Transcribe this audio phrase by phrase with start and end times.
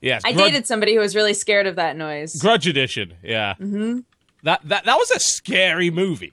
[0.00, 2.34] Yes, I Grudge, dated somebody who was really scared of that noise.
[2.34, 3.14] Grudge Edition.
[3.22, 4.00] Yeah, mm-hmm.
[4.42, 6.32] that that that was a scary movie.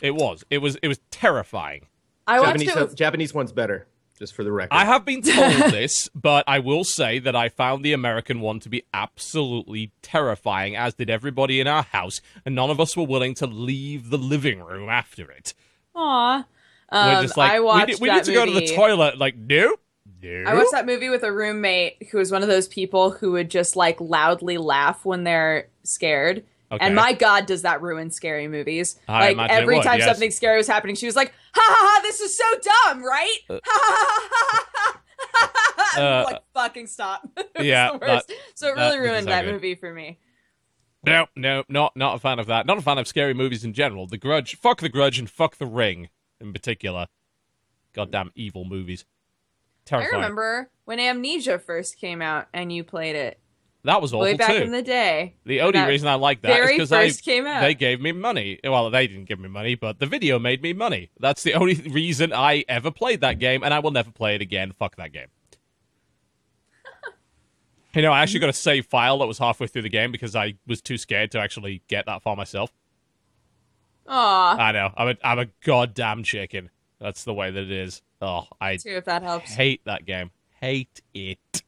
[0.00, 0.44] It was.
[0.50, 0.76] It was.
[0.82, 1.86] It was terrifying.
[2.28, 3.88] I watched Japanese, it with Japanese one's better,
[4.22, 4.72] just for the record.
[4.72, 8.60] I have been told this, but I will say that I found the American one
[8.60, 13.04] to be absolutely terrifying, as did everybody in our house, and none of us were
[13.04, 15.54] willing to leave the living room after it.
[15.96, 16.44] Aw.
[16.92, 18.60] We're Um, just like, I we, watched need- we that need to go to the
[18.60, 19.18] movie- toilet.
[19.18, 19.74] Like, no,
[20.22, 20.44] no.
[20.46, 23.50] I watched that movie with a roommate who was one of those people who would
[23.50, 26.44] just like loudly laugh when they're scared.
[26.70, 26.86] Okay.
[26.86, 28.98] And my God, does that ruin scary movies?
[29.08, 30.08] I like imagine it every would, time yes.
[30.08, 32.00] something scary was happening, she was like, "Ha ha ha!
[32.02, 34.98] This is so dumb, right?" Ha ha ha ha ha!
[35.94, 37.28] Uh, like, fucking stop.
[37.60, 39.52] Yeah, that- so it really ruined that good.
[39.54, 40.18] movie for me.
[41.04, 42.64] No, no, not not a fan of that.
[42.66, 44.06] Not a fan of scary movies in general.
[44.06, 46.08] The Grudge, fuck The Grudge, and fuck The Ring
[46.40, 47.08] in particular.
[47.92, 49.04] Goddamn evil movies.
[49.90, 53.40] I remember when Amnesia first came out and you played it
[53.84, 54.62] that was awful way back too.
[54.62, 55.34] in the day.
[55.44, 57.60] The only that reason I like that is because out.
[57.60, 58.60] they gave me money.
[58.62, 61.10] Well, they didn't give me money, but the video made me money.
[61.18, 64.40] That's the only reason I ever played that game, and I will never play it
[64.40, 64.72] again.
[64.78, 65.26] Fuck that game.
[67.94, 70.36] you know, I actually got a save file that was halfway through the game because
[70.36, 72.72] I was too scared to actually get that far myself.
[74.06, 74.92] Aw, I know.
[74.96, 76.70] I'm a, I'm a goddamn chicken.
[77.00, 78.00] That's the way that it is.
[78.20, 79.52] Oh, I too, if that helps.
[79.52, 80.30] hate that game.
[80.60, 81.64] Hate it.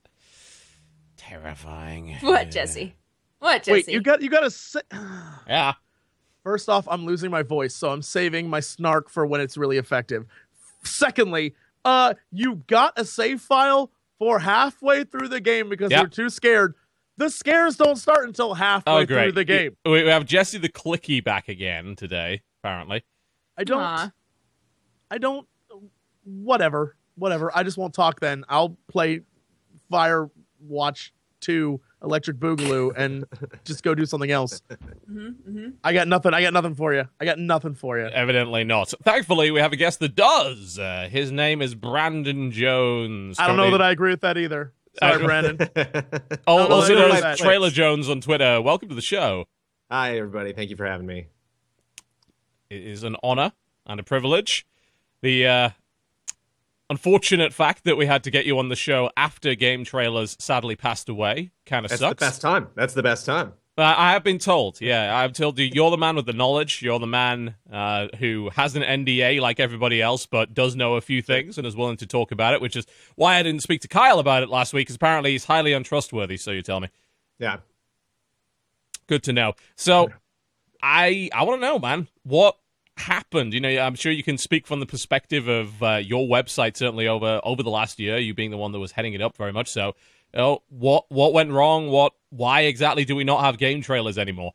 [1.29, 2.17] Terrifying.
[2.21, 2.95] What, Jesse?
[3.39, 3.73] What, Jesse?
[3.73, 4.51] Wait, you got you got to.
[4.51, 4.81] Sa-
[5.49, 5.75] Yeah.
[6.43, 9.79] First off, I'm losing my voice, so I'm saving my snark for when it's really
[9.79, 10.27] effective.
[10.83, 11.55] Secondly,
[11.87, 16.01] uh, you got a save file for halfway through the game because Yep.
[16.01, 16.75] you're too scared.
[17.17, 19.77] The scares don't start until halfway Oh, through the game.
[19.87, 23.05] We we have Jesse the Clicky back again today, apparently.
[23.57, 23.81] I don't.
[23.83, 24.13] Aw.
[25.11, 25.47] I don't.
[26.25, 26.97] Whatever.
[27.15, 27.51] Whatever.
[27.57, 28.45] I just won't talk then.
[28.49, 29.21] I'll play
[29.91, 30.29] Fire
[30.67, 33.25] Watch 2 Electric Boogaloo and
[33.65, 34.63] just go do something else.
[35.11, 36.35] Mm-hmm, I got nothing.
[36.35, 37.09] I got nothing for you.
[37.21, 38.07] I got nothing for you.
[38.07, 38.93] Evidently not.
[39.03, 40.79] Thankfully, we have a guest that does.
[40.79, 43.39] Uh, his name is Brandon Jones.
[43.39, 44.73] I don't know that I agree with that either.
[44.99, 45.59] Sorry, I- Brandon.
[46.47, 48.61] Oh, also know known as Trailer Jones on Twitter.
[48.61, 49.47] Welcome to the show.
[49.91, 50.53] Hi, everybody.
[50.53, 51.27] Thank you for having me.
[52.71, 53.53] It is an honor
[53.87, 54.67] and a privilege.
[55.23, 55.71] The uh,
[56.91, 60.77] unfortunate fact that we had to get you on the show after game trailers sadly
[60.77, 62.01] passed away kind of sucks.
[62.01, 62.69] That's the best time.
[62.75, 63.53] That's the best time.
[63.77, 66.81] Uh, I have been told, yeah, I've told you, you're the man with the knowledge.
[66.81, 71.01] You're the man uh, who has an NDA like everybody else, but does know a
[71.01, 73.81] few things and is willing to talk about it, which is why I didn't speak
[73.81, 76.89] to Kyle about it last week, because apparently he's highly untrustworthy, so you tell me.
[77.41, 77.59] Yeah.
[79.09, 79.55] Good to know.
[79.75, 80.09] So,
[80.81, 82.57] I I want to know, man, what
[82.97, 83.55] happened?
[83.55, 87.09] You know, I'm sure you can speak from the perspective of uh, your website, certainly
[87.09, 89.53] over over the last year, you being the one that was heading it up very
[89.53, 89.95] much so.
[90.33, 91.89] You know, what what went wrong?
[91.89, 94.53] What why exactly do we not have game trailers anymore?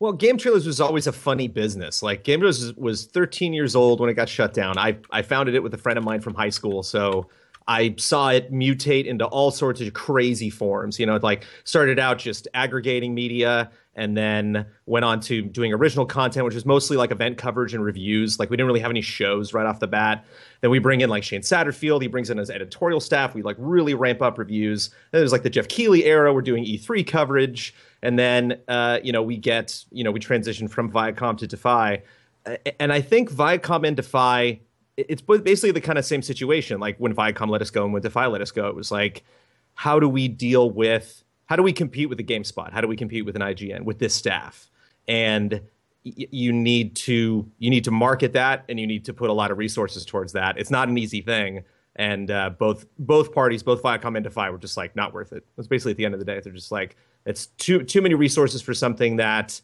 [0.00, 2.02] Well, game trailers was always a funny business.
[2.02, 4.76] Like game trailers was, was 13 years old when it got shut down.
[4.78, 7.28] I I founded it with a friend of mine from high school, so
[7.66, 10.98] I saw it mutate into all sorts of crazy forms.
[10.98, 15.72] You know, it like started out just aggregating media and then went on to doing
[15.72, 18.38] original content, which was mostly like event coverage and reviews.
[18.38, 20.24] Like we didn't really have any shows right off the bat.
[20.62, 22.00] Then we bring in like Shane Satterfield.
[22.00, 23.34] He brings in his editorial staff.
[23.34, 24.88] We like really ramp up reviews.
[25.10, 26.32] Then there's like the Geoff Keighley era.
[26.32, 27.74] We're doing E3 coverage.
[28.02, 32.02] And then, uh, you know, we get, you know, we transition from Viacom to Defy.
[32.80, 34.60] And I think Viacom and Defy,
[34.96, 36.80] it's basically the kind of same situation.
[36.80, 39.24] Like when Viacom let us go and when Defy let us go, it was like,
[39.74, 42.72] how do we deal with, how do we compete with the GameSpot?
[42.72, 44.70] How do we compete with an IGN with this staff?
[45.08, 45.62] And
[46.04, 49.50] you need to you need to market that, and you need to put a lot
[49.50, 50.58] of resources towards that.
[50.58, 51.62] It's not an easy thing,
[51.96, 55.44] and uh, both both parties, both Viacom and Defy, were just like not worth it.
[55.56, 58.14] It's basically at the end of the day, they're just like it's too too many
[58.14, 59.60] resources for something that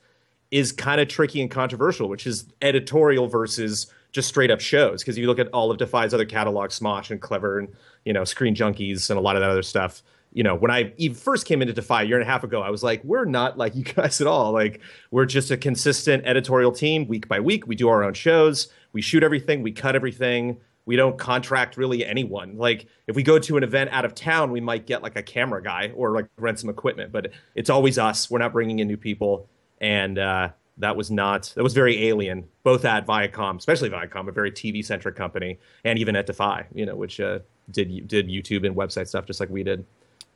[0.51, 5.03] is kind of tricky and controversial, which is editorial versus just straight up shows.
[5.03, 7.69] Because you look at all of Defy's other catalog Smosh and Clevver, and
[8.05, 10.03] you know Screen Junkies, and a lot of that other stuff.
[10.33, 12.61] You know, when I even first came into Defy a year and a half ago,
[12.61, 14.53] I was like, we're not like you guys at all.
[14.53, 17.67] Like, we're just a consistent editorial team, week by week.
[17.67, 20.59] We do our own shows, we shoot everything, we cut everything.
[20.85, 22.57] We don't contract really anyone.
[22.57, 25.23] Like, if we go to an event out of town, we might get like a
[25.23, 28.31] camera guy or like rent some equipment, but it's always us.
[28.31, 29.51] We're not bringing in new people
[29.81, 34.33] and uh, that was not that was very alien both at viacom especially viacom a
[34.33, 37.39] very tv centric company and even at defy you know which uh,
[37.71, 39.85] did did youtube and website stuff just like we did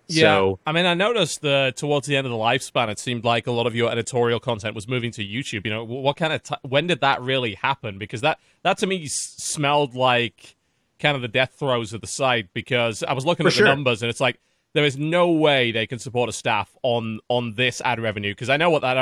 [0.08, 3.24] Yeah, So I mean, I noticed that towards the end of the lifespan, it seemed
[3.24, 5.64] like a lot of your editorial content was moving to YouTube.
[5.64, 7.98] You know, what kind of t- when did that really happen?
[7.98, 10.56] Because that that to me smelled like
[10.98, 12.52] kind of the death throes of the site.
[12.52, 13.64] Because I was looking at sure.
[13.64, 14.40] the numbers, and it's like
[14.74, 18.32] there is no way they can support a staff on on this ad revenue.
[18.32, 18.96] Because I know what that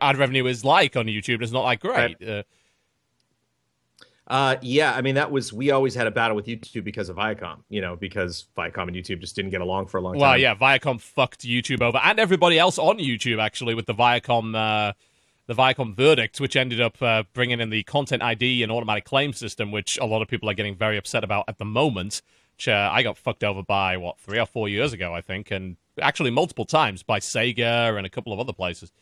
[0.00, 1.42] ad, revenue is like on YouTube.
[1.42, 2.22] It's not like great.
[2.22, 2.42] Uh,
[4.26, 7.16] Uh, yeah, I mean that was we always had a battle with YouTube because of
[7.16, 10.22] Viacom, you know, because Viacom and YouTube just didn't get along for a long well,
[10.22, 10.30] time.
[10.30, 14.56] Well, yeah, Viacom fucked YouTube over, and everybody else on YouTube actually with the Viacom.
[14.56, 14.92] Uh,
[15.46, 19.34] the Viacom verdict, which ended up uh, bringing in the content ID and automatic claim
[19.34, 22.22] system, which a lot of people are getting very upset about at the moment.
[22.56, 25.50] Which uh, I got fucked over by what three or four years ago, I think,
[25.50, 28.92] and actually multiple times by Sega and a couple of other places.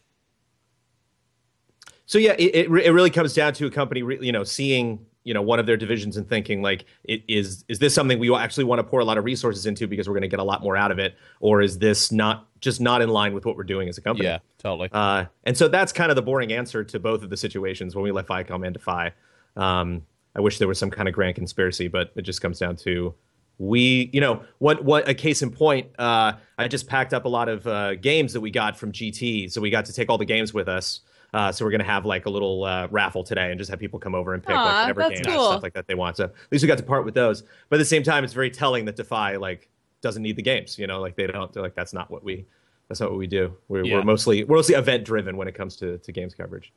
[2.06, 5.32] So yeah, it, it, it really comes down to a company, you know, seeing you
[5.32, 8.64] know one of their divisions and thinking like, it, is is this something we actually
[8.64, 10.62] want to pour a lot of resources into because we're going to get a lot
[10.62, 13.64] more out of it, or is this not just not in line with what we're
[13.64, 14.26] doing as a company?
[14.26, 14.88] Yeah, totally.
[14.92, 18.02] Uh, and so that's kind of the boring answer to both of the situations when
[18.02, 19.12] we left Viacom and Defy.
[19.56, 20.02] Um,
[20.34, 23.14] I wish there was some kind of grand conspiracy, but it just comes down to
[23.58, 25.88] we, you know, what what a case in point.
[25.98, 29.50] Uh, I just packed up a lot of uh, games that we got from GT,
[29.52, 31.00] so we got to take all the games with us.
[31.34, 33.98] Uh, so we're gonna have like a little uh, raffle today and just have people
[33.98, 35.46] come over and pick Aw, like whatever that's games and cool.
[35.50, 36.16] stuff like that they want.
[36.18, 37.42] So at least we got to part with those.
[37.70, 39.68] But at the same time, it's very telling that Defy like
[40.02, 40.78] doesn't need the games.
[40.78, 41.50] You know, like they don't.
[41.52, 42.44] They're like that's not what we.
[42.88, 43.56] That's not what we do.
[43.68, 43.94] We're, Yeah.
[43.96, 46.72] we're mostly we're mostly event driven when it comes to to games coverage.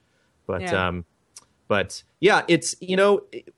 [0.48, 0.88] But Yeah.
[0.88, 1.04] um,
[1.68, 3.52] but yeah, it's you know, it-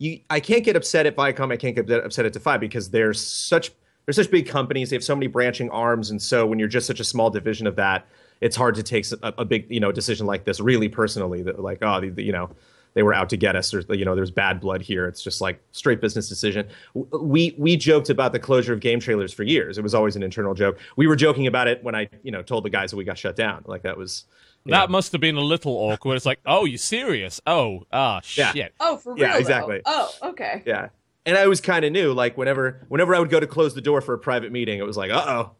[0.00, 1.52] you I can't get upset at Viacom.
[1.52, 3.70] I can't get upset at Defy because they're such
[4.06, 4.90] they're such big companies.
[4.90, 7.66] They have so many branching arms, and so when you're just such a small division
[7.68, 8.06] of that,
[8.40, 11.42] it's hard to take a, a big you know decision like this really personally.
[11.42, 12.50] That like oh the, the- you know
[12.94, 13.70] they were out to get us.
[13.70, 15.06] There's you know there's bad blood here.
[15.06, 16.66] It's just like straight business decision.
[16.94, 19.76] We we joked about the closure of game trailers for years.
[19.76, 20.78] It was always an internal joke.
[20.96, 23.18] We were joking about it when I you know told the guys that we got
[23.18, 23.64] shut down.
[23.66, 24.24] Like that was.
[24.64, 24.92] You that know.
[24.92, 26.16] must have been a little awkward.
[26.16, 27.40] It's like, oh, you serious?
[27.46, 28.52] Oh, ah, Yeah.
[28.52, 28.74] shit.
[28.80, 29.22] Oh, for real?
[29.24, 29.38] Yeah, though?
[29.38, 29.80] exactly.
[29.86, 30.62] Oh, okay.
[30.66, 30.88] Yeah.
[31.26, 32.12] And I was kind of new.
[32.12, 34.86] Like whenever whenever I would go to close the door for a private meeting, it
[34.86, 35.50] was like, uh oh,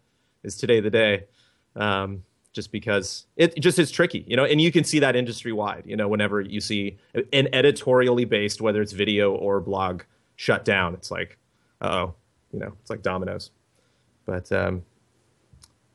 [0.42, 1.24] is today the day?
[1.76, 4.44] Um, just because it just is tricky, you know.
[4.44, 6.08] And you can see that industry wide, you know.
[6.08, 6.98] Whenever you see
[7.32, 10.02] an editorially based, whether it's video or blog,
[10.36, 11.38] shut down, it's like,
[11.80, 12.14] uh oh,
[12.52, 13.50] you know, it's like dominoes.
[14.26, 14.82] But um,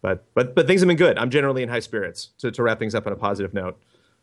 [0.05, 1.17] but but but things have been good.
[1.17, 2.29] I'm generally in high spirits.
[2.39, 3.79] To to wrap things up on a positive note,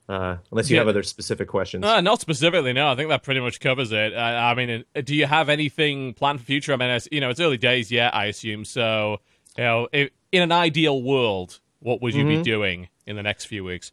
[0.08, 0.82] uh, unless you Yeah.
[0.82, 1.84] have other specific questions.
[1.84, 2.88] Uh, not specifically, no.
[2.88, 4.14] I think that pretty much covers it.
[4.14, 6.72] I, I mean, uh, do you have anything planned for future?
[6.72, 8.64] I mean, it's, you know, it's early days yet, I assume.
[8.64, 9.18] So,
[9.58, 12.42] you know, if, in an ideal world, what would you Mm-hmm.
[12.42, 13.90] be doing in the next few weeks?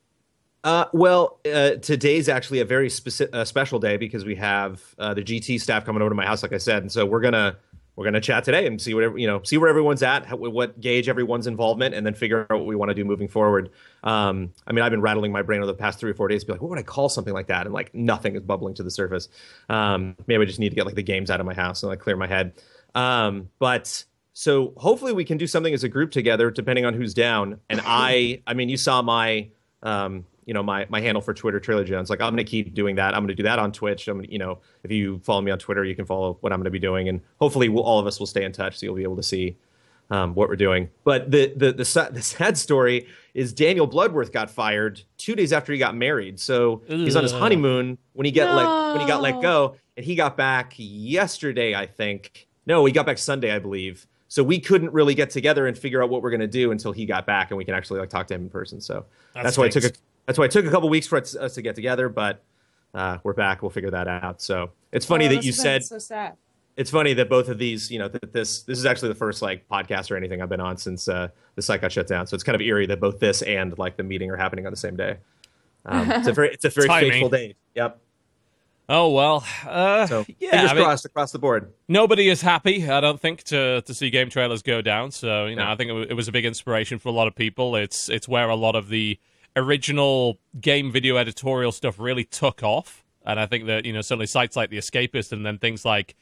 [0.64, 5.14] Uh, well, uh, today's actually a very speci- uh, special day because we have uh,
[5.14, 7.56] the GT staff coming over to my house, like I said, and so we're gonna
[8.00, 10.80] we're gonna chat today and see whatever you know, see where everyone's at, how, what
[10.80, 13.70] gauge everyone's involvement, and then figure out what we want to do moving forward.
[14.06, 16.44] Um, I mean, I've been rattling my brain over the past three or four days,
[16.44, 17.66] to be like, what would I call something like that?
[17.66, 19.28] And like nothing is bubbling to the surface.
[19.68, 21.90] Um, maybe I just need to get like the games out of my house and
[21.90, 22.54] like clear my head.
[22.96, 27.14] Um, but so hopefully we can do something as a group together, depending on who's
[27.14, 27.60] down.
[27.70, 29.50] And I, I mean, you saw my,
[29.84, 32.10] um, you know, my my handle for Twitter, Trailer Jones.
[32.10, 33.14] Like I'm going to keep doing that.
[33.14, 34.08] I'm going to do that on Twitch.
[34.08, 36.58] I'm, gonna, you know, if you follow me on Twitter, you can follow what I'm
[36.58, 38.88] going to be doing, and hopefully we'll, all of us will stay in touch, so
[38.88, 39.58] you'll be able to see
[40.10, 40.90] um, what we're doing.
[41.04, 45.72] But the the the, the sad story is Daniel Bloodworth got fired two days after
[45.72, 46.40] he got married.
[46.40, 50.04] So he's on his honeymoon when he get let when he got let go, and
[50.04, 52.48] he got back yesterday, I think.
[52.66, 54.08] No, he got back Sunday, I believe.
[54.30, 56.92] So we couldn't really get together and figure out what we're going to do until
[56.92, 58.80] he got back, and we can actually like talk to him in person.
[58.80, 60.02] So That that's why I took a, stinks.
[60.30, 62.44] That's why it took a couple weeks for us, us to get together, but
[62.94, 63.64] uh, we're back.
[63.64, 64.44] We'll figure that out.
[64.44, 66.36] So it's funny Oh, that you said so sad.
[66.78, 69.42] it's funny that both of these, you know, that this this is actually the first
[69.42, 72.28] like podcast or anything I've been on since uh, the site got shut down.
[72.28, 74.72] So it's kind of eerie that both this and like the meeting are happening on
[74.72, 75.18] the same day.
[75.88, 77.12] Um, it's a very it's a very Timing.
[77.12, 77.56] fateful day.
[77.74, 78.00] Yep.
[78.92, 79.46] Oh, well.
[79.68, 81.72] Uh, So yeah, fingers I mean, crossed across the board.
[81.88, 85.12] nobody is happy, I don't think, to, to see game trailers go down.
[85.12, 85.72] So, you know, No.
[85.72, 87.76] I think it, wa- it was a big inspiration for a lot of people.
[87.76, 89.20] It's, it's where a lot of the
[89.56, 93.04] original game video editorial stuff really took off.
[93.26, 96.16] And I think that, you know, certainly sites like The Escapist and then things like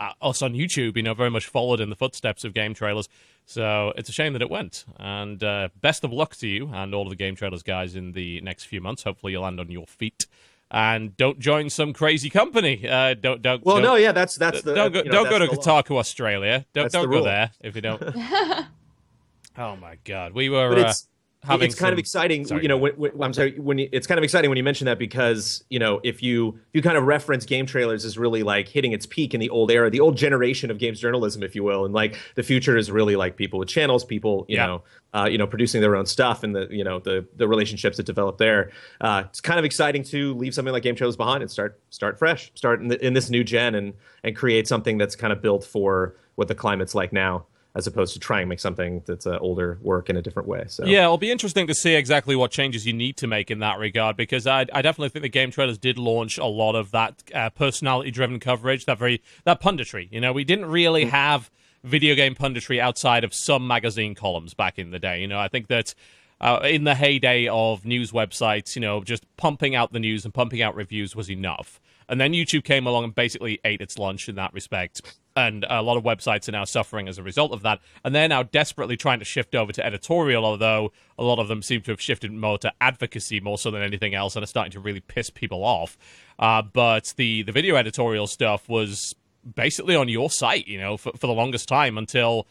[0.00, 3.08] uh, us on YouTube, you know, very much followed in the footsteps of game trailers.
[3.46, 4.84] So it's a shame that it went.
[4.98, 8.12] And uh, best of luck to you and all of the game trailers guys in
[8.12, 9.02] the next few months.
[9.02, 10.26] Hopefully you'll land on your feet.
[10.70, 12.86] And don't join some crazy company.
[12.86, 13.64] Uh, don't don't.
[13.64, 15.54] Well, don't, no, yeah, that's that's the don't go, you know, don't go to law.
[15.54, 16.66] Kotaku Australia.
[16.74, 17.24] Don't That's don't go rule.
[17.24, 18.02] there if you don't.
[19.56, 20.68] oh my god, we were.
[20.68, 21.08] But Uh, it's
[21.44, 24.08] having it's kind of exciting Sorry, you know when, when, i'm sorry when you, it's
[24.08, 26.98] kind of exciting when you mention that because you know if you if you kind
[26.98, 30.00] of reference game trailers as really like hitting its peak in the old era the
[30.00, 33.36] old generation of games journalism if you will and like the future is really like
[33.36, 34.66] people with channels people you Yeah.
[34.66, 34.82] know
[35.14, 38.04] uh, you know producing their own stuff and the you know the the relationships that
[38.04, 38.70] develop there.
[39.00, 42.18] Uh, it's kind of exciting to leave something like game trailers behind and start start
[42.18, 45.40] fresh start in, the, in this new gen and and create something that's kind of
[45.40, 49.26] built for what the climate's like now as opposed to trying to make something that's
[49.26, 52.34] uh, older work in a different way so Yeah, it'll be interesting to see exactly
[52.34, 55.28] what changes you need to make in that regard because I, I definitely think the
[55.28, 60.08] game trailers did launch a lot of that uh, personality-driven coverage, that very that punditry.
[60.10, 61.10] You know, we didn't really Mm.
[61.10, 61.50] have
[61.84, 65.20] video game punditry outside of some magazine columns back in the day.
[65.20, 65.94] You know, I think that
[66.40, 70.34] uh, in the heyday of news websites, you know, just pumping out the news and
[70.34, 71.80] pumping out reviews was enough.
[72.08, 75.18] And then YouTube came along and basically ate its lunch in that respect.
[75.36, 77.80] And a lot of websites are now suffering as a result of that.
[78.04, 81.62] And they're now desperately trying to shift over to editorial, although a lot of them
[81.62, 84.72] seem to have shifted more to advocacy more so than anything else and are starting
[84.72, 85.96] to really piss people off.
[86.38, 89.14] Uh, but the, the video editorial stuff was
[89.54, 92.46] basically on your site, you know, for, for the longest time until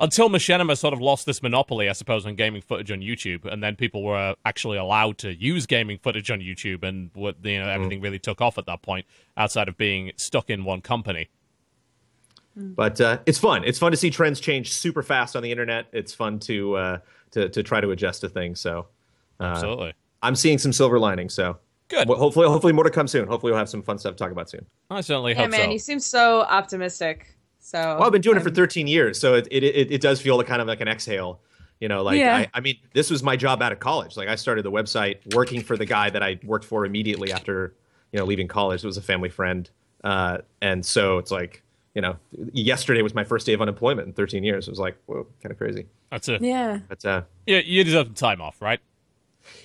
[0.00, 3.62] until Machinima sort of lost this monopoly, I suppose, on gaming footage on YouTube, and
[3.62, 7.68] then people were actually allowed to use gaming footage on YouTube, and what you know
[7.68, 11.28] everything really took off at that point, outside of being stuck in one company.
[12.56, 13.62] but uh, it's fun.
[13.64, 15.86] It's fun to see trends change super fast on the internet.
[15.92, 16.98] It's fun to uh,
[17.32, 18.60] to to try to adjust to things.
[18.60, 18.86] So
[19.38, 19.92] uh, Absolutely,
[20.22, 21.28] I'm seeing some silver lining.
[21.28, 22.08] So Good.
[22.08, 23.26] Well, hopefully, hopefully more to come soon.
[23.26, 24.64] Hopefully, we'll have some fun stuff to talk about soon.
[24.90, 25.70] I certainly Yeah, hope man, so.
[25.72, 27.36] you seem so optimistic.
[27.60, 30.20] So Well, I've been doing it for 13 years, so it it, it, it does
[30.20, 31.40] feel like kind of like an exhale.
[31.78, 32.36] You know, like Yeah.
[32.36, 34.16] I, I mean, this was my job out of college.
[34.16, 37.74] Like I started the website working for the guy that I worked for immediately after
[38.12, 38.82] you know leaving college.
[38.84, 39.70] It was a family friend,
[40.04, 41.62] uh, and so it's like
[41.94, 42.16] you know,
[42.52, 44.68] yesterday was my first day of unemployment in 13 years.
[44.68, 45.86] It was like, whoa, kind of crazy.
[46.10, 46.40] That's it.
[46.40, 46.78] Yeah.
[46.88, 48.80] That's uh, Yeah, you deserve some time off, right?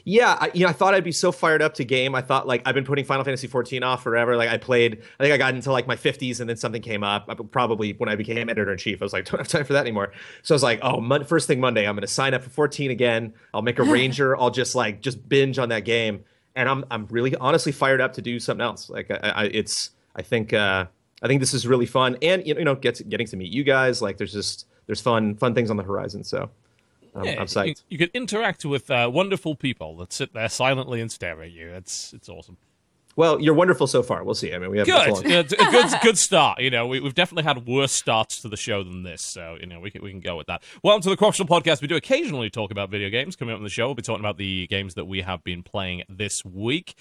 [0.04, 2.14] Yeah, I, you know, I thought I'd be so fired up to game.
[2.14, 4.36] I thought like I've been putting Final Fantasy 14 off forever.
[4.38, 7.04] Like I played, I think I got into like my 50s, and then something came
[7.04, 7.26] up.
[7.28, 9.74] I- Probably when I became editor in chief, I was like, don't have time for
[9.74, 10.12] that anymore.
[10.44, 12.50] So I was like, oh, mon- first thing Monday, I'm going to sign up for
[12.50, 13.34] 14 again.
[13.54, 14.38] I'll make a ranger.
[14.38, 16.24] I'll just like just binge on that game,
[16.56, 18.90] and I'm I'm really honestly fired up to do something else.
[18.90, 20.86] Like I, I it's I think uh,
[21.24, 23.52] I think this is really fun, and you know, you know, gets getting to meet
[23.52, 24.02] you guys.
[24.02, 26.24] Like there's just there's fun fun things on the horizon.
[26.24, 26.50] So.
[27.16, 27.84] Um, Yeah, I'm you, psyched.
[27.90, 31.70] you could interact with uh, wonderful people that sit there silently and stare at you.
[31.70, 32.58] It's it's awesome.
[33.18, 34.26] Well, you're wonderful so far.
[34.26, 34.54] We'll see.
[34.54, 36.60] I mean, we have a Good, a good, good start.
[36.60, 39.66] You know, we, we've definitely had worse starts to the show than this, so you
[39.68, 40.64] know we can we can go with that.
[40.84, 41.82] Welcome to the Corruptional Podcast.
[41.82, 43.38] We do occasionally talk about video games.
[43.38, 45.64] Coming up on the show, we'll be talking about the games that we have been
[45.64, 46.96] playing this week.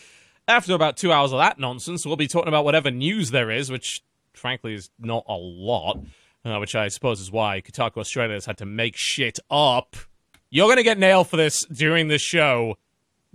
[0.46, 3.68] After about two hours of that nonsense, we'll be talking about whatever news there is,
[3.70, 4.04] which
[4.34, 5.98] frankly is not a lot.
[6.44, 9.96] Uh, which I suppose is why Kotaku Australia has had to make shit up.
[10.50, 12.76] You're gonna get nailed for this during the show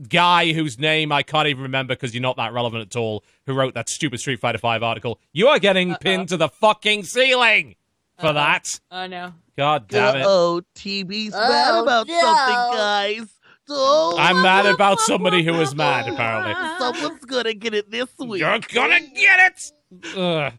[0.07, 3.53] guy whose name I can't even remember because you're not that relevant at all, who
[3.53, 5.19] wrote that stupid Street Fighter Five article.
[5.33, 7.75] You are getting pinned to the fucking ceiling
[8.19, 8.79] for that.
[8.91, 9.33] Oh no.
[9.57, 10.23] God damn it!
[10.25, 12.21] Oh, TB's mad Oh, about no.
[12.21, 13.27] something, guys.
[13.71, 16.07] Oh, I'm mad about somebody who is mad.
[16.07, 18.39] Apparently, Someone's gonna get it this week.
[18.39, 19.51] you're gonna get
[19.93, 20.15] it.
[20.17, 20.53] Ugh.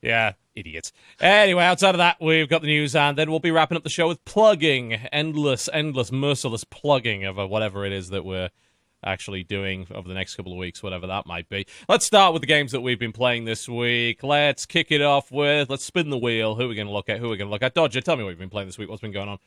[0.00, 0.92] Yeah, idiots.
[1.20, 3.90] Anyway, outside of that, we've got the news, and then we'll be wrapping up the
[3.90, 8.50] show with plugging, endless, endless, merciless plugging of whatever it is that we're
[9.04, 11.64] actually doing over the next couple of weeks, whatever that might be.
[11.88, 14.24] Let's start with the games that we've been playing this week.
[14.24, 16.56] Let's kick it off with let's spin the wheel.
[16.56, 17.18] Who are we going to look at?
[17.20, 17.74] Who are we going to look at?
[17.74, 18.88] Dodger, tell me what you've been playing this week.
[18.88, 19.38] What's been going on?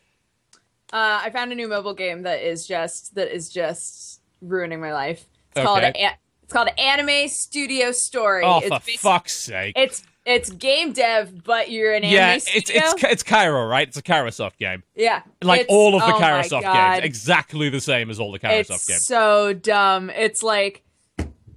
[0.94, 4.94] Uh, I found a new mobile game that is just that is just ruining my
[4.94, 5.26] life.
[5.52, 5.66] It's Okay.
[5.66, 6.04] called a-
[6.44, 8.44] it's called Anime Studio Story.
[8.46, 9.74] Oh, it's for fuck's sake!
[9.78, 12.82] It's it's game dev, but you're an anime yeah, it's studio.
[12.86, 13.88] it's it's Cairo, right?
[13.88, 18.10] It's a Kairosoft game, yeah, like all of the oh Kairosoft games, exactly the same
[18.10, 19.06] as all the Kairosoft It's games.
[19.06, 20.10] so dumb.
[20.10, 20.84] It's like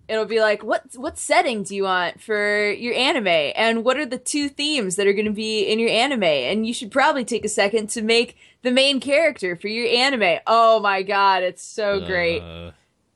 [0.08, 4.06] it'll be like, what what setting do you want for your anime, and what are
[4.06, 7.24] the two themes that are going to be in your anime, and you should probably
[7.24, 10.40] take a second to make the main character for your anime.
[10.46, 12.40] Oh my god, it's so great.
[12.42, 12.72] Uh,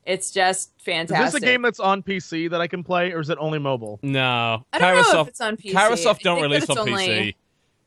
[0.09, 1.03] It's just fantastic.
[1.03, 1.41] Is fantastic.
[1.41, 3.99] this a game that's on PC that I can play, or is it only mobile?
[4.01, 5.71] no, I don't know if it's on PC.
[5.73, 7.35] Kairosoft I don't release on it's PC.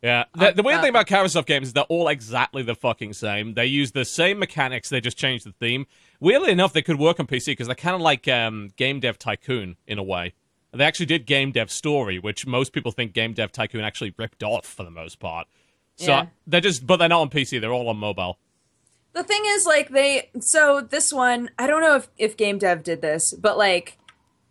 [0.03, 3.13] Yeah, the, the weird Uh, thing about Kairosoft games is they're all exactly the fucking
[3.13, 3.55] same.
[3.55, 5.87] They use the same mechanics, they just change the theme.
[6.21, 9.19] Weirdly enough, they could work on PC because they're kind of like um, Game Dev
[9.19, 10.35] Tycoon in a way.
[10.73, 14.43] They actually did Game Dev Story, which most people think Game Dev Tycoon actually ripped
[14.43, 15.47] off for the most part.
[15.97, 16.27] So Yeah.
[16.47, 17.61] they're just, but they're not on PC.
[17.61, 18.39] They're all on mobile.
[19.13, 20.31] The thing is, like, they.
[20.41, 23.99] So this one, I don't know if, if Game Dev did this, but, like,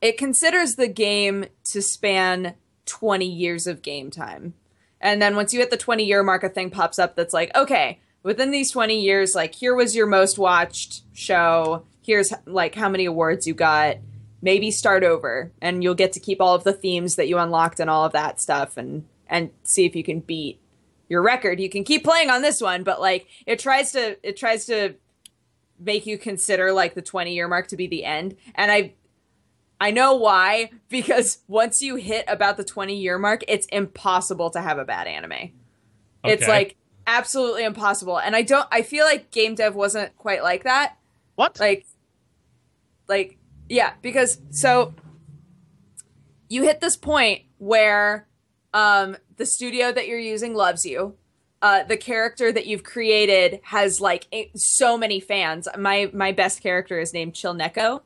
[0.01, 4.53] it considers the game to span 20 years of game time.
[4.99, 7.55] And then once you hit the 20 year mark, a thing pops up that's like,
[7.55, 11.85] okay, within these 20 years, like here was your most watched show.
[12.03, 13.97] Here's like how many awards you got.
[14.41, 17.79] Maybe start over and you'll get to keep all of the themes that you unlocked
[17.79, 20.59] and all of that stuff and and see if you can beat
[21.11, 21.59] your record.
[21.59, 24.95] You can keep playing on this one, but like it tries to it tries to
[25.77, 28.37] make you consider like the 20 year mark to be the end.
[28.55, 28.93] And I
[29.81, 34.61] I know why because once you hit about the 20 year mark, it's impossible to
[34.61, 35.51] have a bad anime.
[36.23, 38.17] It's like absolutely impossible.
[38.17, 40.95] And I don't I feel like game dev wasn't quite like that.
[41.35, 41.59] What?
[41.59, 41.85] Like
[43.09, 43.37] like
[43.67, 44.93] yeah, because so
[46.47, 48.29] you hit this point where
[48.73, 51.15] um the studio that you're using loves you.
[51.63, 55.67] Uh, the character that you've created has like so many fans.
[55.77, 58.01] My my best character is named Chilneko,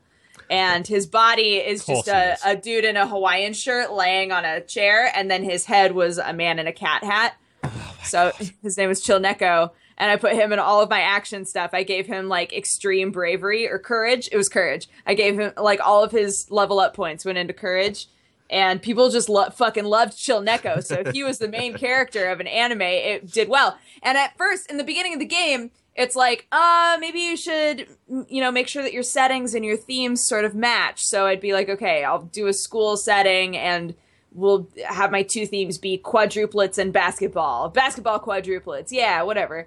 [0.48, 4.62] and his body is just a, a dude in a Hawaiian shirt laying on a
[4.62, 7.36] chair, and then his head was a man in a cat hat.
[7.62, 11.44] Oh so his name was Chilneko, and I put him in all of my action
[11.44, 11.70] stuff.
[11.74, 14.26] I gave him like extreme bravery or courage.
[14.32, 14.88] It was courage.
[15.06, 18.06] I gave him like all of his level up points went into courage.
[18.48, 20.84] And people just lo- fucking loved Chilneko.
[20.84, 23.76] So if he was the main character of an anime, it did well.
[24.02, 27.88] And at first, in the beginning of the game, it's like, uh, maybe you should,
[28.28, 31.02] you know, make sure that your settings and your themes sort of match.
[31.04, 33.94] So I'd be like, okay, I'll do a school setting and
[34.32, 37.70] we'll have my two themes be quadruplets and basketball.
[37.70, 38.88] Basketball quadruplets.
[38.90, 39.66] Yeah, whatever.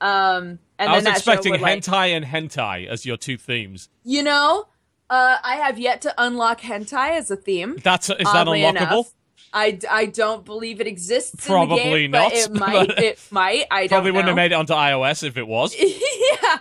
[0.00, 3.88] Um, and I was expecting would, like- hentai and hentai as your two themes.
[4.04, 4.66] you know,
[5.10, 7.76] uh, I have yet to unlock hentai as a theme.
[7.82, 8.70] That's is that unlockable?
[8.70, 9.12] enough.
[9.52, 11.46] I, I don't believe it exists.
[11.46, 12.98] Probably in the game, not, But it might.
[12.98, 13.64] It might.
[13.70, 14.30] I don't Probably wouldn't know.
[14.32, 15.74] have made it onto iOS if it was.
[15.78, 16.58] yeah.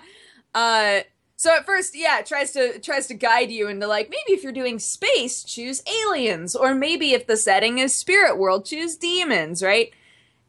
[0.53, 0.99] Uh,
[1.35, 4.43] so at first, yeah, it tries to tries to guide you into like maybe if
[4.43, 9.61] you're doing space, choose aliens, or maybe if the setting is spirit world, choose demons,
[9.61, 9.91] right?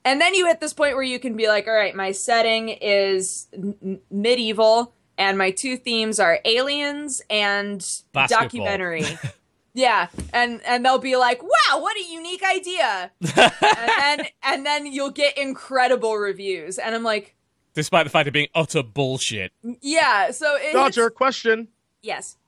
[0.04, 2.68] And then you hit this point where you can be like, all right, my setting
[2.68, 7.78] is n- medieval, and my two themes are aliens and
[8.12, 8.44] Basketball.
[8.44, 9.04] documentary.
[9.74, 14.86] yeah, and and they'll be like, wow, what a unique idea, and then and then
[14.86, 17.34] you'll get incredible reviews, and I'm like.
[17.74, 19.52] Despite the fact of being utter bullshit.
[19.82, 21.68] Yeah, so it Dodger, question.
[22.00, 22.38] yes.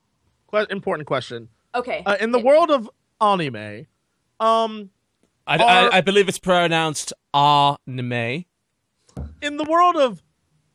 [0.50, 1.50] Que- important question.
[1.74, 2.02] Okay.
[2.06, 2.88] Uh, in the world of
[3.20, 3.86] anime,
[4.40, 4.88] um,
[5.46, 8.46] I, Are- I, I believe it's pronounced anime.
[9.42, 10.22] in the world of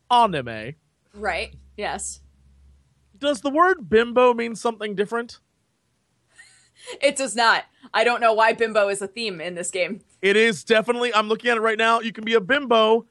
[0.08, 0.74] anime,
[1.14, 1.52] right.
[1.76, 2.20] Yes.
[3.18, 5.38] does the word bimbo mean something different?
[7.00, 7.64] It does not.
[7.94, 10.00] I don't know why bimbo is a theme in this game.
[10.20, 11.14] It is definitely.
[11.14, 12.00] I'm looking at it right now.
[12.00, 13.06] You can be a bimbo,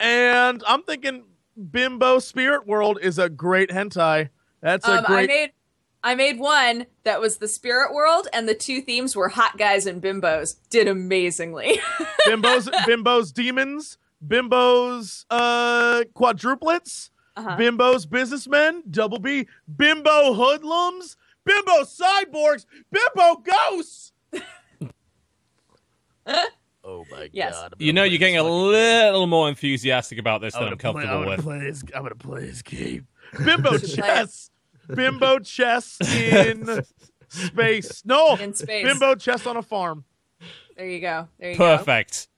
[0.00, 1.24] and I'm thinking
[1.70, 4.30] Bimbo Spirit World is a great hentai.
[4.62, 5.52] That's a Um, I made
[6.02, 9.86] I made one that was the spirit world, and the two themes were hot guys
[9.86, 10.56] and bimbos.
[10.70, 11.80] Did amazingly.
[12.26, 17.56] Bimbos, Bimbos Demons, Bimbos uh quadruplets, Uh-huh.
[17.56, 24.12] Bimbos Businessmen, Double B, Bimbo Hoodlums, Bimbo Cyborgs, Bimbo Ghosts.
[26.84, 27.54] oh my Yes.
[27.54, 27.74] god!
[27.74, 30.78] I'm You know, you're getting a fucking- little more enthusiastic about this than I'm I'm
[30.78, 31.42] play- comfortable I'm with.
[31.42, 33.06] play this- I'm gonna play this game.
[33.44, 34.50] Bimbo should chess.
[34.94, 36.84] Bimbo chess in
[37.28, 38.02] space.
[38.04, 38.84] No, In space.
[38.84, 40.04] Bimbo chess on a farm.
[40.76, 41.28] there you go.
[41.38, 41.86] There you Perfect.
[41.86, 41.94] go.
[41.94, 42.28] Can't,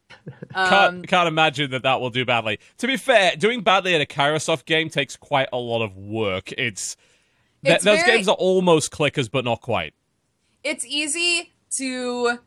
[0.55, 2.59] Um, can't imagine that that will do badly.
[2.79, 6.53] To be fair, doing badly at a Kairosoft game takes quite a lot of work.
[6.53, 6.97] It's,
[7.65, 9.95] th- It's those very- games are almost clickers, but not quite.
[10.65, 12.39] it's easy to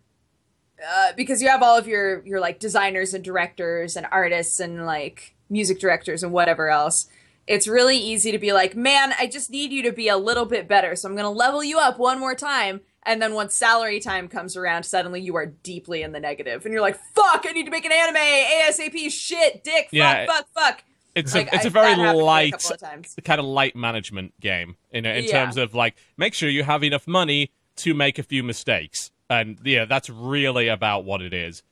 [0.89, 4.85] uh, because you have all of your your like designers and directors and artists and
[4.85, 7.07] like music directors and whatever else
[7.47, 10.45] it's really easy to be like man i just need you to be a little
[10.45, 13.53] bit better so i'm going to level you up one more time and then once
[13.55, 17.45] salary time comes around suddenly you are deeply in the negative and you're like fuck
[17.47, 20.25] i need to make an anime asap shit dick fuck Yeah.
[20.25, 20.83] fuck fuck
[21.15, 22.71] It's Like, a it's I- a very that happened to me a light
[23.17, 25.31] of kind of light management game you know, in Yeah.
[25.43, 29.57] terms of like make sure you have enough money to make a few mistakes, and
[29.63, 31.63] yeah, that's really about what it is.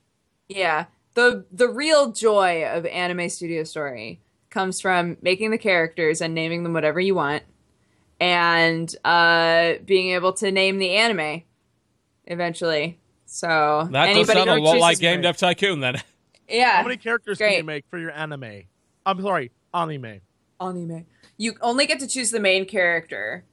[0.48, 0.86] Yeah.
[1.16, 6.64] The the real joy of anime studio story comes from making the characters and naming
[6.64, 7.44] them whatever you want
[8.20, 11.44] and uh being able to name the anime
[12.26, 13.00] eventually.
[13.26, 16.02] So That does anybody sound a who lot like Game Dev Tycoon then.
[16.50, 16.78] Yeah.
[16.78, 18.64] How many characters can you make for your anime?
[19.06, 20.22] I'm sorry, anime.
[20.62, 21.06] anime.
[21.36, 23.44] You only get to choose the main character.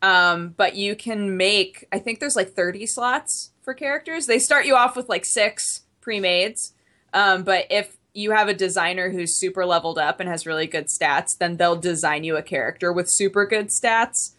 [0.00, 4.24] Um, but you can make I think there's like 30 slots for characters.
[4.24, 6.72] They start you off with like 6 pre-mades.
[7.12, 10.86] Um, but if you have a designer who's super leveled up and has really good
[10.86, 14.32] stats, then they'll design you a character with super good stats.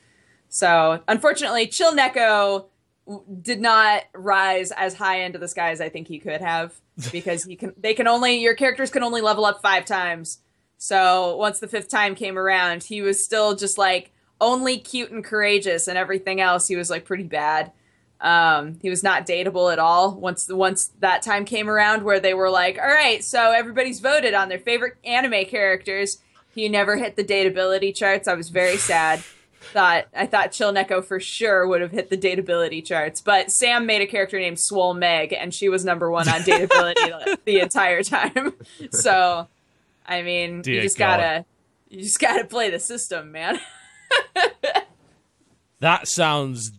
[0.49, 2.65] So, unfortunately, Chill Neko
[3.07, 6.73] w- did not rise as high into the sky as I think he could have
[7.11, 10.39] because he can they can only your characters can only level up 5 times.
[10.77, 14.11] So once the fifth time came around, he was still just like
[14.41, 17.71] only cute and courageous, and everything else he was like pretty bad.
[18.21, 20.13] Um, he was not dateable at all.
[20.15, 24.33] Once once that time came around, where they were like, "All right, so everybody's voted
[24.33, 26.17] on their favorite anime characters."
[26.53, 28.27] He never hit the dateability charts.
[28.27, 29.23] I was very sad.
[29.73, 33.85] thought I thought Chill Neko for sure would have hit the dateability charts, but Sam
[33.85, 37.59] made a character named Swole Meg, and she was number one on dateability the, the
[37.59, 38.53] entire time.
[38.91, 39.47] So,
[40.05, 41.17] I mean, Dear you just God.
[41.17, 41.45] gotta
[41.89, 43.59] you just gotta play the system, man.
[45.79, 46.71] That sounds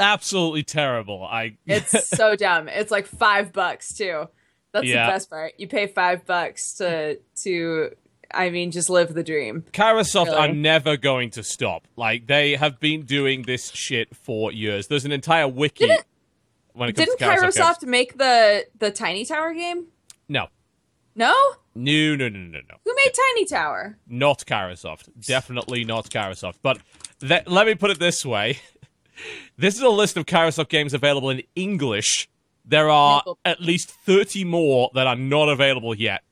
[0.00, 1.22] absolutely terrible.
[1.24, 2.68] I It's so dumb.
[2.68, 4.24] It's like five bucks too.
[4.72, 5.06] That's Yeah.
[5.06, 5.52] the best part.
[5.58, 7.90] You pay five bucks to to
[8.32, 9.64] I mean just live the dream.
[9.72, 10.58] Kairosoft are Really?
[10.58, 11.86] never going to stop.
[11.96, 14.86] Like they have been doing this shit for years.
[14.86, 16.04] There's an entire wiki Didn't-
[16.72, 17.40] when it comes Didn't to Kairosoft.
[17.42, 17.56] games.
[17.58, 19.86] Kairosoft make the the Tiny Tower game?
[20.28, 20.46] No.
[21.16, 21.34] No?
[21.74, 22.76] No, no, no, no, no.
[22.84, 23.98] Who made Tiny Tower?
[24.06, 25.08] Not Kairosoft.
[25.26, 26.54] Definitely not Kairosoft.
[26.62, 26.78] But
[27.20, 28.58] th- let me put it this way.
[29.56, 32.28] This is a list of Kairosoft games available in English.
[32.64, 36.22] There are at least 30 more that are not available yet.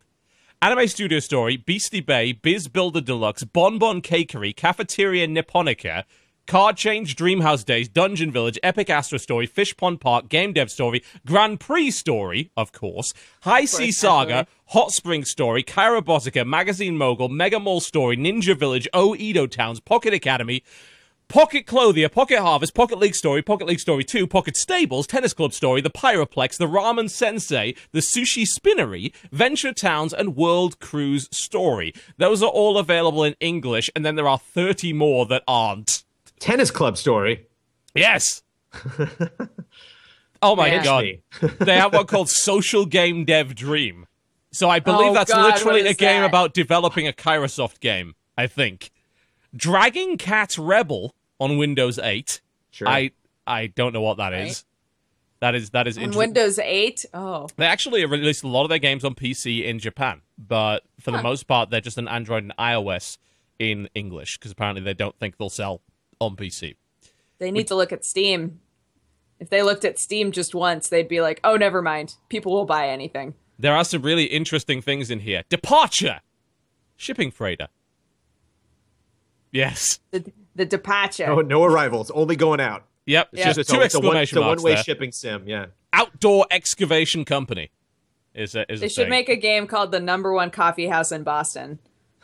[0.60, 6.04] Anime Studio Story, Beastie Bay, Biz Builder Deluxe, Bonbon Cakery, Cafeteria Nipponica,
[6.48, 11.04] Card Change, Dreamhouse Days, Dungeon Village, Epic Astro Story, Fish Pond Park, Game Dev Story,
[11.26, 14.46] Grand Prix Story, of course, High Sea course, Saga.
[14.68, 20.14] Hot Spring Story, Kairobotica, Magazine Mogul, Mega Mall Story, Ninja Village, O Edo Towns, Pocket
[20.14, 20.64] Academy,
[21.28, 25.52] Pocket Clothier, Pocket Harvest, Pocket League Story, Pocket League Story 2, Pocket Stables, Tennis Club
[25.52, 31.92] Story, The Pyraplex, The Ramen Sensei, The Sushi Spinnery, Venture Towns, and World Cruise Story.
[32.16, 36.02] Those are all available in English, and then there are 30 more that aren't.
[36.40, 37.46] Tennis club story.
[37.94, 38.42] Yes!
[40.42, 40.82] oh my Yeah.
[40.84, 41.04] god.
[41.58, 44.06] They have one called Social Game Dev Dream.
[44.52, 46.26] So I believe Oh, that's God, literally a game that?
[46.28, 48.90] about developing a Kairosoft game, I think.
[49.54, 52.40] Dragging Cat Rebel on Windows 8.
[52.70, 52.88] Sure.
[52.88, 53.10] I
[53.46, 54.48] I don't know what that is.
[54.48, 54.64] Right.
[55.40, 56.18] That is that is On interesting.
[56.18, 57.06] Windows 8?
[57.14, 57.48] Oh.
[57.56, 61.22] They actually released a lot of their games on PC in Japan, but for the
[61.22, 63.18] most part, they're just an Android and iOS
[63.58, 65.80] in English because apparently they don't think they'll sell
[66.20, 66.74] on PC.
[67.38, 68.60] They need to look at Steam.
[69.38, 72.16] If they looked at Steam just once, they'd be like, "Oh, never mind.
[72.28, 75.44] People will buy anything." There are some really interesting things in here.
[75.48, 76.20] Departure,
[76.96, 77.68] shipping freighter.
[79.52, 80.00] Yes.
[80.10, 81.26] The the departure.
[81.26, 82.10] no, no arrivals.
[82.10, 82.84] Only going out.
[83.06, 83.28] Yep.
[83.32, 83.44] Yeah.
[83.46, 84.84] Just It's two a- it's a one- exclamation it's a marks one-way there.
[84.84, 85.44] shipping sim.
[85.46, 85.66] Yeah.
[85.94, 87.70] Outdoor excavation company
[88.34, 89.10] is a, is they a should thing.
[89.10, 91.78] make a game called the number one coffee house in Boston,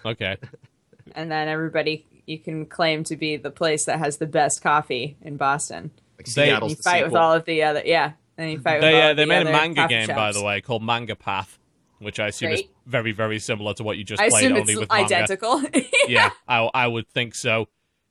[0.04, 0.36] Okay.
[1.14, 5.16] and then everybody you can claim to be the place that has the best coffee
[5.22, 5.90] in Boston.
[6.18, 8.12] Like They- Seattle's You the fight with all of the other yeah.
[8.36, 10.08] Then you fight with They all uh, of they the made a manga coffee game
[10.08, 11.58] by the way called Manga Path,
[12.00, 14.72] which I assume is very very similar to what you just I played assume only
[14.74, 15.04] it's with manga.
[15.16, 15.62] identical.
[16.08, 17.68] yeah, I, I would think so.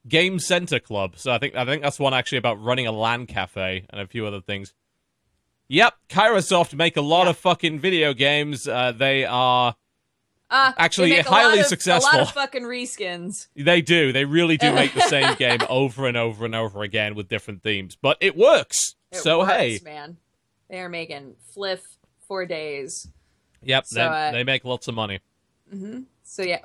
[0.08, 1.14] Game Center Club.
[1.18, 4.08] So I think I think that's one actually about running a LAN cafe and a
[4.08, 4.74] few other things.
[5.70, 7.30] Yep, Kairosoft make a lot Yeah.
[7.32, 8.68] of fucking video games.
[8.68, 9.76] Uh, they are
[10.50, 12.12] Uh, Actually, they highly of, successful.
[12.12, 13.48] A lot of fucking reskins.
[13.56, 17.16] they do they really do make the same game over and over and over again
[17.16, 18.96] with different themes, but it works.
[19.12, 20.18] It so works, hey, man,
[20.70, 21.82] they are making fliff
[22.28, 23.08] for days.
[23.64, 25.22] yep, So, they, uh, they make lots of money.
[26.24, 26.60] So yeah,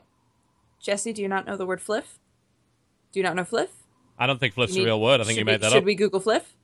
[0.82, 2.18] Jesse, do you not know the word fliff?
[3.12, 3.70] Do you not know fliff?
[4.18, 5.20] I don't think Fliff's You a real word.
[5.20, 5.80] I think you made we, that should up.
[5.80, 6.54] Should we Google fliff?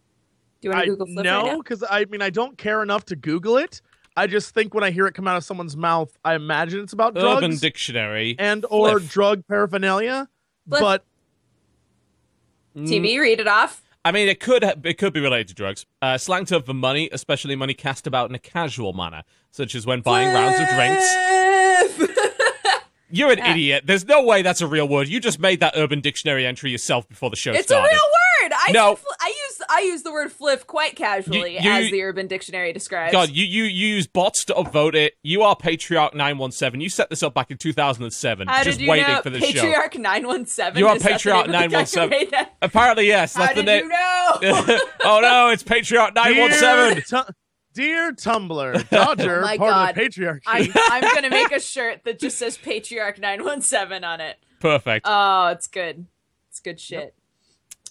[0.61, 3.05] Do you want to Google fliff no, right because I mean I don't care enough
[3.07, 3.81] to Google it.
[4.17, 6.93] I just think when I hear it come out of someone's mouth, I imagine it's
[6.93, 9.13] about Urban drugs Dictionary and or Fliff.
[9.13, 10.29] drug paraphernalia.
[10.69, 10.81] Fliff.
[10.81, 11.05] But
[12.77, 13.83] Mm, TB, read it off.
[14.05, 15.87] I mean, it could it could be related to drugs.
[16.03, 19.87] Uh, slang term for money, especially money cast about in a casual manner, such as
[19.87, 21.15] when buying rounds of drinks.
[21.15, 21.64] drinks.
[23.15, 23.51] You're an Yeah.
[23.53, 23.85] idiot.
[23.87, 25.09] There's no way that's a real word.
[25.09, 27.61] You just made that Urban Dictionary entry yourself before the show started.
[27.61, 28.53] it's a real word.
[28.57, 28.97] I No.
[28.97, 32.73] fl- I use I use the word fliff quite casually, you- as the Urban Dictionary
[32.73, 33.13] describes.
[33.13, 35.15] God, you, you you use bots to upvote it.
[35.23, 36.81] You are Patriarch nine one seven.
[36.81, 39.07] You set this up back in two thousand and seven, How just did you waiting
[39.09, 39.23] know?
[39.23, 39.53] for this show.
[39.63, 40.79] Patriarch nine one seven.
[40.79, 42.29] You are Patriarch 917.
[42.61, 43.35] Apparently, yes.
[43.35, 43.85] How That's the did name.
[43.85, 44.79] you know?
[45.05, 47.03] oh no, it's Patriarch nine one seven.
[47.75, 49.91] Dear, Tumblr, Dodger, Oh my part God.
[49.91, 50.43] of the patriarchy.
[50.47, 54.37] I'm, I'm gonna make a shirt that just says Patriarch nine one seven on it.
[54.61, 55.05] Perfect.
[55.09, 56.07] Oh, it's good.
[56.51, 57.15] It's good shit.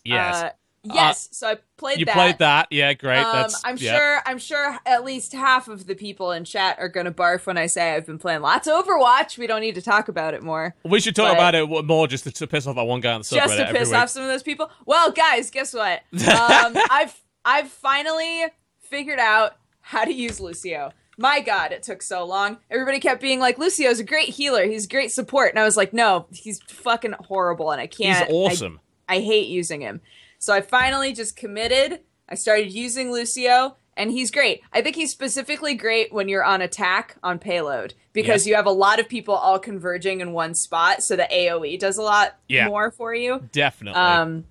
[0.06, 0.50] yes, Uh,
[0.84, 1.28] yes.
[1.32, 2.16] so I played you that.
[2.16, 2.68] played that.
[2.72, 3.20] Yeah, great.
[3.20, 3.62] Um, That's.
[3.66, 3.96] I'm yeah.
[3.98, 4.22] sure.
[4.26, 7.66] I'm sure at least half of the people in chat are gonna barf when I
[7.68, 9.38] say I've been playing lots of Overwatch.
[9.38, 10.76] We don't need to talk about it more.
[10.86, 13.22] We should talk about it more just to, to piss off that one guy on
[13.22, 13.98] the subreddit just to every piss week.
[13.98, 14.72] off some of those people.
[14.86, 16.02] Well, guys, guess what?
[16.14, 18.46] Um, I've I've finally
[18.80, 20.92] figured out how to use Lucio.
[21.18, 22.58] My God, it took so long.
[22.72, 24.66] Everybody kept being like, Lucio's a great healer.
[24.66, 25.52] He's great support.
[25.52, 27.70] And I was like, no, he's fucking horrible.
[27.70, 28.28] And I can't.
[28.28, 28.80] I- awesome.
[29.08, 30.02] I hate using him.
[30.40, 32.00] So I finally just committed.
[32.28, 34.62] I started using Lucio, and he's great.
[34.72, 38.52] I think he's specifically great when you're on attack on payload because Yeah.
[38.52, 41.98] you have a lot of people all converging in one spot, so the AoE does
[41.98, 42.68] a lot Yeah.
[42.70, 43.48] more for you.
[43.52, 44.00] Definitely.
[44.02, 44.46] Um,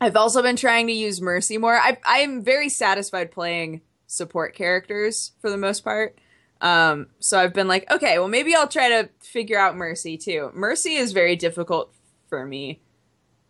[0.00, 1.76] I've also been trying to use Mercy more.
[1.76, 6.18] I I am very satisfied playing support characters for the most part.
[6.60, 10.50] Um, so I've been like, okay, well maybe I'll try to figure out Mercy too.
[10.52, 11.94] Mercy is very difficult
[12.28, 12.80] for me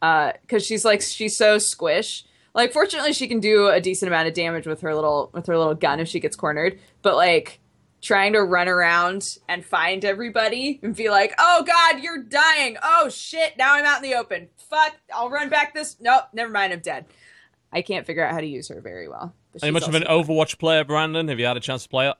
[0.00, 2.24] because she's like she's so squish.
[2.54, 5.56] Like fortunately she can do a decent amount of damage with her little with her
[5.56, 7.60] little gun if she gets cornered, but like
[8.02, 12.76] trying to run around and find everybody and be like, "Oh God, you're dying!
[12.82, 13.56] Oh shit!
[13.58, 14.48] Now I'm out in the open.
[14.56, 14.96] Fuck!
[15.14, 15.96] I'll run back this.
[16.00, 16.72] Nope, never mind.
[16.72, 17.06] I'm dead."
[17.72, 19.34] I can't figure out how to use her very well.
[19.52, 21.28] But Are you much of an also- Overwatch player, Brandon?
[21.28, 22.14] Have you had a chance to play it?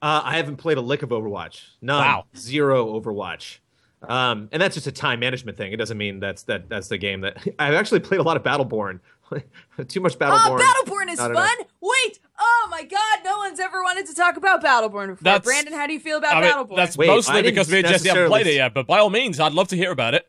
[0.00, 1.62] Uh, I haven't played a lick of Overwatch.
[1.82, 2.04] None.
[2.04, 2.24] Wow.
[2.36, 3.58] Zero Overwatch.
[4.00, 5.72] Um, and that's just a time management thing.
[5.72, 8.44] It doesn't mean that's that that's the game that I've actually played a lot of
[8.44, 9.00] Battleborn.
[9.88, 10.60] Too much Battleborn.
[10.60, 11.50] Oh, Battleborn is Not fun.
[11.58, 11.66] enough.
[11.80, 12.20] Wait.
[12.38, 15.18] Oh my God, no one's ever wanted to talk about Battleborn before.
[15.22, 16.76] That's- Brandon, how do you feel about I mean, Battleborn?
[16.76, 19.40] that's Wait, mostly because me and Jesse haven't played it yet, but by all means,
[19.40, 20.28] I'd love to hear about it.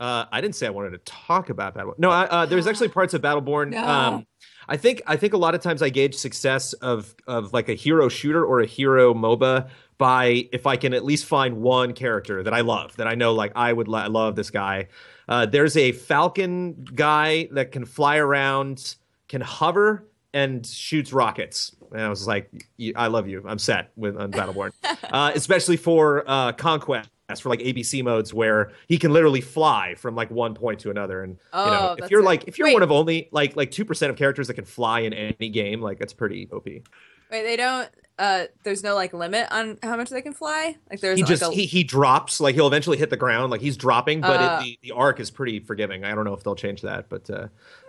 [0.00, 1.98] Uh, I didn't say I wanted to talk about Battleborn.
[1.98, 3.70] No, I, uh, there's actually parts of Battleborn.
[3.70, 3.86] No.
[3.86, 4.26] Um,
[4.68, 7.74] I think I think a lot of times I gauge success of of like a
[7.74, 12.42] hero shooter or a hero MOBA by if I can at least find one character
[12.42, 14.88] that I love that I know like I would lo- love this guy.
[15.28, 18.96] Uh, there's a Falcon guy that can fly around,
[19.28, 21.74] can hover, and shoots rockets.
[21.92, 22.50] And I was like,
[22.96, 23.42] I love you.
[23.46, 24.72] I'm set with on Battleborn,
[25.04, 27.08] uh, especially for uh, conquest
[27.40, 31.22] for like ABC modes where he can literally fly from like one point to another.
[31.22, 32.24] And you Oh, know, if you're it.
[32.24, 32.74] like if you're Wait.
[32.74, 35.80] one of only like like two percent of characters that can fly in any game,
[35.80, 36.66] like that's pretty OP.
[36.66, 36.84] Wait,
[37.30, 37.88] they don't.
[38.16, 40.76] Uh, there's no like limit on how much they can fly.
[40.88, 43.50] Like there's He like just a, he, he drops like he'll eventually hit the ground
[43.50, 44.58] like he's dropping, but Uh.
[44.60, 46.04] it, the the arc is pretty forgiving.
[46.04, 47.48] I don't know if they'll change that, but uh,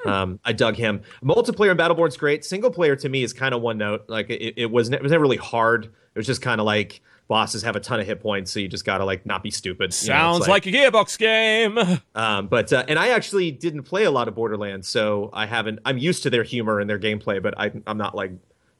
[0.09, 1.01] um, I dug him.
[1.23, 2.43] Multiplayer in Battleborn's great.
[2.43, 4.05] Single player to me is kind of one note.
[4.07, 5.85] Like it, it was ne- it was never really hard.
[5.85, 8.67] It was just kind of like bosses have a ton of hit points, so you
[8.67, 9.93] just gotta like not be stupid.
[10.01, 10.15] you know?
[10.15, 11.79] Sounds like, a Gearbox game.
[12.15, 15.79] Um, but uh, and I actually didn't play a lot of Borderlands, so I haven't.
[15.83, 18.31] I'm used to their humor and their gameplay, but I, I'm not like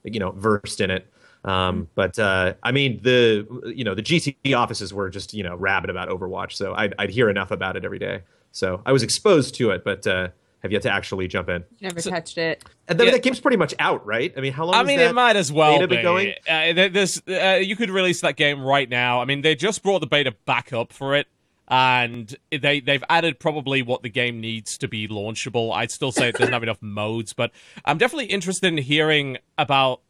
[0.04, 1.08] you know versed in it.
[1.44, 5.56] Um, but uh, I mean the you know the GT offices were just you know
[5.56, 8.22] rabid about Overwatch, so I'd, I'd hear enough about it every day.
[8.52, 10.30] So I was exposed to it, but uh,
[10.66, 11.64] have yet to actually jump in.
[11.82, 12.64] never touched it.
[12.88, 13.14] And then Yeah.
[13.14, 14.34] that game's pretty much out, right?
[14.38, 14.76] I mean, how long?
[14.76, 15.96] I mean, that it might as well beta be.
[15.96, 16.34] been going?
[16.50, 19.22] Uh, there- there's, uh, you could release that game right now.
[19.22, 21.28] I mean, they just brought the beta back up for it,
[21.68, 25.74] and they they've added probably what the game needs to be launchable.
[25.74, 27.52] I'd still say it doesn't have enough modes, but
[27.86, 30.02] I'm definitely interested in hearing about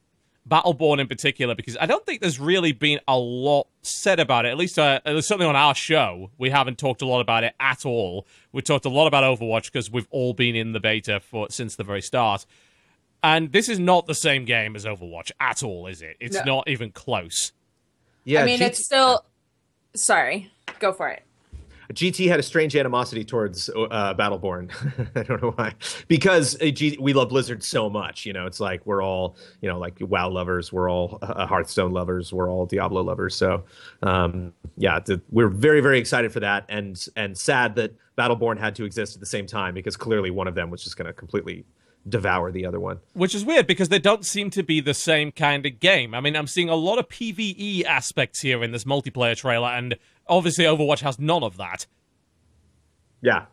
[0.49, 4.49] Battleborn in particular because I don't think there's really been a lot said about it.
[4.49, 7.85] At least, uh, certainly on our show, we haven't talked a lot about it at
[7.85, 8.27] all.
[8.51, 11.75] We talked a lot about Overwatch because we've all been in the beta for since
[11.75, 12.45] the very start.
[13.23, 16.15] And this is not the same game as Overwatch at all, is it?
[16.19, 16.43] It's No.
[16.57, 17.51] not even close.
[18.23, 19.25] Yeah, I mean, GT it's still.
[19.95, 21.23] Sorry, go for it.
[21.93, 24.71] GT had a strange animosity towards uh, Battleborn.
[25.15, 25.73] I don't know why.
[26.07, 28.25] Because uh, G- we love Blizzard so much.
[28.25, 30.73] You know, it's like we're all, you know, like WoW lovers.
[30.73, 32.33] We're all uh, Hearthstone lovers.
[32.33, 33.35] We're all Diablo lovers.
[33.35, 33.63] So,
[34.03, 38.75] um, yeah, th- we're very, very excited for that, and and sad that Battleborn had
[38.75, 41.13] to exist at the same time because clearly one of them was just going to
[41.13, 41.65] completely
[42.07, 42.99] devour the other one.
[43.13, 46.13] Which is weird because they don't seem to be the same kind of game.
[46.13, 49.97] I mean, I'm seeing a lot of PvE aspects here in this multiplayer trailer, and
[50.27, 51.85] obviously Overwatch has none of that.
[53.21, 53.45] Yeah.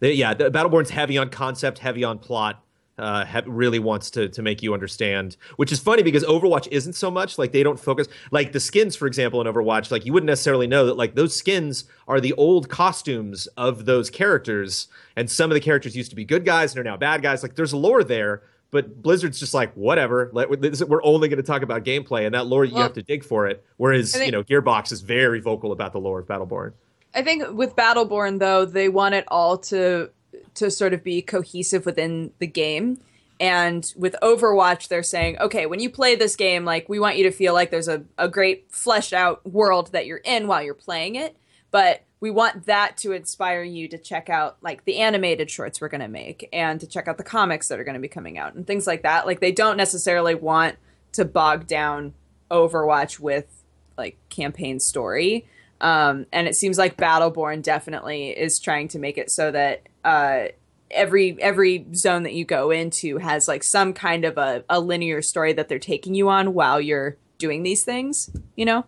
[0.00, 2.62] They, yeah, the Battleborn's heavy on concept, heavy on plot.
[2.98, 6.92] Uh, he- really wants to to make you understand, which is funny because Overwatch isn't
[6.92, 9.90] so much like they don't focus like the skins, for example, in Overwatch.
[9.90, 14.10] Like you wouldn't necessarily know that like those skins are the old costumes of those
[14.10, 17.22] characters, and some of the characters used to be good guys and are now bad
[17.22, 17.42] guys.
[17.42, 20.30] Like there's lore there, but Blizzard's just like whatever.
[20.32, 20.50] Let,
[20.88, 23.46] we're only going to talk about gameplay, and that lore you have to dig for
[23.46, 23.64] it.
[23.76, 26.72] Whereas think- you know Gearbox is very vocal about the lore of Battleborn.
[27.14, 30.10] I think with Battleborn though, they want it all to
[30.54, 32.98] to sort of be cohesive within the game.
[33.38, 37.24] And with Overwatch, they're saying, okay, when you play this game, like we want you
[37.24, 40.74] to feel like there's a, a great fleshed out world that you're in while you're
[40.74, 41.36] playing it.
[41.70, 45.88] But we want that to inspire you to check out like the animated shorts we're
[45.88, 48.64] gonna make and to check out the comics that are gonna be coming out and
[48.64, 49.26] things like that.
[49.26, 50.76] Like they don't necessarily want
[51.14, 52.14] to bog down
[52.48, 53.64] Overwatch with
[53.98, 55.46] like campaign story.
[55.80, 60.44] Um, and it seems like Battleborn definitely is trying to make it so that uh,
[60.92, 65.22] every every zone that you go into has like some kind of a, a linear
[65.22, 68.84] story that they're taking you on while you're doing these things, you know?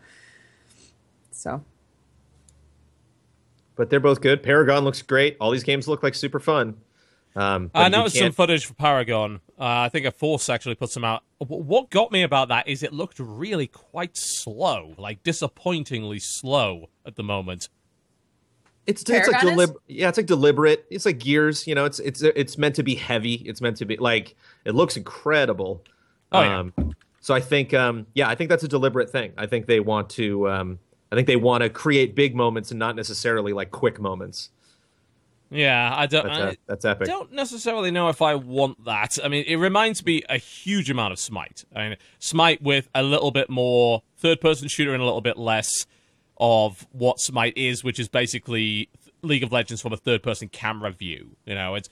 [1.33, 1.64] So
[3.77, 4.43] But they're both good.
[4.43, 5.37] Paragon looks great.
[5.41, 6.77] All these games look like super fun.
[7.37, 9.41] Um, I you noticed some footage for Paragon.
[9.59, 11.25] Uh, I think a Force actually put some out.
[11.39, 17.17] What got me about that is it looked really quite slow, like disappointingly slow at
[17.17, 17.69] the moment.
[18.87, 19.83] It's it's like Paragon deliberate.
[19.89, 20.87] Yeah, it's like deliberate.
[20.91, 21.67] It's like Gears.
[21.67, 23.35] You know, it's it's it's meant to be heavy.
[23.35, 25.83] It's meant to be like it looks incredible.
[26.31, 26.59] Oh, yeah.
[26.59, 29.33] Um, so I think um, yeah, I think that's a deliberate thing.
[29.37, 30.79] I think they want to um,
[31.12, 34.51] I think they want to create big moments and not necessarily like quick moments.
[35.51, 36.27] Yeah, I don't.
[36.27, 37.07] That's, I that's epic.
[37.07, 39.19] don't necessarily know if I want that.
[39.23, 41.64] I mean, it reminds me a huge amount of Smite.
[41.75, 45.87] I mean, Smite with a little bit more third-person shooter and a little bit less
[46.38, 48.88] of what Smite is, which is basically
[49.23, 51.37] League of Legends from a third-person camera view.
[51.45, 51.88] You know, it's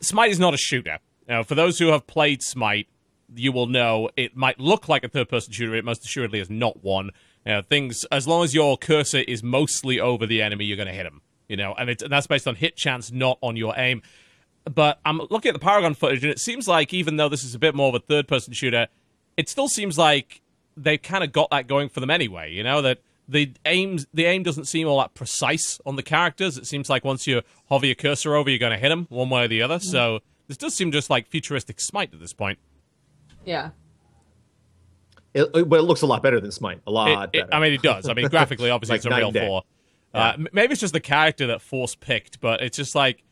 [0.00, 0.98] Smite is not a shooter.
[1.26, 2.88] You know, for those who have played Smite,
[3.34, 5.74] you will know it might look like a third-person shooter.
[5.74, 7.12] It most assuredly is not one.
[7.46, 10.88] You know, things as long as your cursor is mostly over the enemy, you're going
[10.88, 11.20] to hit them.
[11.48, 14.02] You know, and, it's, and that's based on hit chance, not on your aim.
[14.64, 17.54] But I'm looking at the Paragon footage, and it seems like even though this is
[17.54, 18.88] a bit more of a third-person shooter,
[19.36, 20.40] it still seems like
[20.74, 22.50] they've kind of got that going for them anyway.
[22.50, 26.56] You know that the aims, the aim doesn't seem all that precise on the characters.
[26.56, 29.28] It seems like once you hover your cursor over, you're going to hit them one
[29.28, 29.78] way or the other.
[29.78, 32.58] So this does seem just like futuristic Smite at this point.
[33.44, 33.70] yeah.
[35.34, 36.80] It, it- but it looks a lot better than Smite.
[36.86, 38.08] A lot It- I mean, it does.
[38.08, 39.62] I mean, graphically, obviously, Like it's Unreal four.
[40.14, 43.24] Uh, maybe it's just the character that Force picked, but it's just like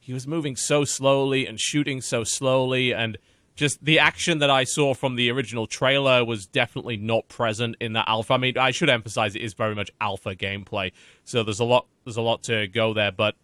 [0.00, 3.18] he was moving so slowly and shooting so slowly, and
[3.54, 7.92] just the action that I saw from the original trailer was definitely not present in
[7.92, 8.32] that alpha.
[8.32, 10.92] I mean, I should emphasize it is very much alpha gameplay,
[11.24, 13.34] so there's a lot there's a lot to go there, but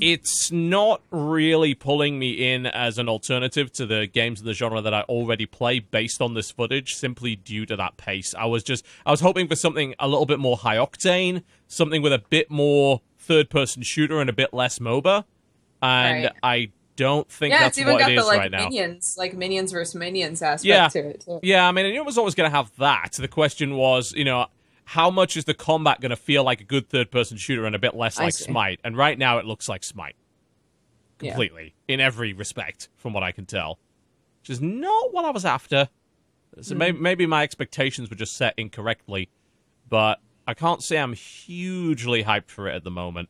[0.00, 4.80] it's not really pulling me in as an alternative to the games of the genre
[4.80, 8.34] that I already play based on this footage simply due to that pace.
[8.36, 12.02] I was just I was hoping for something a little bit more high octane, something
[12.02, 15.24] with a bit more third person shooter and a bit less MOBA.
[15.82, 16.32] And Right.
[16.42, 18.64] I don't think Yeah, that's it's even what got it the is like right now.
[18.64, 20.88] minions, like minions versus minions aspect Yeah.
[20.88, 21.20] to it.
[21.24, 21.40] Too.
[21.42, 23.12] Yeah, I mean, I knew it was always going to have that.
[23.12, 24.46] The question was, you know,
[24.84, 27.74] how much is the combat going to feel like a good third person shooter and
[27.74, 28.34] a bit less like.
[28.34, 28.80] Smite?
[28.82, 30.16] And right now it looks like Smite.
[31.20, 31.30] Yeah.
[31.30, 31.74] Completely.
[31.86, 33.78] In every respect, from what I can tell.
[34.40, 35.88] Which is not what I was after.
[36.62, 37.00] So maybe, mm.
[37.00, 39.28] maybe my expectations were just set incorrectly.
[39.88, 43.28] But I can't say I'm hugely hyped for it at the moment.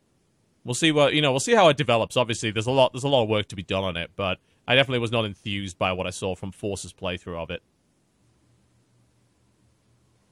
[0.65, 1.31] We'll see what you know.
[1.33, 2.17] We'll see how it develops.
[2.17, 2.93] Obviously, there's a lot.
[2.93, 5.25] There's a lot of work to be done on it, but I definitely was not
[5.25, 7.63] enthused by what I saw from Force's playthrough of it.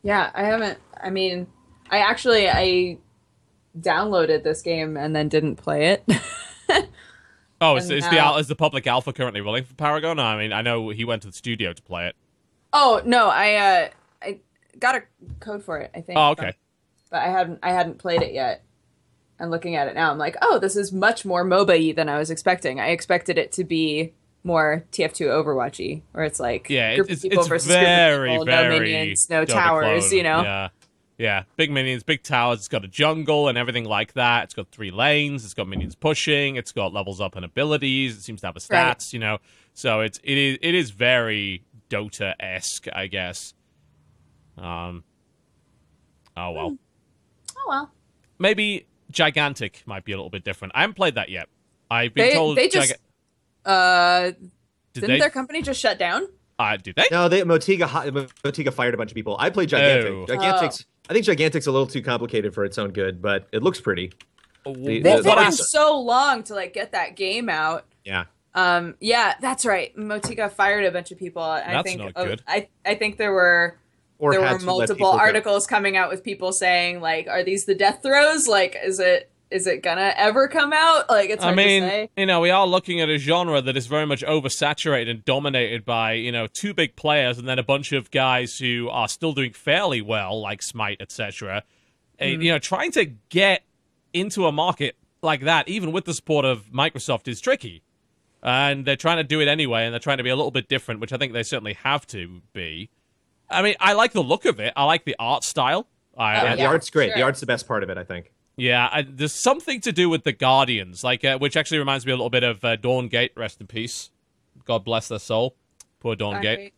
[0.08, 0.78] Yeah, I haven't.
[0.98, 1.46] I mean,
[1.90, 2.96] I actually I
[3.78, 6.04] downloaded this game and then didn't play it.
[7.60, 10.20] Oh, is, is the now- al- is the public alpha currently running for Paragon?
[10.20, 12.14] I mean, I know he went to the studio to play it.
[12.72, 13.88] oh no, I uh
[14.22, 14.38] I
[14.78, 15.02] got a
[15.40, 15.90] code for it.
[15.92, 16.16] I think.
[16.20, 16.52] Oh, okay.
[17.10, 18.62] But I hadn't I hadn't played it yet.
[19.40, 22.08] And looking at it now, I'm like, oh, this is much more MOBA y than
[22.08, 22.78] I was expecting.
[22.78, 27.30] I expected it to be more TF2 Overwatchy, where it's like Yeah, group it's of
[27.30, 30.16] people it's versus very group of people, very no minions, no towers, clone.
[30.16, 30.42] you know.
[30.42, 30.68] Yeah,
[31.18, 32.58] yeah, big minions, big towers.
[32.60, 34.44] It's got a jungle and everything like that.
[34.44, 35.44] It's got three lanes.
[35.44, 36.56] It's got minions pushing.
[36.56, 38.16] It's got levels up and abilities.
[38.16, 38.96] It seems to have a Right.
[38.96, 39.12] stats.
[39.12, 39.38] You know,
[39.74, 43.54] so it's it is it is very Dota esque, I guess.
[44.56, 45.04] Um.
[46.36, 46.76] Oh well.
[47.56, 47.90] Oh well.
[48.38, 50.72] maybe gigantic might be a little bit different.
[50.76, 51.48] I haven't played that yet.
[51.90, 52.56] I've been They told.
[52.56, 52.96] they just Giga-
[53.64, 54.50] uh did
[54.94, 55.18] didn't they?
[55.20, 56.26] their company just shut down?
[56.58, 57.04] uh, did they?
[57.10, 57.86] No, they Motiga
[58.42, 59.36] Motiga fired a bunch of people.
[59.38, 60.12] I played Gigantic.
[60.12, 60.26] Oh.
[60.26, 60.86] Gigantic's.
[61.08, 64.12] I think Gigantic's a little too complicated for its own good, but it looks pretty.
[64.66, 67.84] Wh- They- They've the- I taken so long to like get that game out.
[68.04, 68.24] Yeah.
[68.54, 69.94] Um, yeah, that's right.
[69.96, 71.44] Motiga fired a bunch of people.
[71.44, 72.42] and I That's think not oh, good.
[72.48, 73.78] I I think there were
[74.18, 75.18] Or there were multiple people go.
[75.18, 78.48] articles coming out with people saying like, "Are these the death throes?
[78.48, 81.08] Like, is it is it gonna ever come out?
[81.08, 83.60] Like, it's I hard mean, to say." you know, we are looking at a genre
[83.62, 87.58] that is very much oversaturated and dominated by, you know, two big players and then
[87.58, 91.62] a bunch of guys who are still doing fairly well, like Smite, etc.
[92.20, 93.64] Uh, You know, trying to get
[94.12, 97.82] into a market like that, even with the support of Microsoft, is tricky.
[98.42, 100.68] And they're trying to do it anyway, and they're trying to be a little bit
[100.68, 102.90] different, which I think they certainly have to be.
[103.50, 104.72] I mean, I like the look of it.
[104.76, 105.88] I like the art style.
[106.16, 107.14] I, Oh, Yeah, the art's great.
[107.14, 108.32] The art's the best part of it, I think.
[108.58, 112.12] Yeah, I, there's something to do with the Guardians, like uh, which actually reminds me
[112.12, 113.30] a little bit of uh, Dawngate.
[113.36, 114.10] Rest in peace.
[114.64, 115.54] God bless their soul.
[116.00, 116.72] Poor Dawngate.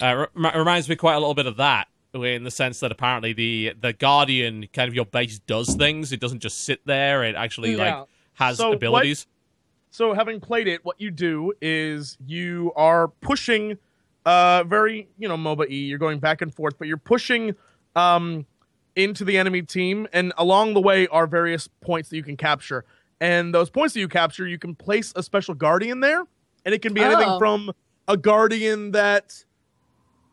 [0.00, 3.32] Uh, re- reminds me quite a little bit of that, in the sense that apparently
[3.32, 6.12] the the Guardian kind of your base does things.
[6.12, 7.24] It doesn't just sit there.
[7.24, 9.26] It actually like has So what- abilities.
[9.90, 13.76] so having played it, what you do is you are pushing
[14.24, 17.54] uh very, you know, MOBA E, you're going back and forth, but you're pushing
[17.96, 18.46] um
[18.96, 22.84] into the enemy team and along the way are various points that you can capture.
[23.20, 26.24] And those points that you capture, you can place a special guardian there,
[26.64, 27.38] and it can be anything Oh.
[27.38, 27.72] from
[28.06, 29.44] a guardian that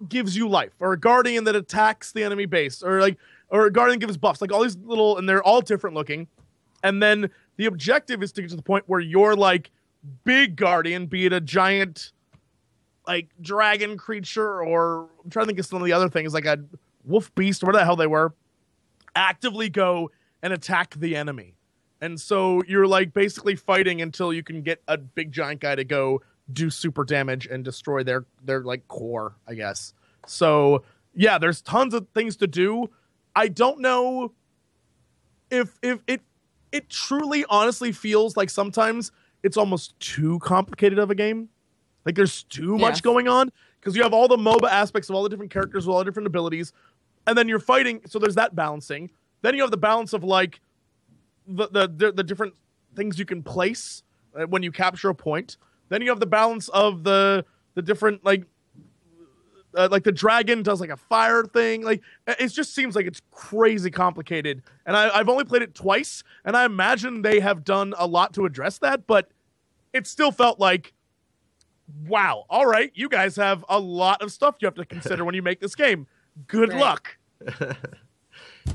[0.09, 3.17] gives you life or a guardian that attacks the enemy base or like
[3.49, 6.27] or a guardian gives buffs like all these little and they're all different looking
[6.83, 9.69] and then the objective is to get to the point where you're like
[10.23, 12.13] big guardian be it a giant
[13.05, 16.45] like dragon creature or i'm trying to think of some of the other things like
[16.45, 16.57] a
[17.05, 18.33] wolf beast or whatever the hell they were
[19.15, 20.09] actively go
[20.41, 21.55] and attack the enemy
[22.01, 25.83] and so you're like basically fighting until you can get a big giant guy to
[25.83, 29.93] go do super damage and destroy their their like core, I guess.
[30.25, 30.83] So
[31.13, 32.89] yeah, there's tons of things to do.
[33.35, 34.33] I don't know
[35.51, 36.21] if if it
[36.71, 39.11] it truly honestly feels like sometimes
[39.43, 41.49] it's almost too complicated of a game.
[42.05, 42.81] Like there's too Yeah.
[42.81, 45.85] much going on because you have all the MOBA aspects of all the different characters
[45.85, 46.73] with all the different abilities,
[47.27, 48.01] and then you're fighting.
[48.05, 49.11] So there's that balancing.
[49.41, 50.59] Then you have the balance of like
[51.47, 52.53] the the the, the different
[52.95, 54.03] things you can place
[54.35, 55.57] uh, when you capture a point.
[55.89, 57.45] Then you have the balance of the
[57.75, 58.45] the different like
[59.75, 61.83] uh, like the dragon does like a fire thing.
[61.83, 64.63] Like it it just seems like it's crazy complicated.
[64.85, 68.33] And I, I've only played it twice, and I imagine they have done a lot
[68.33, 69.29] to address that, but
[69.93, 70.93] it still felt like.
[72.07, 72.45] Wow.
[72.49, 72.89] All right.
[72.95, 75.75] You guys have a lot of stuff you have to consider when you make this
[75.75, 76.07] game.
[76.47, 76.79] Good Right.
[76.79, 77.17] luck.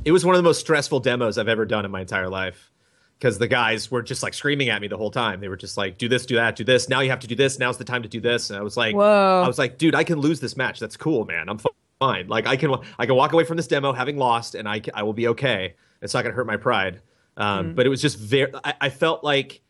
[0.04, 2.72] It was one of the most stressful demos I've ever done in my entire life.
[3.18, 5.40] Because the guys were just like screaming at me the whole time.
[5.40, 6.88] They were just like, do this, do that, do this.
[6.88, 7.58] Now you have to do this.
[7.58, 8.50] Now's the time to do this.
[8.50, 9.42] And I was like, Whoa.
[9.44, 10.80] I was like, dude, I can lose this match.
[10.80, 11.48] That's cool, man.
[11.48, 11.58] I'm
[12.00, 12.26] fine.
[12.28, 15.02] Like I can, I can walk away from this demo having lost, and I, I
[15.04, 15.76] will be okay.
[16.02, 17.00] It's not gonna hurt my pride.
[17.38, 18.52] Um, But it was just very.
[18.64, 19.62] I, I felt like,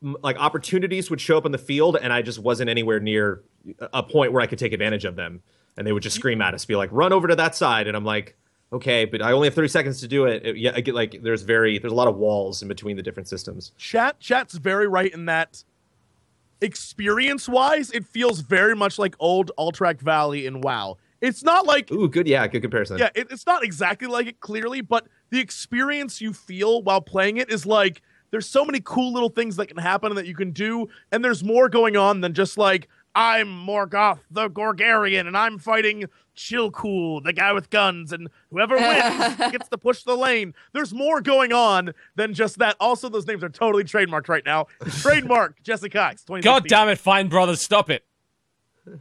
[0.00, 3.42] like opportunities would show up on the field, and I just wasn't anywhere near
[3.92, 5.40] a point where I could take advantage of them.
[5.76, 7.96] And they would just scream at us, be like, "Run over to that side," and
[7.96, 8.36] I'm like,
[8.72, 11.22] "Okay, but I only have 30 seconds to do it." It- yeah, I get like
[11.22, 13.72] there's very there's a lot of walls in between the different systems.
[13.78, 15.64] chat chat's very right in that
[16.60, 20.96] experience wise it feels very much like old Alterac Valley in WoW.
[21.20, 22.98] It's not like Ooh, good, yeah, good comparison.
[22.98, 27.36] yeah, it, it's not exactly like it clearly, but the experience you feel while playing
[27.36, 30.34] it is like there's so many cool little things that can happen and that you
[30.34, 35.36] can do, and there's more going on than just like I'm Morgoth the Gorgarian and
[35.36, 36.04] I'm fighting
[36.36, 40.54] Chillcool, the guy with guns, and whoever wins gets to push the lane.
[40.72, 42.76] There's more going on than just that.
[42.80, 44.66] Also, those names are totally trademarked right now.
[45.00, 46.24] Trademark Jesse Cox.
[46.40, 48.04] God damn it, Fine Brothers, stop it.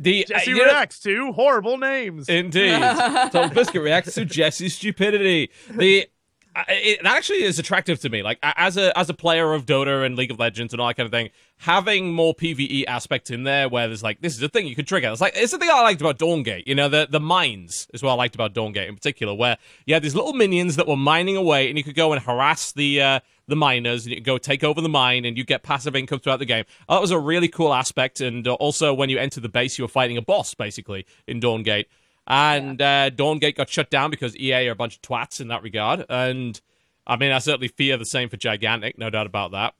[0.00, 2.28] The Jesse uh, you know- reacts to horrible names.
[2.28, 2.72] Indeed.
[2.72, 5.50] TotalBiscuit reacts to Jesse's stupidity.
[5.70, 6.08] The
[6.54, 8.22] it actually is attractive to me.
[8.22, 10.96] Like as a as a player of Dota and League of Legends and all that
[10.96, 14.48] kind of thing, having more PVE aspects in there where there's like this is a
[14.48, 15.08] thing you can trigger.
[15.10, 16.64] It's like it's the thing I liked about Dawngate.
[16.66, 19.94] You know, the the mines is what I liked about Dawngate in particular, where you
[19.94, 23.00] had these little minions that were mining away, and you could go and harass the
[23.00, 25.96] uh, the miners, and you could go take over the mine, and you get passive
[25.96, 26.64] income throughout the game.
[26.88, 29.84] That was a really cool aspect, and uh, also when you enter the base, you
[29.84, 31.86] were fighting a boss basically in Dawngate.
[32.26, 35.62] And uh, Dawngate got shut down because EA are a bunch of twats in that
[35.62, 36.04] regard.
[36.08, 36.60] And
[37.06, 39.74] I mean, I certainly fear the same for Gigantic, no doubt about that.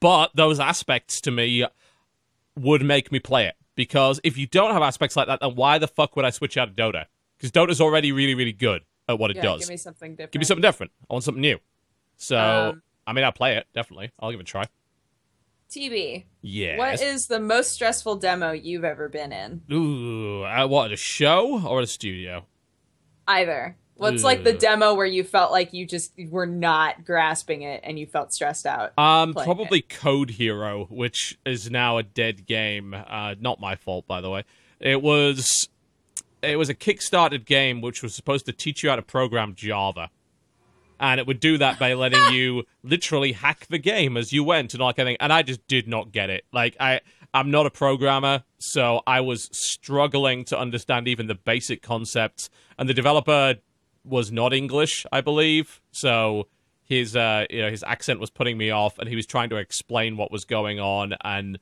[0.00, 1.64] But those aspects to me
[2.56, 3.54] would make me play it.
[3.74, 6.56] Because if you don't have aspects like that, then why the fuck would I switch
[6.56, 7.04] out of Dota?
[7.36, 9.60] Because Dota's already really, really good at what it yeah, does.
[9.60, 10.32] give me something different.
[10.32, 10.92] Give me something different.
[11.08, 11.58] I want something new.
[12.16, 14.10] So, Um, I mean, I'll play it, definitely.
[14.18, 14.64] I'll give it a try.
[15.70, 16.24] TB.
[16.40, 16.78] Yeah.
[16.78, 19.62] What is the most stressful demo you've ever been in?
[19.70, 22.46] Ooh, uh, what, at a show or at a studio?
[23.26, 23.76] Either.
[23.98, 27.98] What's like the demo where you felt like you just were not grasping it and
[27.98, 28.96] you felt stressed out?
[28.96, 32.94] Um, probably Code Hero, which is now a dead game.
[32.94, 34.44] Uh, not my fault, by the way.
[34.78, 35.68] It was,
[36.42, 40.10] it was a kickstarted game which was supposed to teach you how to program Java,
[41.00, 44.74] and it would do that by letting you literally hack the game as you went
[44.74, 45.16] and all that kind of thing.
[45.20, 46.44] And I just did not get it.
[46.52, 47.00] Like I,
[47.34, 52.50] I'm not a programmer, so I was struggling to understand even the basic concepts.
[52.78, 53.56] And the developer
[54.04, 55.80] was not English, I believe.
[55.90, 56.48] So
[56.82, 59.56] his uh you know his accent was putting me off and he was trying to
[59.56, 61.58] explain what was going on and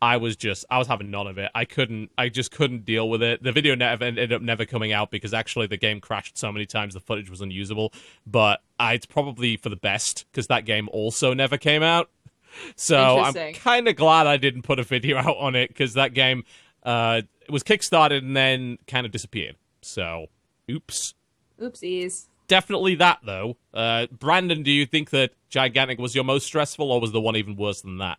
[0.00, 1.50] I was just I was having none of it.
[1.54, 3.42] I couldn't I just couldn't deal with it.
[3.42, 6.66] The video never ended up never coming out because actually the game crashed so many
[6.66, 7.92] times the footage was unusable.
[8.26, 12.10] But I, it's probably for the best because that game also never came out.
[12.76, 16.14] So I'm kind of glad I didn't put a video out on it because that
[16.14, 16.44] game
[16.84, 19.56] uh it was kickstarted and then kind of disappeared.
[19.82, 20.26] So
[20.70, 21.14] oops.
[21.60, 22.26] Oopsies.
[22.46, 23.56] definitely that though.
[23.74, 27.34] Uh, Brandon, do you think that Gigantic was your most stressful, or was the one
[27.34, 28.18] even worse than that?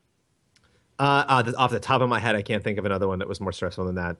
[0.99, 3.27] Uh, uh, off the top of my head, I can't think of another one that
[3.27, 4.17] was more stressful than that.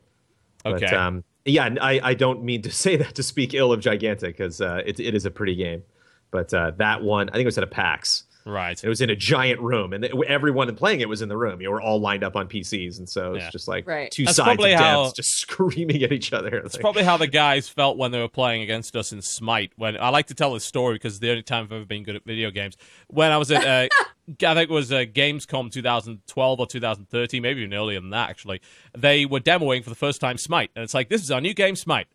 [0.65, 0.85] Okay.
[0.85, 4.37] But, um, yeah, I, I don't mean to say that to speak ill of Gigantic
[4.37, 5.83] because uh, it, it is a pretty game.
[6.31, 8.23] But uh, that one, I think it was at a PAX.
[8.49, 8.83] Right.
[8.83, 11.61] It was in a giant room, and th- everyone playing it was in the room.
[11.61, 13.49] You were all lined up on PCs, and so it's Yeah.
[13.51, 14.09] just like Right.
[14.11, 16.57] two That's sides of probably devs just screaming at each other.
[16.57, 19.71] It's Like, probably how the guys felt when they were playing against us in Smite.
[19.75, 22.03] When I like to tell this story because it's the only time I've ever been
[22.03, 22.75] good at video games.
[23.07, 23.87] When I was at, uh,
[24.47, 28.29] I think it was uh, Gamescom 2012 or 2013, maybe even earlier than that.
[28.29, 28.61] Actually,
[28.97, 31.53] they were demoing for the first time Smite, and it's like this is our new
[31.53, 32.07] game, Smite.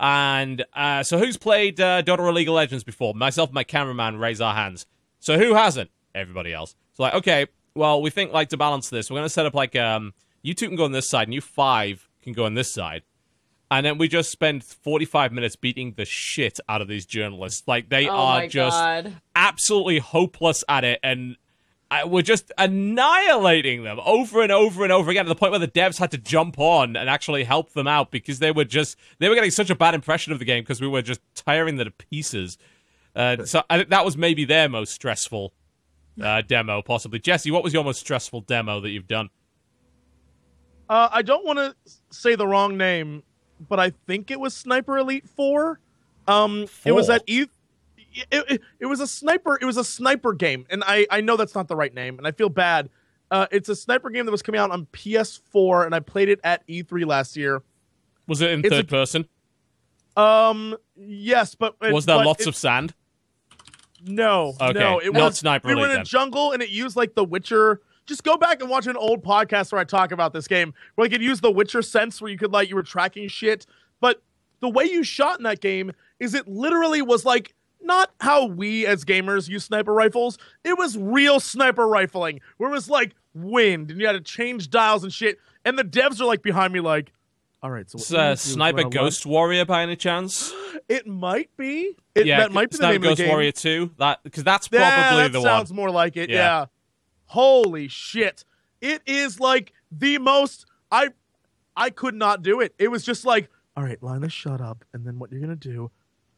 [0.00, 3.14] And uh, so, who's played uh, Dota or League of Legends before?
[3.14, 4.86] Myself and my cameraman raise our hands.
[5.20, 5.90] So who hasn't?
[6.14, 6.74] Everybody else.
[6.94, 9.76] So like, okay, well, we think like to balance this, we're gonna set up like
[9.76, 12.72] um, you two can go on this side, and you five can go on this
[12.72, 13.02] side
[13.70, 17.66] and then we just spend 45 minutes beating the shit out of these journalists.
[17.66, 19.16] Like they oh are just god.
[19.36, 21.36] absolutely hopeless at it, and
[21.90, 25.58] I, we're just annihilating them over and over and over again to the point where
[25.58, 28.96] the devs had to jump on and actually help them out because they were just
[29.18, 31.76] they were getting such a bad impression of the game because we were just tearing
[31.76, 32.58] them to pieces.
[33.18, 35.52] Uh, so I that was maybe their most stressful
[36.22, 37.18] uh, demo, possibly.
[37.18, 39.28] Jesse, what was your most stressful demo that you've done?
[40.88, 41.74] Uh, I don't want to
[42.10, 43.22] say the wrong name,
[43.68, 45.80] but I think it was Sniper Elite Four.
[46.28, 47.46] Um, it was at E.
[48.30, 49.58] It, it, it was a sniper.
[49.60, 52.26] It was a sniper game, and I I know that's not the right name, and
[52.26, 52.88] I feel bad.
[53.30, 56.40] Uh, it's a sniper game that was coming out on PS4, and I played it
[56.44, 57.62] at E3 last year.
[58.26, 59.28] Was it in It's a- third person?
[60.16, 62.94] Um, yes, but Was there but lots it- of sand?
[64.04, 66.04] No, Okay, no, it was not was Sniper We were in a then.
[66.04, 67.80] jungle, and it used like the Witcher.
[68.06, 71.06] Just go back and watch an old podcast where I talk about this game, where
[71.06, 73.66] like it used the Witcher sense, where you could like you were tracking shit.
[74.00, 74.22] But
[74.60, 78.86] the way you shot in that game is it literally was like not how we
[78.86, 80.38] as gamers use sniper rifles.
[80.64, 84.70] It was real sniper rifling, where it was like wind, and you had to change
[84.70, 85.38] dials and shit.
[85.64, 87.12] And the devs are like behind me, like,
[87.62, 89.82] all right, so what It's we need uh, to do is Sniper Ghost Warrior by
[89.82, 90.52] any chance?
[90.88, 91.96] It might be.
[92.14, 93.30] It, yeah, that might be the Sniper name Ghost of the game.
[93.30, 93.90] Warrior 2.
[93.98, 95.16] That because that's probably the one.
[95.16, 95.76] yeah, that the sounds one.
[95.76, 96.30] more like it.
[96.30, 96.36] Yeah.
[96.36, 96.66] Yeah.
[97.26, 98.44] Holy shit!
[98.80, 100.64] It is like the most.
[100.90, 101.08] I
[101.76, 102.74] I could not do it.
[102.78, 105.90] It was just like, all right, Linus, shut up, and then what you're gonna do?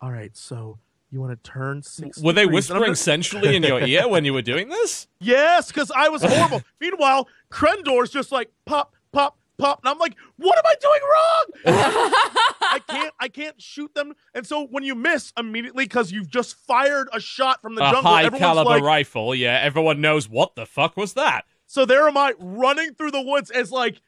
[0.03, 0.79] All right, so
[1.13, 2.21] you want to turn six.
[2.21, 4.69] Were they degrees, and I'm whispering gonna- sensually in your ear when you were doing
[4.69, 5.07] this?
[5.21, 6.63] Yes, because I was horrible.
[6.81, 11.45] Meanwhile, Krendor's just like pop, pop, pop, and I'm like, what am I doing wrong?
[12.63, 14.15] I can't, I can't shoot them.
[14.35, 17.93] And so when you miss immediately because you've just fired a shot from the A
[17.93, 19.35] jungle, high caliber like, rifle.
[19.35, 21.45] Yeah, everyone knows what the fuck was that.
[21.67, 24.01] So there am I running through the woods as like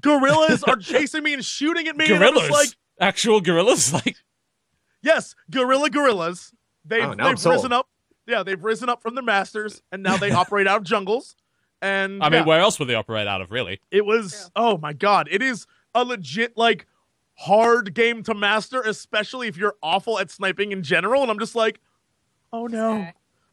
[0.00, 2.06] gorillas are chasing me and shooting at me.
[2.06, 2.68] Gorillas, just like,
[3.00, 3.92] actual gorillas.
[4.04, 4.16] Like
[5.02, 6.52] yes, gorilla gorillas.
[6.84, 7.88] They've, Oh, they've risen up.
[8.26, 11.34] Yeah, they've risen up from their masters and now they operate out of jungles.
[11.82, 13.50] And I mean, yeah, where else would they operate out of?
[13.50, 13.80] Really?
[13.90, 16.86] it was oh my god, it is a legit like
[17.34, 21.22] hard game to master, especially if you're awful at sniping in general.
[21.22, 21.80] And I'm just like,
[22.52, 23.08] oh no,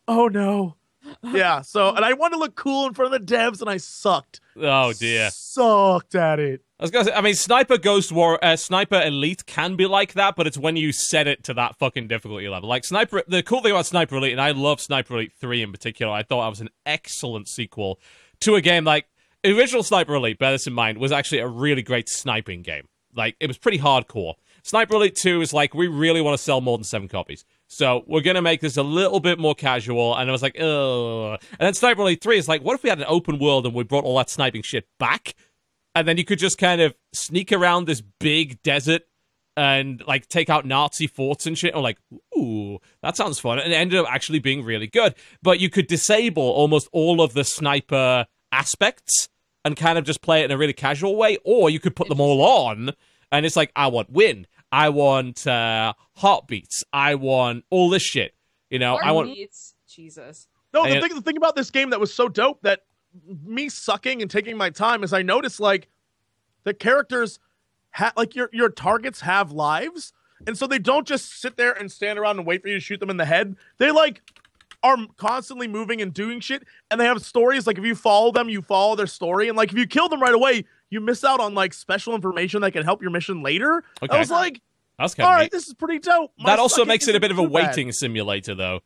[0.08, 0.76] oh no.
[1.24, 3.78] Yeah, so and I wanted to look cool in front of the devs, and I
[3.78, 4.42] sucked.
[4.58, 5.30] Oh dear.
[5.32, 6.62] sucked at it.
[6.80, 7.14] I was gonna say.
[7.14, 10.76] I mean, Sniper Ghost War, uh, Sniper Elite can be like that, but it's when
[10.76, 12.70] you set it to that fucking difficulty level.
[12.70, 15.72] Like Sniper, the cool thing about Sniper Elite, and I love Sniper Elite Three in
[15.72, 16.12] particular.
[16.12, 18.00] I thought that was an excellent sequel
[18.42, 19.06] to a game like
[19.46, 20.40] original Sniper Elite.
[20.40, 22.88] Bear this in mind, was actually a really great sniping game.
[23.16, 24.36] Like it was pretty hardcore.
[24.64, 27.46] Sniper Elite 2 is like, we really want to sell more than seven copies.
[27.72, 30.16] So we're to make this a little bit more casual.
[30.16, 31.40] And I was like, ugh.
[31.52, 33.76] And then Sniper Elite 3 is like, what if we had an open world and
[33.76, 35.36] we brought all that sniping shit back?
[35.94, 39.04] And then you could just kind of sneak around this big desert
[39.56, 41.76] and like take out Nazi forts and shit.
[41.76, 42.00] I'm like,
[42.36, 43.60] ooh, that sounds fun.
[43.60, 45.14] And it ended up actually being really good.
[45.44, 49.30] But you could disable almost all of the sniper aspects
[49.64, 52.08] and kind of just play it in a really casual way, or you could put
[52.08, 52.94] them all on
[53.32, 58.34] and it's like, I want wind, I want uh, heartbeats, I want all this shit.
[58.70, 59.30] You know, I want.
[59.30, 59.76] Heartbeats?
[59.88, 60.48] Jesus.
[60.74, 62.82] No, the And- thing, the thing about this game that was so dope that
[63.44, 65.88] me sucking and taking my time is I noticed like
[66.64, 67.40] the characters
[67.92, 70.14] ha- like your your targets have lives,
[70.46, 72.80] and so they don't just sit there and stand around and wait for you to
[72.80, 73.56] shoot them in the head.
[73.80, 74.22] They like
[74.84, 77.66] are constantly moving and doing shit, and they have stories.
[77.66, 80.22] Like if you follow them, you follow their story, and like if you kill them
[80.22, 83.84] right away, you miss out on like special information that can help your mission later.
[84.02, 84.16] Okay.
[84.16, 84.62] I was like,
[84.98, 85.52] That's all kind of right, neat.
[85.52, 86.32] this is pretty dope.
[86.40, 87.68] My That also makes it a bit of a too bad.
[87.68, 88.80] waiting simulator, though.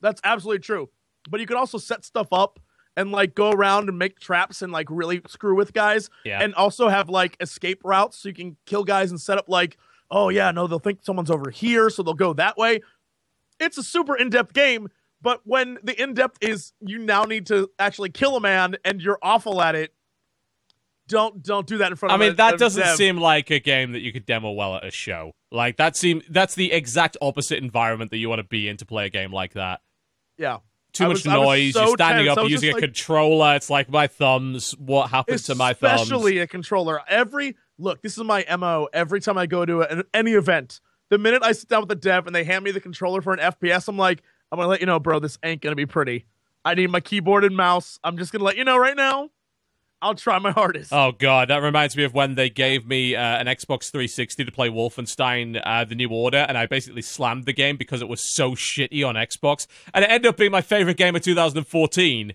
[0.00, 0.88] That's absolutely true.
[1.28, 2.58] But you can also set stuff up
[2.96, 6.10] and like go around and make traps and like really screw with guys.
[6.24, 6.40] Yeah.
[6.42, 9.76] And also have like escape routes so you can kill guys and set up like
[10.12, 12.80] oh yeah, no, they'll think someone's over here, so they'll go that way.
[13.60, 14.88] It's a super in-depth game,
[15.22, 19.20] but when the in-depth is you now need to actually kill a man and you're
[19.22, 19.94] awful at it,
[21.10, 22.96] don't don't do that in front I of I mean, a- that a doesn't dev.
[22.96, 25.32] seem like a game that you could demo well at a show.
[25.52, 28.86] Like that seem that's the exact opposite environment that you want to be in to
[28.86, 29.80] play a game like that.
[30.38, 30.58] yeah.
[30.92, 31.72] Too I much was- noise.
[31.74, 32.36] so you're standing tense.
[32.38, 33.54] up was using a like- controller.
[33.54, 34.72] It's like my thumbs.
[34.78, 36.02] What happened to my thumbs?
[36.02, 37.00] Especially a controller.
[37.08, 38.88] Every look, this is my mo.
[38.92, 40.80] Every time I go to an, any event,
[41.10, 43.32] the minute I sit down with the dev and they hand me the controller for
[43.32, 45.20] an FPS, I'm like, I'm gonna let you know, bro.
[45.20, 46.26] This ain't gonna be pretty.
[46.64, 48.00] I need my keyboard and mouse.
[48.02, 49.30] I'm just gonna let you know right now.
[50.02, 50.92] I'll try my hardest.
[50.92, 54.52] Oh god, that reminds me of when they gave me uh, an Xbox 360 to
[54.52, 58.20] play Wolfenstein: uh, The New Order, and I basically slammed the game because it was
[58.20, 62.32] so shitty on Xbox, and it ended up being my favorite game of 2014,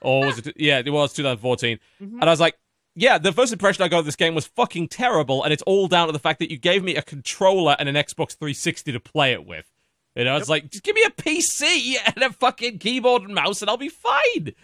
[0.00, 0.52] or was it?
[0.56, 2.56] Yeah, it was 2014, and I was like.
[2.98, 5.86] Yeah, the first impression I got of this game was fucking terrible, and it's all
[5.86, 9.00] down to the fact that you gave me a controller and an Xbox 360 to
[9.00, 9.70] play it with.
[10.14, 13.60] You know, it's like, just give me a PC and a fucking keyboard and mouse,
[13.60, 14.54] and I'll be fine.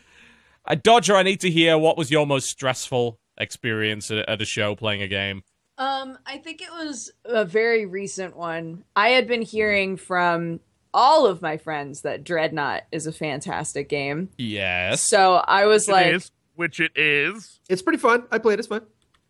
[0.67, 4.45] Uh, Dodger, I need to hear what was your most stressful experience at, at a
[4.45, 5.43] show playing a game.
[5.79, 8.85] Um, I think it was a very recent one.
[8.95, 10.61] I had been hearing from
[10.95, 14.29] all of my friends that Dreadnought is a fantastic game.
[14.39, 15.01] Yes.
[15.09, 17.59] So I was It like, is, which it is.
[17.69, 18.25] It's pretty fun.
[18.31, 18.55] I played.
[18.55, 18.59] It.
[18.61, 18.83] It's fun.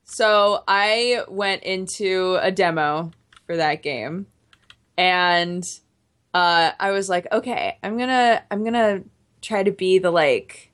[0.05, 3.13] So I went into a demo
[3.47, 4.27] for that game,
[4.99, 5.65] and
[6.35, 9.05] uh, I was like, okay, I'm gonna I'm gonna
[9.41, 10.72] try to be the like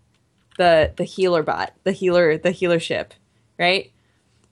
[0.58, 3.14] the the healer bot, the healer the healer ship,
[3.58, 3.90] right?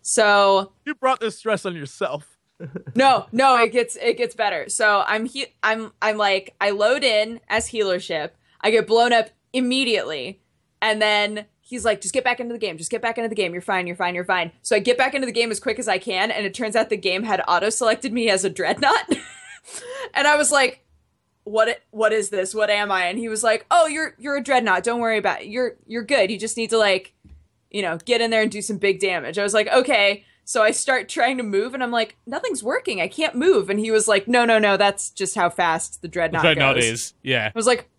[0.03, 2.39] So You brought this stress on yourself.
[2.95, 4.69] no, no, it gets it gets better.
[4.71, 8.37] So I'm he- I'm I'm like I load in as healer ship.
[8.63, 10.41] I get blown up immediately,
[10.81, 12.79] and then he's like, "Just get back into the game.
[12.79, 13.53] Just get back into the game.
[13.53, 13.87] You're fine.
[13.87, 14.15] You're fine.
[14.15, 16.47] You're fine." So I get back into the game as quick as I can, and
[16.47, 19.09] it turns out the game had auto selected me as a dreadnought,
[20.15, 20.83] and I was like.
[21.47, 22.55] What what is this?
[22.55, 23.07] What am I?
[23.07, 24.85] And he was like, "Oh, you're you're a dreadnought.
[24.85, 25.47] Don't worry about it.
[25.47, 26.31] You're you're good.
[26.31, 27.15] You just need to like
[27.71, 29.39] you know, get in there and do some big damage.
[29.39, 30.25] I was like, okay.
[30.45, 33.01] So I start trying to move, and I'm like, nothing's working.
[33.01, 33.69] I can't move.
[33.69, 34.77] And he was like, no, no, no.
[34.77, 36.85] That's just how fast the dreadnought Dreadnought goes.
[36.85, 37.15] is.
[37.23, 37.47] Yeah.
[37.47, 37.91] I was like,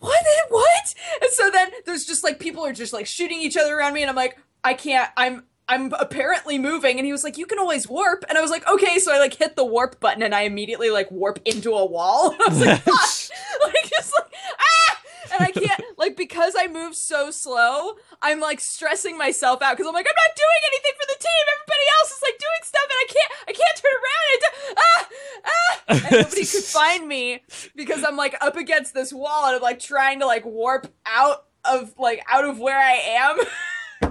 [0.00, 0.24] what?
[0.48, 0.94] What?
[1.22, 4.02] And so then there's just like people are just like shooting each other around me,
[4.02, 5.10] and I'm like, I can't.
[5.16, 6.98] I'm I'm apparently moving.
[6.98, 8.24] And he was like, you can always warp.
[8.28, 8.98] And I was like, okay.
[8.98, 12.34] So I like hit the warp button, and I immediately like warp into a wall.
[12.40, 13.72] I was like, fuck.
[13.72, 15.00] like just like ah.
[15.32, 17.94] And I can't like because I move so slow.
[18.22, 21.44] I'm like stressing myself out because I'm like I'm not doing anything for the team.
[21.54, 23.32] Everybody else is like doing stuff, and I can't.
[23.48, 24.40] I can't turn around.
[24.40, 25.08] Do- ah
[25.46, 25.80] ah.
[25.88, 27.42] And nobody could find me
[27.74, 31.46] because I'm like up against this wall and I'm like trying to like warp out
[31.64, 33.38] of like out of where I am.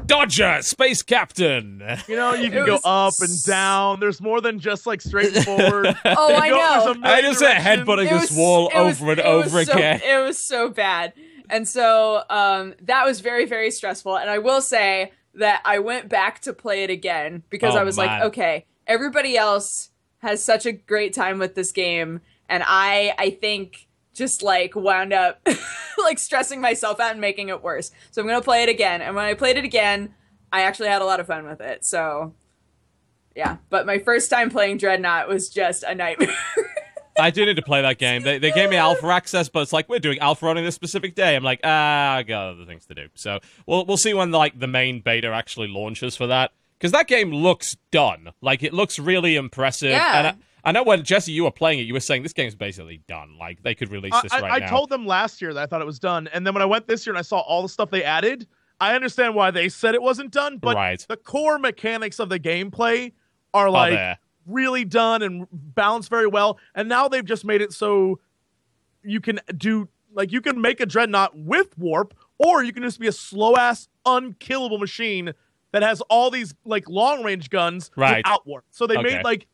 [0.06, 1.82] Dodger, space captain.
[2.08, 4.00] You know, you can It go up and down.
[4.00, 5.88] There's more than just like straight forward.
[6.06, 6.82] Oh, I You know.
[6.92, 7.88] a million I just said directions.
[7.88, 10.02] headbutting It this wall it was- over and over so- again.
[10.04, 11.14] It was so bad.
[11.50, 14.18] And so um, that was very, very stressful.
[14.18, 17.84] And I will say that I went back to play it again because Oh, I
[17.84, 19.90] was like, okay, everybody else
[20.20, 22.22] has such a great time with this game.
[22.50, 25.46] And I, I think, just like wound up
[25.98, 27.92] like stressing myself out and making it worse.
[28.12, 29.02] So I'm going to play it again.
[29.02, 30.14] And when I played it again,
[30.52, 31.84] I actually had a lot of fun with it.
[31.86, 32.34] So
[33.36, 33.58] yeah.
[33.70, 36.36] But my first time playing Dreadnought was just a nightmare.
[37.20, 38.24] I do need to play that game.
[38.24, 41.16] They, they gave me alpha access, but it's like we're doing alpha on this specific
[41.16, 41.36] day.
[41.36, 43.08] I'm like, ah, I got other things to do.
[43.16, 47.08] So we'll we'll see when like the main beta actually launches for that because that
[47.08, 48.32] game looks done.
[48.42, 49.92] Like it looks really impressive.
[49.92, 50.28] Yeah.
[50.28, 53.02] And I, know when Jesse you were playing it, you were saying this game's basically
[53.08, 53.38] done.
[53.40, 54.66] Like they could release this I- right I now.
[54.66, 56.66] I told them last year that I thought it was done, and then when I
[56.66, 58.48] went this year and I saw all the stuff they added,
[58.80, 60.58] I understand why they said it wasn't done.
[60.58, 61.06] But Right.
[61.08, 63.12] the core mechanics of the gameplay
[63.54, 64.18] are Are like there.
[64.46, 66.58] really done and balanced very well.
[66.76, 68.20] And now they've just made it so
[69.04, 73.00] you can do like you can make a dreadnought with warp, or you can just
[73.00, 75.34] be a slow ass unkillable machine
[75.72, 78.18] that has all these like long range guns Right.
[78.26, 78.64] without warp.
[78.70, 79.16] So they Okay.
[79.16, 79.48] made like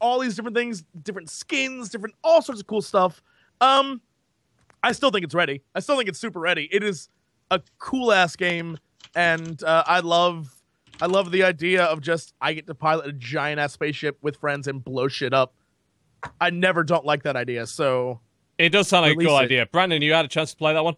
[0.00, 3.22] all these different things, different skins, different all sorts of cool stuff.
[3.60, 4.00] Um,
[4.82, 5.62] I still think it's ready.
[5.74, 6.68] I still think it's super ready.
[6.70, 7.08] It is
[7.50, 8.78] a cool ass game,
[9.14, 10.54] and uh, I love,
[11.00, 14.36] I love the idea of just I get to pilot a giant ass spaceship with
[14.36, 15.54] friends and blow shit up.
[16.40, 17.66] I never don't like that idea.
[17.66, 18.20] So
[18.58, 19.42] It does sound like a cool it.
[19.42, 19.66] idea.
[19.66, 20.96] Brandon, you had a chance to play that one?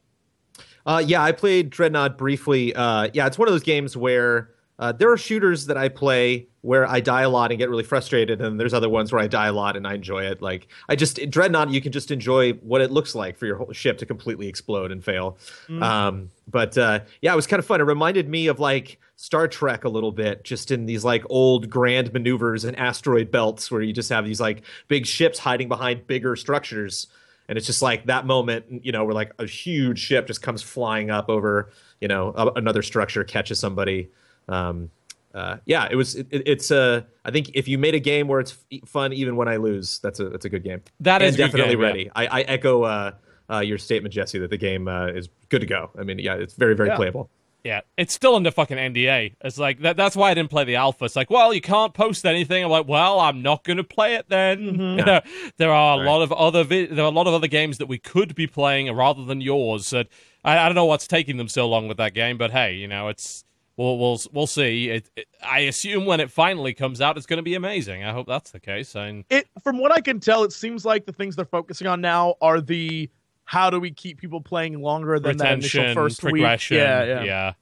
[0.86, 2.74] Uh, yeah, I played Dreadnought briefly.
[2.74, 4.50] Uh, yeah, it's one of those games where
[4.80, 7.84] Uh, there are shooters that I play where I die a lot and get really
[7.84, 10.40] frustrated, and there's other ones where I die a lot and I enjoy it.
[10.40, 13.56] Like I just in Dreadnought, you can just enjoy what it looks like for your
[13.56, 15.36] whole ship to completely explode and fail.
[15.68, 15.82] Mm.
[15.82, 17.82] Um, but uh, yeah, it was kind of fun.
[17.82, 21.68] It reminded me of like Star Trek a little bit, just in these like old
[21.68, 26.06] grand maneuvers and asteroid belts where you just have these like big ships hiding behind
[26.06, 27.06] bigger structures.
[27.48, 30.62] And it's just like that moment, you know, where like a huge ship just comes
[30.62, 31.70] flying up over,
[32.00, 34.08] you know, a, another structure, catches somebody.
[34.48, 34.90] Um,
[35.34, 36.16] uh, yeah, it was.
[36.16, 39.46] It, it's uh, I think if you made a game where it's fun even when
[39.48, 40.82] I lose, that's a that's a good game.
[41.00, 41.86] That and is definitely game, yeah.
[41.86, 42.10] ready.
[42.16, 43.12] I, I echo uh,
[43.48, 45.90] uh, your statement, Jesse, that the game uh, is good to go.
[45.98, 46.96] I mean, yeah, it's very very Yeah.
[46.96, 47.30] playable.
[47.62, 49.34] Yeah, it's still under fucking NDA.
[49.42, 49.94] It's like that.
[49.98, 51.04] That's why I didn't play the alpha.
[51.04, 52.64] It's like, well, you can't post anything.
[52.64, 54.62] I'm like, well, I'm not going to play it then.
[54.80, 55.20] You know,
[55.58, 56.06] there are a Right.
[56.10, 58.46] lot of other vi- there are a lot of other games that we could be
[58.46, 59.92] playing rather than yours.
[59.92, 60.08] And
[60.42, 62.88] I, I don't know what's taking them so long with that game, but hey, you
[62.88, 63.44] know, it's
[63.80, 64.90] we'll we'll we'll see.
[64.90, 68.04] It, it, I assume when it finally comes out, it's going to be amazing.
[68.04, 68.94] I hope that's the case.
[68.94, 72.00] And It from what I can tell, it seems like the things they're focusing on
[72.00, 73.08] now are the
[73.44, 76.76] how do we keep people playing longer than that initial first progression.
[76.76, 76.82] week?
[76.84, 77.52] Yeah, yeah.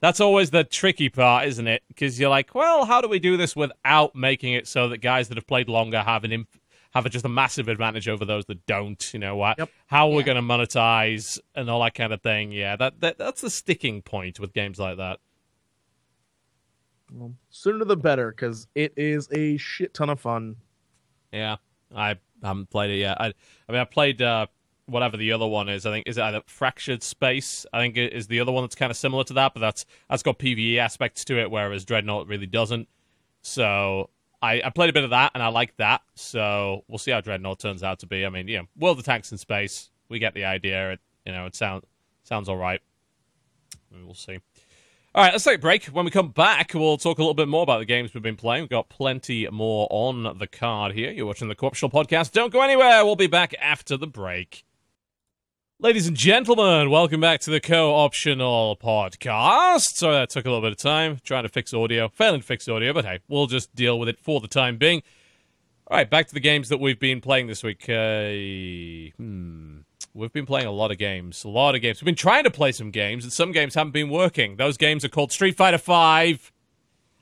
[0.00, 1.82] That's always the tricky part, isn't it?
[1.86, 5.28] Because you're like, well, how do we do this without making it so that guys
[5.28, 6.48] that have played longer have an imp-
[6.92, 9.12] have a, just a massive advantage over those that don't?
[9.14, 9.58] You know what?
[9.58, 9.70] Yep.
[9.86, 10.22] How are we Yeah.
[10.22, 12.50] going to monetize and all that kind of thing?
[12.50, 15.20] Yeah, that, that that's the sticking point with games like that.
[17.14, 20.56] Well, sooner the better, because it is a shit ton of fun.
[21.32, 21.56] Yeah,
[21.94, 23.20] I haven't played it yet.
[23.20, 23.26] I,
[23.68, 24.46] I mean, I played uh,
[24.86, 25.86] whatever the other one is.
[25.86, 27.66] I think is it either Fractured Space.
[27.72, 29.84] I think it is the other one that's kind of similar to that, but that's
[30.08, 32.88] that's got PVE aspects to it, whereas Dreadnought really doesn't.
[33.42, 34.10] So
[34.40, 36.02] I, I played a bit of that, and I like that.
[36.14, 38.24] So we'll see how Dreadnought turns out to be.
[38.24, 39.90] I mean, yeah, World of Tanks in space.
[40.08, 40.92] We get the idea.
[40.92, 41.84] It you know it sounds
[42.24, 42.80] sounds all right.
[43.90, 44.38] We'll see.
[45.14, 45.84] All right, let's take a break.
[45.86, 48.34] When we come back, we'll talk a little bit more about the games we've been
[48.34, 48.62] playing.
[48.62, 51.10] We've got plenty more on the card here.
[51.10, 52.32] You're watching the Co-optional Podcast.
[52.32, 53.04] Don't go anywhere.
[53.04, 54.64] We'll be back after the break.
[55.78, 59.96] Ladies and gentlemen, welcome back to the Co-Optional Podcast.
[59.96, 62.08] Sorry that took a little bit of time trying to fix audio.
[62.08, 65.02] Failing to fix audio, but hey, we'll just deal with it for the time being.
[65.88, 67.86] All right, back to the games that we've been playing this week.
[67.86, 69.80] Uh, hmm.
[70.14, 71.44] We've been playing a lot of games.
[71.44, 72.00] A lot of games.
[72.00, 74.56] We've been trying to play some games, and some games haven't been working.
[74.56, 76.52] Those games are called Street Fighter Five.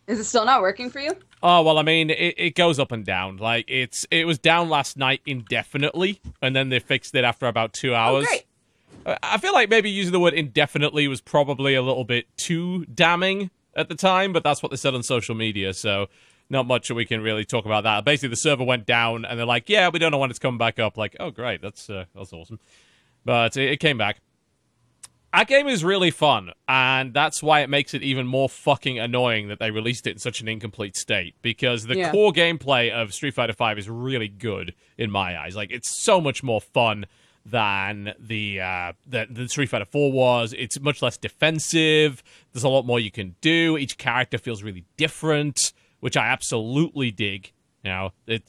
[0.07, 1.15] Is it still not working for you?
[1.43, 3.37] Oh well, I mean, it, it goes up and down.
[3.37, 7.73] Like it's it was down last night indefinitely, and then they fixed it after about
[7.73, 8.27] two oh, hours.
[8.29, 8.45] Oh, great.
[9.07, 12.85] I- I feel like maybe using the word indefinitely was probably a little bit too
[12.87, 16.09] damning at the time, but that's what they said on social media, so
[16.51, 18.05] not much that we can really talk about that.
[18.05, 20.59] Basically, the server went down, and they're like, "Yeah, we don't know when it's coming
[20.59, 22.59] back up." Like, oh, great, that's uh, that's awesome,
[23.25, 24.21] but it, it came back.
[25.33, 29.47] That game is really fun, and that's why it makes it even more fucking annoying
[29.47, 31.37] that they released it in such an incomplete state.
[31.41, 32.11] Because the Yeah.
[32.11, 35.55] core gameplay of Street Fighter V is really good in my eyes.
[35.55, 37.07] Like it's so much more fun
[37.47, 40.53] than the uh, the, the Street Fighter 4 was.
[40.59, 42.25] It's much less defensive.
[42.53, 43.79] There's a lot more you can do.
[43.79, 47.53] Each character feels really different, which I absolutely dig.
[47.85, 48.43] You know, it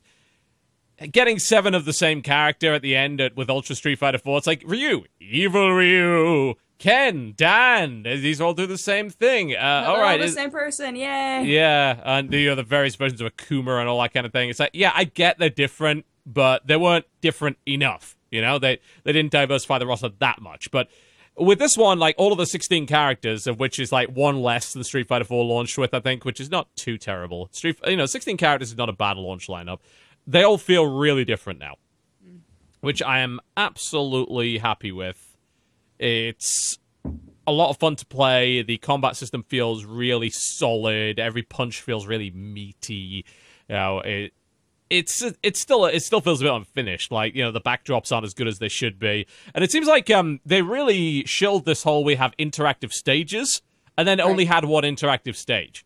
[1.11, 4.37] getting seven of the same character at the end at, with Ultra Street Fighter 4,
[4.37, 9.55] it's like Ryu, evil Ryu, Ken, Dan, these all do the same thing.
[9.55, 10.95] Uh, all they're the same person.
[10.95, 11.43] Yay.
[11.45, 14.49] yeah, and the other various versions of Akuma and all that kind of thing.
[14.49, 18.17] It's like, yeah, I get they're different, but they weren't different enough.
[18.31, 20.71] You know, they they didn't diversify the roster that much.
[20.71, 20.87] But
[21.41, 24.73] with this one, like all of the 16 characters, of which is like one less
[24.73, 27.49] than Street Fighter 4 launched with, I think, which is not too terrible.
[27.51, 29.79] Street, you know, 16 characters is not a bad launch lineup.
[30.27, 31.75] They all feel really different now,
[32.81, 35.35] which I am absolutely happy with.
[35.97, 36.77] It's
[37.47, 38.61] a lot of fun to play.
[38.61, 41.19] The combat system feels really solid.
[41.19, 43.25] Every punch feels really meaty.
[43.67, 44.33] You know, it
[44.91, 47.11] it's it's still it still feels a bit unfinished.
[47.11, 49.25] Like you know, the backdrops aren't as good as they should be,
[49.55, 53.61] and it seems like um they really shilled this whole we have interactive stages,
[53.97, 55.85] and then only had one interactive stage.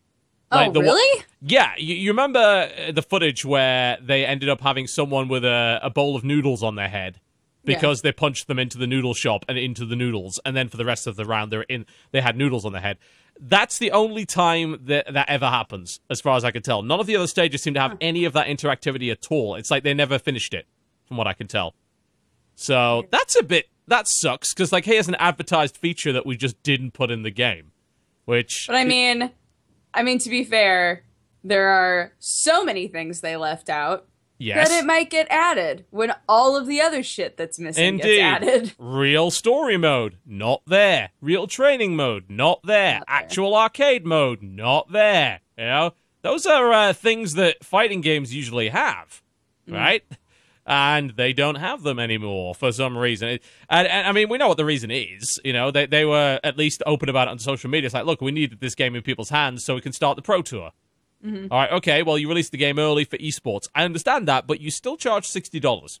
[0.50, 1.24] Like oh, the one- really?
[1.40, 5.80] Yeah, you, you remember uh, the footage where they ended up having someone with a,
[5.82, 7.20] a bowl of noodles on their head
[7.64, 10.76] because they punched them into the noodle shop and into the noodles, and then for
[10.76, 12.98] the rest of the round they're in they had noodles on their head.
[13.38, 16.82] That's the only time that that ever happens, as far as I can tell.
[16.82, 19.54] None of the other stages seem to have any of that interactivity at all.
[19.56, 20.66] It's like they never finished it,
[21.06, 21.74] from what I can tell.
[22.54, 26.60] So that's a bit that sucks because like here's an advertised feature that we just
[26.62, 27.72] didn't put in the game,
[28.24, 29.30] which But I mean,
[29.94, 31.04] I mean to be fair,
[31.44, 34.06] there are so many things they left out.
[34.38, 34.68] Yes.
[34.68, 38.02] That it might get added when all of the other shit that's missing Indeed.
[38.18, 38.74] gets added.
[38.78, 41.10] Real story mode, not there.
[41.20, 42.98] Real training mode, not there.
[42.98, 43.16] Not there.
[43.16, 45.40] Actual arcade mode, not there.
[45.56, 49.22] You know, those are uh, things that fighting games usually have,
[49.68, 49.74] Mm.
[49.74, 50.04] right?
[50.68, 53.28] And they don't have them anymore for some reason.
[53.70, 55.40] And, and I mean, we know what the reason is.
[55.44, 57.86] You know, they they were at least open about it on social media.
[57.86, 60.22] It's like, look, we needed this game in people's hands so we can start the
[60.22, 60.72] pro tour.
[61.24, 61.46] Mm-hmm.
[61.50, 62.02] All right, okay.
[62.02, 63.68] Well, you released the game early for esports.
[63.74, 66.00] I understand that, but you still charge sixty dollars.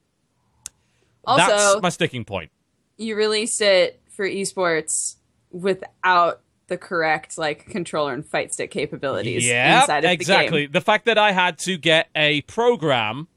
[1.24, 2.50] Also, That's my sticking point.
[2.96, 5.16] you released it for esports
[5.50, 10.62] without the correct like controller and fight stick capabilities Yeah, inside of exactly.
[10.62, 10.72] the game.
[10.72, 13.28] The fact that I had to get a program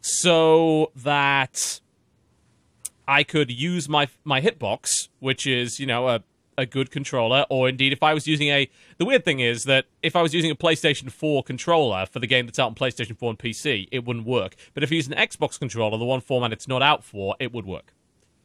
[0.00, 1.80] so that
[3.08, 6.22] I could use my my hitbox, which is you know a
[6.56, 8.70] a good controller, or indeed if I was using a.
[8.98, 12.26] The weird thing is that if I was using a PlayStation 4 controller for the
[12.26, 14.54] game that's out on PlayStation 4 and PC, it wouldn't work.
[14.72, 17.52] But if you use an Xbox controller, the one format it's not out for, it
[17.52, 17.92] would work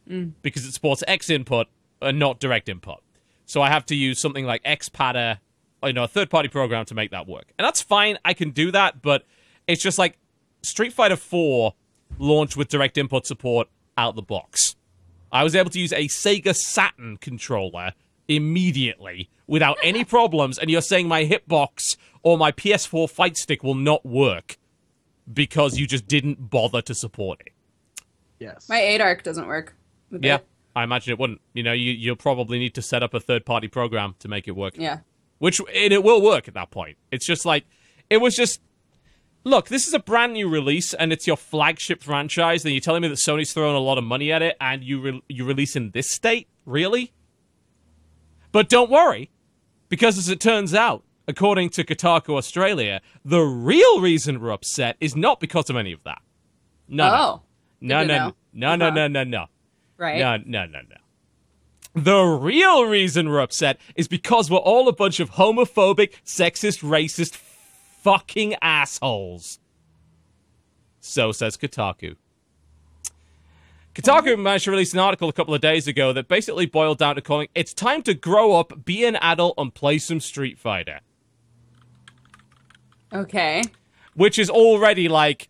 [0.10, 0.32] mm.
[0.41, 1.68] because it supports X input
[2.01, 3.01] and not direct input.
[3.45, 5.39] So I have to use something like XPadder,
[5.84, 7.53] you know, a third party program to make that work.
[7.57, 8.18] And that's fine.
[8.26, 9.26] I can do that, but
[9.68, 10.18] it's just like
[10.62, 11.74] Street Fighter 4
[12.18, 14.76] launched with direct input support out the box.
[15.32, 17.93] I was able to use a Sega Saturn controller
[18.27, 23.75] immediately without any problems, and you're saying my hitbox or my PS4 fight stick will
[23.75, 24.57] not work
[25.32, 27.53] because you just didn't bother to support it.
[28.39, 28.67] Yes.
[28.69, 29.75] My 8 arc doesn't work.
[30.11, 30.47] Yeah, it.
[30.75, 31.41] I imagine it wouldn't.
[31.53, 34.47] You know, you, you'll probably need to set up a third party program to make
[34.47, 34.75] it work.
[34.77, 34.99] Yeah.
[35.39, 36.97] Which, and it will work at that point.
[37.11, 37.65] It's just like,
[38.09, 38.61] it was just.
[39.43, 42.65] Look, this is a brand new release, and it's your flagship franchise.
[42.65, 45.01] And you're telling me that Sony's throwing a lot of money at it, and you
[45.01, 47.13] re- you release in this state, really?
[48.51, 49.29] But don't worry,
[49.87, 55.15] because as it turns out, according to Kotaku Australia, the real reason we're upset is
[55.15, 56.21] not because of any of that.
[56.87, 57.41] No, oh.
[57.79, 59.45] no, no, no, no, no, no, no, no.
[59.97, 60.19] Right.
[60.19, 60.95] No, no, no, no.
[61.93, 67.35] The real reason we're upset is because we're all a bunch of homophobic, sexist, racist,
[68.10, 69.60] fucking assholes.
[70.99, 72.16] So says Kotaku.
[73.93, 77.16] Kotaku managed to release an article a couple of days ago that basically boiled down
[77.16, 81.01] to calling it's time to grow up, be an adult, and play some Street Fighter.
[83.14, 83.62] Okay.
[84.16, 85.47] Which is already like,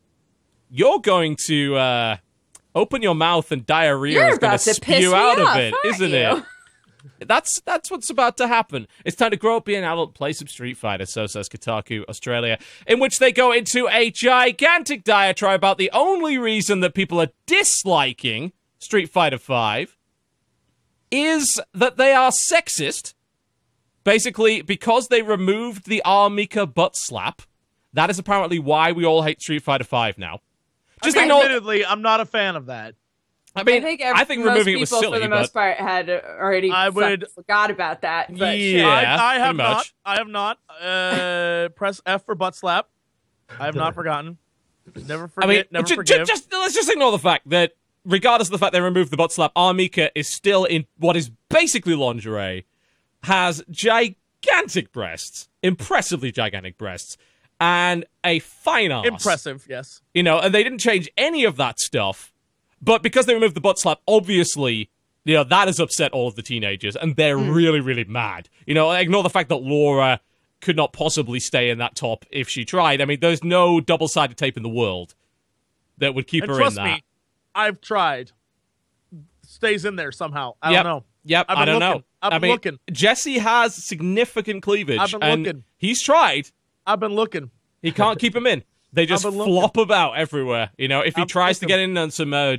[0.69, 2.17] you're going to uh,
[2.75, 6.17] open your mouth and diarrhea You're is going to spew out of it, isn't you?
[6.17, 6.43] it?
[7.19, 8.87] That's that's what's about to happen.
[9.05, 11.05] It's time to grow up, be an adult, play some Street Fighter.
[11.05, 16.37] So says Kotaku Australia, in which they go into a gigantic diatribe about the only
[16.37, 19.97] reason that people are disliking Street Fighter Five
[21.11, 23.13] is that they are sexist.
[24.05, 26.29] Basically, because they removed the R.
[26.29, 27.41] Mika butt slap.
[27.93, 30.39] That is apparently why we all hate Street Fighter Five now.
[31.03, 32.95] Just I mean, admittedly, I'm not a fan of that.
[33.59, 35.39] I mean, I think, I think most removing it was people, silly, for the but
[35.39, 38.35] most part, had already I would- forgot about that.
[38.37, 38.81] But Yeah.
[38.81, 38.89] sure.
[38.91, 39.01] I,
[39.35, 39.91] I have pretty not.
[40.05, 40.59] I have not.
[40.81, 42.87] Uh, press F for butt slap.
[43.59, 44.37] I have not forgotten.
[45.07, 45.49] Never I forget.
[45.49, 46.27] mean, never ju- ju- forgive.
[46.27, 47.73] just let's just ignore the fact that,
[48.05, 49.73] regardless of the fact they removed the butt slap, R.
[49.73, 52.65] Mika is still in what is basically lingerie,
[53.23, 57.17] has gigantic breasts, impressively gigantic breasts,
[57.59, 59.05] and a fine ass.
[59.05, 59.65] Impressive.
[59.69, 60.01] Yes.
[60.13, 62.31] you know, and they didn't change any of that stuff.
[62.81, 64.89] But because they removed the butt slap, obviously,
[65.25, 67.51] you know, that has upset all of the teenagers, and they're hmm.
[67.51, 68.49] really, really mad.
[68.65, 70.21] You know, ignore the fact that Laura
[70.61, 73.01] could not possibly stay in that top if she tried.
[73.01, 75.15] I mean, there's no double sided tape in the world
[75.97, 76.95] that would keep And her trust in that.
[76.95, 77.03] me,
[77.55, 78.31] I've tried.
[79.45, 80.53] Stays in there somehow.
[80.61, 80.83] I Yep.
[80.83, 81.03] don't know.
[81.25, 81.79] Yep, been don't looking.
[81.79, 82.03] know.
[82.21, 82.79] I've I been mean, looking.
[82.91, 85.63] Jesse has significant cleavage, I've been and looking.
[85.77, 86.49] he's tried.
[86.85, 87.51] I've been looking.
[87.81, 88.63] He can't keep him in.
[88.91, 90.71] They just flop about everywhere.
[90.77, 92.57] You know, if he tries to get in on some uh,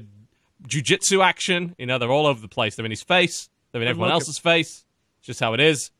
[0.66, 2.76] jujitsu action, you know, they're all over the place.
[2.76, 3.48] They're in his face.
[3.72, 4.84] They're in everyone else's face.
[5.18, 5.90] It's just how it is.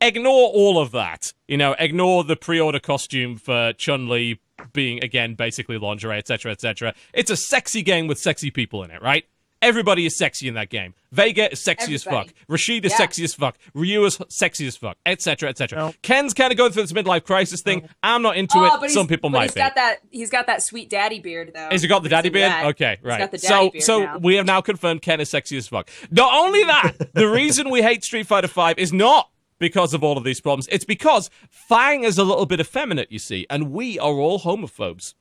[0.00, 1.32] Ignore all of that.
[1.48, 4.40] You know, ignore the pre-order costume for Chun Li
[4.72, 6.94] being again basically lingerie, etc., etc.
[7.12, 9.24] It's a sexy game with sexy people in it, right?
[9.66, 10.94] Everybody is sexy in that game.
[11.10, 12.28] Vega is sexy as fuck.
[12.48, 12.98] Rashid is Yeah.
[12.98, 13.58] sexy as fuck.
[13.74, 15.78] Ryu is sexy as fuck, etc., etc.
[15.78, 15.94] No.
[16.02, 17.88] Ken's kind of going through this midlife crisis thing.
[18.02, 18.80] I'm not into Oh, it.
[18.80, 19.60] but Some people but might he's be.
[19.60, 19.98] got that.
[20.10, 21.68] He's got that sweet daddy beard though.
[21.70, 22.50] Has he got the daddy beard?
[22.52, 22.66] that.
[22.66, 23.18] Okay, He's right.
[23.18, 24.18] got the daddy so, beard so now.
[24.18, 25.90] we have now confirmed Ken is sexy as fuck.
[26.10, 30.16] Not only that, the reason we hate Street Fighter Five is not because of all
[30.18, 30.68] of these problems.
[30.70, 35.14] It's because Fang is a little bit effeminate, you see, and we are all homophobes.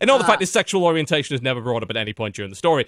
[0.00, 0.28] And all the Ah.
[0.28, 2.86] fact that sexual orientation is never brought up at any point during the story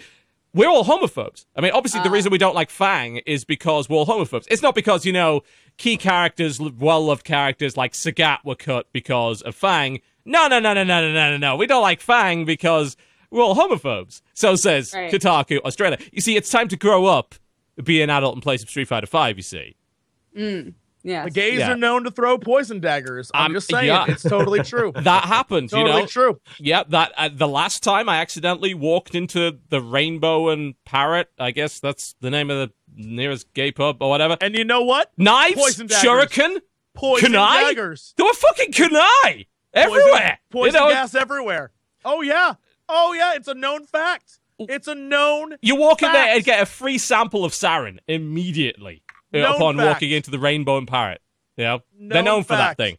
[0.55, 1.47] we're all homophobes.
[1.57, 2.13] I mean, obviously, uh, the ah.
[2.13, 4.47] reason we don't like Fang is because we're all homophobes.
[4.51, 5.43] It's not because, you know,
[5.79, 10.01] key characters, well loved characters like Sagat were cut because of Fang.
[10.25, 11.57] No, no, no, no, no, no, no, no.
[11.57, 12.97] We don't like Fang because
[13.31, 14.21] we're all homophobes.
[14.35, 15.11] So says right.
[15.11, 15.99] Kotaku Australia.
[16.13, 17.35] You see, it's time to grow up,
[17.83, 19.37] be an adult, and play some Street Fighter Five.
[19.37, 19.77] You see.
[20.37, 20.75] Mm.
[21.05, 21.25] Yeah.
[21.25, 21.73] The gays Yeah.
[21.73, 23.31] are known to throw poison daggers.
[23.35, 24.05] I'm Um, just saying, yeah.
[24.09, 24.93] it's totally true.
[24.95, 26.07] That happened, you totally know.
[26.07, 26.41] true.
[26.59, 31.29] Yeah, that uh, the last time I accidentally walked into the Rainbow and Parrot.
[31.39, 34.37] I guess that's the name of the nearest gay pub or whatever.
[34.41, 35.11] And you know what?
[35.17, 36.03] Knives, Poison daggers.
[36.09, 36.61] shuriken,
[36.95, 37.63] Poison Kunai?
[37.69, 38.15] daggers.
[38.17, 40.39] there were fucking kunai everywhere.
[40.51, 41.73] Poison, you know, gas everywhere.
[42.05, 42.55] Oh yeah.
[42.89, 43.35] Oh yeah.
[43.35, 44.39] It's a known fact.
[44.59, 45.57] It's a known.
[45.63, 49.02] you walk in there and get a free sample of sarin immediately
[49.41, 49.87] Known upon fact.
[49.87, 51.21] walking into the Rainbow and Parrot.
[51.57, 52.99] Yeah, know, they're Known known for that thing.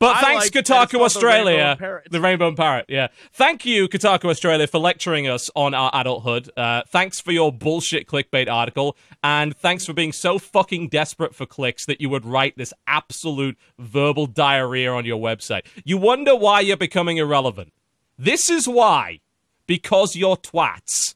[0.00, 2.86] But I thanks, like Kotaku called the Rainbow Australia, the Rainbow and Parrot.
[2.88, 6.50] Yeah, thank you, Kotaku Australia, for lecturing us on our adulthood.
[6.56, 11.46] Uh, thanks for your bullshit clickbait article, and thanks for being so fucking desperate for
[11.46, 15.62] clicks that you would write this absolute verbal diarrhea on your website.
[15.84, 17.72] You wonder why you're becoming irrelevant.
[18.18, 19.20] This is why,
[19.66, 21.14] because you're twats.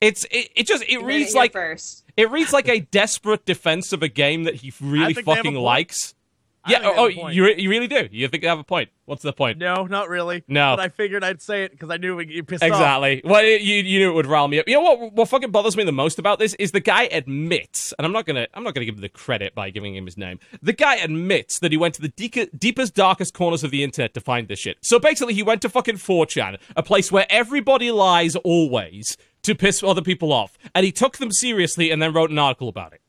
[0.00, 1.99] It's it, it just it You reads here like first.
[2.20, 5.38] It reads like a desperate defense of a game that he really think they have
[5.40, 6.14] a fucking likes.
[6.62, 6.80] I Yeah.
[6.82, 7.34] Oh, have a point.
[7.34, 8.06] you re- you really do.
[8.12, 8.90] You think they have a point?
[9.06, 9.56] What's the point?
[9.56, 10.44] No, not really.
[10.46, 10.76] No.
[10.76, 12.68] But I figured I'd say it because I knew you pissed off.
[12.68, 13.22] Exactly.
[13.24, 14.68] Well, you you knew it would rile me up.
[14.68, 15.12] You know what?
[15.14, 18.26] What fucking bothers me the most about this is the guy admits, and I'm not
[18.26, 20.38] gonna I'm not gonna give him the credit by giving him his name.
[20.60, 24.12] The guy admits that he went to the deeka- deepest, darkest corners of the internet
[24.12, 24.76] to find this shit.
[24.82, 29.82] So basically, he went to fucking 4chan, a place where everybody lies always to piss
[29.82, 33.00] other people off, and he took them seriously and then wrote an article about it.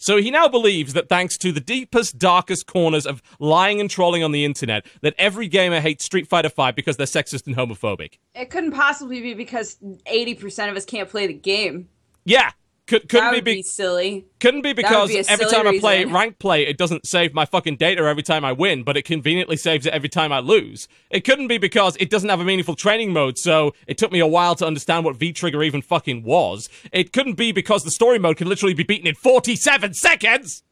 [0.00, 4.22] So he now believes that thanks to the deepest, darkest corners of lying and trolling
[4.22, 8.18] on the internet, that every gamer hates Street Fighter V because they're sexist and homophobic.
[8.32, 11.88] It couldn't possibly be because 80% of us can't play the game.
[12.24, 12.52] Yeah,
[12.88, 14.26] could, couldn't that be, would be, be silly.
[14.40, 16.14] couldn't be because be every silly time I play reason.
[16.14, 19.56] rank play, it doesn't save my fucking data every time I win, but it conveniently
[19.56, 20.88] saves it every time I lose.
[21.10, 24.20] It couldn't be because it doesn't have a meaningful training mode, so it took me
[24.20, 26.68] a while to understand what V Trigger even fucking was.
[26.90, 30.62] It couldn't be because the story mode can literally be beaten in 47 seconds.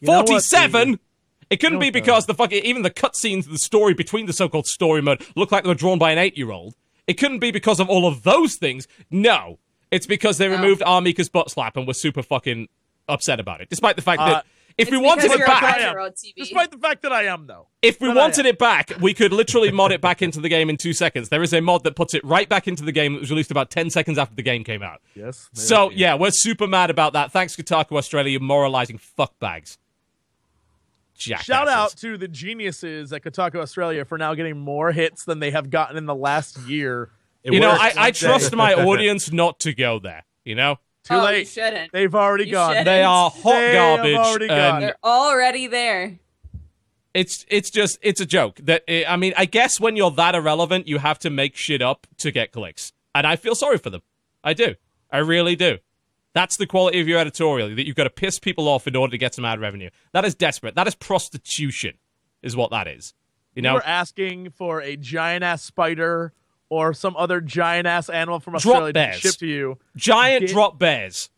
[0.00, 1.00] You 47.
[1.48, 2.00] It couldn't You know be what, though?
[2.00, 5.50] because the fucking even the cutscenes of the story between the so-called story mode look
[5.50, 6.74] like they were drawn by an eight-year-old.
[7.06, 8.86] It couldn't be because of all of those things.
[9.10, 9.58] No,
[9.90, 10.56] it's because they No.
[10.56, 11.00] removed R.
[11.00, 12.68] Mika's butt slap and were super fucking
[13.08, 13.68] upset about it.
[13.68, 14.46] Despite the fact Uh, that
[14.78, 15.74] if we wanted it back, a I am.
[15.74, 16.32] five-year-old TV.
[16.36, 17.66] Despite the fact that I am, though.
[17.82, 20.70] if we But wanted it back, we could literally mod it back into the game
[20.70, 21.28] in two seconds.
[21.28, 23.50] There is a mod that puts it right back into the game that was released
[23.50, 25.00] about ten seconds after the game came out.
[25.14, 25.50] Yes.
[25.52, 27.32] So yeah, we're super mad about that.
[27.32, 29.76] Thanks, Kotaku Australia, you moralizing fuckbags.
[31.16, 31.46] Jackasses.
[31.46, 35.50] Shout out to the geniuses at Kotaku Australia for now getting more hits than they
[35.50, 37.10] have gotten in the last year.
[37.42, 37.92] It You know, I.
[37.96, 40.24] I trust my audience not to go there.
[40.44, 41.48] You know, Too oh, you late.
[41.48, 41.92] shouldn't.
[41.92, 42.76] They've already You gone.
[42.76, 42.86] should.
[42.86, 44.16] they are hot They garbage.
[44.16, 44.58] already gone.
[44.74, 46.18] and They're already there.
[47.14, 48.56] it's it's just it's a joke.
[48.62, 51.82] That eh, I mean, I guess when you're that irrelevant, you have to make shit
[51.82, 54.02] up to get clicks, and I feel sorry for them.
[54.44, 54.74] I do.
[55.10, 55.78] I really do.
[56.32, 57.74] That's the quality of your editorial.
[57.74, 59.90] That you've got to piss people off in order to get some ad revenue.
[60.12, 60.74] That is desperate.
[60.76, 61.94] That is prostitution.
[62.42, 63.12] Is what that is.
[63.54, 66.32] You know, We're asking for a giant ass spider
[66.70, 69.16] or some other giant ass animal from Drop Australia to bears.
[69.16, 69.78] ship to you.
[69.96, 71.28] giant Get- drop bears.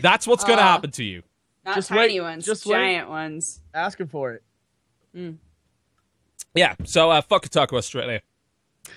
[0.00, 1.22] That's what's going to Uh, happen to you.
[1.64, 2.74] Not Just tiny wait, ones, just wait.
[2.74, 3.60] giant ones.
[3.72, 4.42] Asking for it.
[6.54, 6.74] Yeah.
[6.84, 8.20] So uh, fuck Kotaku Australia.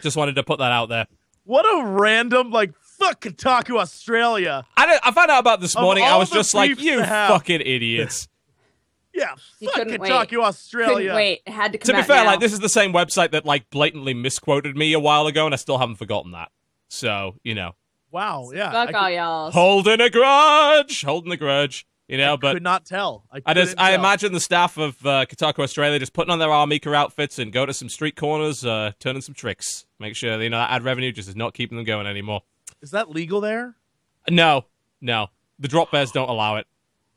[0.01, 1.07] Just wanted to put that out there.
[1.45, 4.65] What a random like fuck Kotaku Australia.
[4.75, 6.03] I, don't, I found out about this Of morning.
[6.03, 7.29] I all was the just like, beefs you to have.
[7.29, 8.27] fucking idiots.
[9.17, 10.11] Yeah, You fuck couldn't wait.
[10.11, 10.95] Kotaku Australia.
[10.95, 11.41] Couldn't wait.
[11.45, 12.25] It had to come to be out fair, now.
[12.31, 15.53] like this is the same website that like blatantly misquoted me a while ago, and
[15.53, 16.51] I still haven't forgotten that.
[16.87, 17.73] So you know,
[18.11, 18.71] Wow, yeah.
[18.71, 19.51] Fuck I all y'all.
[19.51, 21.85] holding a grudge, holding a grudge.
[22.07, 23.25] You know, could, but could not tell.
[23.33, 26.39] I, I just couldn't I imagine the staff of uh, Kotaku Australia just putting on
[26.39, 26.65] their R.
[26.65, 29.85] Mika outfits and go to some street corners, uh, turning some tricks.
[29.99, 32.43] Make sure you know that ad revenue just is not keeping them going anymore.
[32.81, 33.75] Is that legal there?
[34.29, 34.65] No,
[35.01, 35.27] no,
[35.59, 36.67] the drop bears don't allow it.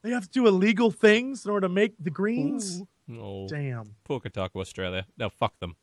[0.03, 2.82] They have to do illegal things in order to make the greens.
[3.07, 3.96] No, Damn.
[4.05, 5.07] poor Kotaku Australia.
[5.18, 5.76] No, fuck them.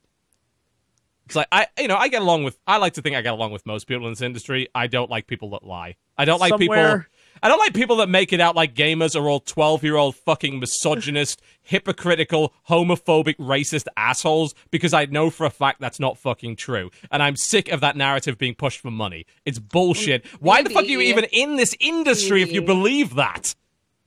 [1.27, 2.57] It's like I, you know, I get along with.
[2.65, 4.69] I like to think I get along with most people in this industry.
[4.73, 5.97] I don't like people that lie.
[6.17, 7.03] I don't like people.
[7.43, 11.41] I don't like people that make it out like gamers are all twelve-year-old fucking misogynist,
[11.61, 14.55] hypocritical, homophobic, racist assholes.
[14.71, 17.97] Because I know for a fact that's not fucking true, and I'm sick of that
[17.97, 19.25] narrative being pushed for money.
[19.43, 20.25] It's bullshit.
[20.39, 23.53] Why the fuck are you even in this industry if you believe that?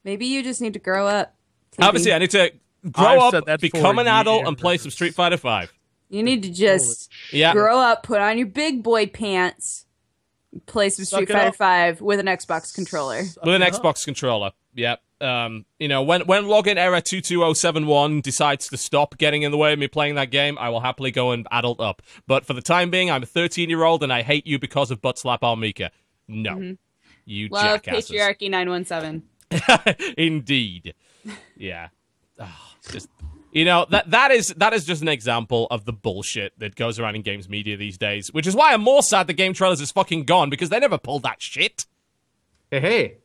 [0.05, 1.35] Maybe you just need to grow up.
[1.73, 1.87] TV.
[1.87, 2.53] Obviously, I need to
[2.91, 5.73] grow I've up, that become for an adult, and play some Street Fighter Five.
[6.09, 7.53] You need to just Yeah.
[7.53, 9.87] grow up, put on your big boy pants,
[10.67, 11.57] play some Suck Street Fighter up.
[11.57, 13.23] Five with an Xbox controller.
[13.45, 14.51] with an Xbox controller.
[14.75, 15.01] Yep.
[15.21, 19.19] Um, you know, when when login error two two zero seven one decides to stop
[19.19, 21.79] getting in the way of me playing that game, I will happily go and adult
[21.79, 22.01] up.
[22.27, 24.91] But for the time being, I'm a thirteen year old and I hate you because
[24.91, 25.57] of butt slap R.
[25.59, 25.91] Mika.
[26.27, 26.77] No,
[27.27, 28.11] you Love jackasses.
[28.11, 29.25] patriarchy nine one seven.
[30.17, 30.95] Indeed.
[31.57, 31.89] Yeah.
[32.39, 33.09] Ah, it's just
[33.53, 36.99] you know that that is that is just an example of the bullshit that goes
[36.99, 39.81] around in games media these days, which is why I'm more sad the game trailers
[39.81, 41.87] is fucking gone because they never pulled that shit.
[42.71, 43.17] Hey, hey.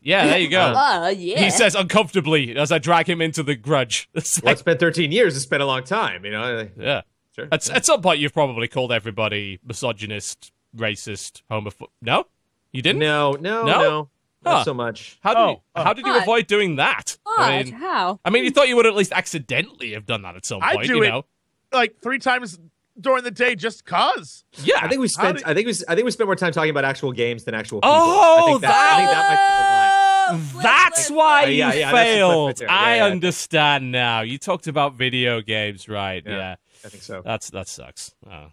[0.00, 0.60] Yeah, there you go.
[0.60, 1.40] Uh, yeah.
[1.40, 4.08] He says uncomfortably as I drag him into the grudge.
[4.14, 5.36] It's Well, it's been 13 years.
[5.36, 6.68] It's been a long time, you know.
[6.78, 7.02] yeah.
[7.34, 7.48] Sure.
[7.52, 11.88] At, at some point, you've probably called everybody misogynist, racist, homophobic.
[12.02, 12.24] No,
[12.72, 13.00] you didn't.
[13.00, 13.80] No, no, No?
[13.80, 14.08] no,
[14.50, 15.18] not so much.
[15.22, 15.82] How did Oh, you, oh.
[15.84, 16.22] how did you Odd.
[16.22, 17.16] avoid doing that?
[17.26, 18.18] I mean, How?
[18.24, 20.74] I mean, you thought you would at least accidentally have done that at some I
[20.76, 20.86] point.
[20.88, 21.24] do you it know?
[21.72, 22.58] Like three times
[23.00, 24.44] during the day just cause.
[24.64, 24.78] Yeah.
[24.80, 25.38] I think we spent.
[25.38, 25.72] did- I think we.
[25.88, 27.90] I think we spent more time talking about actual games than actual people.
[27.94, 30.48] Oh, I think that, I think that might be the line.
[30.50, 32.60] Flip, That's flip, why Uh, you yeah, yeah, that's the flip failed.
[32.62, 32.70] right.
[32.70, 33.12] I Yeah, yeah.
[33.12, 34.20] understand now.
[34.22, 36.22] You talked about video games, right?
[36.26, 36.36] Yeah.
[36.36, 36.56] Yeah.
[36.84, 37.22] I think so.
[37.24, 38.14] That's that sucks.
[38.30, 38.46] Oh.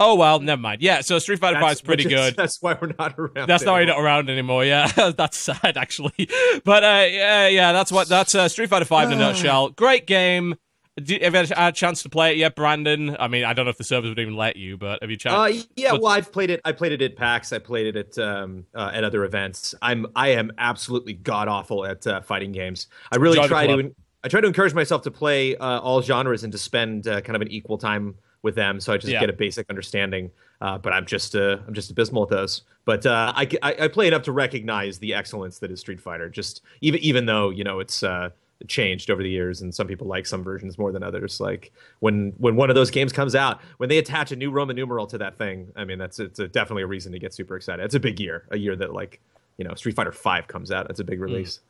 [0.00, 0.82] Oh well, never mind.
[0.82, 2.36] Yeah, so Street Fighter Five is pretty is- good.
[2.36, 3.48] That's why we're not around.
[3.48, 4.02] That's not why you're anymore.
[4.02, 4.64] not around anymore.
[4.64, 6.28] Yeah, that's sad actually.
[6.64, 9.70] But uh, yeah, yeah, that's what that's uh, Street Fighter Five in a nutshell.
[9.70, 10.56] Great game.
[10.96, 13.16] Did, have you had a chance to play it yet, Brandon?
[13.20, 15.18] I mean, I don't know if the servers would even let you, but have you
[15.26, 16.62] Uh, yeah, well, I've played it.
[16.64, 17.52] I played it at PAX.
[17.52, 19.74] I played it at um, uh, at other events.
[19.82, 22.86] I'm I am absolutely god awful at uh, fighting games.
[23.12, 23.80] I really try club.
[23.80, 27.20] to I try to encourage myself to play uh, all genres and to spend uh,
[27.20, 28.14] kind of an equal time
[28.46, 29.20] with them, so I just Yeah.
[29.20, 30.30] get a basic understanding.
[30.62, 32.62] Uh, but I'm just uh, I'm just abysmal at those.
[32.86, 36.30] But uh, I, I I play enough to recognize the excellence that is Street Fighter.
[36.30, 38.02] Just even even though you know it's.
[38.02, 38.30] Uh,
[38.68, 42.32] changed over the years and some people like some versions more than others like when
[42.38, 45.18] when one of those games comes out when they attach a new roman numeral to
[45.18, 47.94] that thing i mean that's it's a, definitely a reason to get super excited it's
[47.94, 49.20] a big year a year that like
[49.58, 51.60] you know street fighter 5 comes out it's a big release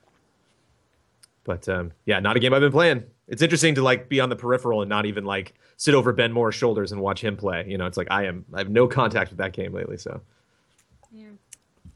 [1.42, 4.28] but um yeah not a game i've been playing it's interesting to like be on
[4.28, 7.64] the peripheral and not even like sit over ben moore's shoulders and watch him play
[7.66, 10.20] you know it's like i am i have no contact with that game lately so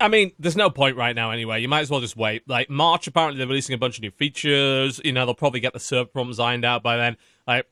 [0.00, 1.60] I mean, there's no point right now anyway.
[1.60, 2.48] You might as well just wait.
[2.48, 5.00] Like March, apparently they're releasing a bunch of new features.
[5.04, 7.18] You know, they'll probably get the server problems ironed out by then.
[7.46, 7.66] Like,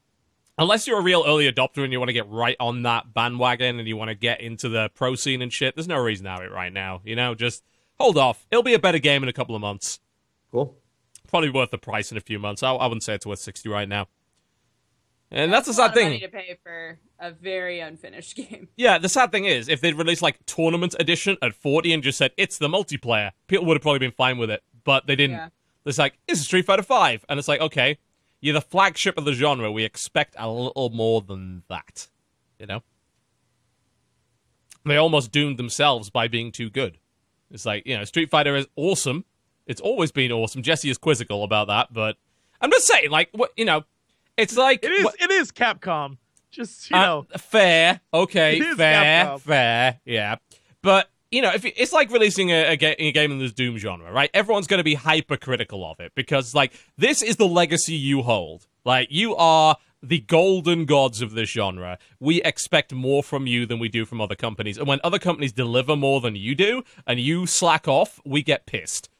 [0.58, 3.78] unless you're a real early adopter and you want to get right on that bandwagon
[3.78, 6.30] and you want to get into the pro scene and shit, there's no reason to
[6.30, 7.00] have it right now.
[7.02, 7.64] You know, just
[7.98, 8.46] hold off.
[8.50, 9.98] It'll be a better game in a couple of months.
[10.52, 10.77] cool
[11.28, 12.62] Probably worth the price in a few months.
[12.62, 14.08] I, I wouldn't say it's worth sixty right now.
[15.30, 16.06] And that's, a the sad thing.
[16.06, 18.68] Money to pay for a very unfinished game.
[18.76, 22.16] Yeah, the sad thing is, if they'd released like Tournament Edition at 40 and just
[22.16, 24.62] said it's the multiplayer, people would have probably been fine with it.
[24.84, 25.36] But they didn't.
[25.36, 25.48] Yeah.
[25.84, 27.26] It's like, it's Street Fighter 5.
[27.28, 27.98] And it's like, okay,
[28.40, 29.70] you're the flagship of the genre.
[29.70, 32.08] We expect a little more than that.
[32.58, 32.82] You know?
[34.86, 36.98] They almost doomed themselves by being too good.
[37.50, 39.24] It's like, you know, Street Fighter is awesome.
[39.68, 40.62] It's always been awesome.
[40.62, 42.16] Jesse is quizzical about that, but
[42.60, 43.84] I'm just saying, like, what, you know,
[44.36, 44.82] it's like.
[44.84, 45.04] It is.
[45.04, 46.16] what- It is Capcom.
[46.50, 47.26] Just you uh, know.
[47.36, 48.00] fair.
[48.12, 49.40] Okay, fair, Capcom.
[49.42, 50.00] fair.
[50.06, 50.36] Yeah,
[50.82, 53.76] but you know, if it's like releasing a, a, ga- a game in the Doom
[53.76, 54.30] genre, right?
[54.32, 58.66] Everyone's going to be hypercritical of it because, like, this is the legacy you hold.
[58.86, 61.98] Like, you are the golden gods of this genre.
[62.18, 65.52] We expect more from you than we do from other companies, and when other companies
[65.52, 69.10] deliver more than you do, and you slack off, we get pissed.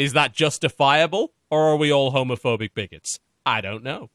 [0.00, 3.20] Is that justifiable, or are we all homophobic bigots?
[3.44, 4.08] I don't know.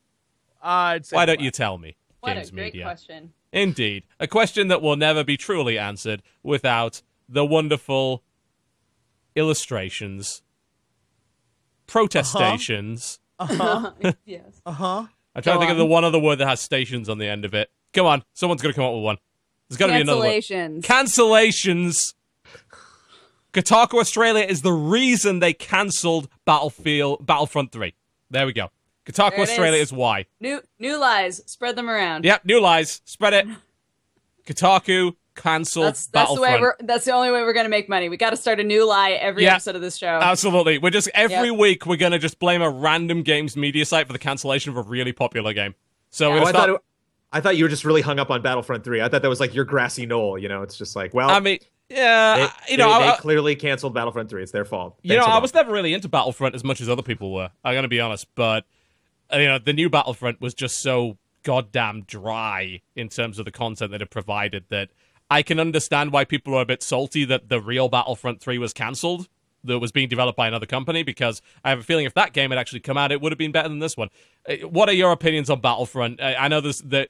[0.59, 1.95] I'd say Why don't you tell me?
[2.21, 2.85] What Games a great Media.
[2.85, 3.33] question.
[3.53, 4.03] Indeed.
[4.19, 8.23] A question that will never be truly answered without the wonderful
[9.35, 10.41] illustrations,
[11.85, 13.19] protestations.
[13.37, 13.91] Uh huh.
[14.25, 14.61] yes.
[14.65, 15.05] Uh huh.
[15.35, 17.27] I'm trying to Go think of the one other word that has stations on the
[17.27, 17.69] end of it.
[17.93, 19.17] Come on, someone's going to come up with one.
[19.69, 20.29] There's got to be another one.
[20.29, 20.81] Cancellations.
[20.81, 22.13] Cancellations.
[23.55, 27.93] Kotaku Australia is the reason they cancelled Battlefield Battlefront 3.
[28.29, 28.69] There we go.
[29.05, 29.89] Kotaku Australia is.
[29.89, 30.25] is why.
[30.41, 31.41] new new lies.
[31.45, 32.25] Spread them around.
[32.25, 33.01] Yep, new lies.
[33.05, 33.47] Spread it.
[34.45, 36.75] Kotaku cancelled That's that's the way Battlefront.
[36.81, 38.09] we're that's the only way we're gonna make money.
[38.09, 39.53] We got to start a new lie every Yeah.
[39.53, 40.07] episode of this show.
[40.21, 40.77] Absolutely.
[40.77, 41.57] We're just every Yep.
[41.57, 44.81] week we're gonna just blame a random games media site for the cancellation of a
[44.81, 45.75] really popular game.
[46.09, 46.33] So Yeah.
[46.35, 46.81] Oh, gonna I thought it,
[47.31, 49.01] I thought you were just really hung up on Battlefront 3.
[49.01, 50.61] I thought that was like your grassy knoll, you know.
[50.61, 51.59] It's just like, well, I mean,
[51.89, 54.43] yeah, they, you know, they, they I- clearly canceled Battlefront 3.
[54.43, 54.97] It's their fault.
[55.03, 57.49] you know, Thanks I was never really into Battlefront as much as other people were.
[57.63, 58.65] I'm gonna be honest, but
[59.33, 63.51] uh, you know, the new Battlefront was just so goddamn dry in terms of the
[63.51, 64.89] content that it provided that
[65.29, 68.73] I can understand why people are a bit salty that the real Battlefront 3 was
[68.73, 69.27] cancelled.
[69.63, 72.51] That was being developed by another company because I have a feeling if that game
[72.51, 74.09] had actually come out, it would have been better than this one.
[74.47, 76.21] Uh, What are your opinions on Battlefront?
[76.21, 77.09] I, I know this that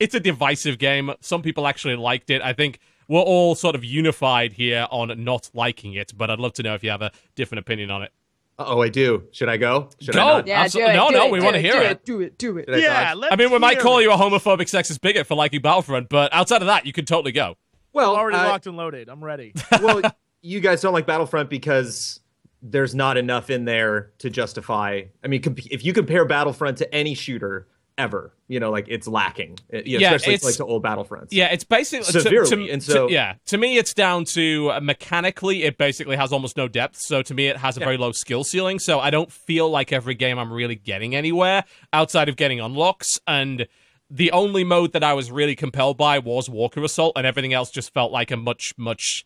[0.00, 1.12] it's a divisive game.
[1.20, 2.42] Some people actually liked it.
[2.42, 2.80] I think
[3.12, 6.74] we're all sort of unified here on not liking it, but I'd love to know
[6.74, 8.10] if you have a different opinion on it.
[8.58, 9.24] Oh, I do.
[9.32, 9.90] Should I go?
[10.00, 10.24] Should I Go.
[10.38, 10.46] not?
[10.46, 10.94] Yeah, Absolute- do it.
[10.96, 12.04] no, do no, it, we wanna it, hear do it.
[12.06, 12.38] Do it.
[12.38, 12.64] Do it.
[12.68, 13.16] Should I Yeah, talk?
[13.18, 14.02] let's I mean, we might call it.
[14.04, 17.32] you a homophobic, sexist bigot for liking Battlefront, but outside of that, you can totally
[17.32, 17.56] go.
[17.92, 19.10] Well, I'm Already uh, locked and loaded.
[19.10, 19.52] I'm ready.
[19.82, 20.00] well,
[20.40, 22.20] you guys don't like Battlefront because
[22.62, 25.02] there's not enough in there to justify.
[25.22, 27.68] I mean, comp- if you compare Battlefront to any shooter
[27.98, 29.58] ever, you know, like it's lacking.
[29.72, 31.28] Uh, you know, Yeah, especially it's- like to old Battlefronts.
[31.30, 34.70] Yeah, it's basically to- Severely, to- and to- so- yeah, to me, it's down to
[34.72, 36.96] uh, mechanically, it basically has almost no depth.
[36.98, 38.78] So to me, it has a very low skill ceiling.
[38.78, 43.20] So I don't feel like every game I'm really getting anywhere outside of getting unlocks.
[43.26, 43.66] And
[44.10, 47.70] the only mode that I was really compelled by was Walker Assault, and everything else
[47.70, 49.24] just felt like a much much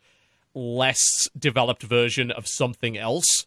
[0.55, 3.45] less developed version of something else.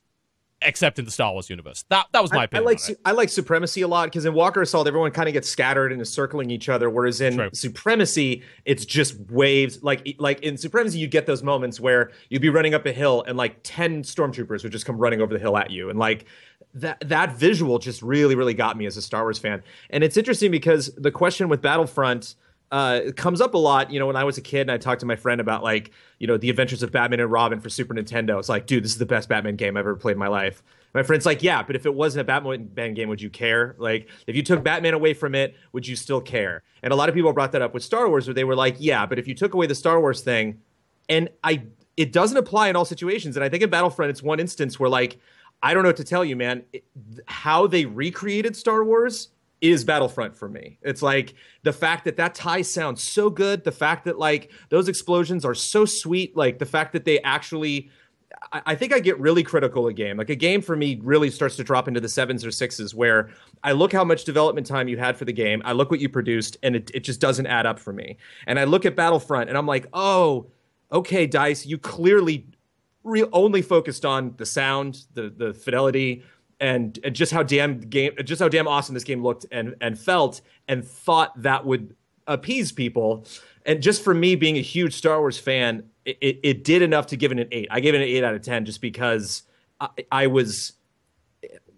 [0.61, 1.85] Except in the Star Wars universe.
[1.89, 2.65] That that was my I, I opinion.
[2.65, 5.49] like su- I like supremacy a lot because in Walker Assault everyone kind of gets
[5.49, 7.49] scattered and is circling each other, whereas in True.
[7.53, 9.81] supremacy it's just waves.
[9.81, 13.23] Like like in supremacy you get those moments where you'd be running up a hill
[13.25, 16.25] and like ten stormtroopers would just come running over the hill at you, and like
[16.73, 19.63] that that visual just really really got me as a Star Wars fan.
[19.91, 22.35] And it's interesting because the question with Battlefront
[22.71, 23.91] uh, it comes up a lot.
[23.91, 25.91] You know, when I was a kid and I talked to my friend about like,
[26.19, 28.37] you know, the Adventures of Batman and Robin for Super Nintendo.
[28.39, 30.61] It's like, dude, this is the best Batman game I've ever played in my life.
[30.93, 33.75] My friend's like, yeah, but if it wasn't a Batman game, would you care?
[33.77, 36.63] Like, if you took Batman away from it, would you still care?
[36.81, 38.75] And a lot of people brought that up with Star Wars, where they were like,
[38.79, 40.59] yeah, but if you took away the Star Wars thing,
[41.07, 41.63] and I,
[41.95, 43.37] it doesn't apply in all situations.
[43.37, 45.19] And I think in Battlefront, it's one instance where like,
[45.61, 46.63] I don't know what to tell you, man.
[46.73, 46.85] It,
[47.25, 49.29] how they recreated Star Wars
[49.61, 50.79] is Battlefront for me.
[50.81, 51.33] It's like
[51.63, 55.55] the fact that that tie sounds so good, the fact that like those explosions are
[55.55, 57.89] so sweet, like the fact that they actually
[58.51, 60.17] I, think I get really critical a game.
[60.17, 63.29] Like a game for me really starts to drop into the sevens or sixes where
[63.63, 66.09] I look how much development time you had for the game, I look what you
[66.09, 68.17] produced, and it, it just doesn't add up for me.
[68.47, 70.47] And I look at Battlefront and I'm like, oh,
[70.91, 72.47] okay, Dice, you clearly
[73.03, 76.23] re- only focused on the sound, the the fidelity,
[76.59, 79.97] and, and just how damn game, just how damn awesome this game looked and and
[79.97, 81.95] felt, and thought that would
[82.27, 83.25] appease people.
[83.65, 87.07] And just for me being a huge Star Wars fan, it, it, it did enough
[87.07, 87.67] to give it an eight.
[87.69, 89.43] I gave it an eight out of ten just because
[89.79, 90.73] I, I was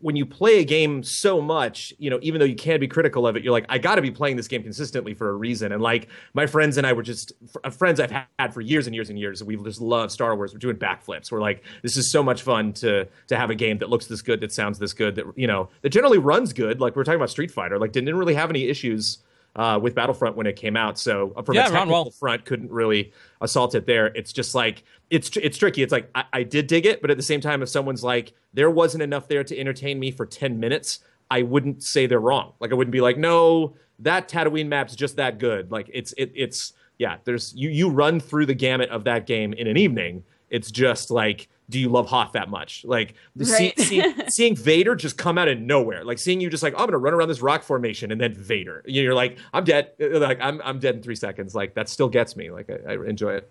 [0.01, 3.25] when you play a game so much, you know, even though you can be critical
[3.27, 5.71] of it, you're like, I got to be playing this game consistently for a reason.
[5.71, 8.87] And like my friends and I were just f- uh, friends I've had for years
[8.87, 9.43] and years and years.
[9.43, 10.53] We've just loved Star Wars.
[10.53, 11.31] We're doing backflips.
[11.31, 14.21] We're like, this is so much fun to to have a game that looks this
[14.21, 16.81] good, that sounds this good, that you know, that generally runs good.
[16.81, 19.19] Like we're talking about Street Fighter, like didn't really have any issues.
[19.53, 22.71] Uh, with Battlefront when it came out, so uh, from Yeah, a technical front, couldn't
[22.71, 23.11] really
[23.41, 24.07] assault it there.
[24.15, 25.83] It's just like it's it's tricky.
[25.83, 28.31] It's like I, I did dig it, but at the same time, if someone's like
[28.53, 30.99] there wasn't enough there to entertain me for ten minutes,
[31.29, 32.53] I wouldn't say they're wrong.
[32.61, 35.69] Like I wouldn't be like, no, that Tatooine map's just that good.
[35.69, 37.17] Like it's it, it's yeah.
[37.25, 40.23] There's you you run through the gamut of that game in an evening.
[40.49, 42.83] It's just like, do you love Hoth that much?
[42.85, 46.61] Like the see, see, seeing Vader just come out of nowhere, like seeing you just
[46.61, 48.83] like, I'm gonna run around this rock formation and then Vader.
[48.85, 49.93] You know, You're like, I'm dead.
[49.99, 51.55] Like I'm I'm dead in three seconds.
[51.55, 52.51] Like that still gets me.
[52.51, 53.49] Like I, I enjoy it.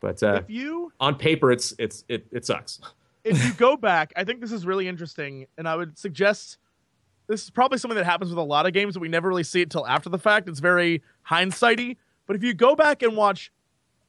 [0.00, 2.80] But uh, if you on paper, it's it's it it sucks.
[3.24, 6.58] if you go back, I think this is really interesting, and I would suggest
[7.26, 9.44] this is probably something that happens with a lot of games, but we never really
[9.44, 10.48] see it till after the fact.
[10.48, 11.96] It's very hindsighty.
[12.26, 13.50] But if you go back and watch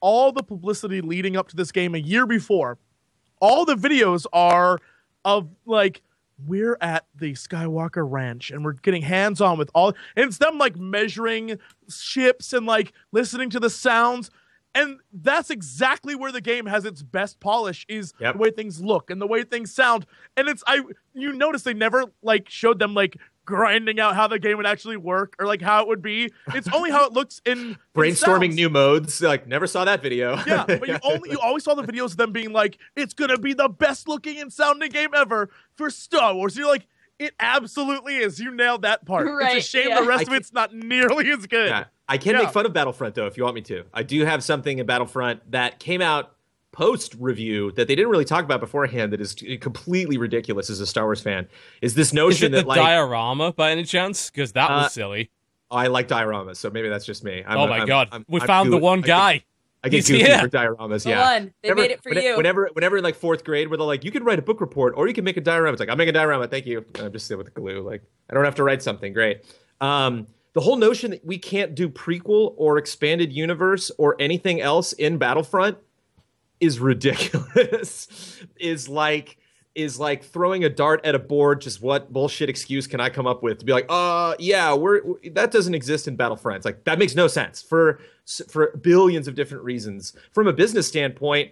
[0.01, 2.77] all the publicity leading up to this game a year before,
[3.39, 4.79] all the videos are
[5.23, 6.01] of like
[6.45, 10.57] we're at the Skywalker Ranch and we're getting hands on with all and it's them
[10.57, 11.57] like measuring
[11.89, 14.29] ships and like listening to the sounds
[14.73, 18.33] and that's exactly where the game has its best polish is Yep.
[18.33, 20.05] the way things look and the way things sound
[20.35, 20.81] and it's i
[21.13, 24.97] you notice they never like showed them like grinding out how the game would actually
[24.97, 28.47] work or like how it would be it's only how it looks in in Brainstorming
[28.47, 28.55] sounds.
[28.55, 29.21] new modes.
[29.21, 30.35] Like never saw that video.
[30.47, 33.37] Yeah, but you only you always saw the videos of them being like, "It's gonna
[33.37, 36.87] be the best looking and sounding game ever for Star Wars." You're like,
[37.19, 39.27] "It absolutely is." You nailed that part.
[39.27, 40.01] Right, It's a shame yeah.
[40.01, 41.69] the rest of it's not nearly as good.
[41.69, 41.85] Yeah.
[42.07, 42.43] I can Yeah.
[42.43, 43.83] make fun of Battlefront though, if you want me to.
[43.93, 46.34] I do have something in Battlefront that came out
[46.75, 50.85] post review that they didn't really talk about beforehand that is completely ridiculous as a
[50.85, 51.47] Star Wars fan.
[51.81, 54.29] Is this Is notion it the that like diorama by any chance?
[54.29, 55.31] Because that Uh, was silly.
[55.71, 57.43] oh, I like dioramas, so maybe that's just me.
[57.47, 59.43] I'm, oh my I'm- god, I'm- we I'm found the goo- one I get- guy.
[59.83, 60.39] I get He's goofy here.
[60.39, 61.03] for dioramas.
[61.03, 61.53] The yeah, one.
[61.61, 62.35] They made it for when- you.
[62.37, 64.95] Whenever, whenever in like fourth grade, where they're like, you can write a book report
[64.97, 65.73] or you can make a diorama.
[65.73, 66.47] It's like I'm making a diorama.
[66.47, 66.83] Thank you.
[66.95, 67.81] And I'm just sitting with the glue.
[67.81, 69.13] Like I don't have to write something.
[69.13, 69.45] Great.
[69.81, 74.91] Um, the whole notion that we can't do prequel or expanded universe or anything else
[74.93, 75.77] in Battlefront
[76.65, 78.41] is ridiculous.
[78.57, 79.37] is like
[79.75, 81.61] is like throwing a dart at a board.
[81.61, 85.01] Just what bullshit excuse can I come up with to be like, uh, yeah, we're
[85.31, 87.99] that doesn't exist in battlefronts like that makes no sense for
[88.49, 90.13] for billions of different reasons.
[90.31, 91.51] From a business standpoint,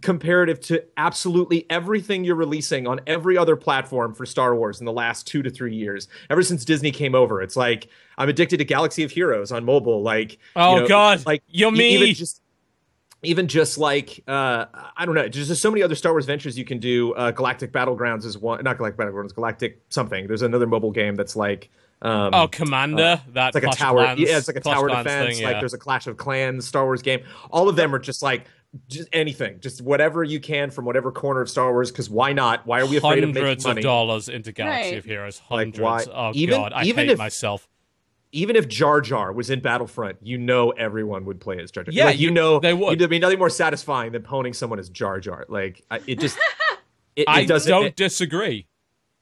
[0.00, 4.92] comparative to absolutely everything you're releasing on every other platform for Star Wars in the
[4.92, 6.08] last two to three years.
[6.30, 10.02] Ever since Disney came over, it's like I'm addicted to Galaxy of Heroes on mobile.
[10.02, 11.26] Like, Oh, you know, God.
[11.26, 11.42] like
[12.06, 12.39] You're just,
[13.22, 14.66] even just like uh,
[14.96, 17.12] I don't know, there's just so many other Star Wars ventures you can do.
[17.14, 20.26] Uh, Galactic Battlegrounds is one, not Galactic Battlegrounds, Galactic something.
[20.26, 21.70] There's another mobile game that's like.
[22.02, 23.20] Um, Oh, Commander.
[23.34, 24.04] that it's like a tower.
[24.04, 25.36] Clans- yeah, it's like a tower Clans defense.
[25.36, 27.20] thing, Like there's a Clash of Clans Star Wars game.
[27.50, 28.46] All of them are just like
[28.88, 31.90] just anything, just whatever you can from whatever corner of Star Wars.
[31.90, 32.66] Because why not?
[32.66, 34.96] Why are we afraid of making hundreds of dollars into Galaxy Right.
[34.98, 35.42] of Heroes.
[35.50, 35.80] Like, Hundreds.
[35.80, 37.68] why- Oh even- god, I even hate if- myself.
[38.32, 41.92] Even if Jar Jar was in Battlefront, you know everyone would play as Jar Jar.
[41.92, 42.98] Yeah, like, you, you- know they would.
[42.98, 45.44] There'd be nothing more satisfying than poning someone as Jar Jar.
[45.48, 46.38] Like it just.
[47.16, 47.68] It, it I doesn't.
[47.68, 48.68] don't It, disagree.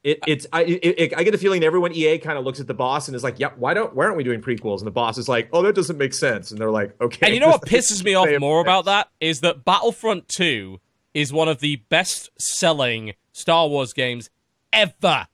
[0.04, 2.74] it, it's I, it, I get the feeling everyone EA kind of looks at the
[2.74, 5.16] boss and is like, "Yep, why don't why aren't we doing prequels?" And the boss
[5.16, 7.62] is like, "Oh, that doesn't make sense." And they're like, "Okay." And you know what
[7.66, 10.78] pisses me off more about that is that Battlefront 2
[11.14, 14.28] is one of the best selling Star Wars games
[14.70, 15.26] ever.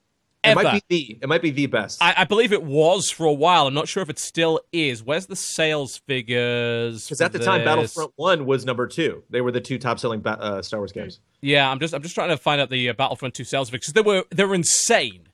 [0.45, 2.03] It might be the it might be the best.
[2.03, 3.67] I, I believe it was for a while.
[3.67, 5.03] I'm not sure if it still is.
[5.03, 7.05] Where's the sales figures?
[7.05, 7.65] Because at the time.
[7.65, 9.23] Battlefront One was number two.
[9.31, 11.21] They were the two top selling ba- uh, Star Wars games.
[11.41, 13.87] Yeah, I'm just I'm just trying to find out the uh, Battlefront 2 sales figures
[13.87, 15.29] because they were they were insane.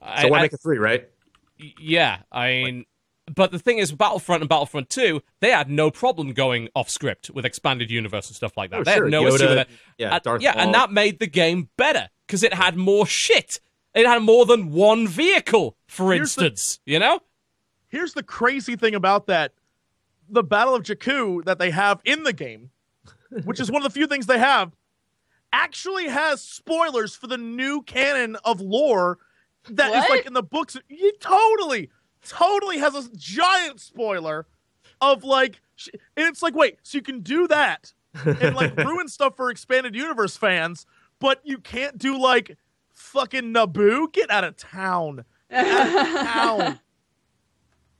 [0.00, 1.08] So I- why I- make a three, right?
[1.58, 2.84] Yeah, I mean,
[3.34, 7.30] but the thing is, Battlefront and Battlefront 2, they had no problem going off script
[7.30, 8.80] with expanded universe and stuff like that.
[8.80, 9.04] Oh, they sure.
[9.04, 9.68] had no Yoda, issue with it.
[9.98, 13.58] yeah, and, yeah, and that made the game better because it had more shit.
[13.96, 16.78] It had more than one vehicle, for Here's the- instance.
[16.84, 17.20] You know?
[17.88, 19.52] Here's the crazy thing about that:
[20.28, 22.70] the Battle of Jakku that they have in the game,
[23.44, 24.72] which is one of the few things they have,
[25.52, 29.18] actually has spoilers for the new canon of lore
[29.70, 30.10] that is What?
[30.10, 30.76] like in the books.
[30.88, 31.90] You totally,
[32.26, 34.46] totally has a giant spoiler
[35.00, 35.60] of like,
[36.16, 37.94] and it's like, wait, so you can do that
[38.24, 40.86] and like ruin stuff for expanded universe fans,
[41.18, 42.56] but you can't do like
[43.16, 44.12] fucking Naboo?
[44.12, 45.24] Get out of town.
[45.50, 46.80] Get out of town.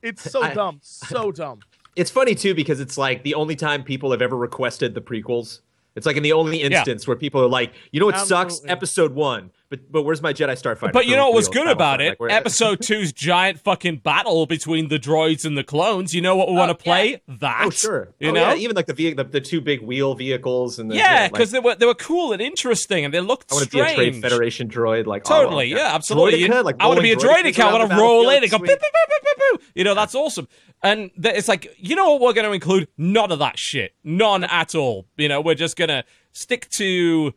[0.01, 0.79] It's so I- dumb.
[0.83, 1.59] So dumb.
[1.95, 5.61] It's funny too because it's like the only time people have ever requested the prequels.
[5.95, 8.61] It's like in the only instance where people are like, you know what sucks?
[8.67, 10.93] Episode one, but but where's my Jedi Starfighter?
[10.93, 12.19] But you know what was good about it?
[12.19, 16.13] Like, Episode two's giant fucking battle between the droids and the clones.
[16.13, 17.21] You know what we want to oh, play?
[17.27, 17.63] Oh, that.
[17.65, 18.41] Oh sure, You oh, know?
[18.41, 21.33] yeah, even like the, ve- the the two big wheel vehicles and the, Yeah, like,
[21.33, 23.79] because they were they were cool and interesting, and they looked I want to be
[23.79, 23.95] a.
[23.95, 26.41] Trade Federation droid, like oh, Totally, well, yeah, absolutely.
[26.41, 27.59] Droideka, like I want to be a droideka.
[27.59, 29.59] I want to roll in and go, pew, pew, pew.
[29.75, 30.47] you know, that's awesome.
[30.83, 33.95] And th- it's like, you know what, we're going to include none of that shit,
[34.03, 35.07] none at all.
[35.17, 37.33] You know, we're just going to stick to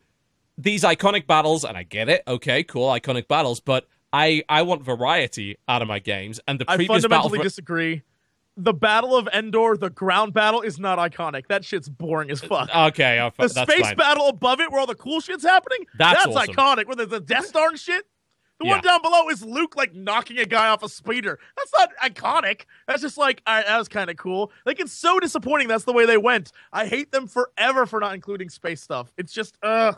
[0.61, 2.23] these iconic battles, and I get it.
[2.27, 6.39] Okay, cool, iconic battles, but I I want variety out of my games.
[6.47, 8.01] And the previous battle, I fundamentally Battlefront, disagree.
[8.57, 11.47] The Battle of Endor, the ground battle, is not iconic.
[11.47, 12.69] That shit's boring as fuck.
[12.75, 13.95] okay, uh, the that's space fine.
[13.95, 16.53] battle above it, where all the cool shit's happening, That's awesome.
[16.53, 16.85] iconic.
[16.85, 18.05] Where there's the Death Star and shit.
[18.59, 21.39] The one down below is Luke like knocking a guy off a speeder.
[21.57, 22.65] That's not iconic.
[22.87, 24.51] That's just like right, that was kind of cool.
[24.67, 25.67] Like it's so disappointing.
[25.67, 26.51] That's the way they went.
[26.71, 29.11] I hate them forever for not including space stuff.
[29.17, 29.97] It's just ugh.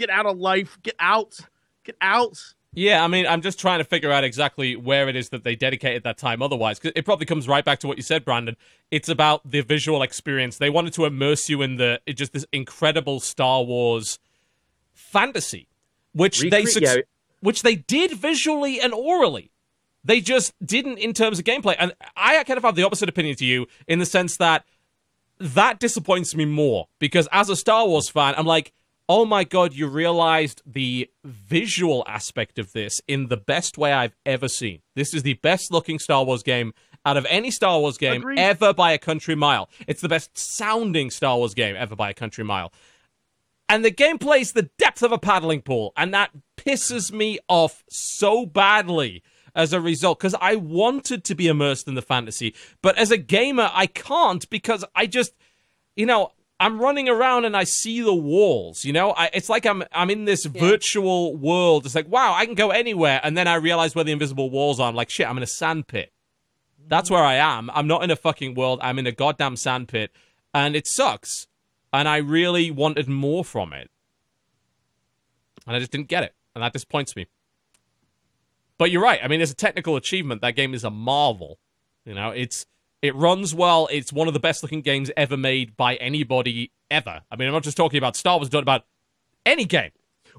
[0.00, 0.78] Get out of life.
[0.82, 1.36] Get out.
[1.84, 2.38] Get out.
[2.72, 5.54] Yeah, I mean, I'm just trying to figure out exactly where it is that they
[5.54, 6.78] dedicated that time otherwise.
[6.78, 8.56] 'cause it probably comes right back to what you said, Brandon.
[8.90, 10.56] It's about the visual experience.
[10.56, 14.18] They wanted to immerse you in the just this incredible Star Wars
[14.94, 15.68] fantasy,
[16.12, 16.96] which they Recre- suc- yeah.
[17.40, 19.50] which they did visually and orally.
[20.02, 21.76] They just didn't in terms of gameplay.
[21.78, 24.64] And I kind of have the opposite opinion to you in the sense that
[25.38, 28.72] that disappoints me more because as a Star Wars fan, I'm like,
[29.10, 34.14] oh my god, you realized the visual aspect of this in the best way I've
[34.24, 34.82] ever seen.
[34.94, 36.72] This is the best looking Star Wars game
[37.04, 38.38] out of any Star Wars game Agreed.
[38.38, 39.68] ever by a country mile.
[39.88, 42.72] It's the best sounding Star Wars game ever by a country mile.
[43.68, 48.46] And the gameplay's the depth of a paddling pool, and that pisses me off so
[48.46, 49.24] badly
[49.56, 53.16] as a result because I wanted to be immersed in the fantasy, but as a
[53.16, 55.32] gamer, I can't because I just,
[55.96, 56.30] you know,
[56.60, 58.84] I'm running around and I see the walls.
[58.84, 61.86] You know, I, it's like I'm I'm in this virtual world.
[61.86, 64.78] It's like wow, I can go anywhere, and then I realize where the invisible walls
[64.78, 64.88] are.
[64.88, 66.12] I'm like shit, I'm in a sandpit.
[66.86, 67.14] That's mm-hmm.
[67.14, 67.70] where I am.
[67.70, 68.78] I'm not in a fucking world.
[68.82, 70.12] I'm in a goddamn sandpit,
[70.52, 71.46] and it sucks.
[71.92, 73.90] And I really wanted more from it,
[75.66, 77.26] and I just didn't get it, and that disappoints me.
[78.76, 79.20] But you're right.
[79.22, 81.58] I mean, as a technical achievement, that game is a marvel.
[82.04, 82.66] You know, it's
[83.02, 83.88] it runs well.
[83.90, 87.20] It's one of the best looking games ever made by anybody ever.
[87.30, 88.48] I mean, I'm not just talking about Star Wars.
[88.48, 88.84] I'm talking about
[89.46, 89.90] any game.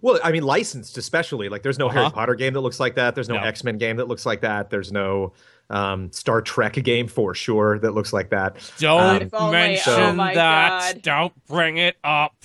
[0.02, 1.50] Well, I mean, licensed especially.
[1.50, 2.16] Like, there's no Harry Uh-huh.
[2.16, 3.14] Potter game that looks like that.
[3.14, 3.42] There's no, No.
[3.44, 4.70] X Men game that looks like that.
[4.70, 5.34] There's no
[5.70, 8.56] um, Star Trek game for sure that looks like that.
[8.80, 10.34] Don't If only- mention oh that.
[10.96, 11.02] God.
[11.02, 12.36] Don't bring it up.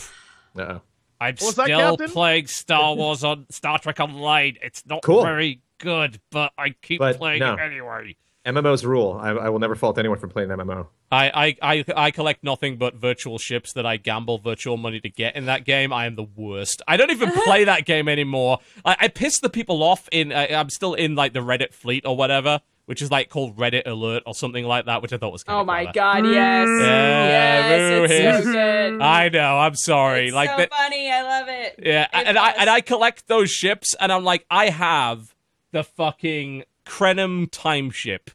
[0.59, 0.81] Uh-oh.
[1.19, 2.11] I'm What's still Captain?
[2.11, 4.59] playing Star Wars on Star Trek Online.
[4.63, 5.23] It's not Cool.
[5.23, 7.55] very good, but I keep But playing no.
[7.55, 8.17] it anyway.
[8.47, 9.19] MMOs rule.
[9.21, 10.87] I, I will never fault anyone for playing MMO.
[11.11, 15.09] I, I, I, I collect nothing but virtual ships that I gamble virtual money to
[15.11, 15.93] get in that game.
[15.93, 16.81] I am the worst.
[16.89, 18.59] I don't even play that game anymore.
[18.85, 20.33] I, I piss the people off in.
[20.33, 23.83] I, I'm still in like the Reddit fleet or whatever, which is like called Reddit
[23.87, 25.43] Alert or something like that, which I thought was.
[25.45, 25.93] Kind Oh of my clever.
[25.95, 26.33] god, mm.
[26.35, 26.69] yes.
[26.81, 29.03] Yeah, yes, woo, it's so good.
[29.03, 29.59] I know.
[29.59, 30.27] I'm sorry.
[30.27, 31.11] It's like so that- funny.
[31.11, 31.81] I love it.
[31.83, 35.35] Yeah, A and I and I collect those ships, and I'm like, I have
[35.73, 38.31] the fucking Krenim time ship,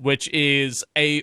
[0.00, 1.22] which is a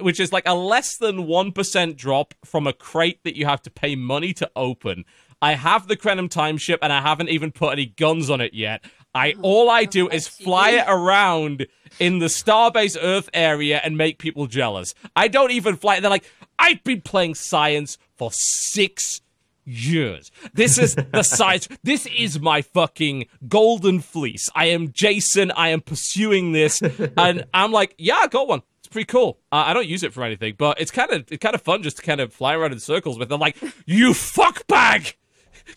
[0.00, 3.62] which is like a less than one percent drop from a crate that you have
[3.62, 5.04] to pay money to open.
[5.40, 8.54] I have the Krenim time ship, and I haven't even put any guns on it
[8.54, 8.84] yet.
[9.14, 11.66] I oh, all I do is fly it around
[11.98, 14.94] in the Starbase Earth area and make people jealous.
[15.16, 16.00] I don't even fly.
[16.00, 19.20] They're like, I've been playing science for six
[19.64, 20.30] years.
[20.54, 21.68] This is the size.
[21.82, 24.48] This is my fucking golden fleece.
[24.54, 25.50] I am Jason.
[25.52, 26.82] I am pursuing this,
[27.16, 28.62] and I'm like, yeah, I got one.
[28.80, 29.38] It's pretty cool.
[29.52, 31.82] Uh, I don't use it for anything, but it's kind of it's kind of fun
[31.82, 33.28] just to kind of fly around in circles with.
[33.28, 33.40] them.
[33.40, 33.56] like,
[33.86, 35.14] you fuckbag,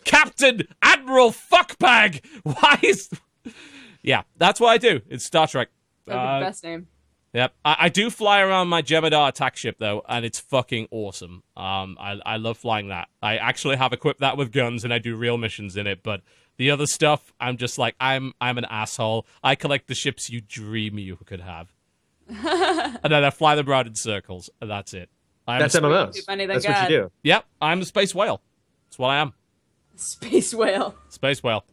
[0.04, 2.24] Captain Admiral fuckbag.
[2.42, 3.08] Why is?
[4.02, 5.00] Yeah, that's what I do.
[5.08, 5.68] It's Star Trek.
[6.06, 6.86] That'd be Uh, the best name.
[7.36, 11.42] Yep, I, I do fly around my Jem'Hadar attack ship though, and it's fucking awesome.
[11.54, 13.08] Um, I I love flying that.
[13.20, 16.02] I actually have equipped that with guns, and I do real missions in it.
[16.02, 16.22] But
[16.56, 19.26] the other stuff, I'm just like I'm I'm an asshole.
[19.44, 21.70] I collect the ships you dream you could have,
[22.26, 25.10] and then I fly them around in circles, and that's it.
[25.46, 26.14] I'm That's a, spa- MMOs.
[26.14, 27.12] Too funny, thank That's what you do.
[27.22, 28.40] Yep, I'm a space whale.
[28.86, 29.34] That's what I am.
[29.96, 30.94] Space whale.
[31.10, 31.66] Space whale.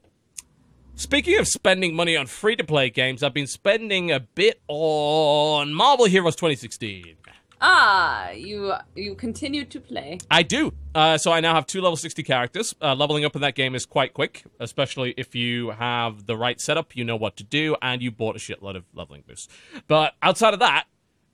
[1.04, 5.74] Speaking of spending money on free to play games, I've been spending a bit on
[5.74, 7.18] Marvel Heroes 2016.
[7.60, 10.20] Ah, you you continue to play.
[10.32, 10.72] I do.
[10.96, 12.74] Uh, so I now have two level 60 characters.
[12.82, 16.60] Uh, leveling up in that game is quite quick, especially if you have the right
[16.62, 19.50] setup, you know what to do, and you bought a shitload of leveling boosts.
[19.90, 20.86] But outside of that,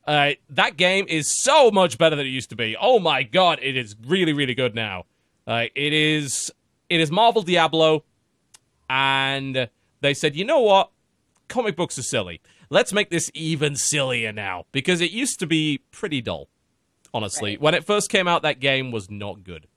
[0.07, 2.75] uh, that game is so much better than it used to be.
[2.81, 5.05] Oh my god, it is really, really good now.
[5.45, 6.51] Uh, it is
[6.89, 8.03] it is Marvel Diablo,
[8.89, 9.69] and
[10.01, 10.91] they said, you know what?
[11.47, 12.41] Comic books are silly.
[12.69, 16.49] Let's make this even sillier now because it used to be pretty dull
[17.13, 17.51] honestly.
[17.51, 17.61] Right.
[17.61, 19.67] When it first came out, that game was not good.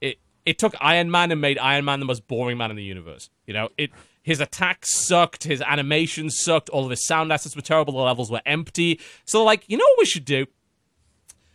[0.00, 2.82] It it took Iron Man and made Iron Man the most boring man in the
[2.82, 3.30] universe.
[3.46, 3.90] You know, it
[4.22, 8.30] his attacks sucked, his animations sucked, all of his sound assets were terrible, the levels
[8.30, 9.00] were empty.
[9.24, 10.46] So like, you know what we should do?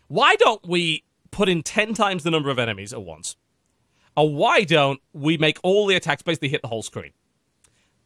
[0.09, 3.35] Why don't we put in ten times the number of enemies at once?
[4.17, 7.11] Or why don't we make all the attacks basically hit the whole screen?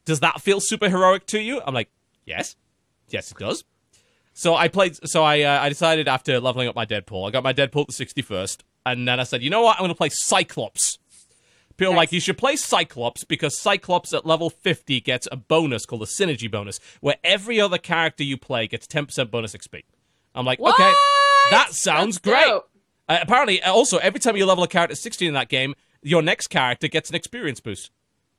[0.05, 1.61] Does that feel super heroic to you?
[1.65, 1.89] I'm like,
[2.25, 2.55] yes.
[3.09, 3.63] Yes, it does.
[4.33, 4.97] So I played.
[5.09, 7.91] So I uh, I decided after leveling up my Deadpool, I got my Deadpool to
[7.93, 10.99] sixty first, and then I said, you know what, I'm going to play Cyclops.
[11.77, 15.85] People are like you should play Cyclops because Cyclops at level fifty gets a bonus
[15.85, 19.83] called a synergy bonus, where every other character you play gets ten percent bonus XP.
[20.33, 20.75] I'm like, What?
[20.75, 20.91] okay,
[21.51, 22.61] that sounds That's great.
[23.09, 25.75] Uh, apparently, uh, also every time you level a character to 16 in that game,
[26.01, 27.91] your next character gets an experience boost.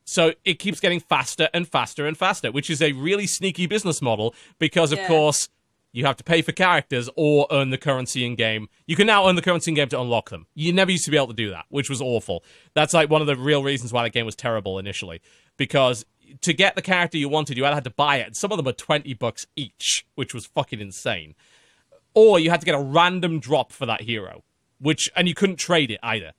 [0.04, 4.02] So it keeps getting faster and faster and faster, which is a really sneaky business
[4.02, 5.06] model because, of Yeah.
[5.06, 5.48] course,
[5.92, 8.68] you have to pay for characters or earn the currency in game.
[8.86, 10.46] You can now earn the currency in game to unlock them.
[10.54, 12.42] You never used to be able to do that, which was awful.
[12.74, 15.20] That's like one of the real reasons why the game was terrible initially,
[15.56, 16.04] because
[16.40, 18.56] to get the character you wanted, you either had to buy it, and some of
[18.56, 21.34] them were 20 bucks each, which was fucking insane
[22.14, 24.42] or you had to get a random drop for that hero,
[24.78, 26.32] which and you couldn't trade it either.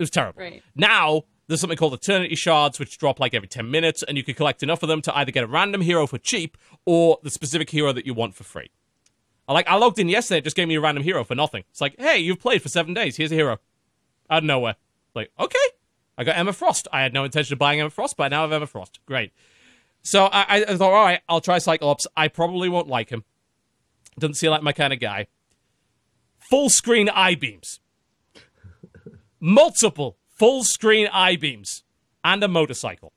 [0.00, 0.40] It was terrible.
[0.40, 0.62] Right.
[0.74, 4.34] Now there's something called Eternity Shards, which drop like every ten minutes, and you can
[4.34, 6.56] collect enough of them to either get a random hero for cheap
[6.86, 8.70] or the specific hero that you want for free.
[9.46, 11.64] I like I logged in yesterday, it just gave me a random hero for nothing.
[11.70, 13.16] It's like, hey, you've played for seven days.
[13.16, 13.58] Here's a hero
[14.30, 14.76] out of nowhere.
[15.14, 15.58] Like, okay,
[16.16, 16.88] I got Emma Frost.
[16.92, 19.00] I had no intention of buying Emma Frost, but now I have Emma Frost.
[19.04, 19.32] Great.
[20.02, 22.06] So I, I I thought, all right, I'll try Cyclops.
[22.16, 23.24] I probably won't like him.
[24.18, 25.26] Doesn't seem like my kind of guy.
[26.48, 27.80] Full screen eye beams.
[29.40, 31.82] Multiple full screen eye beams
[32.22, 33.12] and a motorcycle.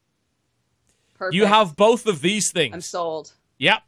[1.16, 1.36] Perfect.
[1.36, 2.74] You have both of these things.
[2.74, 3.34] I'm sold.
[3.58, 3.82] Yep.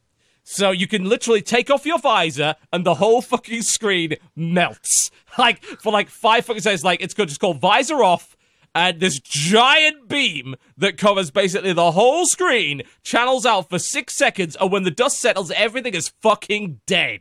[0.44, 5.12] So you can literally take off your visor and the whole fucking screen melts.
[5.38, 6.86] Like for like five fucking seconds.
[6.86, 7.28] Like it's good.
[7.28, 8.38] Just called visor off,
[8.74, 14.56] and this giant beam that covers basically the whole screen channels out for six seconds,
[14.62, 17.20] and when the dust settles, everything is fucking dead.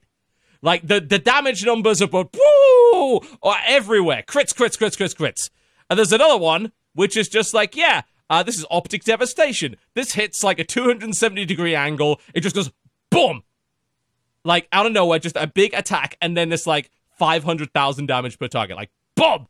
[0.64, 4.24] Like the the damage numbers are but woo are everywhere.
[4.26, 5.50] Crits, crits, crits, crits, crits.
[5.90, 8.00] And there's another one which is just like, yeah,
[8.30, 9.76] uh, this is optic devastation.
[9.92, 12.18] This hits like a 270 degree angle.
[12.32, 12.72] It just goes
[13.10, 13.42] boom,
[14.42, 18.48] like out of nowhere, just a big attack, and then this like 500,000 damage per
[18.48, 19.48] target, like boom.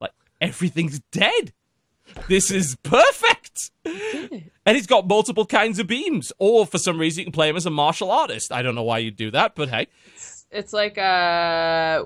[0.00, 1.52] Like everything's dead.
[2.26, 3.70] This is perfect.
[4.68, 6.30] And he's got multiple kinds of beams.
[6.38, 8.52] Or for some reason, you can play him as a martial artist.
[8.52, 9.86] I don't know why you'd do that, but hey.
[10.50, 12.04] It's like uh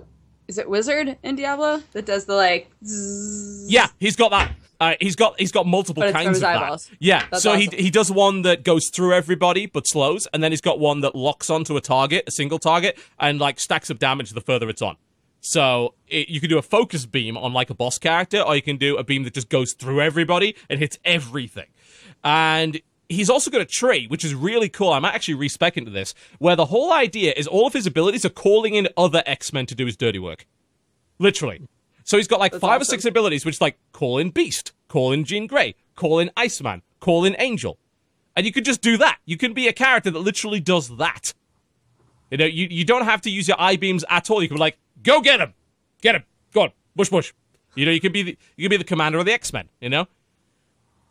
[0.49, 3.71] is it wizard in Diablo that does the like zzz?
[3.71, 4.53] Yeah, he's got that.
[4.81, 6.87] Uh, he's got he's got multiple kinds of eyeballs.
[6.89, 6.97] that.
[6.99, 7.71] Yeah, That's so awesome.
[7.71, 11.03] he he does one that goes through everybody but slows, and then he's got one
[11.03, 14.69] that locks onto a target, a single target, and like stacks up damage the further
[14.69, 14.97] it's on.
[15.41, 18.63] So it, you can do a focus beam on like a boss character, or you
[18.63, 21.67] can do a beam that just goes through everybody and hits everything.
[22.25, 22.81] And
[23.13, 24.93] he's also got a tree, which is really cool.
[24.93, 28.25] I might actually respec into this, where the whole idea is all of his abilities
[28.25, 30.47] are calling in other X Men to do his dirty work.
[31.19, 31.69] Literally.
[32.05, 35.25] So he's got like five or six abilities, which like call in Beast, call in
[35.25, 37.79] Jean Grey, call in Iceman, call in Angel.
[38.35, 39.19] And you could just do that.
[39.25, 41.35] You can be a character that literally does that.
[42.31, 44.43] You know, you, you don't have to use your eye beams at all.
[44.43, 45.53] You can be like, go get him,
[46.01, 47.33] get him, go on, bush bush.
[47.75, 49.69] You know, you can be the, you can be the commander of the X Men.
[49.81, 50.09] You know,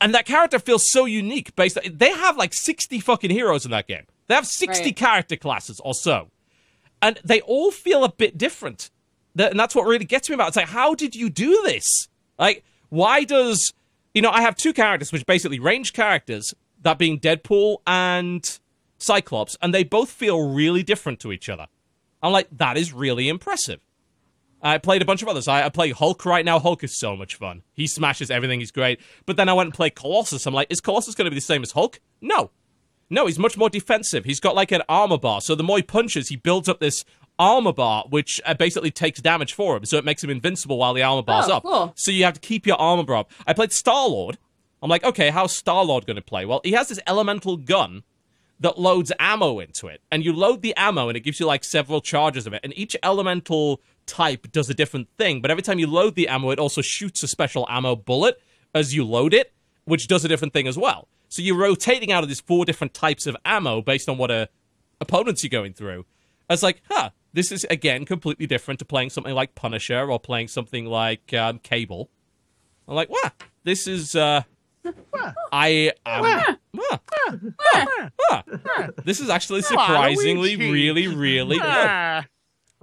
[0.01, 1.55] and that character feels so unique.
[1.55, 4.03] Based, on, they have like sixty fucking heroes in that game.
[4.27, 4.95] They have sixty Right.
[4.95, 6.29] character classes or so,
[7.01, 8.89] and they all feel a bit different.
[9.37, 10.45] And that's what really gets me about.
[10.45, 10.47] it.
[10.49, 12.09] It's like, how did you do this?
[12.37, 13.73] Like, why does
[14.13, 14.29] you know?
[14.31, 18.59] I have two characters, which basically range characters, that being Deadpool and
[18.97, 21.67] Cyclops, and they both feel really different to each other.
[22.21, 23.79] I'm like, that is really impressive.
[24.61, 25.47] I played a bunch of others.
[25.47, 26.59] I, I play Hulk right now.
[26.59, 27.63] Hulk is so much fun.
[27.73, 28.59] He smashes everything.
[28.59, 28.99] He's great.
[29.25, 30.45] But then I went and played Colossus.
[30.45, 31.99] I'm like, is Colossus going to be the same as Hulk?
[32.21, 32.51] No.
[33.09, 34.23] No, he's much more defensive.
[34.23, 35.41] He's got like an armor bar.
[35.41, 37.03] So the more he punches, he builds up this
[37.39, 39.83] armor bar, which uh, basically takes damage for him.
[39.85, 41.63] So it makes him invincible while the armor bar's Oh, up.
[41.63, 41.93] cool.
[41.97, 43.31] So you have to keep your armor bar up.
[43.47, 44.37] I played Star Lord.
[44.83, 46.45] I'm like, okay, how's Star Lord going to play?
[46.45, 48.03] Well, he has this elemental gun
[48.59, 50.01] that loads ammo into it.
[50.11, 52.61] And you load the ammo and it gives you like several charges of it.
[52.63, 53.81] And each elemental
[54.11, 55.41] type does a different thing.
[55.41, 58.41] But every time you load the ammo, it also shoots a special ammo bullet
[58.75, 59.53] as you load it,
[59.85, 61.07] which does a different thing as well.
[61.29, 64.49] So you're rotating out of these four different types of ammo based on what a
[64.99, 66.05] opponents you're going through.
[66.49, 70.19] I was like, huh, this is again completely different to playing something like Punisher or
[70.19, 72.09] playing something like um, Cable.
[72.87, 73.31] I'm like, wow,
[73.63, 74.43] this is uh
[75.53, 76.21] I um,
[76.73, 76.99] wow,
[77.59, 78.87] huh, huh.
[79.05, 82.27] This is actually surprisingly really, really good.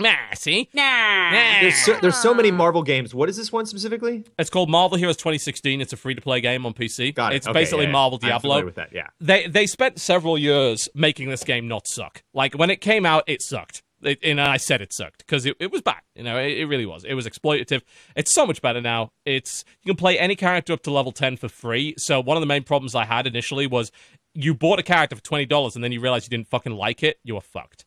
[0.01, 0.69] Ah, Nah, see?
[0.73, 0.83] Nah.
[1.31, 1.61] nah.
[1.61, 3.15] There's so, there's so many Marvel games.
[3.15, 4.25] What is this one specifically?
[4.39, 5.81] It's called Marvel Heroes 2016.
[5.81, 7.15] It's a free to play game on PC.
[7.15, 7.37] Got it.
[7.37, 7.93] It's Okay, basically yeah, yeah.
[7.93, 8.41] Marvel I'm Diablo.
[8.51, 8.91] familiar with that.
[8.93, 9.09] Yeah.
[9.21, 12.23] they they spent several years making this game not suck.
[12.33, 13.83] Like when it came out, it sucked.
[14.01, 16.01] It, and I said it sucked because it, it was bad.
[16.15, 17.03] You know, it, it really was.
[17.03, 17.83] It was exploitative.
[18.15, 19.11] It's so much better now.
[19.27, 21.95] It's you can play any character up to level ten for free.
[21.99, 23.91] So one of the main problems I had initially was
[24.35, 27.03] you bought a character for twenty dollars and then you realized you didn't fucking like
[27.03, 27.19] it.
[27.25, 27.85] You were fucked.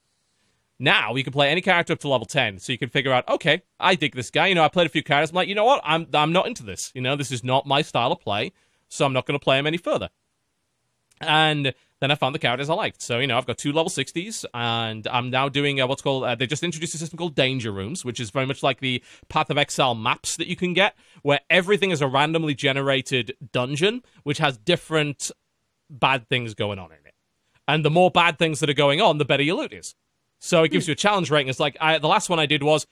[0.82, 3.30] Now you can play any character up to level ten, so you can figure out,
[3.30, 4.48] okay, I dig this guy.
[4.48, 5.30] You know, I played a few characters.
[5.30, 5.80] I'm like, you know what?
[5.84, 6.92] I'm I'm not into this.
[6.96, 8.52] You know, this is not my style of play,
[8.90, 10.10] so I'm not going to play him any further.
[11.22, 13.00] And then I found the characters I liked.
[13.04, 16.24] So, you know, I've got two level 60s, and I'm now doing uh, what's called,
[16.24, 19.04] uh, they just introduced a system called Danger Rooms, which is very much like the
[19.30, 24.02] Path of Exile maps that you can get, where everything is a randomly generated dungeon,
[24.24, 25.30] which has different
[25.92, 27.14] bad things going on in it.
[27.68, 29.94] And the more bad things that are going on, the better your loot is.
[30.44, 31.50] So it gives you a challenge rating.
[31.50, 32.88] It's like, I, the last one I did was,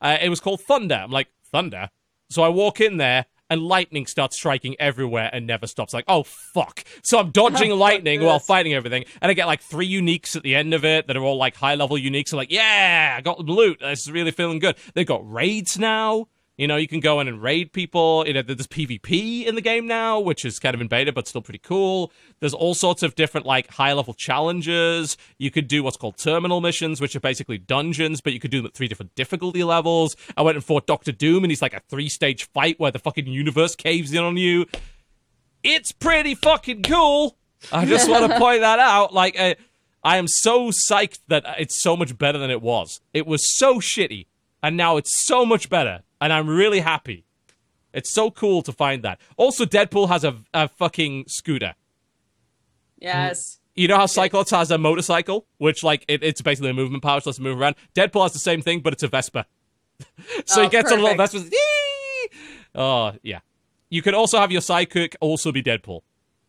[0.00, 0.94] uh, it was called Thunder.
[0.94, 1.90] I'm like, Thunder?
[2.30, 5.92] So I walk in there, and lightning starts striking everywhere and never stops.
[5.92, 6.82] Like, oh fuck!
[7.02, 10.54] So I'm dodging lightning while fighting everything, and I get like three uniques at the
[10.54, 12.32] end of it that are all like high level uniques.
[12.32, 13.80] I'm like, yeah, I got loot.
[13.80, 14.76] This is really feeling good.
[14.94, 16.28] They've got raids now.
[16.56, 18.24] You know, you can go in and raid people.
[18.26, 21.26] You know, there's PvP in the game now, which is kind of in beta, but
[21.26, 22.12] still pretty cool.
[22.38, 25.16] There's all sorts of different, like, high level challenges.
[25.36, 28.58] You could do what's called terminal missions, which are basically dungeons, but you could do
[28.58, 30.16] them at three different difficulty levels.
[30.36, 33.00] I went and fought Doctor Doom, and he's like a three stage fight where the
[33.00, 34.66] fucking universe caves in on you.
[35.64, 37.36] It's pretty fucking cool.
[37.72, 39.12] I just want to point that out.
[39.12, 39.54] Like, uh,
[40.04, 43.00] I am so psyched that it's so much better than it was.
[43.12, 44.26] It was so shitty,
[44.64, 47.24] and now it's so much better, and I'm really happy.
[47.92, 49.20] It's so cool to find that.
[49.36, 51.74] Also, Deadpool has a, a fucking scooter.
[52.98, 53.60] Yes.
[53.76, 57.20] You know how Cyclops has a motorcycle, which like it, it's basically a movement power,
[57.20, 57.74] so lets him move around.
[57.94, 59.46] Deadpool has the same thing, but it's a Vespa.
[60.46, 61.32] so he Oh, gets a little perfect.
[61.44, 61.50] Vespa.
[61.52, 62.28] Yee!
[62.74, 63.40] Oh yeah.
[63.90, 66.00] You could also have your sidekick also be Deadpool.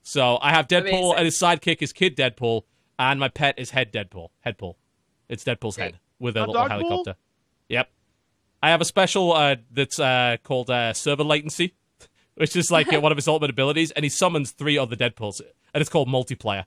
[0.04, 1.14] So I have Deadpool Amazing.
[1.18, 2.62] and his sidekick is Kid Deadpool,
[2.98, 4.30] and my pet is Head Deadpool.
[4.46, 4.76] Headpool.
[5.30, 5.86] It's Deadpool's Great.
[5.94, 6.70] head with a Not little Dogpool?
[6.70, 7.16] helicopter.
[7.70, 7.90] Yep.
[8.66, 11.76] I have a special uh, that's uh, called uh, server latency,
[12.34, 15.40] which is like uh, one of his ultimate abilities, and he summons three other Deadpools,
[15.72, 16.66] and it's called multiplayer.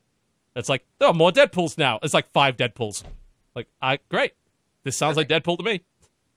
[0.55, 1.99] It's like there are more Deadpools now.
[2.01, 3.03] It's like five Deadpools.
[3.53, 4.31] Like, I great.
[4.83, 5.81] This sounds like Deadpool to me.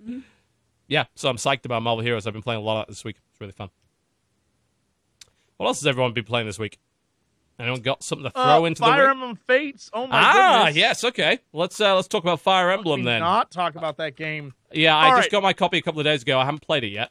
[0.02, 0.18] Mm-hmm.
[0.88, 2.26] Yeah, so I'm psyched about Marvel Heroes.
[2.26, 3.18] I've been playing a lot of that this week.
[3.30, 3.70] It's really fun.
[5.58, 6.80] What else has everyone been playing this week?
[7.60, 9.10] Anyone got something to throw Uh, into Fire the ring?
[9.12, 9.90] Emblem Fates.
[9.92, 10.24] Oh my god.
[10.24, 10.76] Ah, goodness.
[10.76, 11.38] yes, okay.
[11.52, 13.20] Let's uh, let's talk about Fire Emblem Can we then.
[13.20, 14.54] Not talk about that game.
[14.74, 15.30] Yeah, I All just right.
[15.30, 16.38] got my copy a couple of days ago.
[16.38, 17.10] I haven't played it yet.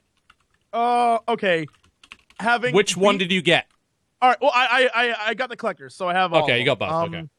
[0.74, 1.66] Uh, okay.
[2.40, 3.68] Having Which one did you get?
[4.22, 4.38] All right.
[4.42, 6.44] Well, I I I, I got the collectors, so I have all.
[6.44, 7.30] Okay, you got both, Um, okay.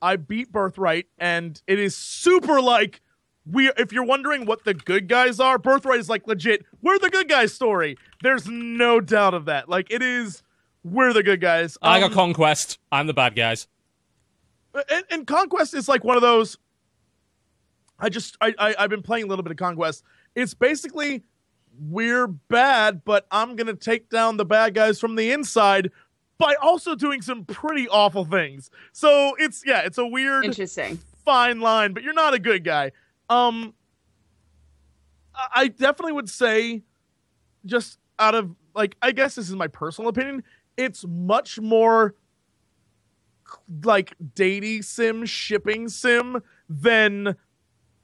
[0.00, 3.00] I beat Birthright, and it is super like
[3.50, 3.70] we.
[3.76, 6.64] If you're wondering what the good guys are, Birthright is like legit.
[6.82, 7.96] We're the good guys story.
[8.22, 9.68] There's no doubt of that.
[9.68, 10.42] Like it is.
[10.84, 11.76] We're the good guys.
[11.82, 12.78] I got Um, Conquest.
[12.92, 13.66] I'm the bad guys.
[14.90, 16.56] and, and Conquest is like one of those.
[17.98, 20.04] I just I, I I've been playing a little bit of Conquest.
[20.34, 21.22] It's basically
[21.80, 25.90] we're bad, but I'm gonna take down the bad guys from the inside
[26.38, 28.70] by also doing some pretty awful things.
[28.92, 30.98] So it's yeah, it's a weird Interesting.
[31.24, 32.92] fine line, but you're not a good guy.
[33.28, 33.74] Um,
[35.54, 36.82] I- definitely would say,
[37.66, 40.42] just out of like, I guess this is my personal opinion.
[40.76, 42.14] It's much more
[43.84, 47.36] like datey sim, shipping sim than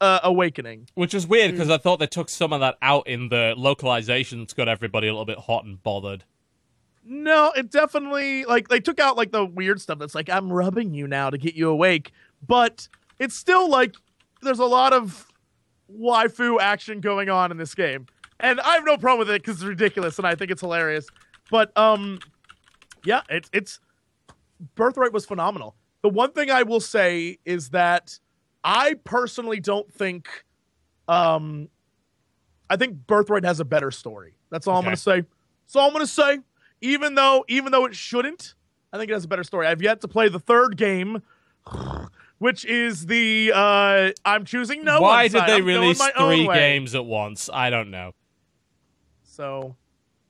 [0.00, 0.88] uh, Awakening.
[0.94, 4.40] Which is weird because I thought they took some of that out in the localization
[4.40, 6.24] that's got everybody a little bit hot and bothered.
[7.04, 10.94] No, it definitely like they took out like the weird stuff that's like I'm rubbing
[10.94, 12.12] you now to get you awake,
[12.46, 12.88] but
[13.18, 13.94] it's still like
[14.42, 15.26] there's a lot of
[15.92, 18.06] waifu action going on in this game,
[18.40, 21.06] and I have no problem with it because it's ridiculous and I think it's hilarious.
[21.50, 22.20] But um,
[23.04, 23.80] yeah, it's it's
[24.74, 25.76] Birthright was phenomenal.
[26.02, 28.18] The one thing I will say is that
[28.64, 30.44] I personally don't think
[31.06, 31.68] um
[32.70, 34.34] I think Birthright has a better story.
[34.50, 35.22] That's all I'm gonna say.
[35.66, 36.38] That's all I'm gonna say.
[36.80, 38.54] Even though even though it shouldn't,
[38.92, 39.66] I think it has a better story.
[39.66, 41.22] I've yet to play the third game,
[42.38, 46.94] which is the uh I'm choosing no Why one did they I'm release three games
[46.94, 47.50] at once?
[47.52, 48.12] I don't know.
[49.24, 49.76] So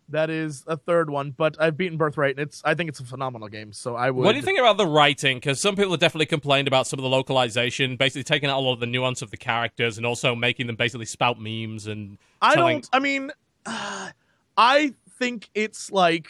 [0.08, 3.04] that is a third one, but I've beaten Birthright, and it's I think it's a
[3.04, 3.72] phenomenal game.
[3.72, 4.24] So I would.
[4.24, 5.38] What do you think about the writing?
[5.38, 8.60] Because some people have definitely complained about some of the localization, basically taking out a
[8.60, 12.18] lot of the nuance of the characters and also making them basically spout memes and
[12.42, 12.88] I telling- don't.
[12.92, 13.30] I mean,
[13.66, 14.10] uh,
[14.56, 16.28] I think it's like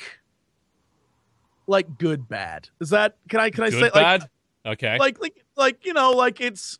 [1.67, 2.69] like good bad.
[2.81, 4.23] Is that can I can I good say like
[4.67, 4.99] okay.
[4.99, 6.79] like like like you know like it's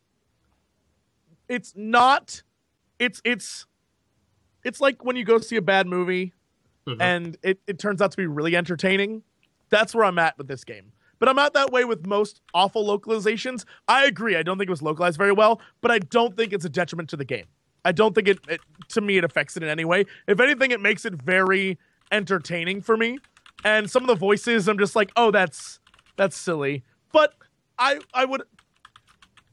[1.49, 2.43] it's not
[2.99, 3.65] it's it's
[4.63, 6.33] it's like when you go see a bad movie
[6.87, 6.97] Mhm.
[7.01, 9.23] and it, it turns out to be really entertaining.
[9.69, 10.91] That's where i'm at with this game.
[11.19, 13.65] But i'm not that way with most awful localizations.
[13.87, 16.65] I agree i don't think it was localized very well but i don't think it's
[16.65, 17.45] a detriment to the game.
[17.83, 20.05] I don't think it, it to me it affects it in any way.
[20.27, 21.77] If anything it makes it very
[22.11, 23.17] entertaining for me.
[23.63, 25.79] And some of the voices i'm just like oh that's
[26.17, 26.83] that's silly.
[27.11, 27.33] But
[27.79, 28.43] i i would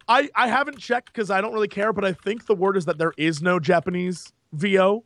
[0.09, 2.85] i i haven't checked because i don't really care but i think the word is
[2.85, 5.05] that there is no japanese vo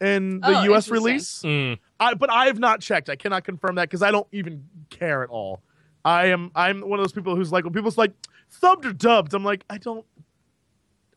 [0.00, 1.78] in the Oh, us release Mm.
[1.98, 3.08] I, but I have not checked.
[3.10, 5.62] I cannot confirm that because I don't even care at all.
[6.04, 8.12] I am I'm one of those people who's like when people's like
[8.62, 10.04] subbed or dubbed, I'm like I don't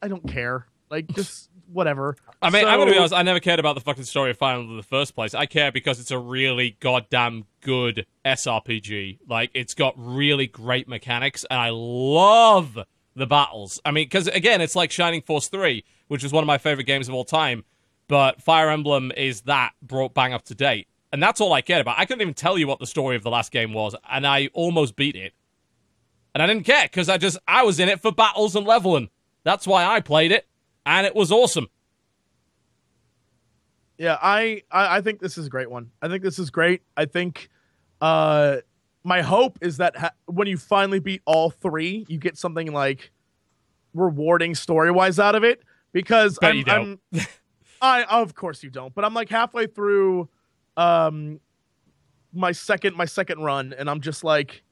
[0.02, 0.66] I don't care.
[0.90, 2.18] Like just whatever.
[2.42, 3.14] I mean, I'm gonna be honest.
[3.14, 5.34] I never cared about the fucking story of Final in the first place.
[5.34, 9.20] I care because it's a really goddamn good SRPG.
[9.28, 12.78] Like, it's got really great mechanics, and I love
[13.16, 13.80] the battles.
[13.86, 16.86] I mean, because again, it's like Shining Force Three, which is one of my favorite
[16.86, 17.64] games of all time.
[18.08, 21.82] But Fire Emblem is that brought bang up to date, and that's all I cared
[21.82, 21.98] about.
[21.98, 24.50] I couldn't even tell you what the story of the last game was, and I
[24.54, 25.34] almost beat it.
[26.34, 29.10] And I didn't care because I just I was in it for battles and leveling.
[29.44, 30.48] That's why I played it,
[30.86, 31.68] and it was awesome.
[33.98, 35.92] Yeah, I, I I think this is a great one.
[36.02, 36.82] I think this is great.
[36.98, 37.50] I think
[38.02, 38.58] uh
[39.04, 43.12] my hope is that ha- when you finally beat all three, you get something like
[43.94, 45.62] rewarding story wise out of it.
[45.92, 46.64] Because I'm.
[46.68, 47.00] I'm
[47.82, 50.30] I of course you don't, but I'm like halfway through
[50.78, 51.40] um
[52.34, 54.64] my second my second run, and I'm just like,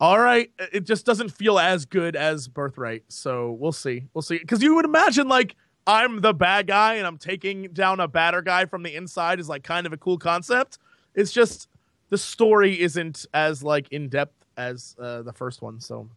[0.00, 3.02] all right, it just doesn't feel as good as Birthright.
[3.08, 4.38] So we'll see, we'll see.
[4.38, 5.56] Because you would imagine like
[5.86, 9.48] I'm the bad guy and I'm taking down a badder guy from the inside is
[9.48, 10.78] like kind of a cool concept.
[11.14, 11.68] It's just
[12.10, 15.80] the story isn't as like in depth as uh, the first one.
[15.80, 16.08] So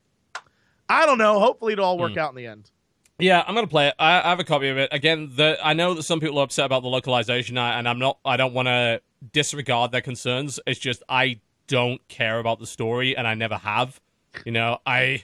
[0.88, 1.40] I don't know.
[1.40, 2.20] Hopefully it'll all work Hmm.
[2.20, 2.70] out in the end.
[3.20, 3.96] Yeah, I'm gonna play it.
[4.00, 4.90] I, I have a copy of it.
[4.92, 8.18] Again, the I know that some people are upset about the localization, and I'm not.
[8.26, 10.60] I don't want to disregard their concerns.
[10.66, 14.00] It's just I don't care about the story, and I never have.
[14.46, 15.24] You know, I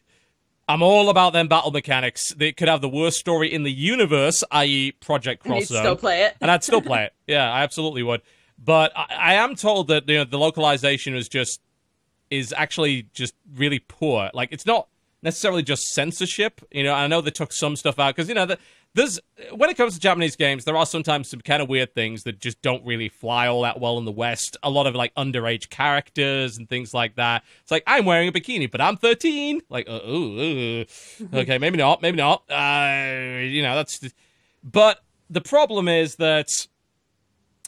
[0.67, 2.31] I'm all about them battle mechanics.
[2.37, 5.95] They could have the worst story in the universe, i.e., Project And Cross you'd still
[5.95, 6.35] play it.
[6.39, 7.13] and I'd still play it.
[7.27, 8.21] Yeah, I absolutely would.
[8.63, 11.59] But I, I am told that you know the localization is just
[12.29, 14.29] is actually just really poor.
[14.33, 14.87] Like it's not
[15.21, 16.61] necessarily just censorship.
[16.71, 18.57] You know, I know they took some stuff out because you know the
[18.95, 19.19] there's
[19.53, 22.39] when it comes to Japanese games, there are sometimes some kind of weird things that
[22.39, 24.57] just don't really fly all that well in the West.
[24.63, 27.43] A lot of like underage characters and things like that.
[27.61, 29.61] It's like I'm wearing a bikini, but I'm 13.
[29.69, 30.85] Like, uh, ooh, ooh.
[31.33, 32.43] okay, maybe not, maybe not.
[32.49, 34.01] Uh, you know, that's.
[34.63, 36.47] But the problem is that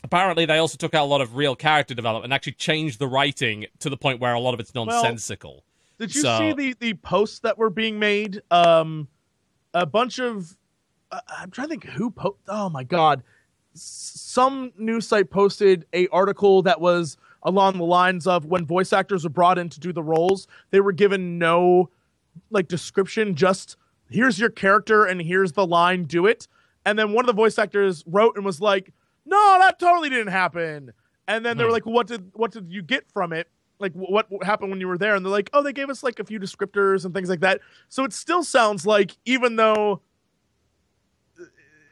[0.04, 3.08] apparently they also took out a lot of real character development and actually changed the
[3.08, 5.64] writing to the point where a lot of it's nonsensical.
[6.02, 8.42] Did you So- see the the posts that were being made?
[8.50, 9.08] Um,
[9.74, 10.58] a bunch of
[11.12, 13.22] uh, I'm trying to think who po- Oh my god,
[13.76, 19.24] some news site posted a article that was along the lines of when voice actors
[19.24, 21.90] were brought in to do the roles, they were given no
[22.50, 23.78] like description, just
[24.10, 26.48] here's your character and here's the line, do it.
[26.84, 28.92] And then one of the voice actors wrote and was like,
[29.26, 30.94] "No, that totally didn't happen."
[31.28, 31.74] And then they were Hmm.
[31.74, 33.48] like, "What did what did you get from it?"
[33.82, 35.16] Like what happened when you were there?
[35.16, 37.60] And they're like, "Oh, they gave us like a few descriptors and things like that."
[37.90, 40.02] So it still sounds like even though
[41.40, 41.44] uh,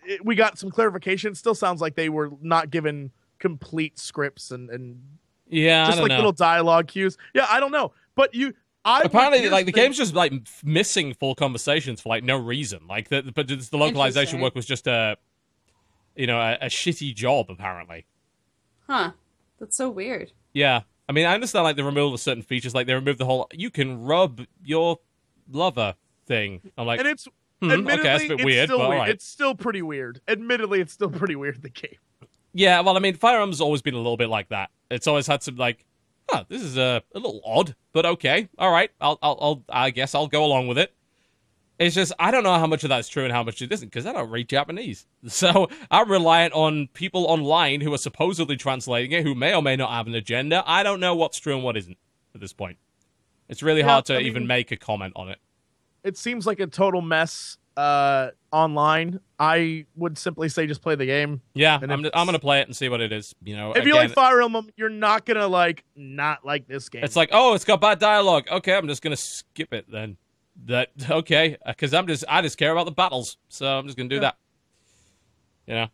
[0.05, 4.51] it, we got some clarification, it still sounds like they were not given complete scripts
[4.51, 5.01] and and
[5.47, 6.15] Yeah, I just don't like know.
[6.17, 7.17] little dialogue cues.
[7.33, 8.53] Yeah, I don't know, but you.
[8.85, 10.31] I Apparently, like the thing- game's just like
[10.63, 12.87] missing full conversations for like no reason.
[12.87, 15.17] Like, the, but the localization work was just a,
[16.15, 17.47] you know, a, a shitty job.
[17.49, 18.05] Apparently,
[18.87, 19.11] Huh.
[19.59, 20.31] That's so weird.
[20.53, 20.81] yeah.
[21.09, 23.47] I mean, I understand like the removal of certain features, like they removed the whole
[23.51, 24.99] "you can rub your
[25.51, 25.95] lover"
[26.27, 26.61] thing.
[26.77, 27.27] I'm like, and it's
[27.59, 28.99] hmm, admittedly okay, that's a bit it's weird, still but weird.
[28.99, 29.09] right.
[29.09, 30.21] It's still pretty weird.
[30.27, 31.63] Admittedly, it's still pretty weird.
[31.63, 31.95] The game.
[32.53, 34.69] Yeah, well, I mean, Fire Emblem's always been a little bit like that.
[34.91, 35.83] It's always had some like,
[36.29, 39.89] huh, this is a, a little odd, but okay, all right, I'll, I'll, I'll, I
[39.89, 40.93] guess I'll go along with it.
[41.79, 43.87] It's just I don't know how much of that's true and how much it isn't
[43.87, 49.11] because I don't read Japanese, so I'm reliant on people online who are supposedly translating
[49.13, 50.61] it, who may or may not have an agenda.
[50.67, 51.97] I don't know what's true and what isn't
[52.35, 52.77] at this point.
[53.47, 55.39] It's really Yeah, hard to I mean- even make a comment on it.
[56.03, 59.19] It seems like a total mess uh, online.
[59.39, 61.41] I would simply say just play the game.
[61.53, 63.33] Yeah, And I'm, I'm gonna play it and see what it is.
[63.43, 67.03] You know, if you like Fire Emblem, you're not gonna like not like this game.
[67.03, 68.47] It's like, oh, it's got bad dialogue.
[68.51, 70.17] Okay, I'm just gonna skip it then.
[70.65, 71.57] That okay?
[71.65, 74.21] Because I'm just I just care about the battles, so I'm just gonna do Yeah.
[74.21, 74.37] that.
[75.67, 75.87] You know,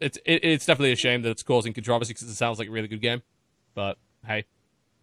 [0.00, 2.70] it's it, it's definitely a shame that it's causing controversy because it sounds like a
[2.70, 3.22] really good game,
[3.74, 4.44] but hey,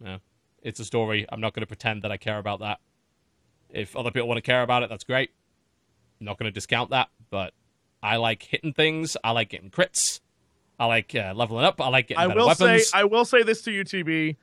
[0.00, 0.18] no,
[0.62, 1.26] it's a story.
[1.30, 2.78] I'm not gonna pretend that I care about that.
[3.70, 5.30] If other people want to care about it, that's great.
[6.20, 7.54] I'm not gonna discount that, but
[8.02, 9.16] I like hitting things.
[9.22, 10.20] I like getting crits.
[10.78, 11.80] I like uh, leveling up.
[11.80, 12.88] I like getting I will weapons.
[12.90, 14.36] say, I will say this to you, TB.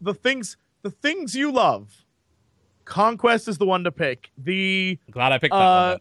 [0.00, 2.03] The things, the things you love,
[2.84, 4.30] Conquest is the one to pick.
[4.38, 6.00] The Glad I picked that uh, one.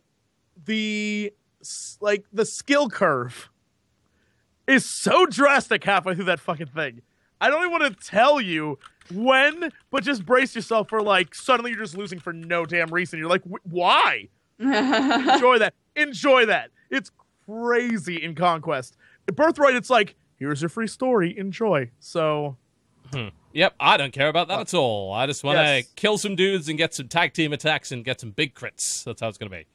[0.66, 1.34] the
[2.02, 3.50] like the skill curve
[4.68, 7.02] is so drastic halfway through that fucking thing.
[7.42, 8.80] I don't even want to tell you
[9.14, 13.20] when, but just brace yourself for like suddenly you're just losing for no damn reason.
[13.20, 14.30] You're like, why?
[14.60, 15.74] Enjoy that.
[15.96, 16.72] Enjoy that.
[16.90, 17.12] It's
[17.46, 18.96] crazy in Conquest.
[19.28, 21.38] In Birthright, it's like, here's your free story.
[21.38, 21.90] Enjoy.
[22.00, 22.56] So
[23.54, 25.14] Yep, I don't care about that at all.
[25.14, 25.88] I just want to Yes.
[25.96, 29.04] kill some dudes and get some tag team attacks and get some big crits.
[29.04, 29.66] That's how it's going to be.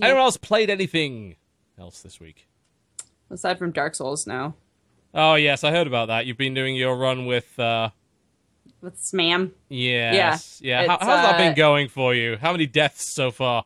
[0.00, 0.06] Yeah.
[0.06, 1.36] Anyone else played anything
[1.78, 2.48] else this week?
[3.30, 4.54] Aside from Dark Souls now.
[5.14, 6.24] Oh yes, I heard about that.
[6.26, 7.58] You've been doing your run with.
[7.58, 7.90] uh
[8.80, 9.50] With Smam.
[9.68, 10.86] Yes, yeah.
[10.86, 12.38] How, it's, how's that uh, been going for you?
[12.38, 13.64] How many deaths so far?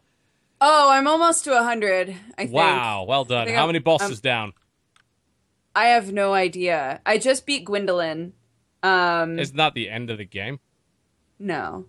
[0.61, 2.53] Oh, I'm almost to 100, I think.
[2.53, 3.45] Wow, well done.
[3.47, 4.53] think How I'm- many bosses down?
[5.77, 7.01] I have no idea.
[7.07, 8.33] I just beat Gwyndolin.
[8.83, 10.59] Um, Isn't that the end of the game?
[11.39, 11.87] no.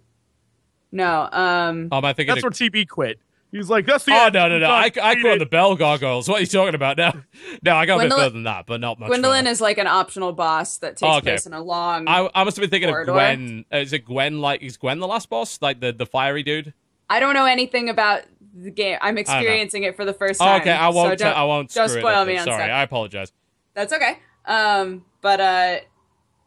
[0.90, 2.34] No, um, Oh, am I thinking?
[2.36, 3.20] that's of- where TB quit.
[3.52, 4.34] He's like, that's the Oh end.
[4.36, 4.70] no no no!
[4.70, 5.04] I, Done.
[5.06, 5.40] I Beat caught it.
[5.40, 6.28] the bell gargoyles.
[6.30, 7.14] What are you talking about now?
[7.64, 9.10] No, I got a bit further than that, but not much.
[9.10, 9.50] Gwyndolin further.
[9.50, 11.32] is like an optional boss that takes Oh, okay.
[11.32, 12.08] place in a long.
[12.08, 13.12] I, I must have been thinking Corridor.
[13.12, 13.66] of Gwyn.
[13.74, 14.40] Uh, is it Gwyn?
[14.42, 15.62] Like is Gwyn the last boss?
[15.62, 16.74] Like the the fiery dude?
[17.10, 18.24] I don't know anything about
[18.54, 18.98] the game.
[19.02, 20.62] I'm experiencing it for the first Oh, time.
[20.62, 21.18] okay, I won't.
[21.20, 21.74] don't- I won't.
[21.74, 22.70] don't screw it spoil me on Sorry, stuff.
[22.70, 23.32] I apologize.
[23.78, 24.18] That's okay.
[24.46, 25.76] Um, but uh,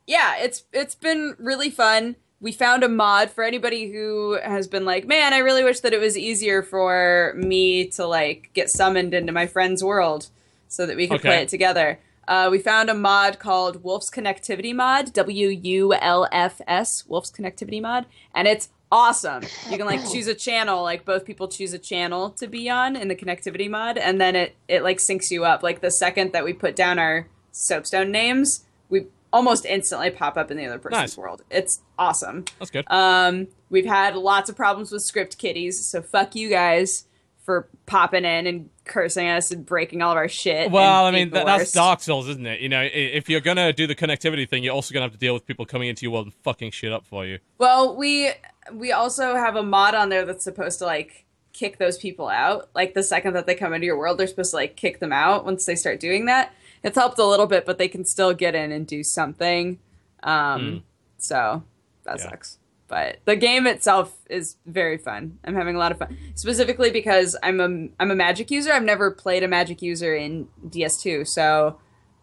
[0.05, 2.16] yeah, it's it's been really fun.
[2.40, 5.93] We found a mod for anybody who has been like, man, I really wish that
[5.93, 10.27] it was easier for me to like get summoned into my friend's world
[10.66, 12.01] so that we could play it together.
[12.27, 17.31] Uh, we found a mod called Wolf's Connectivity Mod, W U L F S, Wolf's
[17.31, 19.43] Connectivity Mod, and it's awesome.
[19.71, 22.97] You can like choose a channel, like both people choose a channel to be on
[22.97, 25.62] in the connectivity mod, and then it it like syncs you up.
[25.62, 30.51] Like the second that we put down our soapstone names, we almost instantly pop up
[30.51, 31.17] in the other person's Nice.
[31.17, 31.43] world.
[31.51, 32.45] It's awesome.
[32.59, 32.85] That's good.
[32.91, 37.05] Um, we've had lots of problems with script kiddies, so fuck you guys
[37.45, 40.71] for popping in and cursing us and breaking all of our shit.
[40.71, 41.75] well, I mean, being that, that's worst.
[41.75, 42.61] Dark Souls, isn't it?
[42.61, 45.33] You know, if you're gonna do the connectivity thing, you're also gonna have to deal
[45.35, 47.39] with people coming into your world and fucking shit up for you.
[47.59, 48.31] Well, we
[48.73, 52.69] we also have a mod on there that's supposed to like kick those people out.
[52.75, 55.13] Like the second that they come into your world, they're supposed to like kick them
[55.13, 56.53] out once they start doing that.
[56.83, 59.79] It's helped a little bit, but they can still get in and do something.
[60.23, 60.83] Um, Mm.
[61.19, 61.63] So
[62.05, 62.31] that Yeah.
[62.31, 62.59] sucks.
[62.89, 65.39] But the game itself is very fun.
[65.45, 68.73] I'm having a lot of fun, specifically because I'm a I'm a Magic user.
[68.73, 71.79] I've never played a Magic user in DS2, so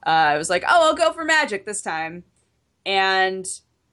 [0.06, 2.24] uh, I was like, oh, I'll go for Magic this time.
[2.86, 3.48] And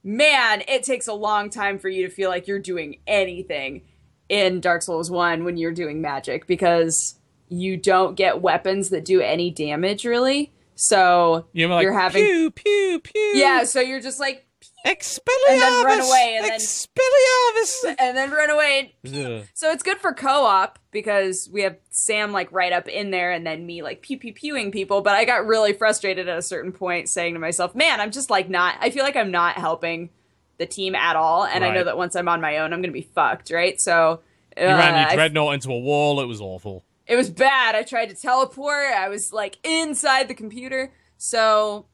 [0.05, 3.83] man, it takes a long time for you to feel like you're doing anything
[4.29, 7.19] in Dark Souls 1 when you're doing Magic because
[7.49, 10.53] you don't get weapons that do any damage really.
[10.77, 13.33] So You're like You're having- pew pew pew.
[13.35, 14.45] yeah, so you're just like
[14.85, 15.49] Expelliarmus.
[15.49, 18.95] And then run away, and then- and then run away.
[19.07, 19.45] Ugh.
[19.55, 23.47] So it's good for co-op because we have Sam like right up in there and
[23.47, 25.01] then me like pew pew pewing people.
[25.01, 28.29] But I got really frustrated at a certain point saying to myself, man, I'm just
[28.31, 30.11] like not, I feel like I'm not helping
[30.59, 31.45] the team at all.
[31.45, 33.81] And I know that once I'm on my own, I'm going to be fucked, right?
[33.81, 34.21] So
[34.57, 36.21] You ran uh, your I- dreadnought into a wall.
[36.21, 36.85] It was awful.
[37.07, 37.75] it was bad.
[37.75, 38.87] I tried to teleport.
[38.95, 40.93] I was like inside the computer.
[41.17, 41.87] So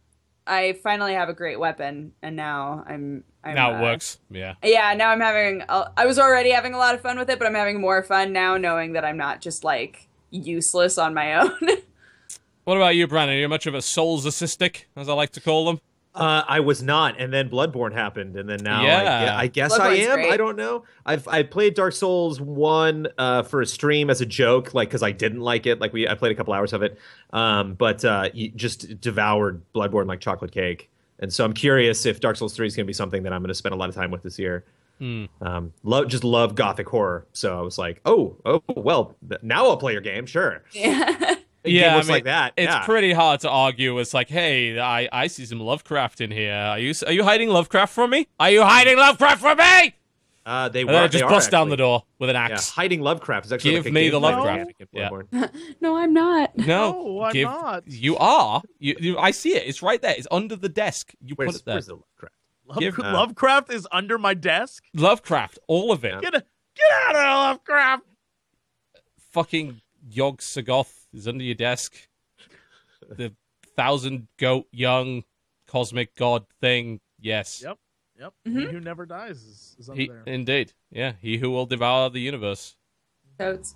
[0.51, 4.19] I finally have a great weapon and now I'm, I'm now it uh, works.
[4.31, 4.55] Yeah.
[4.65, 5.63] yeah, now I'm having.
[5.69, 8.03] a- I was already having a lot of fun with it, but I'm having more
[8.03, 11.57] fun now, knowing that I'm not just like useless on my own.
[12.65, 13.39] What about you, Brandon?
[13.39, 15.81] You're much of a souls assistic, as I like to call them.
[16.13, 19.35] Uh, I was not, and then Bloodborne happened, and then now Yeah.
[19.37, 20.15] I, I guess I am.
[20.17, 20.33] great.
[20.33, 20.83] I don't know.
[21.07, 25.05] I've I played Dark Souls one uh, for a stream as a joke, like because
[25.05, 25.81] I didn't like it.
[25.81, 26.99] Like we, I played a couple hours of it,
[27.33, 30.91] um, but uh, you just devoured Bloodborne like chocolate cake.
[31.21, 33.41] And so I'm curious if Dark Souls three is going to be something that I'm
[33.43, 34.65] going to spend a lot of time with this year.
[34.99, 35.27] Hmm.
[35.41, 39.65] Um, love just love gothic horror, so I was like, oh, oh, well, th- now
[39.67, 40.63] I'll play your game, sure.
[40.73, 41.37] yeah.
[41.65, 42.55] A game Yeah, I mean, like that.
[42.57, 42.85] It's yeah.
[42.85, 43.99] pretty hard to argue.
[43.99, 46.55] It's like, hey, I, I see some Lovecraft in here.
[46.55, 48.27] Are you are you hiding Lovecraft from me?
[48.39, 49.95] Are you hiding Lovecraft from me?
[50.47, 52.45] Uh, they And were then they just are bust down the door with an Yeah,
[52.45, 52.71] axe.
[52.71, 54.69] hiding Lovecraft is actually Give like a me the Lovecraft.
[54.91, 55.47] mechanic Yeah.
[55.83, 56.57] No, I'm not.
[56.59, 57.83] No, No, I'm give, not.
[57.87, 58.63] You are.
[58.79, 59.65] You, you, I see it.
[59.67, 60.15] It's right there.
[60.17, 61.13] It's under the desk.
[61.23, 61.75] You Where's, put it there.
[61.75, 62.35] where's the Lovecraft?
[62.67, 64.83] Love- Give- uh, Lovecraft is under my desk.
[64.95, 66.15] Lovecraft, all of it.
[66.15, 66.21] Yeah.
[66.21, 68.03] Get a, get out of Lovecraft.
[69.33, 69.81] Fucking
[70.11, 71.95] Yog-Sothoth is under your desk.
[73.17, 73.33] The
[73.77, 75.25] thousand goat young
[75.67, 77.01] cosmic god thing.
[77.19, 77.63] Yes.
[77.65, 77.79] Yep.
[78.21, 78.33] Yep.
[78.47, 78.61] Mhm.
[78.61, 80.23] He who never dies is, is under He, there.
[80.27, 80.73] indeed.
[80.91, 81.15] Yeah.
[81.21, 82.77] He who will devour the universe.
[83.39, 83.75] Totes.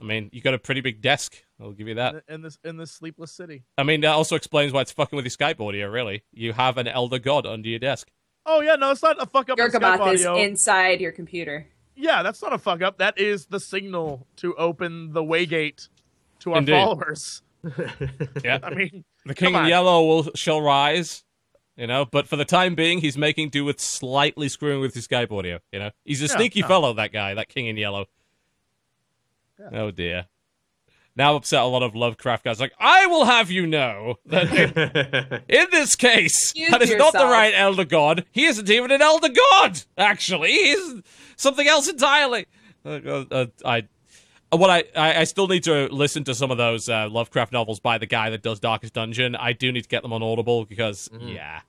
[0.00, 1.36] I mean, you got a pretty big desk.
[1.60, 2.24] I'll give you that.
[2.28, 3.62] in, in this in this sleepless city.
[3.78, 6.24] I mean, that also explains why it's fucking with your Skype audio, really.
[6.32, 8.10] You have an elder god under your desk.
[8.44, 9.58] Oh yeah, no, it's not a fuck up.
[9.58, 10.42] in Skype is audio.
[10.42, 11.66] inside your computer.
[11.94, 12.98] Yeah, that's not a fuck up.
[12.98, 15.88] That is the signal to open the waygate
[16.40, 16.72] to our Indeed.
[16.72, 17.42] followers.
[18.44, 18.60] Yeah.
[18.62, 21.24] I mean, The king Come in yellow will shall rise,
[21.76, 22.04] you know.
[22.04, 25.58] But for the time being, he's making do with slightly screwing with his Skype audio.
[25.72, 26.68] You know, he's a Yeah, sneaky yeah.
[26.68, 26.92] fellow.
[26.92, 28.06] That guy, that king in yellow.
[29.58, 29.68] Yeah.
[29.80, 30.26] Oh dear.
[31.16, 32.60] Now upset a lot of Lovecraft guys.
[32.60, 37.14] Like, I will have you know that in, in this case, Excuse that is not
[37.14, 38.26] the right elder god.
[38.32, 39.80] He isn't even an elder god.
[39.96, 41.02] Actually, he's
[41.36, 42.44] something else entirely.
[42.84, 43.88] Uh, uh, uh, I
[44.50, 47.80] what I, I I still need to listen to some of those uh, Lovecraft novels
[47.80, 49.34] by the guy that does Darkest Dungeon.
[49.36, 51.60] I do need to get them on Audible because yeah,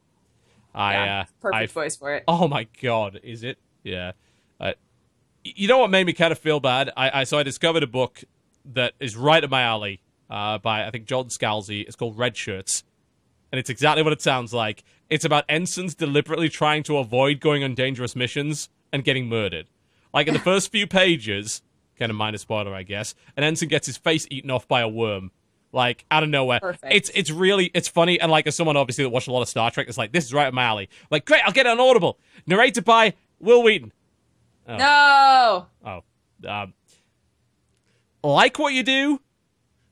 [0.76, 2.24] I Yeah, uh, perfect I voice for it.
[2.28, 3.58] oh my god, is it?
[3.84, 4.12] Yeah,
[4.60, 4.74] uh,
[5.44, 6.91] you know what made me kind of feel bad?
[6.95, 8.24] I, I so I discovered a book
[8.66, 11.82] that is right up my alley uh, by I think John Scalzi.
[11.82, 12.84] It's called Redshirts,
[13.52, 14.84] and it's exactly what it sounds like.
[15.10, 19.68] It's about ensigns deliberately trying to avoid going on dangerous missions and getting murdered.
[20.14, 21.62] Like in the first few pages,
[21.98, 24.88] kind of minor spoiler, I guess, And ensign gets his face eaten off by a
[24.88, 25.32] worm.
[25.74, 26.94] Like out of nowhere, Perfect.
[26.94, 29.49] it's it's really it's funny and like as someone obviously that watched a lot of
[29.49, 30.90] Star Trek, it's like this is right up my alley.
[31.11, 32.18] Like great, I'll get it on Audible.
[32.48, 33.91] Narrated by Wil Wheaton.
[34.68, 35.65] No.
[35.86, 36.03] Oh,
[36.48, 36.74] um,
[38.24, 39.19] like what you do,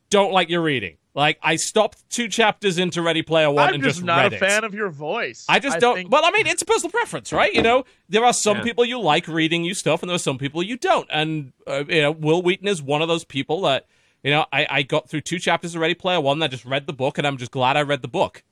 [0.10, 0.98] don't like your reading.
[1.16, 3.84] Like I stopped two chapters into Ready Player One and just.
[3.84, 4.40] I'm and just just not read a it.
[4.40, 5.46] fan of your voice.
[5.48, 5.96] I just don't.
[5.96, 7.54] think- Well, I mean, it's a personal preference, right?
[7.54, 8.64] You know, there are some Yeah.
[8.64, 11.08] people you like reading you stuff, and there are some people you don't.
[11.12, 13.88] And uh, you know, Wil Wheaton is one of those people that
[14.24, 14.46] you know.
[14.52, 16.44] I, I got through two chapters of Ready Player One.
[16.44, 18.44] I just read the book, and I'm just glad I read the book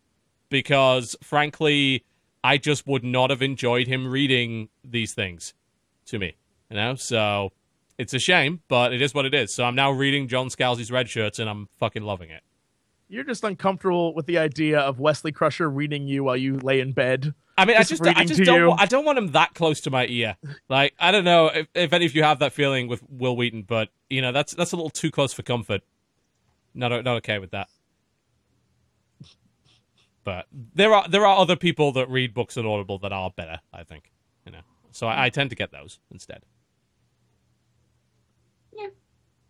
[0.49, 2.05] because, frankly,
[2.45, 5.53] I just would not have enjoyed him reading these things
[6.05, 6.35] to me.
[6.69, 7.51] You know, so
[7.97, 9.53] it's a shame, but it is what it is.
[9.53, 12.41] So I'm now reading John Scalzi's Redshirts, and I'm fucking loving it.
[13.13, 16.93] You're just uncomfortable with the idea of Wesley Crusher reading you while you lay in
[16.93, 17.35] bed.
[17.55, 18.71] I mean, Just I just, I just don't, you.
[18.71, 20.35] I don't want him that close to my ear.
[20.67, 23.65] Like, I don't know if, if any of you have that feeling with Wil Wheaton,
[23.67, 25.81] but you know, that's that's a little too close for comfort.
[26.73, 27.67] Not o- not okay with that.
[30.23, 33.59] But there are there are other people that read books on Audible that are better.
[33.71, 34.11] I think,
[34.43, 36.41] you know, so I, I tend to get those instead.
[38.75, 38.87] Yeah.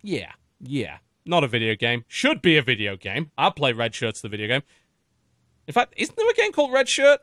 [0.02, 0.98] Yeah, yeah.
[1.26, 2.06] Not a video game.
[2.08, 3.32] Should be a video game.
[3.38, 4.62] I'll play Red Shirt's the video game.
[5.68, 7.22] In fact, isn't there a game called Red Shirt?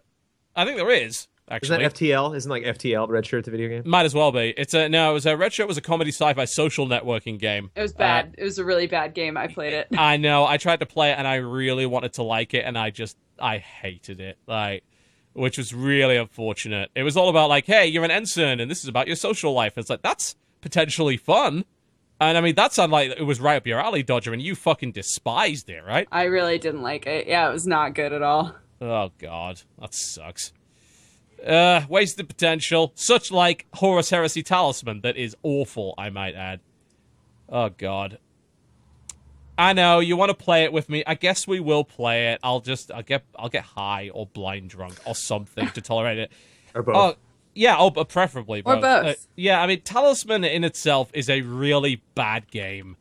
[0.57, 1.29] I think there is.
[1.51, 2.37] Actually, Isn't that FTL?
[2.37, 3.83] Isn't like FTL Red Shirt the video game?
[3.85, 4.55] might as well be.
[4.57, 5.11] It's a no.
[5.11, 7.71] It was a Red Shirt was a comedy sci-fi social networking game.
[7.75, 8.27] It was bad.
[8.27, 9.37] Uh, it was a really bad game.
[9.37, 9.89] I played it.
[9.99, 10.47] I know.
[10.47, 13.17] I tried to play it and I really wanted to like it and I just
[13.39, 14.39] I hated it.
[14.47, 14.85] Like
[15.33, 16.91] which was really unfortunate.
[16.95, 19.53] It was all about like, hey, you're an ensign and this is about your social
[19.53, 19.77] life.
[19.77, 21.65] It's like that's potentially fun.
[22.21, 24.55] And I mean that sounded like it was right up your alley, Dodger, and you
[24.55, 26.07] fucking despised it, right?
[26.13, 27.27] I really didn't like it.
[27.27, 28.55] Yeah, it was not good at all.
[28.81, 30.53] Oh god, that sucks.
[31.45, 32.93] Uh, wasted potential.
[32.95, 36.61] Such like Horus Heresy Talisman that is awful, I might add.
[37.49, 38.19] Oh god.
[39.57, 41.05] I know you want to play it with me.
[41.07, 42.41] I guess we will play it.
[42.43, 46.33] I'll just I'll get I'll get high or blind drunk or something to tolerate it.
[46.75, 46.97] Or both?
[46.97, 47.15] Oh,
[47.55, 48.83] yeah, oh, but preferably Or both.
[48.83, 49.07] both.
[49.07, 52.97] Uh, yeah, I mean, Talisman in itself is a really bad game.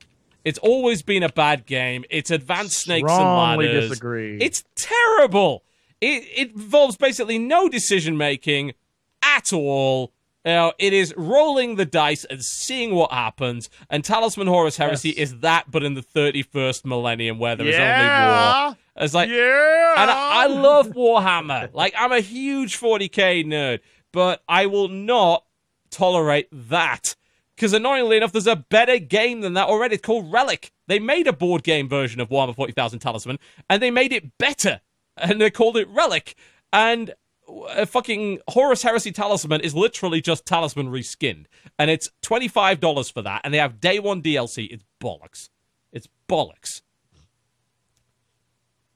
[0.45, 2.05] It's always been a bad game.
[2.09, 3.89] It's advanced snakes Strongly and ladders.
[3.89, 4.38] disagree.
[4.39, 5.63] It's terrible.
[6.01, 8.73] It it involves basically no decision making
[9.21, 10.13] at all.
[10.45, 13.69] You know, it is rolling the dice and seeing what happens.
[13.89, 15.17] And Talisman Horus Heresy Yes.
[15.31, 18.63] is that, but in the 31st millennium where there is yeah.
[18.63, 18.77] only war.
[19.03, 20.01] It's like, yeah.
[20.01, 21.73] and I, I love Warhammer.
[21.73, 23.81] Like I'm a huge 40k nerd,
[24.11, 25.45] but I will not
[25.90, 27.15] tolerate that.
[27.56, 29.95] Because annoyingly enough, there's a better game than that already.
[29.95, 30.72] It's called Relic.
[30.88, 33.38] They made a board game version of Warhammer 40,000 Talisman,
[33.69, 34.81] and they made it better,
[35.18, 36.36] and they called it Relic.
[36.72, 37.14] And
[37.49, 41.45] uh, fucking Horus Heresy Talisman is literally just Talisman reskinned,
[41.77, 44.68] and it's twenty five dollars for that, and they have day one DLC.
[44.69, 45.49] It's bollocks.
[45.91, 46.81] It's bollocks.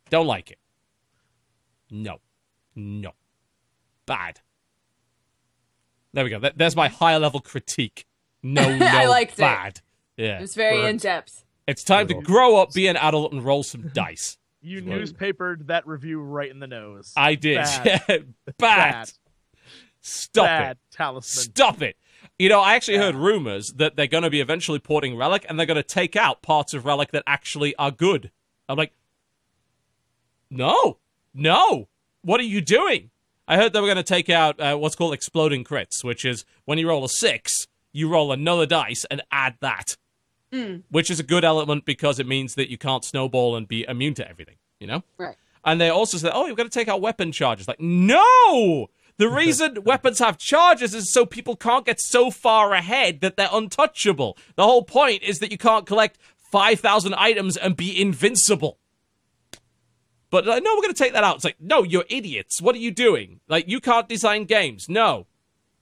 [0.10, 0.60] Don't like it.
[1.90, 2.20] No.
[2.76, 3.14] No.
[4.06, 4.42] Bad.
[6.14, 6.40] There we go.
[6.40, 8.06] Th- There's my higher level critique.
[8.42, 9.38] No, no, I liked it.
[9.40, 9.82] bad.
[10.18, 10.38] Yeah.
[10.38, 11.44] It was very in depth.
[11.68, 14.38] It's time to grow up, be an adult, and roll some dice.
[14.62, 14.86] You Right.
[14.88, 17.14] newspapered that review right in the nose.
[17.18, 17.58] I did.
[17.58, 17.94] Bad.
[18.08, 18.26] bad.
[18.58, 19.12] Bad.
[20.02, 20.78] Stop Bad it.
[20.92, 21.44] talisman.
[21.44, 21.96] Stop it.
[22.40, 25.58] You know, I actually heard rumors that they're going to be eventually porting Relic and
[25.58, 28.32] they're going to take out parts of Relic that actually are good.
[28.70, 28.94] I'm like,
[30.50, 30.98] no,
[31.34, 31.88] no.
[32.22, 33.10] What are you doing?
[33.48, 36.46] I heard they were going to take out uh, what's called exploding crits, which is
[36.66, 39.98] when you roll a six, you roll another dice and add that,
[40.90, 44.14] which is a good element because it means that you can't snowball and be immune
[44.16, 45.04] to everything, you know?
[45.18, 45.36] Right.
[45.66, 47.68] And they also said, oh, you've got to take out weapon charges.
[47.68, 48.88] Like, no!
[49.18, 53.50] The reason weapons have charges is so people can't get so far ahead that they're
[53.52, 54.38] untouchable.
[54.56, 56.18] The whole point is that you can't collect
[56.52, 58.78] 5,000 items and be invincible.
[60.34, 61.36] But like, no, we're going to take that out.
[61.36, 62.60] It's like, no, you're idiots.
[62.60, 63.40] What are you doing?
[63.48, 64.90] Like, you can't design games.
[64.90, 65.28] No.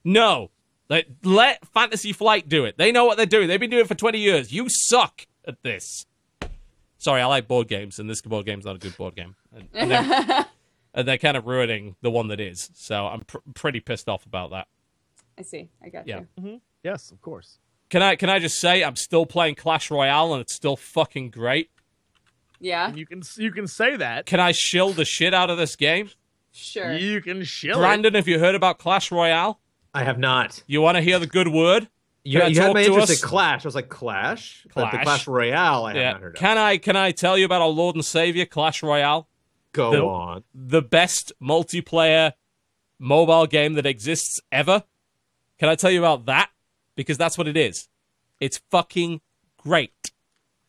[0.04, 0.50] No.
[0.90, 2.76] Like, let Fantasy Flight do it.
[2.76, 3.48] They know what they're doing.
[3.48, 4.52] They've been doing it for 20 years.
[4.52, 6.04] You suck at this.
[6.98, 9.36] Sorry, I like board games, and this board game's not a good board game.
[9.56, 10.46] And, and they're,
[10.94, 12.68] and they're kind of ruining the one that is.
[12.74, 14.68] So I'm pr- pretty pissed off about that.
[15.38, 15.70] I see.
[15.82, 16.12] I got you.
[16.12, 16.20] Yeah.
[16.20, 16.42] you.
[16.42, 16.56] Mm-hmm.
[16.84, 17.56] Yes, of course.
[17.88, 21.30] Can I can I just say I'm still playing Clash Royale and it's still fucking
[21.30, 21.70] great.
[22.62, 22.88] Yeah.
[22.88, 24.24] And you can you can say that.
[24.26, 26.08] Can I shill the shit out of this game?
[26.52, 26.94] Sure.
[26.94, 27.80] You can shill it.
[27.80, 29.58] Brandon, have you heard about Clash Royale?
[29.92, 30.62] I have not.
[30.66, 31.88] You want to hear the good word?
[32.24, 33.22] You, I you had my to interest us?
[33.22, 33.64] in Clash.
[33.64, 35.04] I was like Clash, but the Clash.
[35.04, 36.12] Clash Royale I have Yeah.
[36.12, 36.40] not heard of.
[36.40, 39.28] Can I can I tell you about our Lord and Savior Clash Royale?
[39.72, 40.44] Go the- on.
[40.54, 42.32] The best multiplayer
[43.00, 44.84] mobile game that exists ever.
[45.58, 46.50] Can I tell you about that?
[46.94, 47.88] Because that's what it is.
[48.38, 49.20] It's fucking
[49.56, 50.11] great.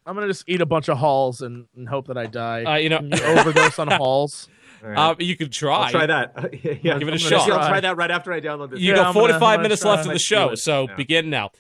[0.06, 2.64] I'm gonna just eat a bunch of halls and, and hope that I die.
[2.64, 4.50] Uh, you know, you overdose on halls.
[4.84, 4.98] All right.
[4.98, 5.86] uh, you could try.
[5.86, 6.34] I'll try that.
[6.64, 7.50] yeah, Give it a I'm gonna- shot.
[7.52, 8.80] I'll try that right after I download this.
[8.82, 10.96] You Yeah, got I'm gonna- 45 gonna minutes left of the show, so Yeah.
[10.96, 11.52] begin now.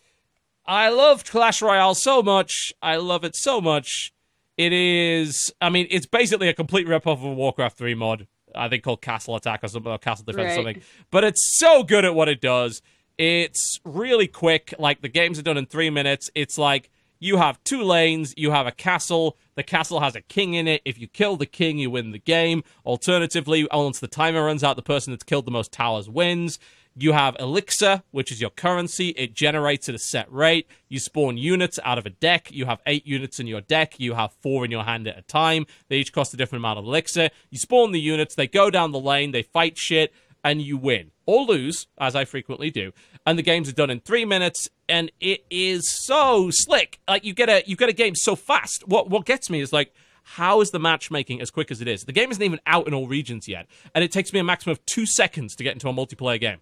[0.65, 2.73] I loved Clash Royale so much.
[2.81, 4.11] I love it so much.
[4.57, 8.27] It is, I mean, it's basically a complete ripoff of a Warcraft 3 mod.
[8.55, 10.81] I think called Castle Attack or something, or Castle Defense or something.
[11.09, 12.81] But it's so good at what it does.
[13.17, 14.73] It's really quick.
[14.77, 16.29] Like, the games are done in three minutes.
[16.35, 16.89] It's like
[17.23, 19.37] you have two lanes, you have a castle.
[19.55, 20.81] The castle has a king in it.
[20.83, 22.65] If you kill the king, you win the game.
[22.85, 26.59] Alternatively, once the timer runs out, the person that's killed the most towers wins.
[26.95, 29.09] You have elixir, which is your currency.
[29.09, 30.67] It generates at a set rate.
[30.89, 32.51] You spawn units out of a deck.
[32.51, 34.01] You have eight units in your deck.
[34.01, 35.65] You have four in your hand at a time.
[35.87, 37.29] They each cost a different amount of elixir.
[37.49, 38.35] You spawn the units.
[38.35, 39.31] They go down the lane.
[39.31, 40.13] They fight shit,
[40.43, 42.91] and you win or lose, as I frequently do.
[43.25, 46.99] And the games are done in three minutes, and it is so slick.
[47.07, 48.87] Like you get a you get a game so fast.
[48.87, 49.93] What what gets me is like
[50.23, 52.05] how is the matchmaking as quick as it is?
[52.05, 54.71] The game isn't even out in all regions yet, and it takes me a maximum
[54.71, 56.59] of two seconds to get into a multiplayer game.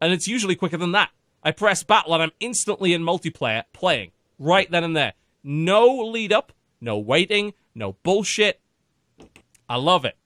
[0.00, 1.10] And it's usually quicker than that.
[1.42, 5.14] I press battle and I'm instantly in multiplayer playing right then and there.
[5.44, 8.60] No lead up, no waiting, no bullshit.
[9.68, 10.16] I love it.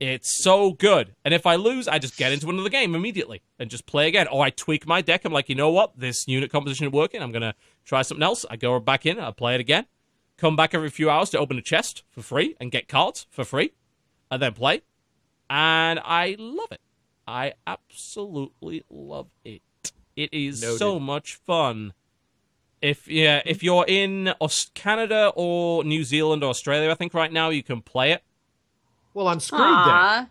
[0.00, 1.14] It's so good.
[1.26, 4.28] And if I lose, I just get into another game immediately and just play again.
[4.28, 5.26] Or I tweak my deck.
[5.26, 5.98] I'm like, you know what?
[5.98, 7.22] This unit composition is working.
[7.22, 7.54] I'm going to
[7.84, 8.46] try something else.
[8.48, 9.84] I go back in, I play it again.
[10.38, 13.44] Come back every few hours to open a chest for free and get cards for
[13.44, 13.74] free.
[14.30, 14.80] And then play.
[15.50, 16.80] And I love it.
[17.26, 19.62] I absolutely love it.
[20.16, 20.78] It is Noted.
[20.78, 21.92] so much fun.
[22.80, 24.32] If yeah, if you're in
[24.74, 28.22] Canada or New Zealand or Australia, I think right now you can play it.
[29.14, 30.28] Well, I'm screwed then.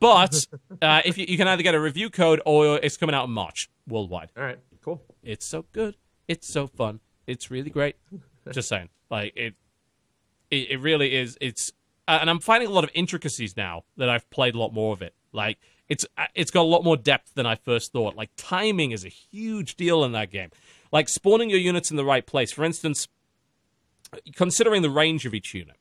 [0.00, 0.46] But
[0.82, 3.30] uh, if you, you can either get a review code or it's coming out in
[3.30, 4.30] March worldwide.
[4.36, 5.00] All right, cool.
[5.22, 5.96] It's so good.
[6.26, 7.00] It's so fun.
[7.26, 7.96] It's really great.
[8.52, 9.54] Just saying, like it,
[10.50, 11.36] it, it really is.
[11.40, 11.72] It's
[12.08, 14.92] uh, and I'm finding a lot of intricacies now that I've played a lot more
[14.92, 15.14] of it.
[15.32, 15.58] Like
[15.88, 18.16] it's uh, it's got a lot more depth than I first thought.
[18.16, 20.50] Like timing is a huge deal in that game.
[20.92, 22.52] Like spawning your units in the right place.
[22.52, 23.08] For instance,
[24.34, 25.76] considering the range of each unit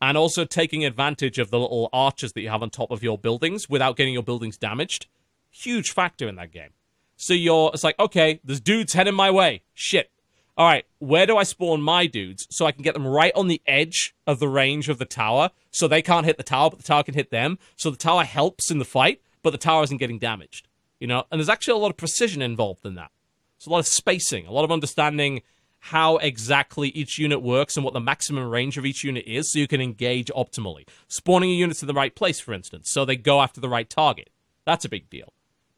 [0.00, 3.18] and also taking advantage of the little arches that you have on top of your
[3.18, 5.06] buildings without getting your buildings damaged.
[5.50, 6.70] Huge factor in that game.
[7.16, 9.62] So you're, it's like, okay, there's dudes heading my way.
[9.74, 10.10] Shit.
[10.56, 13.48] All right, where do I spawn my dudes so I can get them right on
[13.48, 16.78] the edge of the range of the tower so they can't hit the tower, but
[16.78, 17.58] the tower can hit them?
[17.76, 20.68] So the tower helps in the fight, but the tower isn't getting damaged.
[20.98, 23.10] You know, and there's actually a lot of precision involved in that.
[23.58, 25.42] There's a lot of spacing, a lot of understanding
[25.80, 29.58] how exactly each unit works and what the maximum range of each unit is so
[29.58, 30.86] you can engage optimally.
[31.08, 33.88] Spawning your units in the right place, for instance, so they go after the right
[33.88, 34.30] target.
[34.66, 35.32] That's a big deal.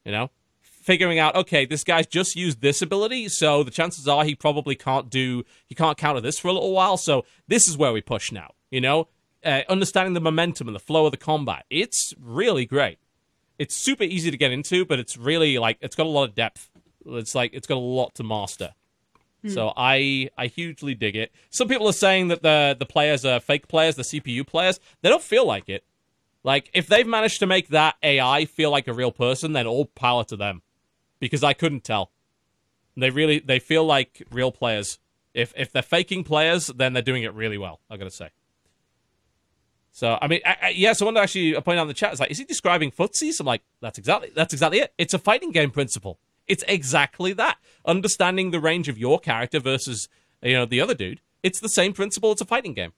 [0.04, 0.30] You know?
[0.60, 4.74] Figuring out, okay, this guy's just used this ability, so the chances are he probably
[4.74, 8.00] can't do, he can't counter this for a little while, so this is where we
[8.00, 8.50] push now.
[8.70, 9.08] You know?
[9.44, 11.64] Uh, understanding the momentum and the flow of the combat.
[11.70, 12.98] It's really great.
[13.58, 16.34] It's super easy to get into, but it's really like, it's got a lot of
[16.34, 16.70] depth.
[17.06, 18.74] It's like, it's got a lot to master.
[19.42, 19.48] Hmm.
[19.48, 21.32] So I I hugely dig it.
[21.50, 24.80] Some people are saying that the the players are fake players, the CPU players.
[25.02, 25.84] They don't feel like it.
[26.44, 29.86] Like if they've managed to make that AI feel like a real person, then all
[29.86, 30.62] power to them.
[31.18, 32.10] Because I couldn't tell.
[32.96, 34.98] They really they feel like real players.
[35.34, 37.80] If if they're faking players, then they're doing it really well.
[37.90, 38.30] I gotta say.
[39.92, 40.92] So I mean, I, I, yeah.
[40.94, 43.40] Someone actually pointed out in the chat is like, is he describing footsies?
[43.40, 44.92] I'm like, that's exactly that's exactly it.
[44.98, 46.18] It's a fighting game principle.
[46.46, 47.58] It's exactly that.
[47.84, 50.08] Understanding the range of your character versus
[50.42, 51.20] you know the other dude.
[51.42, 52.32] It's the same principle.
[52.32, 52.92] It's a fighting game,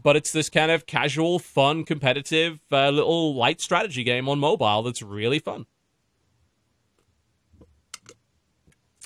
[0.00, 4.82] but it's this kind of casual, fun, competitive, uh, little light strategy game on mobile
[4.82, 5.66] that's really fun.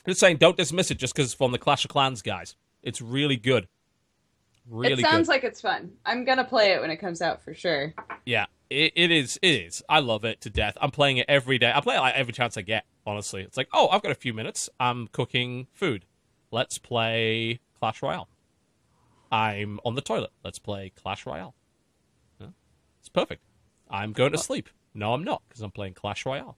[0.06, 2.56] Just saying, don't dismiss it just because it's from the Clash of Clans guys.
[2.82, 3.68] It's really good.
[4.68, 5.32] Really it sounds good.
[5.32, 5.92] like it's fun.
[6.04, 7.94] I'm gonna play it when it comes out for sure.
[8.24, 9.38] Yeah, it, it is.
[9.42, 9.82] It is.
[9.88, 10.76] I love it to death.
[10.80, 11.72] I'm playing it every day.
[11.74, 12.84] I play it like every chance I get.
[13.06, 14.68] Honestly, it's like, oh, I've got a few minutes.
[14.80, 16.06] I'm cooking food.
[16.50, 18.28] Let's play Clash Royale.
[19.30, 20.30] I'm on the toilet.
[20.44, 21.54] Let's play Clash Royale.
[22.40, 22.48] Yeah,
[23.00, 23.42] It's perfect.
[23.90, 24.68] I'm going to sleep.
[24.94, 26.56] No, I'm not because I'm playing Clash Royale.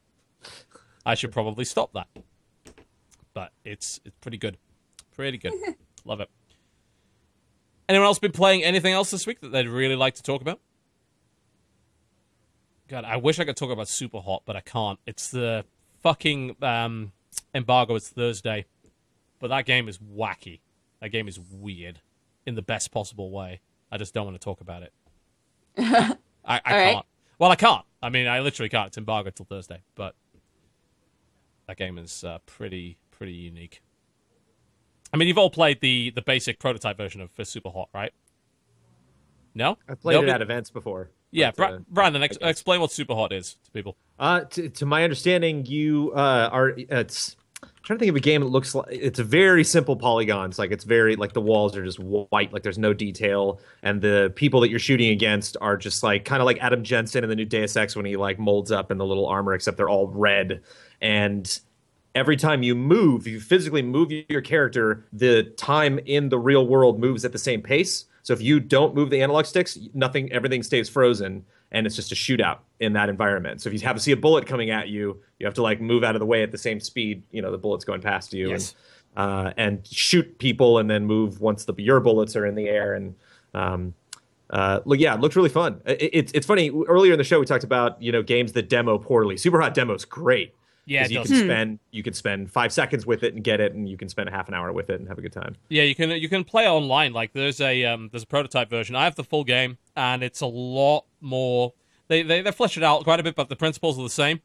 [1.05, 2.09] I should probably stop that.
[3.35, 4.59] But it's it's pretty good.
[5.15, 5.53] Pretty good.
[6.05, 6.31] Love it.
[7.89, 10.61] Anyone else been playing anything else this week that they'd really like to talk about?
[12.89, 14.99] God, I wish I could talk about Super Hot, but I can't.
[15.07, 15.65] It's the
[16.03, 17.13] fucking um,
[17.55, 17.97] embargo.
[17.97, 18.67] It's Thursday,
[19.41, 20.61] but that game is wacky.
[21.01, 22.01] That game is weird
[22.47, 23.61] in the best possible way.
[23.91, 24.93] I just don't want to talk about it.
[25.79, 26.97] I, I can't.
[26.97, 27.03] right.
[27.39, 27.85] Well, I can't.
[28.03, 28.89] I mean, I literally can't.
[28.89, 30.15] It's embargo till Thursday, but
[31.67, 33.83] that game is uh, pretty pretty unique.
[35.13, 38.13] I mean, you've all played the the basic prototype version of Fist Super Hot, right?
[39.55, 41.11] No, I've played Nobody- it at events before.
[41.31, 43.97] Yeah, but, uh, Brandon, ex- explain what Super Hot is to people.
[44.19, 46.73] Uh, to, to my understanding, you uh, are.
[46.77, 49.97] It's I'm trying to think of a game that looks like it's a very simple
[49.97, 50.59] polygons.
[50.59, 54.33] Like it's very like the walls are just white, like there's no detail, and the
[54.37, 57.37] people that you're shooting against are just like kind of like Adam Jensen in the
[57.37, 60.09] new Deus Ex when he like molds up in the little armor, except they're all
[60.09, 60.63] red.
[61.01, 61.59] And
[62.15, 66.99] every time you move, you physically move your character, the time in the real world
[66.99, 68.07] moves at the same pace.
[68.27, 72.11] So if you don't move the analog sticks, nothing, everything stays frozen, and it's just
[72.11, 73.63] a shootout in that environment.
[73.63, 75.81] So if you have to see a bullet coming at you, you have to like
[75.81, 77.23] move out of the way at the same speed.
[77.31, 78.75] You know, the bullet's going past you, Yes.
[79.15, 82.69] and uh, and shoot people, and then move once the your bullets are in the
[82.69, 82.95] air.
[82.95, 83.15] And
[83.55, 83.95] um,
[84.51, 85.81] uh, look, yeah, it looked really fun.
[85.87, 86.73] It, it's it's funny.
[86.89, 89.37] Earlier in the show, we talked about you know games that demo poorly.
[89.37, 90.53] Super Hot demo's great.
[90.89, 91.29] Yeah, 'Cause it you does.
[91.29, 94.09] can spend you can spend five seconds with it and get it, and you can
[94.09, 95.57] spend a half an hour with it and have a good time.
[95.69, 97.13] Yeah, you can you can play online.
[97.13, 98.95] Like there's a um, there's a prototype version.
[98.95, 101.73] I have the full game, and it's a lot more.
[102.09, 104.41] They they they flesh it out quite a bit, but the principles are the same.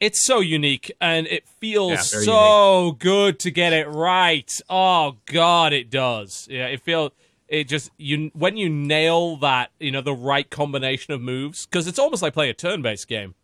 [0.00, 4.60] It's so unique and it feels Yeah, very so good to get it right.
[4.68, 6.48] Oh god, it does.
[6.50, 7.12] Yeah, it feels
[7.48, 11.86] it just you when you nail that, you know, the right combination of moves cuz
[11.86, 13.34] it's almost like playing a turn-based game.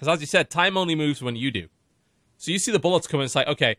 [0.00, 1.68] Cuz as you said, time only moves when you do.
[2.36, 3.76] So you see the bullets coming it's like, okay,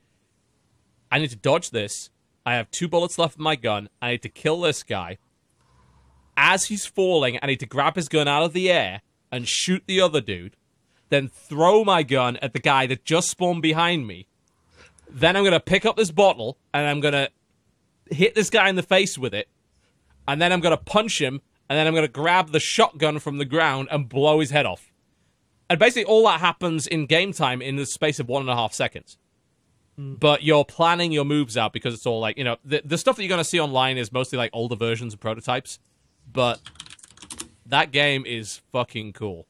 [1.12, 2.10] I need to dodge this.
[2.46, 3.90] I have two bullets left in my gun.
[4.02, 5.18] I need to kill this guy.
[6.38, 9.84] As he's falling, I need to grab his gun out of the air and shoot
[9.86, 10.56] the other dude
[11.12, 14.26] then throw my gun at the guy that just spawned behind me.
[15.08, 17.30] Then I'm going to pick up this bottle and I'm going to
[18.10, 19.48] hit this guy in the face with it.
[20.28, 21.42] And then I'm going to punch him.
[21.70, 24.66] And then I'm going to grab the shotgun from the ground and blow his head
[24.66, 24.91] off.
[25.72, 28.56] And basically, all that happens in game time in the space of one and a
[28.56, 29.18] half seconds.
[29.98, 33.16] But you're planning your moves out because it's all like, you know, the, the stuff
[33.16, 35.80] that you're going to see online is mostly like older versions of prototypes.
[36.30, 36.60] But
[37.66, 39.48] that game is fucking cool.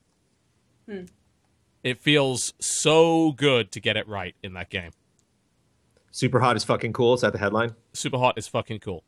[1.84, 4.92] It feels so good to get it right in that game.
[6.12, 7.16] Super hot is fucking cool.
[7.16, 7.74] Is that the headline?
[7.94, 9.04] Super Hot is fucking cool.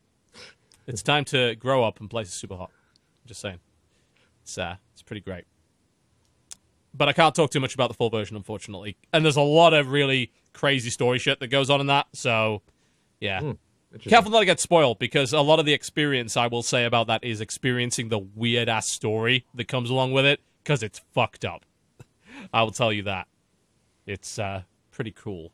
[0.88, 2.72] It's time to grow up and play Super Hot.
[3.28, 3.60] Just saying.
[4.42, 5.46] It's uh, it's pretty great.
[6.94, 8.98] But I can't talk too much about the full version, unfortunately.
[9.12, 12.08] And there's a lot of really crazy story shit that goes on in that.
[12.14, 12.62] So,
[13.20, 13.40] yeah.
[13.92, 14.10] Interesting.
[14.10, 17.08] Careful not to get spoiled because a lot of the experience I will say about
[17.08, 21.46] that is experiencing the weird ass story that comes along with it because it's fucked
[21.46, 21.66] up.
[22.54, 23.28] I will tell you that.
[24.06, 25.52] It's uh, pretty cool.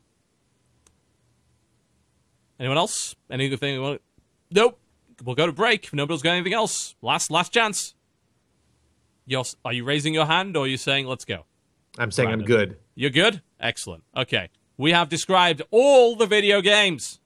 [2.58, 3.14] Anyone else?
[3.30, 3.74] Anything?
[3.74, 4.02] you want-
[4.50, 4.78] Nope.
[5.24, 5.92] We'll go to break.
[5.92, 7.94] Nobody's got anything else, last last chance.
[9.30, 11.44] You're, are you raising your hand or are you saying let's go?
[11.96, 12.78] I'm saying I'm good.
[12.96, 13.42] You're good?
[13.60, 14.02] Excellent.
[14.16, 14.48] Okay.
[14.76, 17.20] We have described all the video games.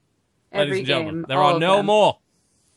[0.53, 1.15] Every ladies and gentlemen.
[1.15, 1.87] game, There are no them.
[1.87, 2.19] more.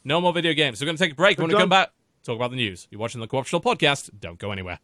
[0.06, 0.80] No more video games.
[0.80, 1.38] So we're going to take a break.
[1.38, 1.90] When we We're come back,
[2.24, 2.88] talk about the news.
[2.90, 4.12] You're watching the Co-Optional Podcast.
[4.18, 4.80] Don't go anywhere.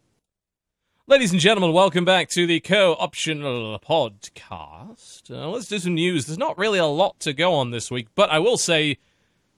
[1.06, 5.30] Ladies and gentlemen, welcome back to the Co-Optional Podcast.
[5.30, 6.26] Uh, let's do some news.
[6.26, 8.98] There's not really a lot to go on this week, but I will say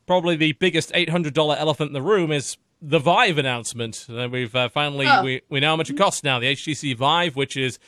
[0.06, 4.06] probably the biggest $800 elephant in the room is the Vive announcement.
[4.08, 5.22] Uh, we've uh, finally, Oh.
[5.22, 6.38] we, we know how much it costs now.
[6.38, 7.78] The HTC Vive, which is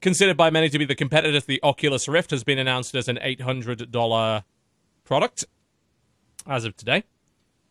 [0.00, 3.08] considered by many to be the competitor to the Oculus Rift, has been announced as
[3.08, 4.42] an $800
[5.04, 5.44] product
[6.46, 7.04] as of today.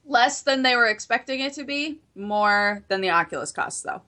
[0.08, 4.02] Less than they were expecting it to be, more than the Oculus costs, though.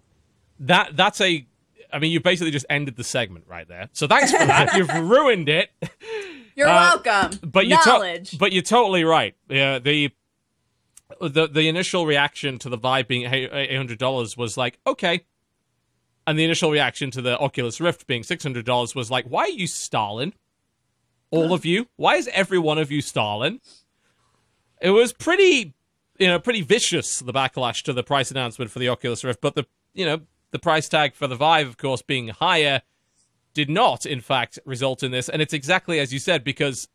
[0.60, 1.46] That that's a
[1.94, 3.90] I mean, you basically just ended the segment right there.
[3.94, 4.76] So thanks for that.
[4.76, 5.70] You've ruined it.
[6.56, 7.40] You're Uh, welcome.
[7.50, 9.36] But you're to- but you're totally right.
[9.48, 10.10] Yeah, the
[11.22, 15.26] the the initial reaction to the Vive being eight hundred dollars was like, okay.
[16.26, 19.44] And the initial reaction to the Oculus Rift being six hundred dollars was like, why
[19.44, 20.34] are you Stalin?
[21.30, 21.88] All of you?
[21.96, 23.60] Why is every one of you Stalin?
[24.82, 25.74] It was pretty
[26.20, 29.56] you know, pretty vicious the backlash to the price announcement for the Oculus Rift, but
[29.56, 30.22] the you know,
[30.52, 32.82] the price tag for the Vive, of course, being higher,
[33.54, 35.30] did not, in fact, result in this.
[35.30, 36.88] And it's exactly as you said, because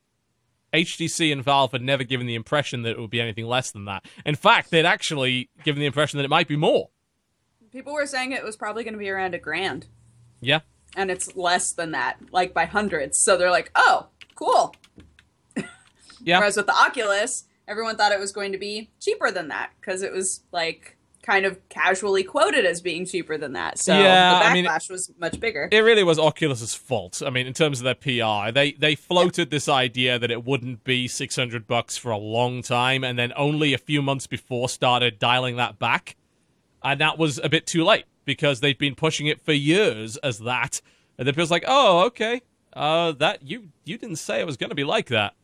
[0.73, 3.85] HTC and Valve had never given the impression that it would be anything less than
[3.87, 4.05] that.
[4.25, 6.89] In fact, they'd actually given the impression that it might be more.
[7.71, 9.87] People were saying it was probably going to be around a grand,
[10.41, 10.61] Yeah.
[10.97, 13.19] and it's less than that, like by hundreds.
[13.19, 14.75] So they're like, oh, cool.
[16.25, 16.39] Yeah.
[16.39, 20.03] Whereas with the Oculus, everyone thought it was going to be cheaper than that because
[20.03, 23.79] it was like kind of casually quoted as being cheaper than that.
[23.79, 25.69] So Yeah, the I mean- backlash was much bigger.
[25.71, 27.23] It really was Oculus's fault.
[27.25, 30.83] I mean, in terms of their PR, they they floated this idea that it wouldn't
[30.85, 35.19] be 600 bucks for a long time and then only a few months before started
[35.19, 36.17] dialing that back.
[36.83, 40.41] And that was a bit too late because they'd been pushing it for years as
[40.41, 40.81] that.
[41.19, 42.43] And then people's like, "Oh, okay.
[42.73, 45.35] Uh that you you didn't say it was going to be like that."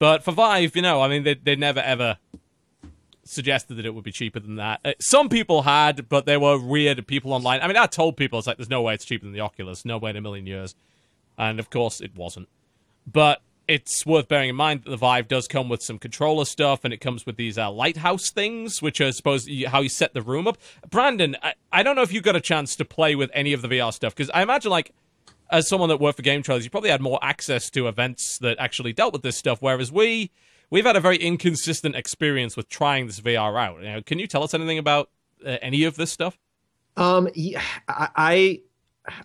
[0.00, 2.18] But for Vive, you know, I mean, they they never ever
[3.24, 4.80] suggested that it would be cheaper than that.
[4.84, 7.60] Uh, some people had, but there were weird people online.
[7.60, 9.84] I mean, I told people it's like there's no way it's cheaper than the Oculus,
[9.84, 10.74] no way in a million years,
[11.38, 12.48] and of course it wasn't.
[13.06, 16.84] But it's worth bearing in mind that the Vive does come with some controller stuff,
[16.84, 20.22] and it comes with these uh, lighthouse things, which are supposed how you set the
[20.22, 20.58] room up.
[20.90, 23.62] Brandon, I, I don't know if you got a chance to play with any of
[23.62, 24.92] the VR stuff because I imagine like
[25.50, 28.94] as someone that worked for GameTrailers, you probably had more access to events that actually
[28.94, 30.30] dealt with this stuff, whereas we
[30.72, 33.80] we've had a very inconsistent experience with trying this VR out.
[33.82, 35.10] You know, can you tell us anything about
[35.46, 36.38] uh, any of this stuff?
[36.96, 38.60] Um, yeah, I, I,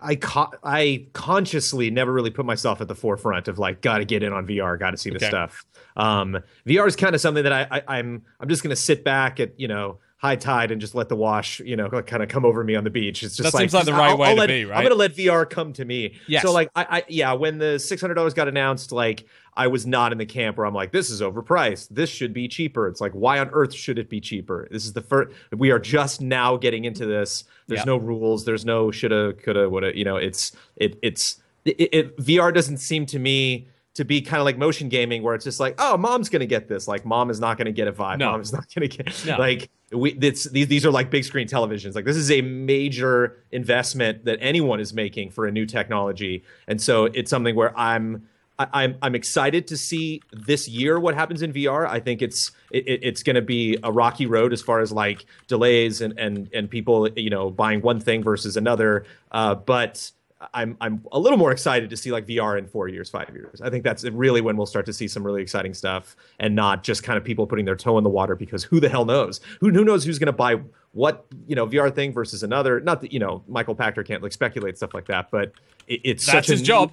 [0.02, 4.04] I, co- I consciously never really put myself at the forefront of like, got to
[4.04, 5.30] get in on VR, got to see this Okay.
[5.30, 5.64] stuff.
[5.96, 9.40] Um, VR is kind of something that I, I, I'm, I'm just gonna sit back
[9.40, 12.44] at, you know, high tide and just let the wash, you know, kind of come
[12.44, 13.22] over me on the beach.
[13.22, 14.76] It's just That like, seems like the right I'll- way I'll to let- be, right?
[14.78, 16.14] I'm gonna let VR come to me.
[16.26, 16.42] Yes.
[16.42, 19.26] So like, I, I yeah, when the six hundred dollars got announced, like
[19.56, 21.88] I was not in the camp where I'm like, this is overpriced.
[21.90, 22.88] This should be cheaper.
[22.88, 24.66] It's like, why on earth should it be cheaper?
[24.70, 25.32] This is the first.
[25.56, 27.44] We are just now getting into this.
[27.68, 27.84] There's Yeah.
[27.84, 28.44] no rules.
[28.44, 29.96] There's no shoulda, coulda, woulda.
[29.96, 33.68] You know, it's it it's it, it VR doesn't seem to me
[33.98, 36.66] to be kind of like motion gaming where it's just like, oh, mom's gonna get
[36.68, 36.88] this.
[36.88, 38.18] Like, mom is not gonna get a Vive.
[38.18, 38.30] No.
[38.32, 39.36] Mom is not gonna get No.
[39.36, 40.12] like we.
[40.12, 41.94] It's these these are like big screen televisions.
[41.94, 46.80] Like this is a major investment that anyone is making for a new technology, and
[46.80, 48.26] so it's something where I'm.
[48.60, 51.86] I- I'm I'm excited to see this year what happens in VR.
[51.88, 54.90] I think it's it, it- it's going to be a rocky road as far as
[54.90, 59.04] like delays and and and people you know buying one thing versus another.
[59.30, 60.10] Uh, but
[60.54, 63.60] I'm I'm a little more excited to see like VR in four years, five years.
[63.60, 66.84] I think that's really when we'll start to see some really exciting stuff, and not
[66.84, 69.40] just kind of people putting their toe in the water because who the hell knows?
[69.60, 70.60] Who who knows who's going to buy
[70.92, 72.78] what you know VR thing versus another?
[72.80, 75.52] Not that you know Michael Pachter can't like speculate stuff like that, but
[75.88, 76.92] it, it's That's such a his new- job.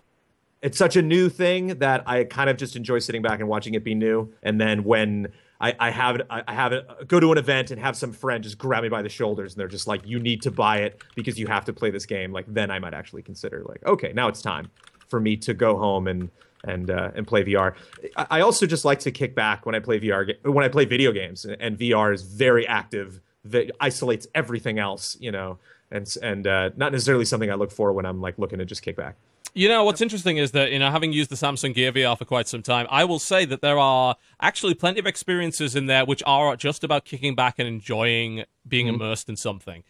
[0.63, 3.75] it's such a new thing that I kind of just enjoy sitting back and watching
[3.75, 4.33] it be new.
[4.41, 5.27] And then when
[5.59, 8.43] I, I have it, I have it, go to an event and have some friend
[8.43, 11.01] just grab me by the shoulders and they're just like, "You need to buy it
[11.15, 14.11] because you have to play this game." Like then I might actually consider like, okay,
[14.13, 14.69] now it's time
[15.07, 16.29] for me to go home and
[16.65, 17.75] and uh, and play VR.
[18.17, 21.11] I, also just like to kick back when I play VR when I play video
[21.11, 23.21] games, and, and VR is very active.
[23.45, 25.59] That isolates everything else, you know,
[25.91, 28.81] and and uh, not necessarily something I look for when I'm like looking to just
[28.81, 29.15] kick back.
[29.57, 32.25] You know, what's interesting is that, you know, having used the Samsung Gear VR for
[32.25, 36.03] quite some time, I will say that there are actually plenty of experiences in there
[36.03, 39.85] which are just about kicking back and enjoying being immersed in something.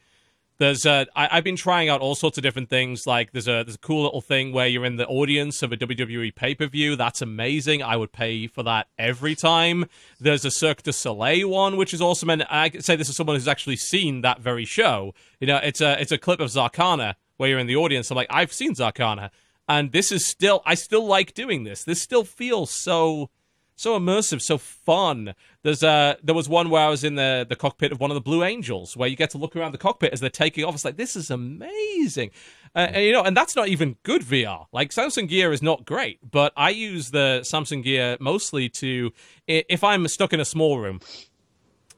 [0.60, 3.08] There's uh, I, I've been trying out all sorts of different things.
[3.08, 5.78] Like there's a there's a cool little thing where you're in the audience of a
[5.78, 6.96] WWE pay per view.
[6.96, 7.82] That's amazing.
[7.82, 9.86] I would pay for that every time.
[10.20, 12.30] There's a Cirque du Soleil one, which is awesome.
[12.30, 15.16] And I say this is someone who's actually seen that very show.
[15.40, 18.12] You know, it's a it's a clip of Zarkana where you're in the audience.
[18.12, 19.32] I'm like, I've seen Zarkana,
[19.68, 21.84] and this is still I still like doing this.
[21.84, 23.30] This still feels so
[23.78, 25.36] so immersive, so fun.
[25.64, 28.16] There's uh there was one where I was in the the cockpit of one of
[28.16, 30.76] the Blue Angels, where you get to look around the cockpit as they're taking off.
[30.76, 32.32] It's like this is amazing,
[32.76, 34.68] uh, and you know, and that's not even good VR.
[34.72, 39.12] Like Samsung Gear is not great, but I use the Samsung Gear mostly to
[39.48, 41.02] if I'm stuck in a small room,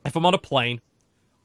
[0.06, 0.82] if I'm on a plane,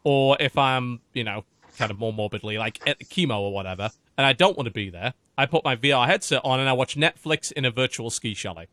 [0.04, 1.44] or if I'm you know
[1.76, 4.88] kind of more morbidly like at chemo or whatever, and I don't want to be
[4.88, 8.34] there, I put my VR headset on and I watch Netflix in a virtual ski
[8.34, 8.68] chalet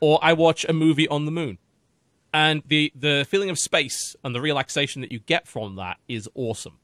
[0.00, 1.58] or I watch a movie on the moon.
[2.34, 6.28] And the, the feeling of space and the relaxation that you get from that is
[6.34, 6.78] awesome.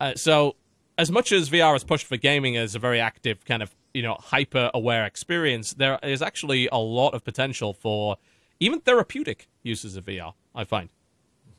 [0.00, 0.56] Uh, so,
[0.96, 4.02] as much as VR is pushed for gaming as a very active, kind of, you
[4.02, 8.16] know, hyper aware experience, there is actually a lot of potential for
[8.60, 10.88] even therapeutic uses of VR, I find.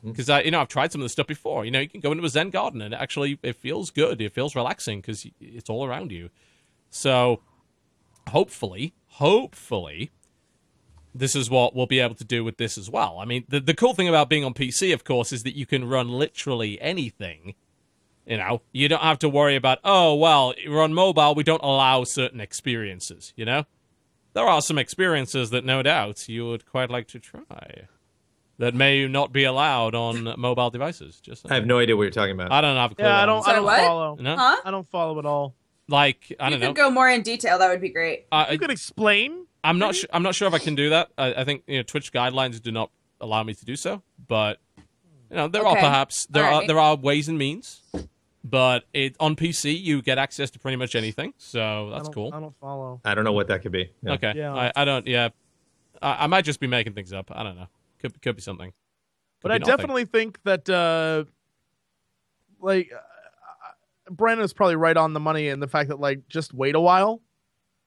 [0.04, 1.66] Because, I you know, I've tried some of this stuff before.
[1.66, 4.22] You know, you can go into a Zen garden and it actually it feels good.
[4.22, 6.30] It feels relaxing because it's all around you.
[6.94, 7.42] So,
[8.30, 10.12] hopefully, hopefully,
[11.16, 13.18] this is what we'll be able to do with this as well.
[13.20, 15.66] I mean, the, the cool thing about being on PC, of course, is that you
[15.66, 17.56] can run literally anything.
[18.28, 21.64] You know, you don't have to worry about, oh, well, we're on mobile, we don't
[21.64, 23.66] allow certain experiences, you know?
[24.34, 27.88] There are some experiences that no doubt you would quite like to try
[28.60, 31.20] that may not be allowed on mobile devices.
[31.20, 32.52] Just I have no idea what you're talking about.
[32.52, 33.06] I don't have a clue.
[33.06, 33.48] Yeah, I don't.
[33.48, 34.16] I'm- I Sorry, don't follow.
[34.20, 34.36] No?
[34.36, 34.62] Huh?
[34.64, 35.56] I don't follow at all.
[35.90, 36.56] Like, I you don't know.
[36.56, 36.88] If you could know.
[36.90, 37.60] go more in detail.
[37.60, 38.26] That would be great.
[38.32, 39.48] I- You could explain.
[39.64, 39.96] I'm not.
[39.96, 41.10] Su- I'm not sure if I can do that.
[41.18, 42.92] I, I think you know Twitch guidelines do not
[43.22, 44.02] allow me to do so.
[44.28, 44.60] But
[45.30, 47.82] you know there are perhaps there are there are ways and means.
[48.46, 52.34] But it on PC you get access to pretty much anything, so that's don't- cool.
[52.34, 53.00] I don't follow.
[53.06, 53.90] I don't know what that could be.
[54.02, 54.12] Yeah.
[54.14, 54.54] Okay, Yeah.
[54.54, 55.08] I, I don't.
[55.08, 55.30] Yeah,
[56.02, 57.32] I, I might just be making things up.
[57.34, 57.68] I don't know.
[58.00, 58.72] Could could be something.
[58.72, 59.78] Could But be I nothing.
[59.78, 61.24] definitely think that, uh,
[62.60, 63.00] like, uh,
[64.16, 66.80] Brandon is probably right on the money in the fact that, like, just wait a
[66.80, 67.22] while,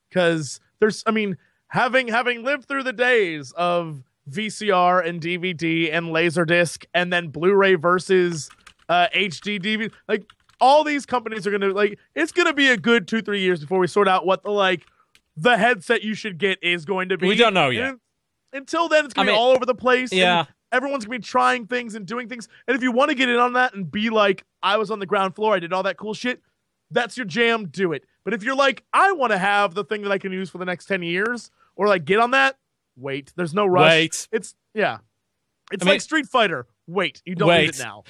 [0.08, 1.36] because there's, I mean,
[1.68, 7.74] having having lived through the days of VCR and DVD and Laserdisc and then Blu-ray
[7.76, 8.50] versus
[8.88, 10.24] uh, HD DVD, like,
[10.60, 13.78] all these companies are gonna like, it's gonna be a good two three years before
[13.78, 14.86] we sort out what the like
[15.36, 17.28] the headset you should get is going to be.
[17.28, 17.90] We don't know yet.
[17.90, 18.00] And
[18.52, 20.12] until then, it's gonna I be all over the place.
[20.12, 20.46] yeah.
[20.72, 22.48] Everyone's gonna be trying things and doing things.
[22.66, 24.98] And if you want to get in on that and be like, I was on
[24.98, 26.40] the ground floor, I did all that cool shit,
[26.90, 28.05] that's your jam, do it.
[28.24, 30.59] But if you're like, I want to have the thing that I can use for
[30.59, 32.56] the next 10 years, or like get on that,
[32.97, 33.32] wait.
[33.36, 33.90] There's no rush.
[33.90, 34.28] Wait.
[34.32, 34.98] It's yeah.
[35.72, 36.66] It's I mean- like Street Fighter.
[36.88, 37.20] Wait.
[37.24, 37.62] You don't Wait.
[37.62, 38.05] need it now.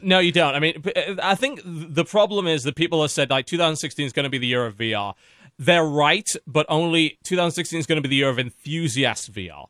[0.00, 0.54] No, you don't.
[0.54, 4.12] I mean, uh, I think the problem is that people have said like 2016 is
[4.12, 5.14] going to be the year of VR.
[5.58, 9.66] They're right, but only 2016 is going to be the year of enthusiast VR.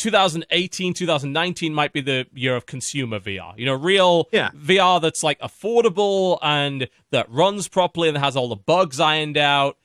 [0.00, 3.56] 2018, 2019 might be the year of consumer VR.
[3.56, 4.50] You know, real Yeah.
[4.56, 9.76] VR that's like affordable and that runs properly and has all the bugs ironed out.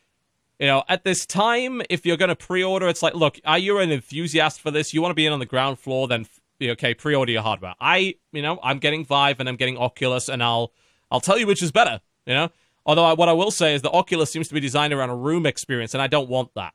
[0.60, 3.78] You know, at this time, if you're going to pre-order, it's like, look, are you
[3.80, 4.94] an enthusiast for this?
[4.94, 6.08] You want to be in on the ground floor?
[6.08, 6.26] Then
[6.62, 7.76] okay, pre-order your hardware.
[7.82, 10.72] I, you know, I'm getting Vive and I'm getting Oculus, and I'll,
[11.12, 12.00] I'll tell you which is better.
[12.26, 12.50] You know,
[12.86, 15.16] although I, what I will say is the Oculus seems to be designed around a
[15.16, 16.74] room experience, and I don't want that.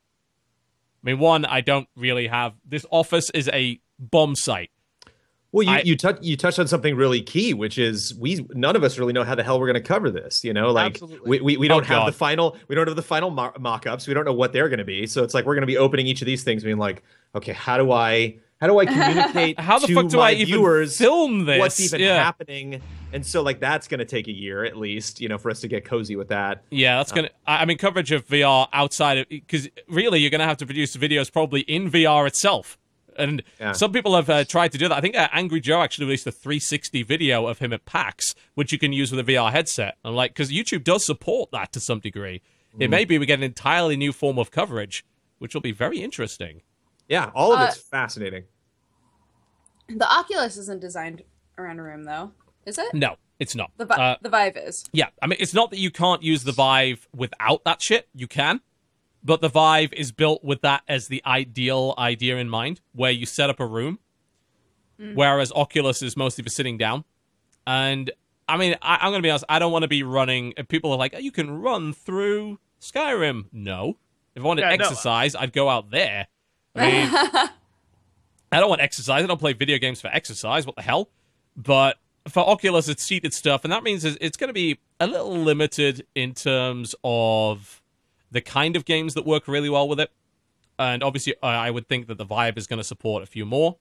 [1.02, 2.52] I mean, one, I don't really have.
[2.66, 4.70] This office is a bomb site.
[5.52, 8.76] Well, you I- you touch you touched on something really key, which is we none
[8.76, 10.44] of us really know how the hell we're going to cover this.
[10.44, 11.28] You know, like Absolutely.
[11.28, 12.08] we, we, we Oh, don't have God.
[12.08, 14.06] the final we don't have the final mo- mock-ups.
[14.06, 15.08] We don't know what they're going to be.
[15.08, 17.02] So it's like we're going to be opening each of these things, being like,
[17.34, 20.32] okay, how do I how do I communicate How the to fuck do my I
[20.34, 21.58] even viewers film this?
[21.58, 22.22] what's even yeah.
[22.22, 22.80] happening?
[23.12, 25.60] And so like that's going to take a year at least, you know, for us
[25.60, 26.62] to get cozy with that.
[26.70, 27.30] Yeah, that's gonna.
[27.46, 30.96] I I mean, coverage of VR outside of because really you're gonna have to produce
[30.96, 32.78] videos probably in VR itself.
[33.18, 33.72] And Yeah.
[33.72, 34.96] some people have uh, tried to do that.
[34.96, 38.72] I think uh, Angry Joe actually released a 360 video of him at PAX, which
[38.72, 39.96] you can use with a VR headset.
[40.04, 42.40] I'm like, because YouTube does support that to some degree.
[42.78, 45.04] It may be we get an entirely new form of coverage,
[45.38, 46.62] which will be very interesting.
[47.08, 48.44] Yeah, all of Uh, it's fascinating.
[49.88, 51.22] The Oculus isn't designed
[51.58, 52.30] around a room, though,
[52.70, 52.94] is it?
[52.94, 53.70] No, it's not.
[53.76, 54.84] The, Vi- Uh, the Vive is.
[54.92, 58.08] Yeah, I mean, it's not that you can't use the Vive without that shit.
[58.14, 58.60] You can.
[59.22, 63.26] But the Vive is built with that as the ideal idea in mind, where you
[63.26, 63.98] set up a room,
[65.14, 67.04] whereas Oculus is mostly for sitting down.
[67.66, 68.10] And
[68.48, 70.54] I mean, I, I'm going to be honest, I don't want to be running.
[70.56, 73.46] and People are like, oh, you can run through Skyrim.
[73.52, 73.96] No.
[74.34, 74.84] If I wanted Yeah, no.
[74.86, 76.26] exercise, I'd go out there.
[76.74, 77.50] I mean,
[78.52, 79.22] I don't want exercise.
[79.22, 80.66] I don't play video games for exercise.
[80.66, 81.10] What the hell?
[81.56, 81.98] But
[82.32, 86.06] for Oculus, it's seated stuff, and that means it's going to be a little limited
[86.14, 87.82] in terms of
[88.30, 90.10] the kind of games that work really well with it.
[90.78, 93.44] And obviously, I I would think that the Vive is going to support a few
[93.44, 93.76] more.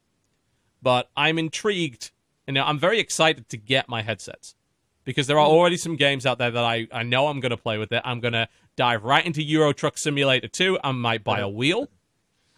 [0.82, 2.12] But I'm intrigued,
[2.48, 4.56] and I'm very excited to get my headsets
[5.04, 5.54] because there are hmm.
[5.54, 8.02] already some games out there that I, I know I'm going to play with it.
[8.06, 10.80] I'm going to dive right into Euro Truck Simulator 2.
[10.84, 11.90] I might buy a wheel,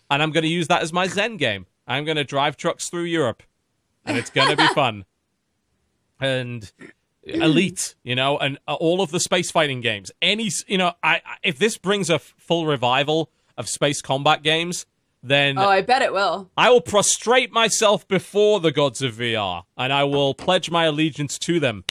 [0.09, 1.65] and I'm going to use that as my Zen game.
[1.87, 3.43] I'm going to drive trucks through Europe,
[4.05, 5.05] and it's going to be fun.
[6.21, 6.71] And
[7.23, 10.11] Elite, you know, and uh, all of the space fighting games.
[10.21, 14.85] Any, you know, I, if this brings a full revival of space combat games,
[15.23, 16.49] then Oh, I bet it will.
[16.57, 21.37] I will prostrate myself before the gods of VR, and I will pledge my allegiance
[21.39, 21.83] to them.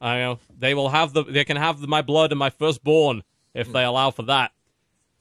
[0.00, 3.70] I know they will have the they can have my blood and my firstborn if
[3.70, 4.52] they allow for that,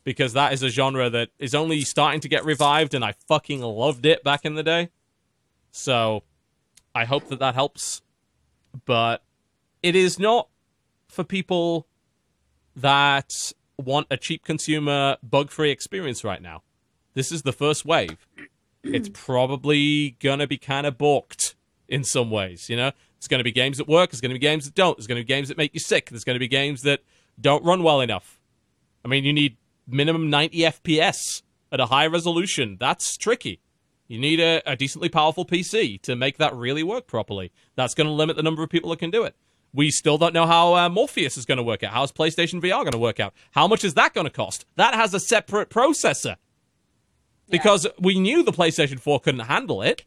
[0.05, 3.61] because that is a genre that is only starting to get revived, and I fucking
[3.61, 4.89] loved it back in the day.
[5.71, 6.23] So,
[6.95, 8.01] I hope that that helps,
[8.85, 9.23] but
[9.81, 10.47] it is not
[11.07, 11.87] for people
[12.75, 13.31] that
[13.77, 16.63] want a cheap consumer bug-free experience right now.
[17.13, 18.27] This is the first wave
[18.83, 19.13] it's mm.
[19.13, 21.55] probably gonna be kind of borked
[21.87, 22.69] in some ways.
[22.69, 24.11] You know, it's gonna be games that work.
[24.11, 24.97] It's gonna be games that don't.
[24.97, 26.09] There's gonna be games that make you sick.
[26.09, 27.01] There's gonna be games that
[27.39, 28.39] don't run well enough.
[29.03, 31.41] I mean, you need minimum 90 FPS
[31.71, 32.77] at a high resolution.
[32.79, 33.61] That's tricky.
[34.09, 37.51] You need a, a decently powerful PC to make that really work properly.
[37.75, 39.35] That's going to limit the number of people that can do it.
[39.71, 41.93] We still don't know how uh, Morpheus is going to work out.
[41.93, 43.35] How's PlayStation VR going to work out?
[43.51, 44.65] How much is that going to cost?
[44.77, 46.37] That has a separate processor
[47.51, 50.03] because we knew the PlayStation 4 couldn't handle it.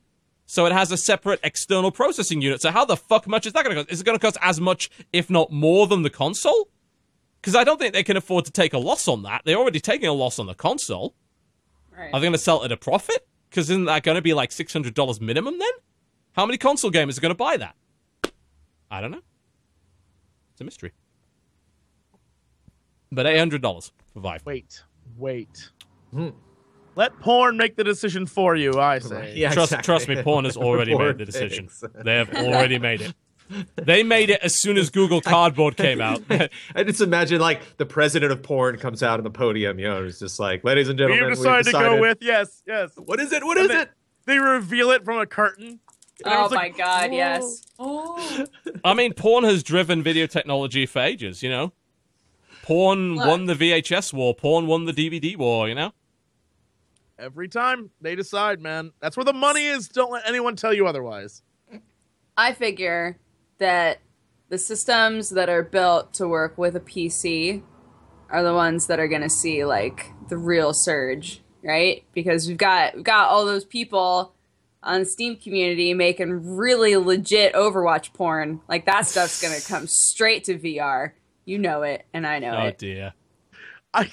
[0.46, 2.60] So it has a separate external processing unit.
[2.60, 3.92] So how the fuck much is that going to cost?
[3.92, 6.68] Is it going to cost as much, if not more, than the console?
[7.40, 9.42] Because I don't think they can afford to take a loss on that.
[9.44, 11.14] They're already taking a loss on the console.
[11.96, 12.12] Right.
[12.12, 13.28] Are they going to sell it at a profit?
[13.52, 15.72] Because isn't that going to be like six hundred dollars minimum then?
[16.32, 17.76] How many console gamers are going to buy that?
[18.90, 19.20] I don't know.
[20.52, 20.92] It's a mystery.
[23.10, 24.46] But eight hundred dollars for Vive.
[24.46, 24.82] Wait,
[25.18, 25.70] wait.
[26.14, 26.30] Hmm.
[26.94, 28.80] Let porn make the decision for you.
[28.80, 29.34] I say.
[29.36, 29.84] Yeah, trust, exactly.
[29.84, 31.68] trust me, porn has already Porn made the decision.
[31.68, 31.84] thinks.
[32.04, 33.14] They have already made it.
[33.76, 36.22] They made it as soon as Google Cardboard came out.
[36.74, 40.04] I just imagine like the president of porn comes out on the podium, you know,
[40.04, 42.92] it's just like, ladies and We gentlemen, have decided, to go with yes, yes.
[42.96, 43.44] what is it?
[43.44, 43.90] What And is then it?
[44.26, 45.80] They reveal it from a curtain.
[46.24, 47.62] oh everyone's my like, god, "Whoa." yes.
[47.78, 48.46] Oh.
[48.84, 51.72] I mean, porn has driven video technology for ages, you know?
[52.62, 53.26] Porn Look.
[53.26, 55.92] won the VHS war, porn won the DVD war, you know?
[57.18, 58.92] Every time they decide, man.
[59.00, 59.88] That's where the money is.
[59.88, 61.42] Don't let anyone tell you otherwise.
[62.36, 63.18] I figure
[63.62, 64.01] that
[64.51, 67.62] the systems that are built to work with a PC
[68.28, 72.05] are the ones that are going to see like the real surge, right?
[72.12, 74.34] Because we've got we've got all those people
[74.82, 78.60] on the Steam community making really legit Overwatch porn.
[78.68, 81.12] Like that stuff's going to come straight to VR.
[81.44, 82.74] You know it, and I know Oh it.
[82.74, 83.12] Oh dear.
[83.94, 84.10] I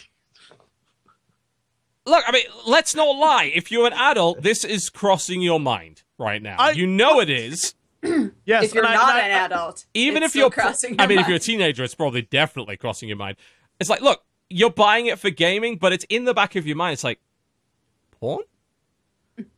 [2.06, 3.52] look, I mean, let's not lie.
[3.54, 6.58] If you're an adult, this is crossing your mind right now.
[6.60, 7.76] I- you know it is.
[8.46, 11.04] Yes, if you're and I- not I- an adult, Even it's if you're, crossing I
[11.04, 13.38] your mean, if you're a teenager, it's probably definitely crossing your mind.
[13.80, 16.76] It's like, look, you're buying it for gaming, but it's in the back of your
[16.78, 16.94] mind.
[16.94, 17.20] It's like,
[18.20, 18.44] porn?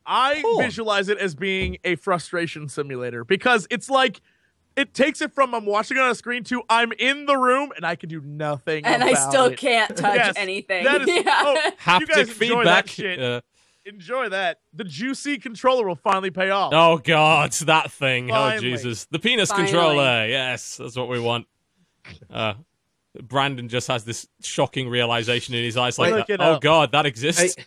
[0.06, 0.58] I Cool.
[0.60, 4.20] visualize it as being a frustration simulator because it's like
[4.76, 7.72] it takes it from I'm watching it on a screen to I'm in the room
[7.76, 8.84] and I can do nothing.
[8.86, 9.58] and I still it.
[9.58, 10.84] can't touch Yes, anything.
[10.84, 11.42] That is Yeah.
[11.44, 12.64] oh, you Haptic guys enjoy feedback.
[12.64, 13.18] That shit.
[13.20, 13.40] Uh,
[13.86, 14.60] enjoy that.
[14.72, 16.72] The juicy controller will finally pay off.
[16.74, 18.28] oh God, that thing.
[18.28, 18.56] Finally.
[18.56, 19.68] Oh Jesus, the penis Finally.
[19.70, 20.26] controller.
[20.26, 21.46] Yes, that's what we want.
[22.30, 22.54] Uh,
[23.22, 26.60] Brandon just has this shocking realization in his eyes, like, Look oh up.
[26.62, 27.56] God, that exists.
[27.58, 27.64] I,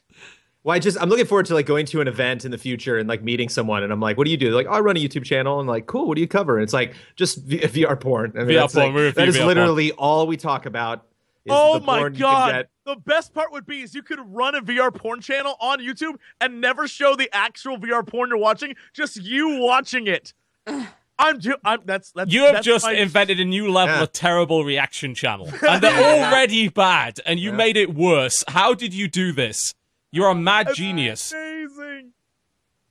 [0.63, 2.97] well, I just I'm looking forward to like going to an event in the future
[2.97, 4.79] and like meeting someone, and I'm like, "What do you do?" They're like, oh, "I
[4.79, 7.43] run a YouTube channel," and like, "Cool, what do you cover?" And it's like just
[7.43, 8.31] v- VR porn.
[8.35, 9.47] I mean, VR that's, porn, like- we review that is VR porn.
[9.49, 11.05] literally all we talk about.
[11.45, 12.51] Is Oh the my porn you can god!
[12.53, 12.69] get.
[12.85, 16.15] The best part would be is you could run a VR porn channel on YouTube
[16.41, 20.34] and never show the actual VR porn you're watching, just you watching it.
[21.17, 24.03] I'm, do- I'm that's that's You have that's just my- invented a new level Yeah.
[24.03, 27.55] of terrible reaction channel, and they're already bad, and you Yeah.
[27.55, 28.43] made it worse.
[28.49, 29.73] How did you do this?
[30.11, 31.31] You're a mad That's genius.
[31.31, 32.11] Amazing.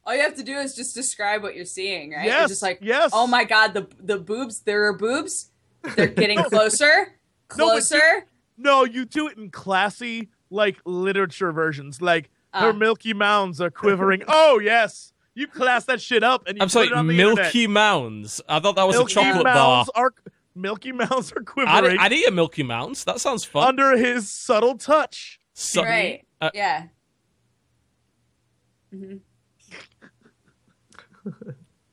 [0.07, 2.27] All you have to do is just describe what you're seeing, right?
[2.27, 3.11] Yes, You're just like, yes.
[3.15, 5.51] oh my god, the the boobs, there are boobs.
[5.97, 7.15] They're getting closer,
[7.49, 7.99] closer.
[7.99, 8.21] No,
[8.57, 12.61] you do it in classy like literature versions, like Ah.
[12.67, 14.23] her milky mounds are quivering.
[14.29, 17.17] oh yes, you class that shit up and you I'm put sorry, it on the
[17.17, 17.71] Milky internet.
[17.71, 18.41] Mounds.
[18.49, 19.87] I thought that was Milky a chocolate bar.
[19.97, 20.15] are
[20.55, 23.03] Milky mounds are I'd, quivering I'd eat a Milky Mounds.
[23.05, 23.67] That sounds fun.
[23.67, 25.41] under his subtle touch.
[25.53, 26.25] So- right.
[26.41, 26.85] uh, yeah.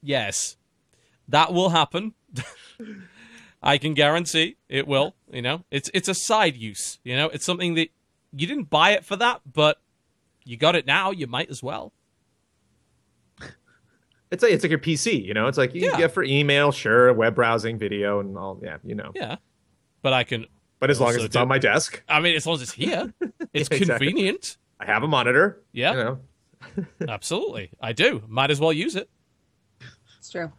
[0.01, 0.57] Yes,
[1.27, 2.13] that will happen.
[3.63, 5.15] I can guarantee it will.
[5.31, 6.99] You know, it's it's a side use.
[7.03, 7.89] You know, it's something that
[8.35, 9.79] you didn't buy it for that, but
[10.45, 11.11] you got it now.
[11.11, 11.93] You might as well.
[14.31, 15.25] It's like it's like your PC.
[15.25, 15.97] You know, it's like you Yeah.
[15.97, 18.57] get for email, sure, web browsing, video, and all.
[18.63, 19.11] Yeah, you know.
[19.13, 19.35] Yeah,
[20.01, 20.45] but I can.
[20.79, 22.71] But as long as it's do- on my desk, I mean, as long as it's
[22.71, 23.13] here,
[23.53, 23.85] it's Yeah, exactly.
[24.07, 24.57] convenient.
[24.79, 25.61] I have a monitor.
[25.73, 25.91] Yeah.
[25.91, 26.85] You know.
[27.09, 28.23] Absolutely, I do.
[28.29, 29.09] Might as well use it.
[30.17, 30.49] It's true.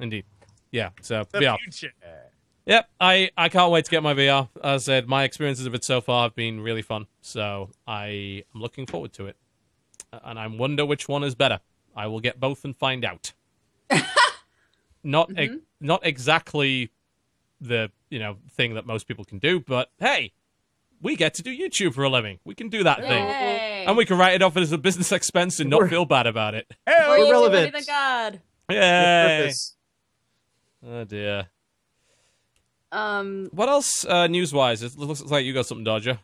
[0.00, 0.24] Indeed.
[0.76, 0.90] Yeah.
[1.00, 1.58] So The VR.
[1.58, 1.92] future.
[2.66, 4.48] Yep, I, I can't wait to get my VR.
[4.62, 7.06] As I said, my experiences of it so far have been really fun.
[7.20, 9.36] So I am looking forward to it.
[10.12, 11.60] And I wonder which one is better.
[11.94, 13.32] I will get both and find out.
[15.04, 15.58] not ex- mm-hmm.
[15.80, 16.90] not exactly
[17.60, 20.32] the, you know, thing that most people can do, but hey,
[21.00, 22.40] we get to do YouTube for a living.
[22.44, 23.26] We can do that thing.
[23.86, 26.26] And we can write it off as a business expense and not We're- feel bad
[26.26, 26.66] about it.
[26.86, 27.28] Hell We're yeah.
[27.28, 27.72] irrelevant.
[27.72, 28.40] Thank God.
[28.70, 29.52] Yay!
[30.84, 31.48] Oh dear.
[32.92, 33.48] Um.
[33.52, 34.82] What else uh, news-wise?
[34.82, 36.18] It looks like you got something, Dodger.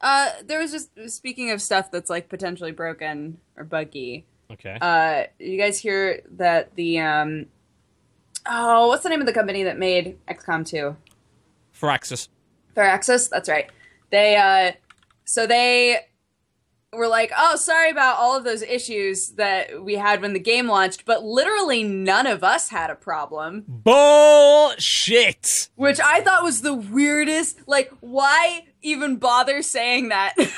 [0.00, 0.30] Uh.
[0.44, 4.26] There was just speaking of stuff that's like potentially broken or buggy.
[4.50, 4.78] Okay.
[4.80, 5.24] Uh.
[5.38, 7.46] You guys hear that the um.
[8.46, 10.94] Oh, what's the name of the company that made XCOM 2?
[11.74, 12.28] Firaxis.
[12.76, 13.70] Firaxis, that's right.
[14.10, 14.72] They uh
[15.24, 16.00] so they
[16.96, 20.68] were like, "Oh, sorry about all of those issues that we had when the game
[20.68, 25.68] launched, but literally none of us had a problem." Bullshit.
[25.76, 27.58] Which I thought was the weirdest.
[27.66, 30.34] Like, why even bother saying that?
[30.38, 30.48] like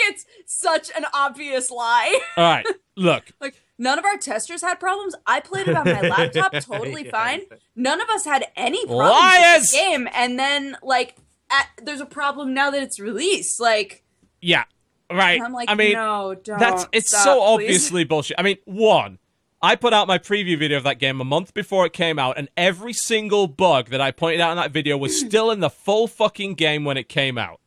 [0.00, 2.20] it's such an obvious lie.
[2.36, 2.66] All right.
[2.96, 5.14] Look, like none of our testers had problems.
[5.26, 7.10] I played it on my laptop totally Yeah.
[7.10, 7.40] fine.
[7.76, 9.60] None of us had any problems Liars!
[9.62, 10.08] with the game.
[10.12, 11.16] And then like
[11.50, 13.60] at, there's a problem now that it's released.
[13.60, 14.04] Like
[14.40, 14.64] yeah.
[15.10, 15.38] Right.
[15.38, 16.58] and I'm like, I mean, no, don't.
[16.58, 17.64] that's it's stop, so please.
[17.64, 18.38] obviously bullshit.
[18.38, 19.18] I mean, one,
[19.62, 22.38] I put out my preview video of that game a month before it came out,
[22.38, 25.68] and every single bug that I pointed out in that video was still in the
[25.68, 27.60] full fucking game when it came out.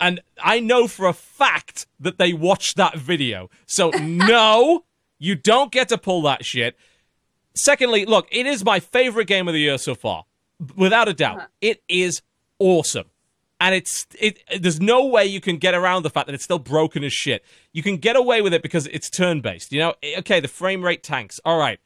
[0.00, 3.50] And I know for a fact that they watched that video.
[3.66, 4.84] So no,
[5.18, 6.76] you don't get to pull that shit.
[7.54, 10.24] Secondly, look, it is my favorite game of the year so far,
[10.74, 11.36] without a doubt.
[11.36, 11.46] Uh-huh.
[11.60, 12.22] It is
[12.58, 13.10] awesome,
[13.62, 14.42] and it's it.
[14.60, 17.44] There's no way you can get around the fact that it's still broken as shit.
[17.72, 19.72] You can get away with it because it's turn based.
[19.72, 21.40] You know, Eh, okay, the frame rate tanks.
[21.44, 21.78] All right,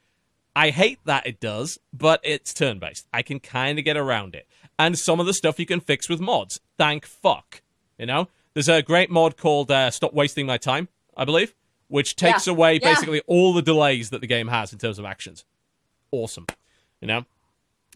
[0.57, 3.07] I hate that it does, but it's turn based.
[3.13, 4.49] I can kind of get around it,
[4.79, 6.59] and some of the stuff you can fix with mods.
[6.79, 7.61] Thank fuck.
[7.99, 11.55] You know, there's a great mod called uh, "Stop Wasting My Time," I believe,
[11.89, 12.55] which takes Yeah.
[12.55, 12.91] away Yeah.
[12.95, 15.45] basically all the delays that the game has in terms of actions.
[16.11, 16.47] Awesome.
[17.03, 17.27] You know,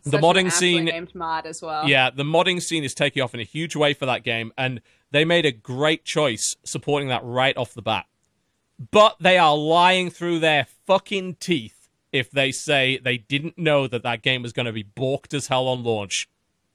[0.04, 1.88] Such an modding scene named mod as well.
[1.88, 4.80] yeah, the modding scene is taking off in a huge way for that game, and
[5.10, 8.06] they made a great choice supporting that right off the bat.
[8.90, 14.02] But they are lying through their fucking teeth if they say they didn't know that
[14.02, 16.28] that game was going to be borked as hell on launch.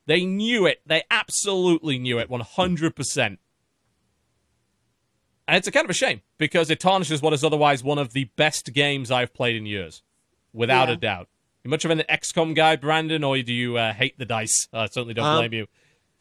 [0.06, 0.82] They knew it.
[0.86, 3.38] They absolutely knew it, 100%.
[5.48, 8.14] And it's a kind of a shame because it tarnishes what is otherwise one of
[8.14, 10.02] the best games I've played in years,
[10.54, 10.94] without Yeah.
[10.94, 11.30] a doubt.
[11.66, 14.68] You much of an XCOM guy, Brandon, or do you uh, hate the dice?
[14.72, 15.66] I certainly don't Um, blame you.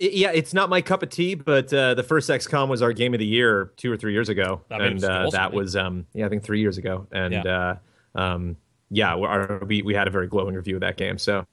[0.00, 3.12] Yeah, it's not my cup of tea, but uh, the first XCOM was our game
[3.12, 5.56] of the year two or three years ago, That and uh, awesome, that yeah.
[5.56, 7.76] was um, yeah, I think three years ago, and Yeah.
[8.14, 8.56] uh, um,
[8.90, 11.18] yeah, we- our, we we had a very glowing review of that game.
[11.18, 11.46] So,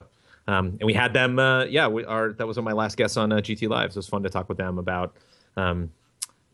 [0.48, 2.96] um, and we had them, uh, yeah, we, our that was one of my last
[2.96, 3.92] guests on uh, GT Live.
[3.92, 5.14] So it was fun to talk with them about
[5.58, 5.90] um,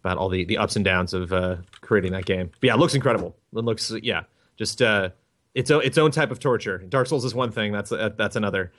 [0.03, 2.51] about all the the ups and downs of uh, creating that game.
[2.61, 3.37] But yeah, it looks incredible.
[3.55, 4.25] It looks yeah,
[4.57, 5.11] just uh,
[5.55, 6.79] its own its own type of torture.
[6.79, 7.73] Dark Souls is one thing.
[7.73, 8.73] That's uh, that's another.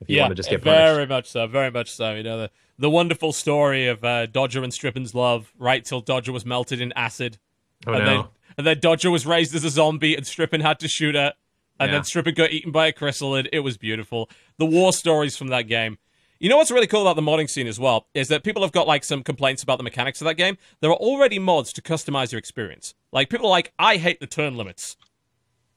[0.00, 0.80] If you yeah, want to just get punished.
[0.94, 2.14] very much so, very much so.
[2.14, 6.32] You know the the wonderful story of uh, Dodger and Strippin's love, right till Dodger
[6.32, 7.38] was melted in acid,
[7.86, 8.10] Oh, and no.
[8.10, 8.24] then
[8.58, 11.32] and then Dodger was raised as a zombie, and Strippin had to shoot her,
[11.78, 11.96] and Yeah.
[11.98, 13.48] then Strippin got eaten by a chrysalid.
[13.52, 14.28] It was beautiful.
[14.58, 15.98] The war stories from that game.
[16.40, 18.72] You know what's really cool about the modding scene as well is that people have
[18.72, 20.58] got like some complaints about the mechanics of that game.
[20.80, 22.94] There are already mods to customize your experience.
[23.12, 24.96] Like people are like, I hate the turn limits.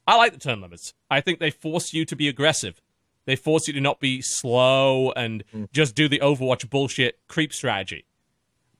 [0.07, 0.93] I like the turn limits.
[1.11, 2.81] I think they force you to be aggressive.
[3.25, 5.65] They force you to not be slow and hmm.
[5.73, 8.05] just do the Overwatch bullshit creep strategy.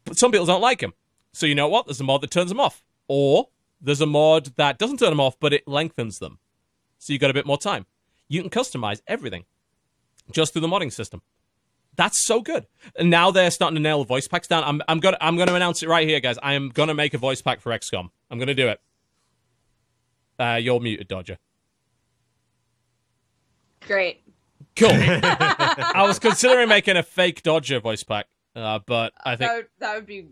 [0.06, 0.94] But some people don't like them.
[1.34, 1.86] So you know what?
[1.86, 2.84] There's a mod that turns them off.
[3.10, 3.50] Or
[3.82, 6.40] there's a mod that doesn't turn them off, but it lengthens them.
[6.98, 7.86] So you got a bit more time.
[8.30, 9.44] You can customize everything
[10.32, 11.22] just through the modding system.
[11.98, 12.68] That's so good.
[12.98, 14.64] And now they're starting to nail voice packs down.
[14.64, 16.38] I'm, I'm gonna I'm gonna announce it right here, guys.
[16.42, 18.10] I am gonna make a voice pack for XCOM.
[18.30, 18.80] I'm gonna do it.
[20.40, 21.38] Uh, you're muted, Dodger.
[23.82, 24.22] Great.
[24.76, 24.90] Cool.
[24.92, 29.68] I was considering making a fake Dodger voice pack, uh, but I think that would,
[29.80, 30.28] that would be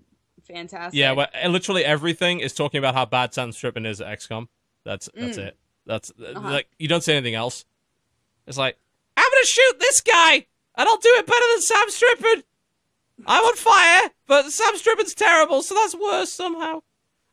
[0.48, 0.98] fantastic.
[0.98, 4.48] yeah, well, literally everything is talking about how bad Sam Strippin is at XCOM.
[4.84, 5.48] That's that's Mm.
[5.48, 5.58] it.
[5.88, 6.50] That's uh, Uh-huh.
[6.52, 7.66] like you don't say anything else.
[8.46, 8.78] It's like
[9.18, 10.34] I'm gonna shoot this guy,
[10.76, 12.44] and I'll do it better than Sam Strippin.
[13.26, 16.82] I'm on fire, but Sam Strippin's terrible, so that's worse somehow.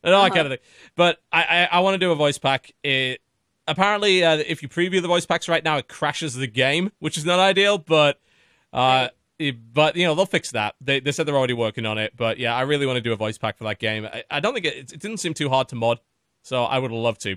[0.05, 0.35] And all that Uh-huh.
[0.43, 0.69] kind of thing.
[0.97, 2.73] But I I, I want to do a voice pack.
[2.83, 3.20] It
[3.69, 7.16] apparently uh, if you preview the voice packs right now, it crashes the game, which
[7.16, 7.79] is not ideal.
[7.79, 8.20] But
[8.73, 9.09] uh,
[9.39, 10.74] it- but you know they'll fix that.
[10.81, 12.15] They they said they're already working on it.
[12.16, 14.07] But yeah, I really want to do a voice pack for that game.
[14.07, 16.01] I, I don't think it, it didn't seem too hard to mod,
[16.43, 17.37] so I would love to.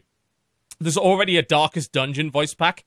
[0.79, 2.83] There's already a Darkest Dungeon voice pack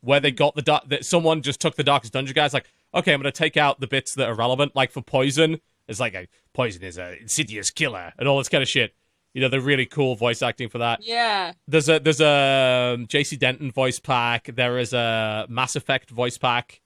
[0.00, 3.12] where they got the dar- that someone just took the Darkest Dungeon guys like, okay,
[3.12, 5.60] I'm gonna take out the bits that are relevant, like for Poison.
[5.88, 8.94] It's like a Poison is a insidious killer and all this kind of shit.
[9.36, 11.00] You know, they're really cool voice acting for that.
[11.02, 11.52] Yeah.
[11.68, 14.48] There's a there's a um, JC Denton voice pack.
[14.54, 16.80] There is a Mass Effect voice pack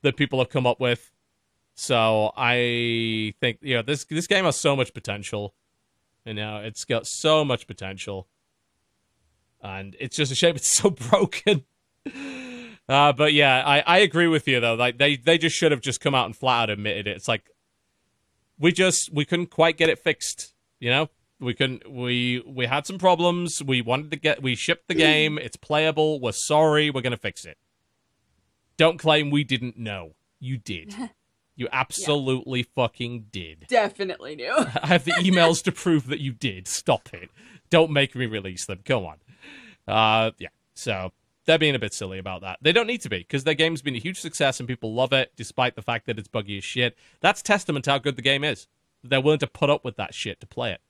[0.00, 1.12] that people have come up with.
[1.74, 5.52] So I think you know this this game has so much potential.
[6.24, 8.28] You know, it's got so much potential,
[9.62, 11.66] and it's just a shame it's so broken.
[12.88, 14.74] Uh, but yeah, I, I agree with you though.
[14.74, 17.16] Like they they just should have just come out and flat out admitted it.
[17.18, 17.50] It's like
[18.58, 20.54] we just we couldn't quite get it fixed.
[20.80, 21.90] You know, we couldn't.
[21.90, 23.62] We we had some problems.
[23.62, 24.42] We wanted to get.
[24.42, 25.38] We shipped the game.
[25.38, 26.20] It's playable.
[26.20, 26.90] We're sorry.
[26.90, 27.58] We're gonna fix it.
[28.76, 30.12] Don't claim we didn't know.
[30.40, 30.94] You did.
[31.56, 33.66] You absolutely fucking did.
[33.68, 34.52] Definitely new.
[34.82, 36.66] I have the emails to prove that you did.
[36.66, 37.30] Stop it.
[37.70, 38.80] Don't make me release them.
[38.84, 39.18] Come on.
[39.86, 40.48] Uh, yeah.
[40.74, 41.12] So
[41.46, 42.58] they're being a bit silly about that.
[42.60, 45.12] They don't need to be because their game's been a huge success and people love
[45.12, 46.96] it, despite the fact that it's buggy as shit.
[47.20, 48.66] That's testament to how good the game is.
[49.04, 50.80] They're willing to put up with that shit to play it.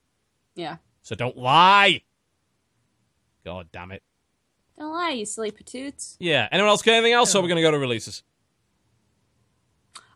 [0.55, 0.77] Yeah.
[1.01, 2.01] So don't lie.
[3.43, 4.01] God damn it.
[4.77, 6.15] Don't lie, you silly patoots.
[6.19, 6.47] Yeah.
[6.51, 7.33] Anyone else got anything else?
[7.35, 8.23] Or we're gonna go to releases.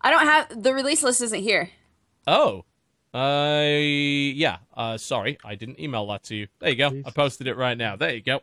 [0.01, 1.69] I don't have the release list isn't here.
[2.25, 2.65] Oh.
[3.13, 4.57] Uh yeah.
[4.75, 6.47] Uh sorry, I didn't email that to you.
[6.59, 7.01] There you go.
[7.05, 7.95] I posted it right now.
[7.95, 8.41] There you go.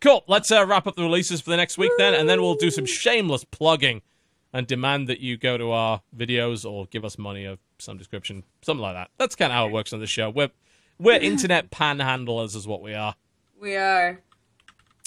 [0.00, 0.24] Cool.
[0.28, 2.70] Let's uh, wrap up the releases for the next week then, and then we'll do
[2.70, 4.02] some shameless plugging
[4.52, 8.44] and demand that you go to our videos or give us money of some description,
[8.62, 9.10] something like that.
[9.18, 10.30] That's kind of how it works on the show.
[10.30, 10.50] We're
[10.98, 13.14] we're internet panhandlers, is what we are.
[13.60, 14.20] We are.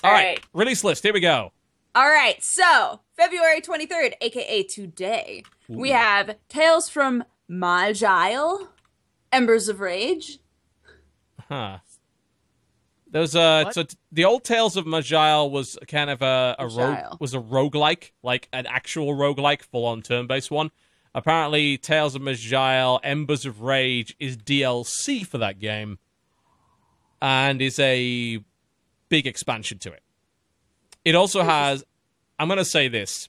[0.04, 0.26] All All right.
[0.38, 0.46] right.
[0.54, 1.04] Release list.
[1.04, 1.52] Here we go.
[1.96, 8.68] All right, so February 23rd, aka today, we have Tales from Maj'Eyal,
[9.34, 10.40] Embers of Rage.
[11.48, 11.80] Huh.
[13.12, 13.74] Those uh What?
[13.74, 17.40] so t- the old Tales of Maj'Eyal was kind of a, a rogue was a
[17.40, 20.70] roguelike, like an actual roguelike, full on turn based one.
[21.16, 25.98] Apparently Tales of Maj'Eyal Embers of Rage is DLC for that game
[27.22, 28.40] and is a
[29.10, 30.04] big expansion to it.
[31.04, 31.84] It also has
[32.38, 33.28] I'm gonna say this.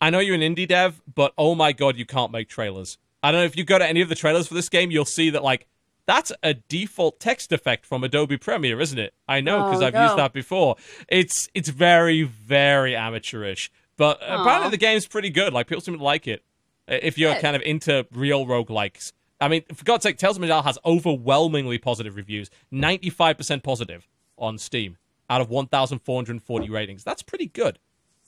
[0.00, 2.98] I know you're an indie dev, but oh my god, you can't make trailers.
[3.22, 5.04] I don't know if you go to any of the trailers for this game, you'll
[5.04, 5.66] see that like
[6.06, 9.14] that's a default text effect from Adobe Premiere, isn't it?
[9.28, 10.76] I know because Oh, I've used that before.
[11.08, 15.52] It's it's very very amateurish, but apparently the game's pretty good.
[15.52, 16.42] Like people seem to like it.
[16.90, 20.42] Uh, If you're kind of into real roguelikes, I mean, for God's sake, Tales of
[20.42, 24.98] Maj'Eyal has overwhelmingly positive reviews, 95% positive on Steam
[25.30, 27.04] out of 1,440 ratings.
[27.04, 27.78] That's pretty good.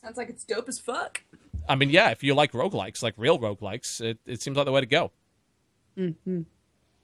[0.00, 1.22] Sounds like it's dope as fuck.
[1.68, 4.72] I mean, yeah, if you like roguelikes, like real roguelikes, it, it seems like the
[4.72, 5.10] way to go.
[5.98, 6.42] Mm-hmm.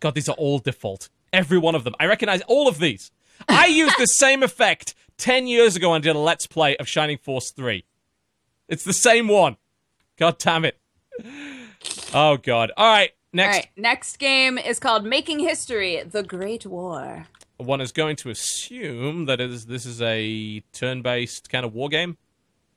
[0.01, 1.09] God, these are all default.
[1.33, 1.95] Every one of them.
[2.01, 3.11] I recognize all of these.
[3.49, 7.19] I used the same effect 10 years ago and did a Let's Play of Shining
[7.19, 7.85] Force 3.
[8.69, 9.57] It's the same one.
[10.17, 10.79] God damn it.
[12.15, 12.73] Oh, God.
[12.77, 13.55] All right, next.
[13.55, 17.27] All right, next game is called Making History: The Great War.
[17.59, 21.89] One is going to assume that is this is a turn based kind of war
[21.89, 22.17] game.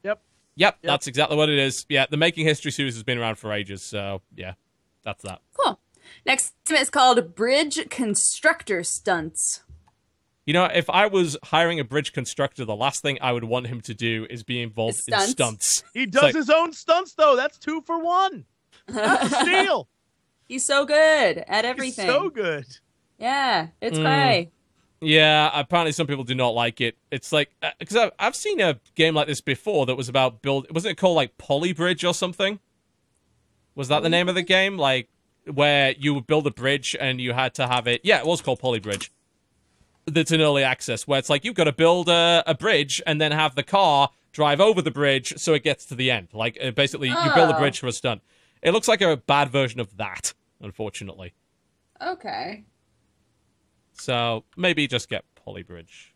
[0.03, 0.21] Yep.
[0.55, 1.85] Yep, that's exactly what it is.
[1.87, 4.53] Yeah, the Making History series has been around for ages, so yeah,
[5.03, 5.39] that's that.
[5.57, 5.79] Cool.
[6.25, 9.61] Next game is called Bridge Constructor Stunts.
[10.45, 13.67] You know, if I was hiring a bridge constructor, the last thing I would want
[13.67, 15.31] him to do is be involved in Stunts?
[15.31, 15.83] stunts.
[15.93, 17.35] He does like- his own stunts though.
[17.35, 18.45] That's two for one.
[18.87, 19.87] That's a steal.
[20.47, 22.07] He's so good at He's everything.
[22.07, 22.65] so good.
[23.17, 24.03] Yeah, it's Mm.
[24.03, 24.51] cray.
[25.03, 26.95] Yeah, apparently some people do not like it.
[27.09, 30.67] It's like because I've, I've seen a game like this before that was about build.
[30.71, 32.59] Wasn't it called like Polybridge or something?
[33.75, 34.77] Was that the name of the game?
[34.77, 35.09] Like
[35.51, 38.01] where you would build a bridge and you had to have it.
[38.03, 39.09] Yeah, it was called Polybridge.
[40.05, 43.19] That's an early access where it's like you've got to build a, a bridge and
[43.19, 46.27] then have the car drive over the bridge so it gets to the end.
[46.33, 47.59] Like uh, basically, you build a Oh.
[47.59, 48.21] bridge for a stunt.
[48.61, 51.33] It looks like a bad version of that, unfortunately.
[52.01, 52.63] Okay.
[53.93, 56.09] So maybe just get Polybridge.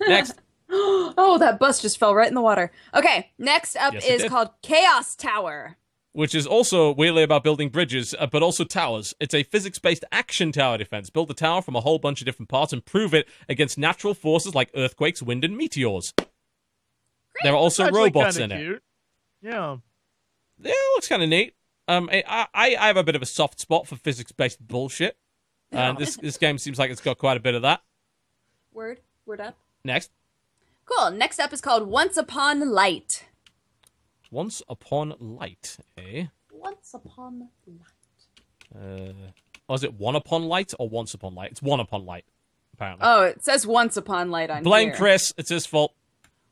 [0.00, 0.34] Next.
[0.74, 2.72] Oh, that bus just fell right in the water.
[2.94, 4.30] Okay, next up Yes, it is did.
[4.30, 5.76] called Chaos Tower.
[6.12, 9.12] which is also weirdly about building bridges, uh, but also towers.
[9.20, 11.10] It's a physics based action tower defense.
[11.10, 14.14] Build a tower from a whole bunch of different parts and prove it against natural
[14.14, 16.14] forces like earthquakes, wind, and meteors.
[17.42, 18.82] There are also Actually robots kinda in it.
[19.42, 19.76] Yeah.
[20.62, 21.54] Yeah, it looks kind of neat.
[21.88, 25.16] Um, I, I, I have a bit of a soft spot for physics based bullshit.
[25.72, 27.80] And this, this game seems like it's got quite a bit of that.
[28.72, 29.56] Word, word up.
[29.84, 30.10] Next.
[30.84, 31.10] Cool.
[31.12, 33.24] Next up is called Once Upon Light.
[34.30, 36.26] Once Upon Light, eh?
[36.52, 38.74] Once Upon Light.
[38.74, 39.12] Uh,
[39.68, 41.52] or is it One Upon Light or Once Upon Light?
[41.52, 42.24] It's One Upon Light,
[42.74, 43.04] apparently.
[43.06, 44.96] Oh, it says Once Upon Light on Blame here.
[44.96, 45.32] Chris.
[45.36, 45.94] It's his fault.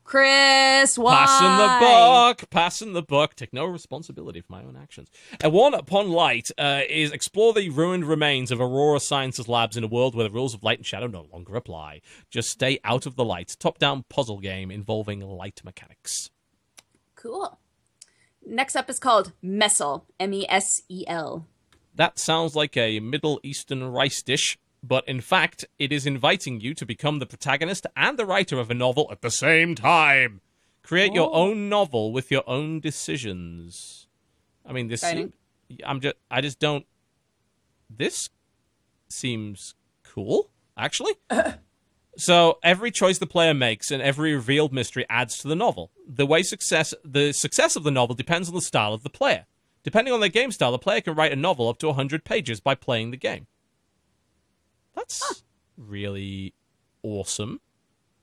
[0.03, 1.25] Chris, why?
[1.25, 3.35] Passing the buck, passing the buck.
[3.35, 5.09] Take no responsibility for my own actions.
[5.41, 9.83] And one upon light uh, is explore the ruined remains of Aurora Sciences Labs in
[9.83, 12.01] a world where the rules of light and shadow no longer apply.
[12.29, 13.55] Just stay out of the light.
[13.59, 16.29] Top-down puzzle game involving light mechanics.
[17.15, 17.59] Cool.
[18.45, 20.05] Next up is called Messel.
[20.19, 21.45] M E S E L.
[21.93, 26.73] That sounds like a Middle Eastern rice dish, but in fact, it is inviting you
[26.73, 30.41] to become the protagonist and the writer of a novel at the same time.
[30.83, 31.49] Create your Oh.
[31.49, 34.07] own novel with your own decisions.
[34.65, 35.03] I mean, this.
[35.85, 36.15] I'm just.
[36.29, 36.85] I just don't.
[37.89, 38.29] This
[39.09, 41.13] seems cool, actually.
[42.17, 45.91] So every choice the player makes and every revealed mystery adds to the novel.
[46.05, 49.45] The way success the success of the novel depends on the style of the player.
[49.83, 52.59] Depending on their game style, the player can write a novel up to 100 pages
[52.59, 53.47] by playing the game.
[54.95, 55.43] That's
[55.77, 56.53] really
[57.03, 57.61] awesome.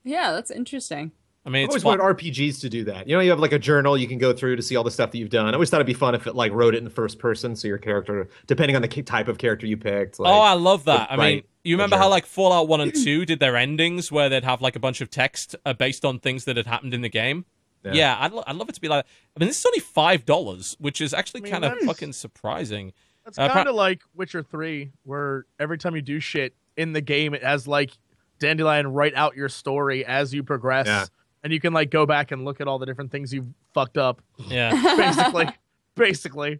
[0.03, 1.11] Yeah, that's interesting.
[1.45, 1.99] I mean, I always fun.
[1.99, 3.07] wanted RPGs to do that.
[3.07, 4.91] You know, you have like a journal you can go through to see all the
[4.91, 5.47] stuff that you've done.
[5.47, 7.67] I always thought it'd be fun if it like wrote it in first person, so
[7.67, 10.19] your character, depending on the type of character you picked.
[10.19, 11.11] Like, oh, I love that.
[11.11, 14.43] I mean, you remember how like Fallout 1 and 2 did their endings where they'd
[14.43, 17.09] have like a bunch of text uh, based on things that had happened in the
[17.09, 17.45] game?
[17.83, 18.17] Yeah, Yeah.
[18.19, 19.79] I'd, lo- I'd love it to be like I mean, this is only
[20.19, 22.91] $5, which is actually I mean, kind of fucking surprising.
[23.23, 27.01] That's Uh, kind of like Witcher 3, where every time you do shit in the
[27.01, 27.91] game, it has like
[28.39, 30.87] Dandelion write out your story as you progress.
[30.87, 31.05] Yeah.
[31.43, 33.97] And you can like go back and look at all the different things you've fucked
[33.97, 34.21] up.
[34.47, 34.71] Yeah.
[34.97, 35.49] Basically.
[35.95, 36.59] basically.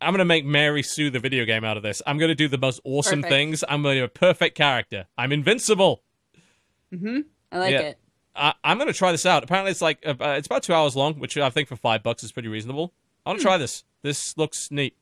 [0.00, 2.02] I'm gonna make Mary Sue the video game out of this.
[2.06, 3.30] I'm gonna do the most awesome Perfect.
[3.32, 3.64] things.
[3.68, 5.06] I'm gonna be a perfect character.
[5.16, 6.02] I'm invincible.
[6.92, 7.20] Mm-hmm.
[7.52, 7.80] I like Yeah.
[7.80, 7.98] it.
[8.36, 9.44] I, I'm gonna try this out.
[9.44, 12.22] Apparently, it's like uh, it's about two hours long, which I think for five bucks
[12.24, 12.92] is pretty reasonable.
[13.24, 13.84] I want to try this.
[14.02, 14.96] This looks neat.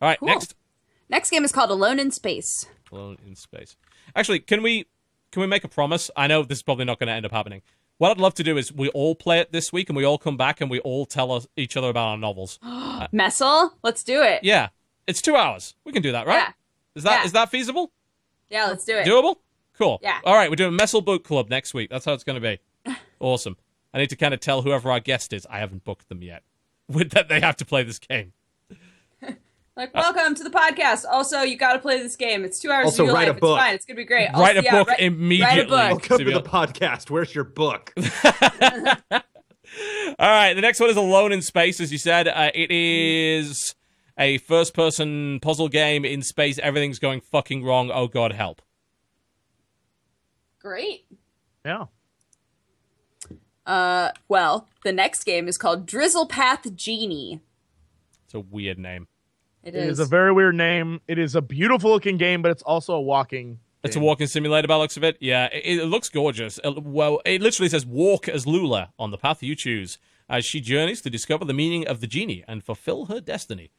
[0.00, 0.28] All right, Cool.
[0.28, 0.54] next.
[1.14, 2.66] Next game is called Alone in Space.
[2.90, 3.76] Alone in space.
[4.16, 4.86] Actually, can we
[5.30, 6.10] can we make a promise?
[6.16, 7.62] I know this is probably not going to end up happening.
[7.98, 10.18] What I'd love to do is we all play it this week, and we all
[10.18, 12.58] come back and we all tell us, each other about our novels.
[13.12, 14.42] Messel, let's do it.
[14.42, 14.70] Yeah,
[15.06, 15.76] it's two hours.
[15.84, 16.34] We can do that, right?
[16.48, 16.52] Yeah.
[16.96, 17.26] Is that Yeah.
[17.26, 17.92] is that feasible?
[18.48, 19.06] Yeah, let's do it.
[19.06, 19.36] Doable?
[19.78, 20.00] Cool.
[20.02, 20.18] Yeah.
[20.24, 21.90] All right, we're doing Messel Book Club next week.
[21.90, 22.92] That's how it's going to be.
[23.20, 23.56] awesome.
[23.94, 25.46] I need to kind of tell whoever our guest is.
[25.48, 26.42] I haven't booked them yet.
[26.88, 28.32] With that, they have to play this game.
[29.76, 31.04] Like, welcome to the podcast.
[31.10, 32.44] Also, you got to play this game.
[32.44, 33.40] It's two hours Also, of your write a life.
[33.40, 33.56] book.
[33.58, 33.74] It's fine.
[33.74, 34.28] It's gonna be great.
[34.32, 35.76] Write Also, a yeah, book write- immediately.
[35.76, 37.10] Welcome to to be the podcast.
[37.10, 37.92] Where's your book?
[37.96, 38.02] All
[40.30, 42.28] right, the next one is Alone in Space, as you said.
[42.28, 43.74] Uh, it is
[44.16, 46.60] a first-person puzzle game in space.
[46.60, 47.90] Everything's going fucking wrong.
[47.92, 48.62] Oh god, help!
[50.60, 51.04] Great.
[51.66, 51.86] Yeah.
[53.66, 57.40] Uh, well, the next game is called Drizzlepath Genie.
[58.26, 59.08] It's a weird name.
[59.64, 59.98] It It is.
[59.98, 61.00] is a very weird name.
[61.08, 63.58] It is a beautiful looking game, but it's also a walking.
[63.82, 65.18] It's a walking simulator by the looks of it.
[65.20, 66.58] Yeah, it, it looks gorgeous.
[66.64, 70.60] Uh, well, it literally says "Walk as Lula" on the path you choose as she
[70.60, 73.70] journeys to discover the meaning of the genie and fulfill her destiny.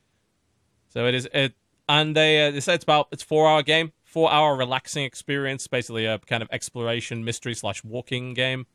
[0.89, 1.53] So it is it,
[1.89, 5.65] and they uh, they say it's about it's four hour game, four hour relaxing experience,
[5.65, 8.67] basically a kind of exploration mystery slash walking game.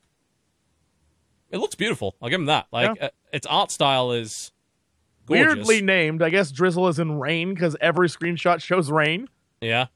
[1.50, 2.16] It looks beautiful.
[2.20, 2.66] I'll give them that.
[2.72, 3.06] Like Yeah.
[3.06, 4.50] uh, its art style is
[5.30, 5.66] gorgeous.
[5.66, 6.22] Weirdly named.
[6.22, 9.28] I guess drizzle is in rain because every screenshot shows rain.
[9.60, 9.86] Yeah.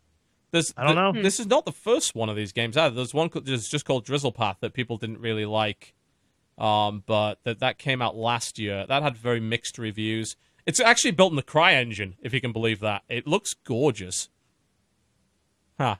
[0.51, 1.23] There's, I don't th- know.
[1.23, 2.95] This is not the first one of these games either.
[2.95, 5.95] There's one called- just just called Drizzlepath that people didn't really like,
[6.59, 8.87] um, but that that came out last year.
[8.87, 10.37] That had very mixed reviews.
[10.65, 13.03] It's actually built in the CryEngine, if you can believe that.
[13.09, 14.29] It looks gorgeous.
[15.79, 15.97] Huh.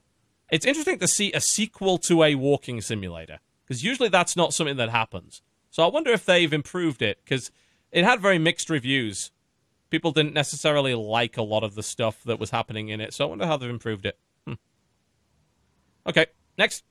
[0.51, 4.77] It's interesting to see a sequel to a walking simulator because usually that's not something
[4.77, 5.43] that happens.
[5.71, 7.51] So I wonder if they've improved it because
[7.95, 9.31] it had very mixed reviews.
[9.89, 13.15] People didn't necessarily like a lot of the stuff that was happening in it.
[13.15, 14.19] So I wonder how they've improved it.
[14.47, 14.55] Hmm.
[16.09, 16.27] Okay,
[16.59, 16.83] next.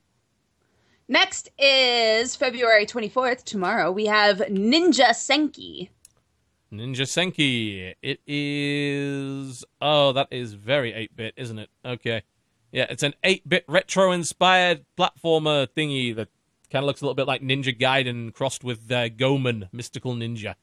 [1.06, 3.92] Next is February 24th, tomorrow.
[3.92, 5.90] We have Ninja Senki.
[6.72, 7.94] Ninja Senki.
[8.02, 9.62] It is.
[9.82, 11.68] Oh, that is very 8 bit, isn't it?
[11.84, 12.22] Okay.
[12.72, 16.28] Yeah, it's an 8 bit retro inspired platformer thingy that
[16.70, 20.54] kind of looks a little bit like Ninja Gaiden crossed with uh, Goemon, Mystical Ninja.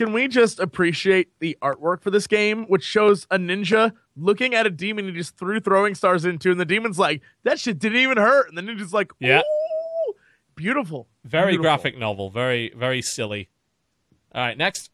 [0.00, 4.64] Can we just appreciate the artwork for this game, which shows a ninja looking at
[4.64, 7.98] a demon he just threw throwing stars into, and the demon's like, "That shit didn't
[7.98, 9.42] even hurt," and the ninja's like, Yeah.
[10.54, 11.62] Beautiful, Very Beautiful.
[11.64, 12.30] graphic novel.
[12.30, 13.50] Very, very silly.
[14.34, 14.90] All right, next.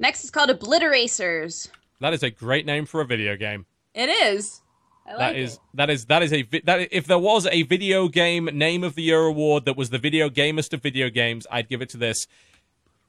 [0.00, 1.68] Next is called Obliteracers.
[2.00, 3.66] That is a great name for a video game.
[3.94, 4.62] It is.
[5.06, 5.60] I like That is it.
[5.74, 8.96] that is that is a vi- that if there was a video game name of
[8.96, 11.98] the year award that was the video gamest of video games, I'd give it to
[11.98, 12.26] this.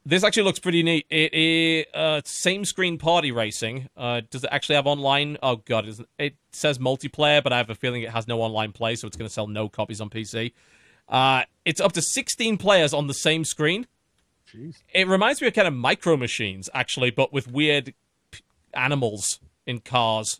[0.07, 1.07] This actually looks pretty neat.
[1.09, 3.89] It is uh, same screen party racing.
[3.97, 5.37] Uh, does it actually have online?
[5.41, 8.71] Oh god, it, it says multiplayer, but I have a feeling it has no online
[8.71, 10.51] play, so it's going to sell no copies on PC.
[11.09, 13.87] Uh, it's up to 16 players on the same screen.
[14.53, 14.75] Jeez.
[14.93, 17.93] It reminds me of kind of micro machines, actually, but with weird
[18.29, 18.41] p-
[18.75, 20.39] animals in cars.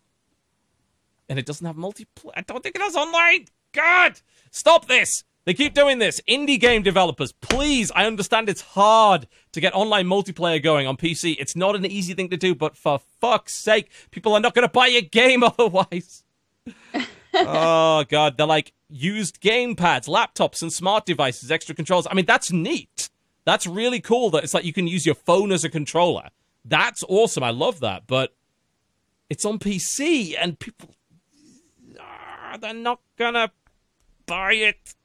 [1.27, 2.31] And it doesn't have multiplayer.
[2.35, 3.45] I don't think it has online.
[3.71, 4.21] God,
[4.51, 5.23] stop this.
[5.45, 6.19] They keep doing this.
[6.27, 7.91] Indie game developers, please.
[7.95, 11.35] I understand it's hard to get online multiplayer going on PC.
[11.39, 14.67] It's not an easy thing to do, but for fuck's sake, people are not going
[14.67, 16.23] to buy your game otherwise.
[17.35, 22.07] oh god, they're like used game pads, laptops, and smart devices, extra controls.
[22.09, 23.09] I mean, that's neat.
[23.45, 24.31] That's really cool.
[24.31, 26.29] That it's like you can use your phone as a controller.
[26.63, 27.43] That's awesome.
[27.43, 28.07] I love that.
[28.07, 28.33] But
[29.29, 30.89] it's on PC, and people
[31.99, 33.51] ah, they're not gonna
[34.25, 34.95] buy it.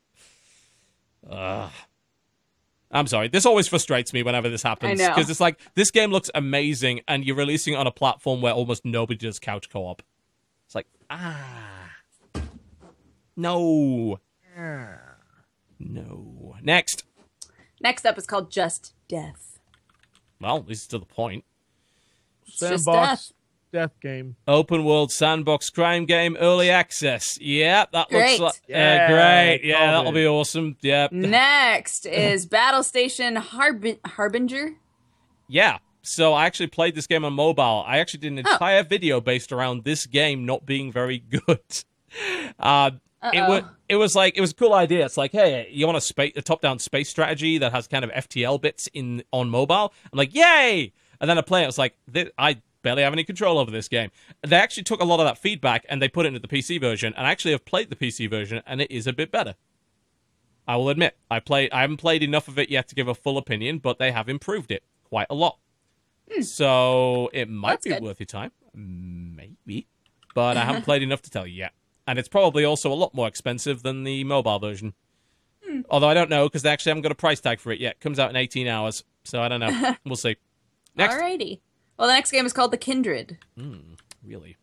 [1.31, 1.71] Ugh.
[2.93, 3.29] I'm sorry.
[3.29, 7.25] This always frustrates me whenever this happens because it's like this game looks amazing, and
[7.25, 10.03] you're releasing it on a platform where almost nobody does couch co-op.
[10.67, 11.93] It's like ah,
[13.37, 14.19] no,
[15.79, 16.57] no.
[16.63, 17.05] Next.
[17.81, 19.61] Next up is called Just Death.
[20.41, 21.45] Well, this is to the point.
[22.47, 23.33] It's just Sandbox
[23.73, 23.91] death.
[23.91, 24.37] death game.
[24.49, 27.39] Open world sandbox crime game, early access.
[27.41, 28.41] Yeah, that looks Great.
[28.41, 29.61] like uh, great.
[29.65, 30.15] Yeah, called that'll it.
[30.15, 30.77] be awesome.
[30.83, 34.75] Yeah, Next is Battle Station Harbin- Harbinger.
[35.49, 35.79] yeah.
[36.03, 37.85] So I actually played this game on mobile.
[37.87, 38.53] I actually did an Oh.
[38.53, 41.61] entire video based around this game not being very good.
[42.59, 42.93] Uh,
[43.35, 45.05] it was it was like it was a cool idea.
[45.05, 48.03] It's like, hey, you want a space a top down space strategy that has kind
[48.03, 49.93] of FTL bits in on mobile?
[50.11, 50.93] I'm like, yay!
[51.21, 51.69] And then I play it.
[51.69, 54.11] It's like thi- I barely have any control over this game.
[54.47, 56.81] They actually took a lot of that feedback and they put it into the PC
[56.81, 57.13] version.
[57.17, 59.55] And I actually have played the PC version, and it is a bit better.
[60.67, 61.73] I will admit, I played.
[61.73, 64.29] I haven't played enough of it yet to give a full opinion, but they have
[64.29, 65.59] improved it quite a lot.
[66.33, 66.43] Hmm.
[66.43, 68.03] So it might That's be good.
[68.03, 69.87] worth your time, maybe,
[70.35, 71.73] but I haven't played enough to tell you yet.
[72.07, 74.95] And it's probably also a lot more expensive than the mobile version.
[75.67, 75.81] Hmm.
[75.91, 77.93] Although I don't know because they actually haven't got a price tag for it yet.
[77.93, 79.97] It Comes out in 18 hours, so I don't know.
[80.05, 80.37] we'll see.
[80.95, 81.61] Next, Alrighty.
[82.01, 83.37] Well, the next game is called The Kindred.
[83.59, 83.75] Hmm,
[84.25, 84.57] really,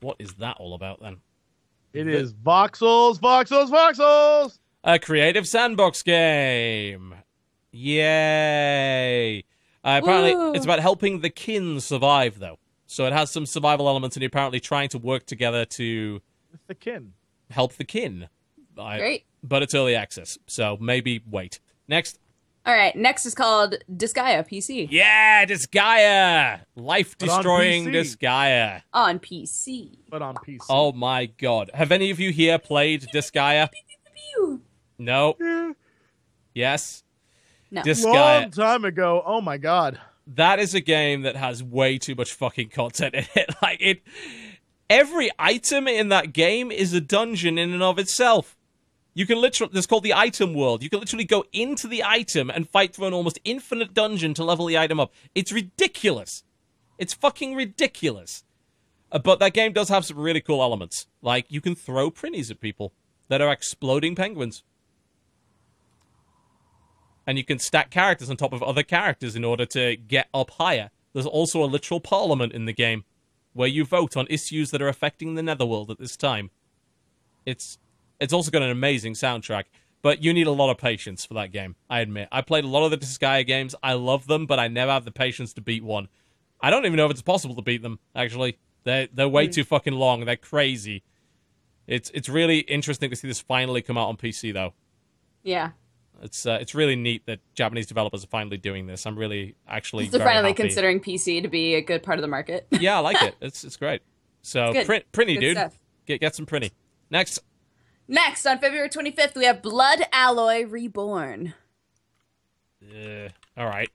[0.00, 1.16] what is that all about then?
[1.94, 4.58] It is voxels, voxels, voxels.
[4.84, 7.14] A creative sandbox game.
[7.72, 9.38] Yay!
[9.82, 10.52] Uh, apparently, Woo.
[10.52, 12.58] it's about helping the kin survive, though.
[12.86, 16.20] So it has some survival elements, and you're apparently trying to work together to
[16.52, 17.14] With the kin.
[17.50, 18.28] help the kin.
[18.76, 19.24] I- Great.
[19.42, 21.60] But it's early access, so maybe wait.
[21.88, 22.18] Next,
[22.66, 26.60] All right, next is called Disgaea PC Yeah, Disgaea!
[26.76, 28.16] Life But on destroying PC.
[28.16, 28.82] Disgaea.
[28.92, 29.98] on PC.
[30.10, 30.58] but on PC.
[30.68, 31.70] Oh my god.
[31.72, 33.70] Have any of you here played Disgaea?
[34.34, 34.60] Pew.
[34.98, 35.36] No.
[35.40, 35.72] Yeah.
[36.54, 37.04] Yes.
[37.70, 37.82] No.
[37.82, 38.04] Disgaea.
[38.42, 39.22] long time ago.
[39.24, 39.98] Oh my god.
[40.26, 43.54] that is a game that has way too much fucking content in it.
[43.62, 44.02] Like it
[44.90, 48.56] every item in that game is a dungeon in and of itself.
[49.14, 50.82] You can literally it's called the item world.
[50.82, 54.44] You can literally go into the item and fight through an almost infinite dungeon to
[54.44, 55.12] level the item up.
[55.34, 56.44] It's ridiculous.
[56.98, 58.44] It's fucking ridiculous.
[59.10, 61.06] Uh, but that game does have some really cool elements.
[61.22, 62.92] Like you can throw prinnies at people
[63.28, 64.62] that are exploding penguins.
[67.26, 70.50] And you can stack characters on top of other characters in order to get up
[70.52, 70.90] higher.
[71.12, 73.04] There's also a literal parliament in the game
[73.52, 76.50] where you vote on issues that are affecting the Netherworld at this time.
[77.44, 77.78] It's
[78.20, 79.64] it's also got an amazing soundtrack,
[80.02, 81.76] but you need a lot of patience for that game.
[81.90, 82.28] I admit.
[82.32, 83.74] I played a lot of the Disgaea games.
[83.82, 86.08] I love them, but I never have the patience to beat one.
[86.60, 87.98] I don't even know if it's possible to beat them.
[88.14, 90.24] Actually, They're, they're way too fucking long.
[90.24, 91.02] They're crazy.
[91.86, 94.74] It's it's really interesting to see this finally come out on PC though.
[95.42, 95.70] Yeah,
[96.22, 99.06] It's uh, it's really neat that Japanese developers are finally doing this.
[99.06, 100.62] I'm really actually they're finally happy.
[100.64, 102.66] considering PC to be a good part of the market.
[102.72, 103.36] Yeah, I like it.
[103.40, 104.02] It's it's great.
[104.42, 104.84] So Good.
[104.84, 105.78] print printy Good dude, stuff.
[106.06, 106.72] get get some printy.
[107.10, 107.38] Next,
[108.08, 111.52] Next, on February 25th, we have Blood Alloy Reborn.
[112.82, 113.90] uh, all right,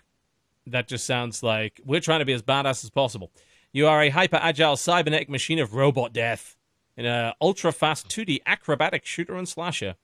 [0.68, 3.32] that just sounds like we're trying to be as badass as possible.
[3.72, 6.56] You are a hyper agile cybernetic machine of robot death
[6.96, 9.96] in a ultra fast 2D acrobatic shooter and slasher.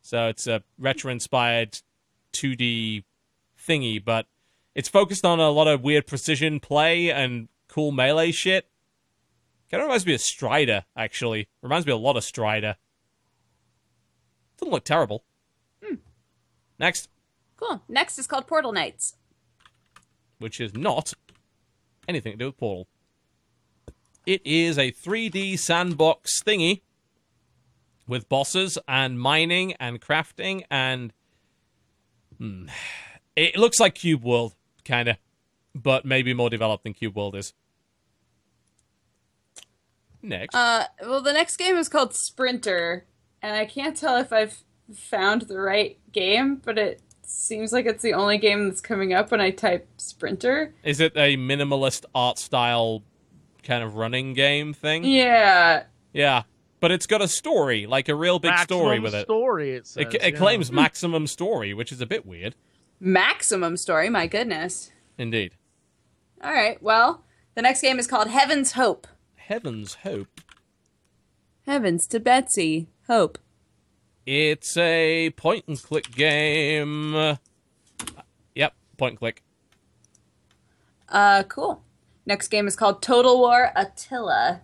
[0.00, 1.80] So it's a retro inspired
[2.32, 3.04] 2D
[3.62, 4.26] thingy, but
[4.74, 8.69] it's focused on a lot of weird precision play and cool melee shit.
[9.70, 11.48] Kind of reminds me of Strider, actually.
[11.62, 12.76] Reminds me a lot of Strider.
[14.58, 15.24] Doesn't look terrible.
[16.78, 17.08] Next,
[17.56, 17.82] Cool.
[17.90, 19.16] Next is called Portal Knights.
[20.38, 21.12] which is not
[22.08, 22.88] anything to do with Portal.
[24.24, 26.80] It is a 3D sandbox thingy
[28.08, 31.12] with bosses and mining and crafting and
[32.38, 32.66] hmm,
[33.36, 35.16] it looks like Cube World kind of,
[35.74, 37.52] but maybe more developed than Cube World is.
[40.22, 43.06] Next, Uh, well, the next game is called Sprinter,
[43.42, 44.62] and I can't tell if I've
[44.94, 49.30] found the right game, but it seems like it's the only game that's coming up
[49.30, 50.74] when I type Sprinter.
[50.82, 53.02] is it a minimalist art style
[53.62, 55.04] kind of running game thing?
[55.04, 55.84] Yeah.
[56.12, 56.42] Yeah,
[56.80, 59.24] but it's got a story, like a real big story with it.
[59.26, 59.72] Story.
[59.76, 60.38] It, says, It, it yeah.
[60.38, 62.56] claims maximum story, which is a bit weird.
[62.98, 64.90] Maximum story, my goodness.
[65.16, 65.54] Indeed.
[66.42, 67.24] All right, well,
[67.54, 69.06] the next game is called Heaven's Hope.
[69.54, 70.40] Heaven's Hope.
[71.66, 72.86] Heavens to Betsy.
[73.08, 73.36] Hope.
[74.24, 77.36] It's a point and click game.
[78.54, 79.42] Yep, point and click.
[81.08, 81.82] Uh, cool.
[82.26, 84.60] Next game is called Total War Attila.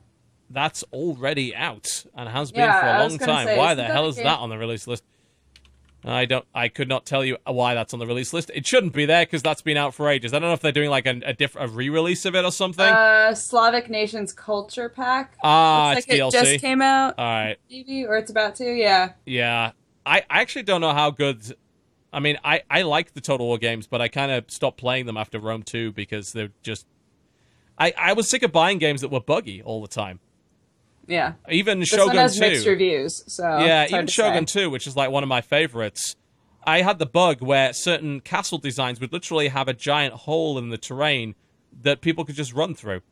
[0.49, 3.49] That's already out and has been Yeah, for a long time.
[3.49, 5.03] say, why the hell is game- that on the release list?
[6.09, 6.45] I don't.
[6.55, 8.51] I could not tell you why that's on the release list.
[8.55, 10.33] It shouldn't be there because that's been out for ages.
[10.33, 12.53] I don't know if they're doing like a, a different a re-release of it or
[12.53, 12.87] something.
[12.87, 15.37] Uh, Slavic Nations Culture Pack.
[15.43, 16.33] ah, Looks it's like it DLC.
[16.53, 17.57] just came out, All right.
[17.69, 18.65] maybe, or it's about to.
[18.73, 19.13] Yeah.
[19.25, 19.73] Yeah,
[20.05, 21.57] I, I actually don't know how good.
[22.13, 25.07] I mean, I, I like the Total War games, but I kind of stopped playing
[25.07, 26.87] them after Rome 2 because they're just.
[27.79, 30.21] I, I was sick of buying games that were buggy all the time.
[31.07, 31.35] Yeah.
[31.49, 32.41] Even This Shogun one has 2.
[32.41, 34.63] mixed reviews, so yeah, even Shogun say.
[34.65, 36.17] 2, which is like one of my favorites.
[36.67, 40.71] I had the bug where certain castle designs would literally have a giant hole in
[40.71, 41.37] the terrain
[41.83, 43.03] that people could just run through.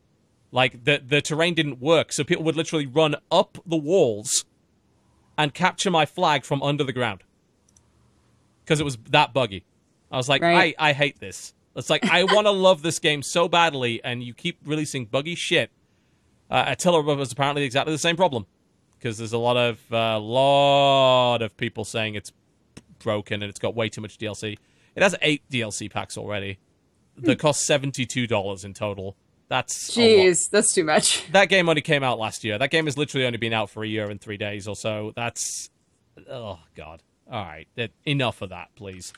[0.51, 4.45] Like the the terrain didn't work, so people would literally run up the walls
[5.39, 7.23] and capture my flag from under the ground
[8.65, 9.65] because it was that buggy.
[10.11, 10.75] I was like, Right.
[10.79, 11.55] I I hate this.
[11.77, 15.35] It's like I want to love this game so badly, and you keep releasing buggy
[15.35, 15.71] shit.
[16.51, 18.47] Uh, Attila was apparently exactly the same problem
[18.99, 22.33] because there's a lot of uh, lot of people saying it's
[22.99, 24.57] broken and it's got way too much DLC.
[24.95, 26.59] It has eight DLC packs already.
[27.19, 29.17] That cost seventy two dollars in total.
[29.49, 30.01] That's a.
[30.01, 31.25] Jeez, that's too much.
[31.33, 32.59] That game only came out last year.
[32.59, 35.13] That game has literally only been out for a year and three days or so.
[35.15, 35.71] That's
[36.31, 37.03] oh god.
[37.31, 39.13] All right, That- enough of that, please.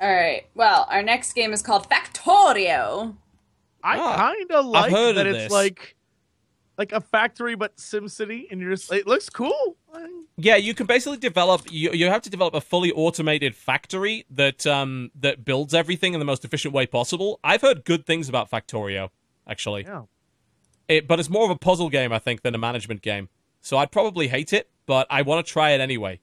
[0.00, 0.44] All right.
[0.54, 3.14] Well, our next game is called Factorio.
[3.84, 5.52] I Ah, kind of like heard that it's this.
[5.52, 5.96] like
[6.78, 9.76] like a factory but SimCity, and you're just it looks cool.
[10.36, 11.70] Yeah, you can basically develop.
[11.70, 16.20] You, you have to develop a fully automated factory that um that builds everything in
[16.20, 17.40] the most efficient way possible.
[17.44, 19.10] I've heard good things about Factorio,
[19.46, 19.84] actually.
[19.84, 20.02] Yeah.
[20.88, 23.28] It, but it's more of a puzzle game, I think, than a management game.
[23.60, 26.20] So I'd probably hate it, but I want to try it anyway.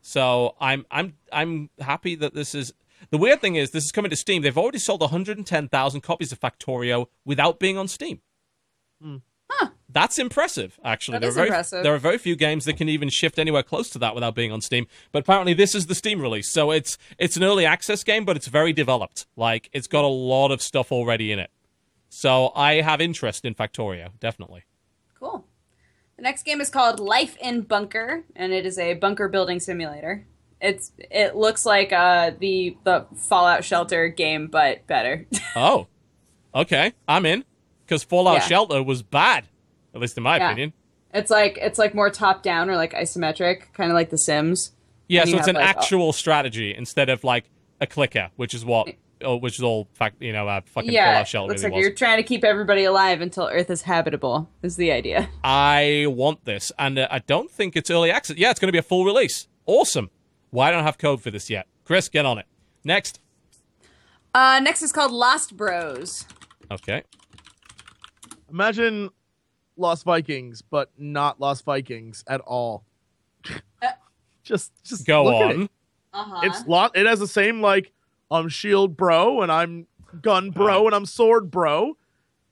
[0.00, 2.72] So I'm I'm I'm happy that this is.
[3.10, 4.40] The weird thing is, this is coming to Steam.
[4.40, 8.22] They've already sold 110,000 copies of Factorio without being on Steam.
[9.94, 11.14] That's impressive, actually.
[11.14, 11.82] That there are very, impressive.
[11.84, 14.50] There are very few games that can even shift anywhere close to that without being
[14.50, 14.88] on Steam.
[15.12, 18.36] But apparently, this is the Steam release, so it's it's an early access game, but
[18.36, 19.26] it's very developed.
[19.36, 21.50] Like it's got a lot of stuff already in it.
[22.08, 24.64] So I have interest in Factorio, definitely.
[25.18, 25.46] Cool.
[26.16, 30.26] The next game is called Life in Bunker, and it is a bunker building simulator.
[30.60, 35.26] It's it looks like uh, the the Fallout Shelter game, but better.
[35.56, 35.86] Oh,
[36.52, 37.44] okay, I'm in
[37.86, 38.40] because Fallout Yeah.
[38.40, 39.48] Shelter was bad,
[39.94, 40.46] at least in my Yeah.
[40.50, 40.72] opinion.
[41.12, 44.72] it's like it's like more top down or like isometric, kind of like The Sims.
[45.06, 47.44] Yeah, so it's an like, actual strategy instead of like
[47.80, 48.88] a clicker, which is what,
[49.22, 51.76] oh, which is all fact, you know, uh, fucking yeah, Fallout Shelter looks really like
[51.76, 51.86] was.
[51.86, 54.48] you're trying to keep everybody alive until Earth is habitable.
[54.62, 55.28] Is the idea?
[55.44, 58.36] I want this, and uh, I don't think it's early access.
[58.36, 59.46] Yeah, it's going to be a full release.
[59.66, 60.10] Awesome.
[60.50, 61.66] Why don't I have code for this yet?
[61.84, 62.46] Chris, get on it.
[62.82, 63.20] Next.
[64.34, 66.24] Uh, next is called Lost Bros.
[66.70, 67.02] Okay.
[68.54, 69.10] Imagine
[69.76, 72.84] Lost Vikings, but not Lost Vikings at all.
[73.82, 73.88] Uh,
[74.44, 75.62] just, just Go look at on.
[75.62, 75.70] it.
[76.12, 76.40] Uh huh.
[76.44, 76.96] It's lot.
[76.96, 77.90] It has the same like
[78.30, 79.88] I'm shield bro and I'm
[80.22, 80.86] gun bro uh-huh.
[80.86, 81.96] and I'm sword bro,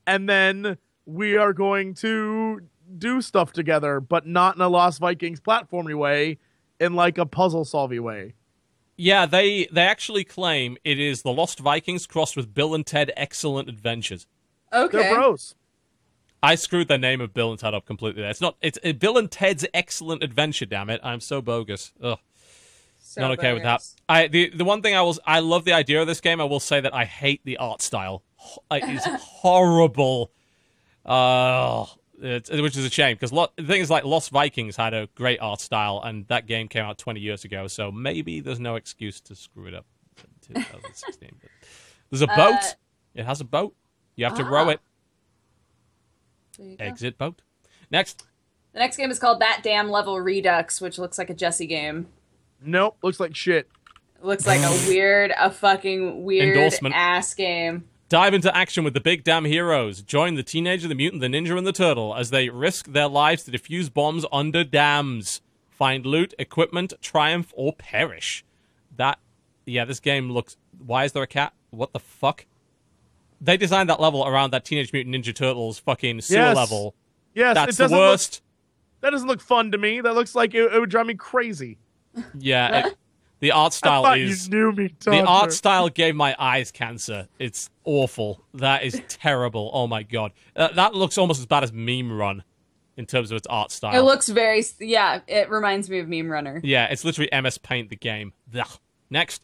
[0.05, 2.63] and then we are going to
[2.99, 6.39] do stuff together, but not in a Lost Vikings platformy way,
[6.81, 8.35] in like a puzzle solving way.
[8.97, 13.13] Yeah, they they actually claim it is the Lost Vikings crossed with Bill and Ted
[13.17, 14.27] Excellent Adventures.
[14.73, 14.99] okay.
[14.99, 15.55] They're bros.
[16.43, 18.23] I screwed the name of Bill and Ted up completely.
[18.23, 18.31] There.
[18.31, 18.57] It's not.
[18.61, 20.67] It's uh, Bill and Ted's Excellent Adventure.
[20.67, 21.01] Damn it!
[21.05, 21.93] I'm so bogus.
[22.03, 22.19] Ugh.
[22.99, 23.83] So not okay with that.
[24.09, 26.41] I the the one thing I was I love the idea of this game.
[26.41, 28.23] I will say that I hate the art style.
[28.71, 30.33] It is horrible.
[31.05, 31.87] Uh,
[32.21, 35.09] it's, which is a shame because lo- the thing is like Lost Vikings had a
[35.15, 37.67] great art style, and that game came out 20 years ago.
[37.67, 39.85] So maybe there's no excuse to screw it up.
[40.47, 41.31] 2016.
[41.41, 41.51] But
[42.11, 42.55] there's a boat.
[42.63, 42.73] Uh,
[43.15, 43.75] it has a boat.
[44.17, 44.71] You have to row Ah.
[44.71, 44.81] it.
[46.63, 46.85] There you go.
[46.85, 47.43] Exit boat.
[47.91, 48.25] Next.
[48.73, 52.07] The next game is called That Damn Level Redux, which looks like a Jesse game.
[52.65, 53.69] Nope, looks like shit.
[54.23, 56.95] Looks like a weird, a fucking weird Endorsement.
[56.95, 57.85] ass game.
[58.09, 60.03] Dive into action with the big damn heroes.
[60.03, 63.43] Join the teenager, the mutant, the ninja, and the turtle as they risk their lives
[63.45, 65.41] to defuse bombs under dams.
[65.71, 68.45] Find loot, equipment, triumph, or perish.
[68.97, 69.19] That,
[69.67, 70.57] yeah, this game looks.
[70.79, 71.55] Why is there a cat?
[71.71, 72.47] What the fuck?
[73.45, 76.57] They designed that level around that Teenage Mutant Ninja Turtles fucking sewer Yes.
[76.57, 76.95] level.
[77.35, 78.43] Yes, That's it the doesn't look- worst.
[79.01, 80.01] that doesn't look fun to me.
[80.01, 81.79] That looks like it, it would drive me crazy.
[82.39, 82.97] Yeah, it-
[83.41, 84.47] the art style thought is.
[84.47, 85.27] you knew me, The Tucker.
[85.27, 87.27] art style gave my eyes cancer.
[87.41, 88.45] It's awful.
[88.55, 89.71] That is terrible.
[89.75, 90.31] Oh my god.
[90.55, 92.45] Uh, that looks almost as bad as Meme Run
[92.97, 93.99] in terms of its art style.
[93.99, 96.61] It looks very, yeah, it reminds me of Meme Runner.
[96.63, 98.33] yeah, it's literally MS Paint the game.
[98.57, 98.69] Ugh.
[99.11, 99.43] Next,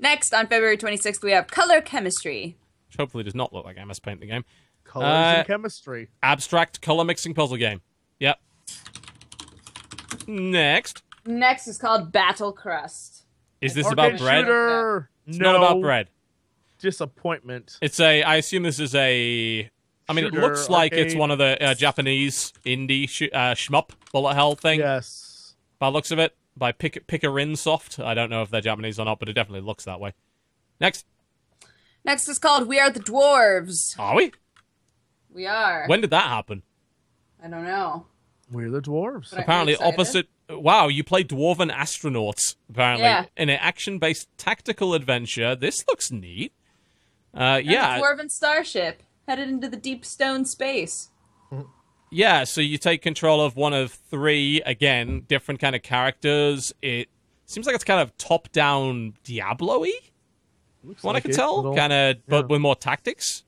[0.00, 2.56] Next, on February 26th, we have Color Chemistry.
[2.88, 4.44] Which hopefully does not look like MS Paint the game.
[4.84, 6.08] Colors Uh, and chemistry.
[6.22, 7.80] Abstract color mixing puzzle game.
[8.20, 8.38] Yep.
[10.26, 13.24] Next, Next is called Battle Crust.
[13.60, 14.44] is this Arcade about bread?
[14.44, 15.10] Shooter.
[15.26, 16.08] It's no, not about bread.
[16.78, 17.78] Disappointment.
[17.82, 18.22] It's a.
[18.22, 19.70] I assume this is a.
[20.08, 23.90] I mean, it looks like it's one of the uh, Japanese indie sh- uh, shmup
[24.12, 24.80] bullet hell thing.
[24.80, 25.54] Yes.
[25.78, 27.98] by the looks of it, by Pick Pickerin Soft.
[27.98, 30.14] I don't know if they're Japanese or not, but it definitely looks that way.
[30.80, 31.04] Next,
[32.08, 33.94] Next is called We Are the Dwarves.
[33.98, 34.32] are we?
[35.30, 35.84] We are.
[35.88, 36.62] When did that happen?
[37.44, 38.06] I don't know.
[38.50, 39.30] We're the dwarves.
[39.30, 40.26] But Apparently, opposite.
[40.48, 42.56] Wow, you play Dwarven astronauts.
[42.70, 43.26] Apparently, Yeah.
[43.36, 45.54] in an action-based tactical adventure.
[45.54, 46.54] This looks neat.
[47.34, 51.10] Uh, There's yeah, a dwarven starship headed into the deep stone space.
[52.10, 52.44] yeah.
[52.44, 56.72] So you take control of one of three again, different kind of characters.
[56.80, 57.08] It
[57.44, 59.92] seems like it's kind of top-down Diablo-y.
[60.84, 62.22] Looks From what I like can it, tell, kind of, yeah.
[62.28, 63.44] but with more tactics.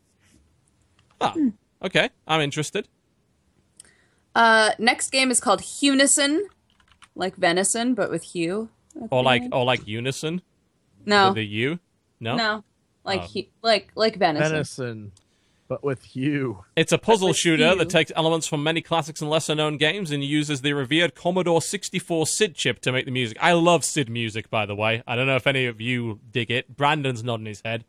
[1.20, 1.52] Oh,
[1.82, 2.10] okay.
[2.26, 2.88] I'm interested.
[4.34, 6.40] Uh, next game is called Hunison,
[7.14, 8.68] like venison, but with hue.
[9.10, 10.42] Or like, or like Unison
[11.06, 11.78] No, with the U.
[12.20, 12.64] No, no,
[13.04, 13.26] like Oh.
[13.32, 14.50] hu- like like venison.
[14.50, 15.12] venison,
[15.70, 16.64] but with you.
[16.74, 17.76] It's a puzzle shooter you.
[17.76, 21.62] that takes elements from many classics and lesser known games and uses the revered Commodore
[21.62, 23.38] 64 SID chip to make the music.
[23.40, 25.04] I love SID music, by the way.
[25.06, 26.76] I don't know if any of you dig it.
[26.76, 27.84] Brandon's nodding his head.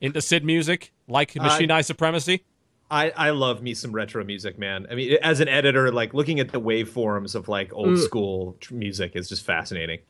[0.00, 2.44] Into SID music, like Machinae Supremacy.
[2.90, 4.88] I, I love me some retro music, man.
[4.90, 8.04] I mean, as an editor, like looking at the waveforms of like old mm.
[8.04, 10.00] school tr- music is just fascinating.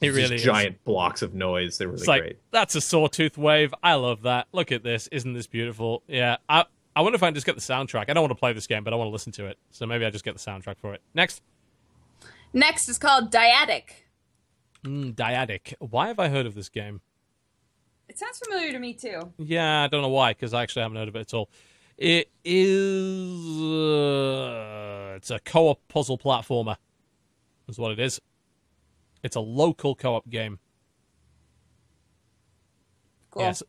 [0.00, 0.42] It It's really just is.
[0.44, 1.78] giant blocks of noise.
[1.78, 2.38] They're really It's like great.
[2.52, 3.74] that's a sawtooth wave.
[3.82, 4.46] I love that.
[4.52, 5.08] Look at this.
[5.10, 6.02] Isn't this beautiful?
[6.06, 6.36] Yeah.
[6.48, 8.06] I I wonder if I can just get the soundtrack.
[8.08, 9.58] I don't want to play this game, but I want to listen to it.
[9.70, 11.02] So maybe I just get the soundtrack for it.
[11.14, 11.42] Next.
[12.52, 13.90] Next is called Dyadic.
[14.84, 15.74] Mm, Dyadic.
[15.80, 17.00] Why have I heard of this game?
[18.08, 19.32] It sounds familiar to me too.
[19.36, 21.50] Yeah, I don't know why, because I actually haven't heard of it at all.
[21.98, 23.60] It is.
[23.60, 26.76] Uh, it's a co op puzzle platformer,
[27.68, 28.20] is what it is.
[29.22, 30.58] It's a local co op game.
[33.30, 33.42] Cool.
[33.42, 33.62] Yes.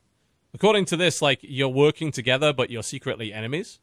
[0.54, 3.80] According to this, like, you're working together, but you're secretly enemies.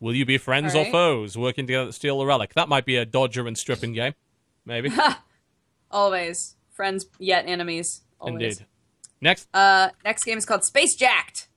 [0.00, 2.54] Will you be friends or foes working together to steal the relic?
[2.54, 4.14] That might be a dodger and stripping game.
[4.66, 4.90] Maybe.
[5.90, 8.02] Always friends yet enemies.
[8.18, 8.34] Always.
[8.58, 8.66] Indeed.
[9.20, 11.48] Next, Uh, next game is called Space Jacked.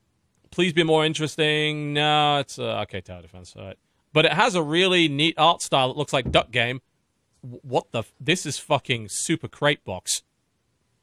[0.51, 1.93] please be more interesting.
[1.93, 3.01] No, it's uh, okay.
[3.01, 3.53] Tower defense.
[3.57, 3.77] All right,
[4.13, 5.91] but it has a really neat art style.
[5.91, 6.79] It looks like Duck Game.
[7.43, 7.99] W- What the?
[7.99, 10.23] F- this is fucking Super Crate Box.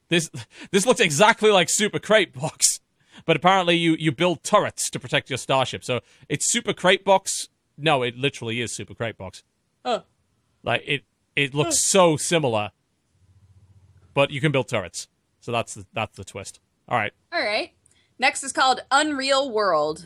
[0.09, 0.31] This
[0.71, 2.81] this looks exactly like Super Crate Box,
[3.25, 5.85] but apparently you you build turrets to protect your starship.
[5.85, 7.49] So it's Super Crate Box.
[7.77, 9.43] No, it literally is Super Crate Box.
[9.85, 10.03] Oh.
[10.63, 11.05] Like it
[11.37, 12.71] it looks so similar,
[14.13, 15.09] but you can build turrets.
[15.41, 16.61] So that's the, that's the twist.
[16.89, 17.13] All right.
[17.33, 17.73] All right.
[18.19, 20.05] Next is called Unreal World.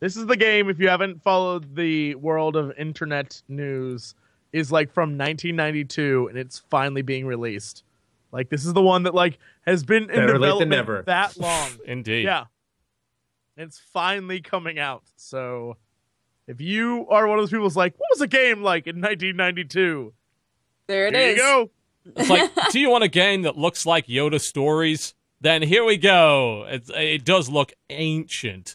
[0.00, 4.14] This is the game, if you haven't followed the world of internet news,
[4.52, 7.84] is like from 1992 and it's finally being released.
[8.32, 11.02] Like this is the one that like has been in Better late than development never.
[11.02, 11.70] that long.
[11.86, 12.24] Indeed.
[12.24, 12.44] yeah.
[13.56, 15.02] It's finally coming out.
[15.16, 15.76] So
[16.46, 18.96] if you are one of those people who's like, what was a game like in
[18.96, 20.12] 1992?
[20.86, 21.20] There it is.
[21.20, 21.70] Here you go.
[22.16, 25.14] It's like, do you want a game that looks like Yoda stories?
[25.42, 26.64] Then here we go.
[26.66, 28.74] It's, it does look ancient,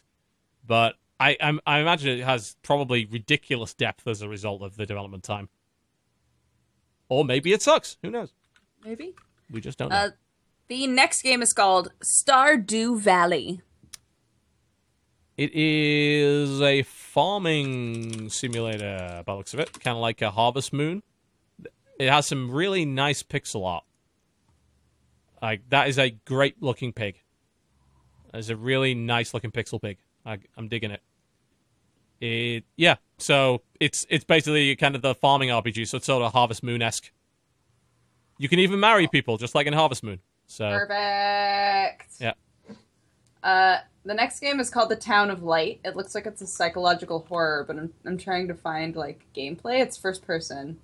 [0.64, 4.86] but I, I'm, I imagine it has probably ridiculous depth as a result of the
[4.86, 5.48] development time.
[7.08, 7.96] Or maybe it sucks.
[8.02, 8.32] Who knows?
[8.84, 9.14] Maybe.
[9.50, 9.96] We just don't know.
[9.96, 10.10] Uh,
[10.68, 13.62] the next game is called Stardew Valley.
[15.36, 20.72] it is a farming simulator, by the looks of it, kind of like a Harvest
[20.72, 21.02] Moon.
[21.98, 23.84] It has some really nice pixel art.
[25.40, 27.20] Like that is a great looking pig.
[28.34, 29.98] It's a really nice looking pixel pig.
[30.24, 31.00] I, I'm digging it.
[32.20, 32.96] It yeah.
[33.18, 35.88] So it's it's basically kind of the farming RPG.
[35.88, 37.10] So it's sort of Harvest Moon esque.
[38.38, 40.20] You can even marry people just like in Harvest Moon.
[40.46, 42.12] So Perfect.
[42.20, 42.32] yeah.
[43.42, 45.80] Uh, the next game is called The Town of Light.
[45.84, 49.80] It looks like it's a psychological horror, but I'm, I'm trying to find like gameplay.
[49.80, 50.78] It's first person.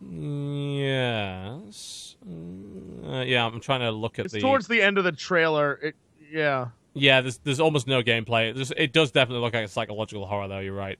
[0.00, 2.16] Yes.
[2.24, 4.40] Uh, yeah, I'm trying to look at It's the.
[4.40, 5.78] towards the end of the trailer.
[5.82, 5.96] It
[6.30, 6.68] yeah.
[6.94, 8.54] Yeah, there's there's almost no gameplay.
[8.54, 10.58] There's, it does definitely look like a psychological horror, though.
[10.58, 10.98] You're right.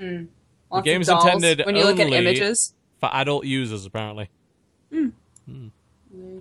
[0.00, 0.26] Lots
[0.70, 1.24] of game's dolls.
[1.24, 2.74] intended when you look at only- images.
[3.00, 4.28] For adult users, apparently.
[4.92, 5.08] Hmm.
[5.46, 5.68] Hmm.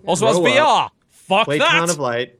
[0.06, 0.90] Also has Grow VR.
[1.10, 1.70] Fuck Play that.
[1.72, 2.40] Town of Light.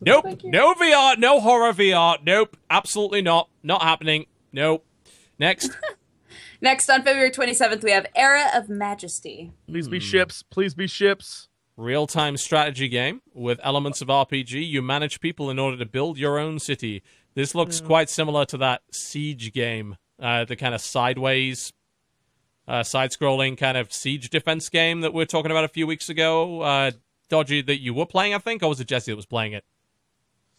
[0.00, 0.26] nope.
[0.44, 1.18] No VR.
[1.18, 2.18] No horror VR.
[2.24, 2.56] Nope.
[2.68, 3.48] Absolutely not.
[3.62, 4.26] Not happening.
[4.52, 4.84] Nope.
[5.38, 5.70] Next.
[6.60, 9.52] Next, on February 27th, we have Era of Majesty.
[9.68, 9.92] Please Hmm.
[9.92, 10.42] be ships.
[10.42, 11.48] Please be ships.
[11.76, 14.66] Real time strategy game with elements of RPG.
[14.68, 17.02] You manage people in order to build your own city.
[17.34, 21.72] This looks quite similar to that Siege game, uh, the kind of sideways,
[22.68, 25.86] uh, side scrolling kind of siege defense game that we were talking about a few
[25.86, 26.60] weeks ago.
[26.62, 26.92] Uh,
[27.28, 29.64] Dodgy, that you were playing, I think, or was it Jesse that was playing it?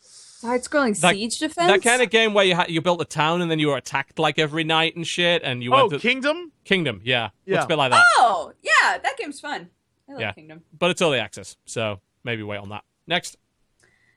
[0.01, 1.67] Side-scrolling That- siege defense.
[1.71, 3.77] That kind of game where you ha- you built a town and then you were
[3.77, 6.51] attacked like every night and shit, and you Oh, went to Kingdom.
[6.65, 7.01] Kingdom.
[7.03, 7.53] Yeah, Yeah.
[7.55, 8.03] looks a bit like that.
[8.17, 9.69] Oh, yeah, that game's fun.
[10.07, 10.31] I love Yeah.
[10.33, 10.63] Kingdom.
[10.77, 12.83] But it's early access, so maybe wait on that.
[13.07, 13.37] Next,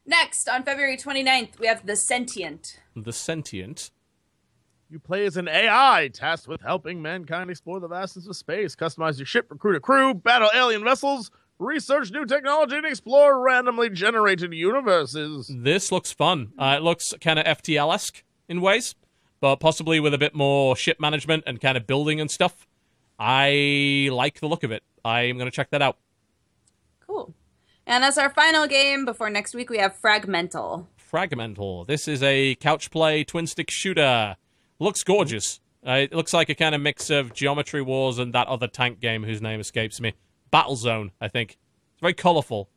[0.06, 2.78] Next, on February 29th, we have The Sentient.
[2.96, 3.90] the Sentient.
[4.88, 9.18] You play as an AI tasked with helping mankind explore the vastness of space, customize
[9.18, 14.50] your ship, recruit a crew, battle alien vessels, research new technology, and explore randomly generated
[14.54, 15.52] universes.
[15.54, 16.52] This looks fun.
[16.58, 18.94] Uh, it looks kind of FTL esque in ways,
[19.40, 22.66] but possibly with a bit more ship management and kind of building and stuff.
[23.18, 24.82] I like the look of it.
[25.04, 25.96] I am going to check that out.
[27.06, 27.34] Cool.
[27.86, 30.86] And as our final game before next week, we have Fragmental.
[31.10, 31.86] Fragmental.
[31.86, 34.36] This is a couch play twin stick shooter.
[34.78, 35.60] Looks gorgeous.
[35.86, 39.00] Uh, it looks like a kind of mix of Geometry Wars and that other tank
[39.00, 40.12] game whose name escapes me.
[40.52, 41.52] Battlezone, I think.
[41.92, 42.68] It's very colorful.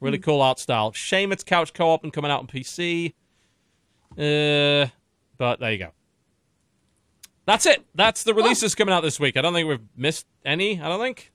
[0.00, 0.92] Really cool art style.
[0.92, 3.14] Shame it's couch co op and coming out on PC.
[4.12, 4.88] Uh,
[5.38, 5.90] but there you go.
[7.46, 7.84] That's it.
[7.94, 9.36] That's the releases coming out this week.
[9.36, 10.80] I don't think we've missed any.
[10.80, 11.32] I don't think.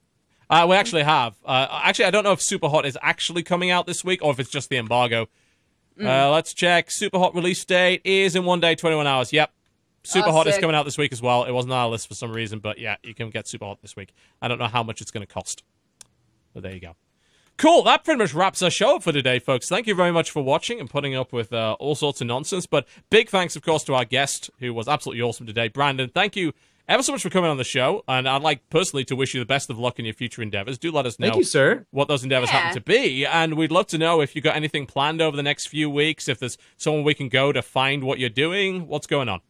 [0.51, 1.35] Uh, we actually have.
[1.45, 4.31] Uh, actually, I don't know if Super Hot is actually coming out this week or
[4.31, 5.27] if it's just the embargo.
[5.99, 6.91] Uh, let's check.
[6.91, 9.31] Super Hot release date is in one day, 21 hours.
[9.31, 9.51] Yep.
[10.03, 11.43] Super Oh, Hot is coming out this week as well.
[11.45, 13.81] It wasn't on our list for some reason, but yeah, you can get Super Hot
[13.81, 14.13] this week.
[14.41, 15.63] I don't know how much it's going to cost.
[16.53, 16.95] But there you go.
[17.57, 17.83] Cool.
[17.83, 19.69] That pretty much wraps our show up for today, folks.
[19.69, 22.65] Thank you very much for watching and putting up with uh, all sorts of nonsense.
[22.65, 25.67] But big thanks, of course, to our guest, who was absolutely awesome today.
[25.67, 26.53] Brandon, thank you
[26.91, 29.39] ever so much for coming on the show, and I'd like personally to wish you
[29.39, 30.77] the best of luck in your future endeavors.
[30.77, 31.85] Do let us know Thank you, sir.
[31.91, 32.57] what those endeavors Yeah.
[32.59, 35.43] happen to be, and we'd love to know if you got anything planned over the
[35.43, 36.27] next few weeks.
[36.27, 39.41] If there's someone we can go to find what you're doing, what's going on?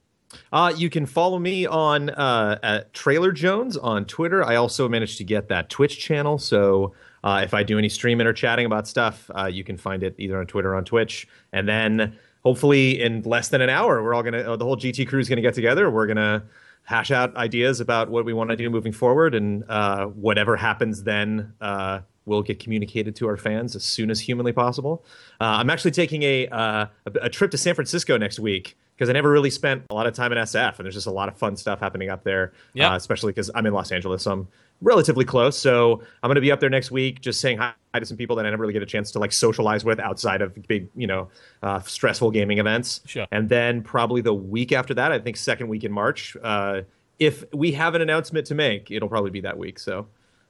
[0.53, 4.45] Uh, you can follow me on uh, at Trailer Jones on Twitter.
[4.45, 8.25] I also managed to get that Twitch channel, so uh, if I do any streaming
[8.27, 11.27] or chatting about stuff, uh, you can find it either on Twitter or on Twitch.
[11.51, 15.05] And then hopefully in less than an hour, we're all gonna uh, the whole GT
[15.07, 15.91] crew is gonna get together.
[15.91, 16.43] We're gonna
[16.91, 21.03] hash out ideas about what we want to do moving forward, and uh, whatever happens
[21.03, 21.53] then.
[21.59, 25.03] Uh, will get communicated to our fans as soon as humanly possible.
[25.41, 29.09] Uh, I'm actually taking a, uh, a a trip to San Francisco next week because
[29.09, 31.29] I never really spent a lot of time in SF, and there's just a lot
[31.29, 32.53] of fun stuff happening up there.
[32.75, 32.93] Yeah.
[32.93, 34.47] Uh, especially because I'm in Los Angeles, so I'm
[34.81, 35.57] relatively close.
[35.57, 38.35] So I'm going to be up there next week, just saying hi, to some people
[38.37, 41.07] that I never really get a chance to like socialize with outside of big, you
[41.07, 41.29] know,
[41.61, 43.01] uh, stressful gaming events.
[43.05, 43.27] Sure.
[43.31, 46.81] And then probably the week after that, I think second week in March, uh,
[47.19, 49.77] if we have an announcement to make, it'll probably be that week.
[49.77, 50.07] So,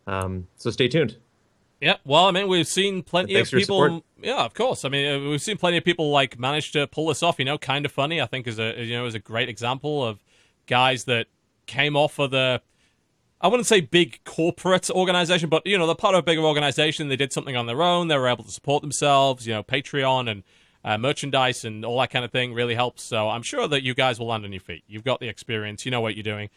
[0.07, 1.17] um, so stay tuned.
[1.81, 4.05] Yeah, well, I mean, we've seen plenty of people.
[4.21, 4.85] Yeah, of course.
[4.85, 7.39] I mean, uh, we've seen plenty of people like manage to pull this off.
[7.39, 8.21] You know, Kinda Funny.
[8.21, 10.23] I think is a you know is a great example of
[10.67, 11.27] guys that
[11.65, 12.61] came off of the.
[13.41, 17.09] I wouldn't say big corporate organization, but you know they're part of a bigger organization.
[17.09, 18.07] They did something on their own.
[18.07, 19.47] They were able to support themselves.
[19.47, 20.43] You know, Patreon and
[20.85, 23.03] uh, merchandise and all that kind of thing really helps.
[23.03, 24.83] So I'm sure that you guys will land on your feet.
[24.87, 25.85] You've got the experience.
[25.85, 26.49] You know what you're doing.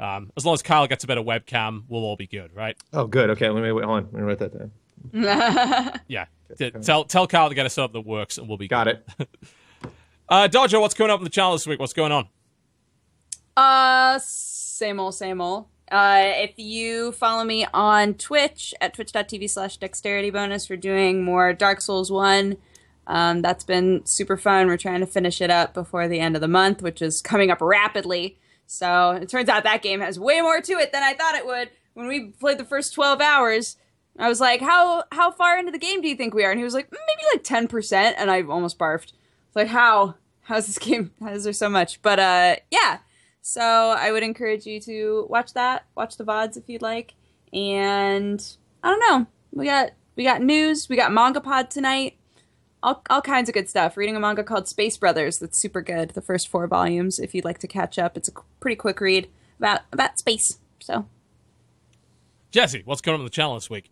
[0.00, 2.76] Um, as long as Kyle gets a better webcam, we'll all be good, right?
[2.92, 3.30] Oh, good.
[3.30, 3.84] Okay, let me wait.
[3.84, 4.08] Hold on.
[4.12, 4.72] Let me write that down.
[6.08, 6.26] Yeah.
[6.58, 8.74] T- Tell tell Kyle to get a setup that works, and we'll be good.
[8.74, 9.08] Got it.
[10.28, 11.78] Uh, Dodger, what's going up in the channel this week?
[11.78, 12.26] What's going on?
[13.54, 15.66] Uh, same old, same old.
[15.92, 21.52] Uh, if you follow me on Twitch at twitch.tv slash dexterity bonus, we're doing more
[21.52, 22.56] Dark Souls 1.
[23.06, 24.68] Um, that's been super fun.
[24.68, 27.50] We're trying to finish it up before the end of the month, which is coming
[27.50, 28.38] up rapidly.
[28.66, 31.44] So it turns out that game has way more to it than I thought it
[31.44, 31.68] would.
[31.92, 33.76] When we played the first 12 hours,
[34.18, 36.50] I was like, how how far into the game do you think we are?
[36.50, 38.14] And he was like, "Mm, maybe like 10%.
[38.16, 39.12] And I almost barfed.
[39.48, 40.14] It's like, how?
[40.42, 41.10] How's this game?
[41.20, 42.00] How is there so much?
[42.00, 43.00] But uh, yeah.
[43.42, 47.14] So I would encourage you to watch that, watch the VODs if you'd like.
[47.52, 48.42] And
[48.82, 49.26] I don't know.
[49.52, 52.16] We got we got news, we got manga pod tonight.
[52.84, 53.96] All, all kinds of good stuff.
[53.96, 56.10] Reading a manga called Space Brothers that's super good.
[56.10, 59.28] The first four volumes, if you'd like to catch up, it's a pretty quick read
[59.58, 60.58] about about space.
[60.80, 61.06] So
[62.52, 63.90] Jesse, what's going on in the channel this week?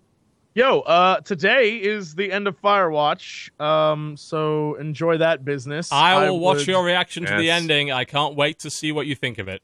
[0.53, 5.93] Yo, uh, today is the end of Firewatch, um, so enjoy that business.
[5.93, 7.93] I will watch would- your reaction to the ending.
[7.93, 9.63] I can't wait to see what you think of it.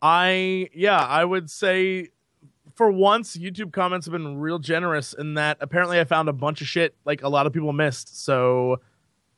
[0.00, 2.10] I yeah, I would say
[2.74, 6.62] for once YouTube comments have been real generous in that apparently I found a bunch
[6.62, 8.24] of shit like a lot of people missed.
[8.24, 8.80] So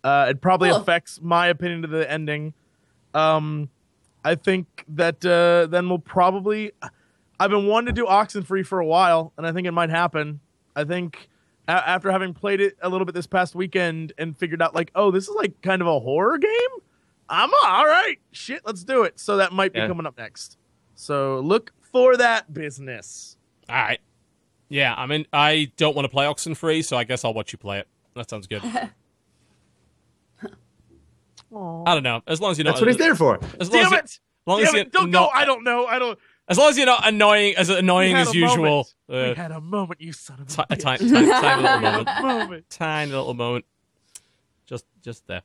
[0.04, 0.78] uh, it probably Cool.
[0.78, 2.52] affects my opinion of the ending.
[3.14, 3.70] Um,
[4.24, 6.72] I think that uh, then we'll probably.
[7.40, 10.38] I've been wanting to do Oxenfree for a while, and I think it might happen.
[10.76, 11.28] I think
[11.68, 14.90] a- after having played it a little bit this past weekend and figured out like,
[14.94, 16.50] oh, this is like kind of a horror game.
[17.28, 18.16] I'm all right.
[18.32, 19.18] Shit, let's do it.
[19.20, 19.86] So that might be Yeah.
[19.88, 20.58] coming up next.
[20.94, 23.36] So look for that business.
[23.68, 24.00] All right.
[24.68, 27.58] Yeah, I mean, I don't want to play Oxenfree, so I guess I'll watch you
[27.58, 27.88] play it.
[28.16, 28.62] That sounds good.
[31.54, 32.22] I don't know.
[32.26, 32.70] As long as you know.
[32.70, 33.38] That's what he's there for.
[33.60, 34.04] As long Damn as, you- it!
[34.04, 34.92] as long Damn you're it!
[34.92, 35.38] Don't not, go.
[35.38, 35.86] I don't know.
[35.86, 36.18] I don't.
[36.48, 38.88] As long as you're not annoying, as annoying as usual.
[39.08, 40.80] Uh, we had a moment, you son of a bitch.
[40.80, 42.08] tiny, tiny, tiny little moment.
[42.22, 42.70] moment.
[42.70, 43.64] tiny little moment.
[44.66, 45.42] Just just there.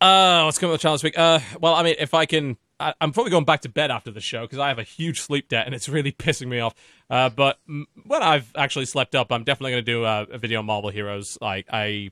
[0.00, 1.16] Uh, what's coming on the channel this week?
[1.16, 4.10] Uh, well, I mean, if I can, I, I'm probably going back to bed after
[4.10, 6.74] the show because I have a huge sleep debt and it's really pissing me off.
[7.08, 10.38] Uh, but mm, when I've actually slept up, I'm definitely going to do a, a
[10.38, 11.38] video on Marvel Heroes.
[11.40, 12.10] Like I,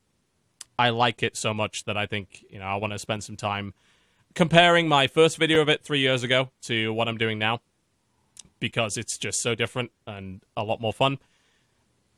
[0.78, 3.36] I like it so much that I think you know I want to spend some
[3.36, 3.74] time
[4.34, 7.60] comparing my first video of it three years ago to what I'm doing now
[8.58, 11.18] because it's just so different and a lot more fun.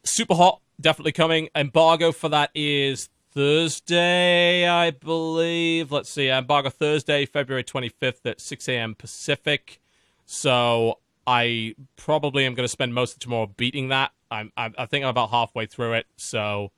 [0.05, 1.49] Super Hot, definitely coming.
[1.55, 5.93] Embargo for that is Thursday, I believe.
[5.93, 8.95] Let's see, embargo Thursday, February 25th at 6 a.m.
[8.95, 9.81] Pacific.
[10.27, 14.13] So I probably am going to spend most of tomorrow beating that.
[14.31, 16.73] I'm, I, I think I'm about halfway through it, so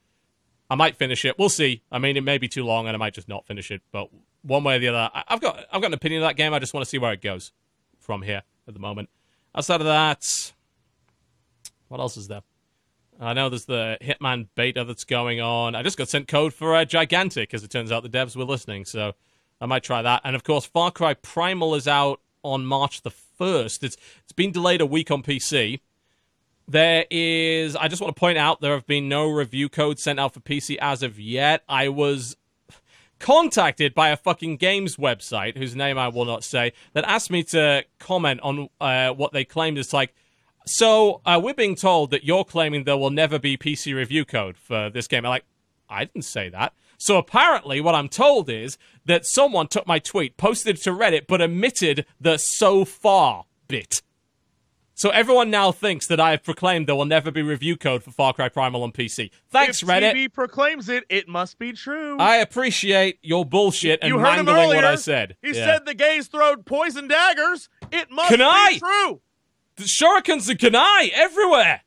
[0.69, 1.39] I might finish it.
[1.39, 1.83] We'll see.
[1.91, 3.83] I mean, it may be too long, and I might just not finish it.
[3.93, 4.11] But
[4.45, 6.55] one way or the other, I, I've got I've got an opinion of that game.
[6.55, 7.53] I just want to see where it goes
[7.99, 9.09] from here at the moment.
[9.55, 10.53] Outside of that,
[11.89, 12.43] what else is there?
[13.21, 15.75] I know there's the Hitman beta that's going on.
[15.75, 18.45] I just got sent code for uh, Gigantic, as it turns out the devs were
[18.45, 19.13] listening, so
[19.61, 20.23] I might try that.
[20.25, 23.85] And of course, Far Cry Primal is out on March the first.
[23.85, 25.81] It's it's been delayed a week on PC.
[26.67, 27.77] There is.
[27.77, 30.41] I just want to point out there have been no review codes sent out for
[30.41, 31.63] PC as of yet.
[31.69, 32.37] I was
[33.19, 37.43] contacted by a fucking games website whose name I will not say that asked me
[37.45, 39.79] to comment on uh, what they claimed.
[39.79, 40.15] It's like,
[40.67, 44.57] so uh, we're being told that you're claiming there will never be PC review code
[44.57, 45.25] for this game.
[45.25, 45.45] I'm like,
[45.89, 46.73] I didn't say that.
[46.97, 51.27] So apparently, what I'm told is that someone took my tweet, posted it to Reddit,
[51.27, 54.01] but omitted the so far bit.
[54.97, 58.13] So everyone now thinks that I have proclaimed there will never be review code for
[58.13, 59.31] Far Cry Primal on PC.
[59.51, 60.13] Thanks, if Reddit.
[60.15, 62.17] TV proclaims it, it must be true.
[62.19, 64.77] I appreciate your bullshit and you heard him mangling earlier.
[64.77, 65.37] what I said.
[65.43, 65.67] He Yeah.
[65.67, 67.69] said the gays throwed poison daggers.
[67.91, 68.79] It must Can be I?
[68.79, 69.21] true.
[69.77, 71.81] the shurikens and kunai everywhere.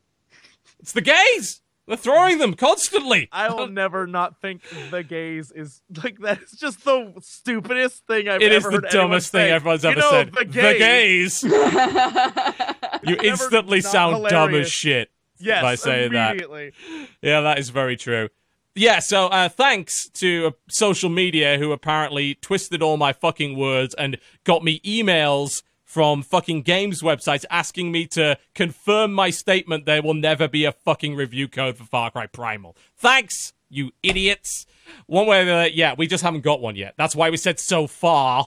[0.82, 1.62] It's the gays.
[1.88, 3.30] They're throwing them constantly.
[3.32, 8.28] I will never not think the gays is like that is just the stupidest thing
[8.28, 9.52] I've It ever It is the dumbest thing say.
[9.52, 10.34] everyone's You ever know, said.
[10.34, 11.44] The gays.
[13.04, 15.10] you instantly not sound dumb as shit
[15.40, 16.74] Yes, by saying that.
[17.22, 18.30] Yeah, that is very true.
[18.76, 23.96] Yeah, so uh, thanks to uh, social media who apparently twisted all my fucking words
[23.96, 25.64] and got me emails
[25.98, 30.72] from fucking games websites asking me to confirm my statement there will never be a
[30.72, 32.78] fucking review code for Far Cry Primal.
[32.96, 34.68] Thanks, you idiots.
[35.08, 36.94] One way or the other, yeah, we just haven't got one yet.
[36.98, 38.46] That's why we said so far.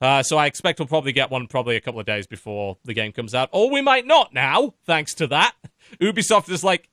[0.00, 2.94] Uh, so I expect we'll probably get one probably a couple of days before the
[2.94, 3.50] game comes out.
[3.52, 5.52] Or we might not now, thanks to that.
[6.00, 6.88] Ubisoft is like,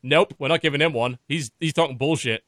[0.00, 1.18] nope, we're not giving him one.
[1.26, 2.44] He's he's talking bullshit.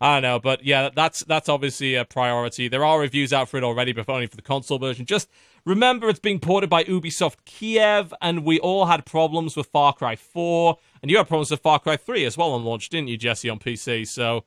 [0.00, 2.68] I don't know, but yeah, that's that's obviously a priority.
[2.68, 5.06] There are reviews out for it already, but only for the console version.
[5.06, 5.28] Just
[5.64, 10.16] remember, it's being ported by Ubisoft Kiev, and we all had problems with Far Cry
[10.16, 13.16] 4, and you had problems with Far Cry 3 as well on launch, didn't you,
[13.16, 14.04] Jesse, on PC?
[14.06, 14.44] So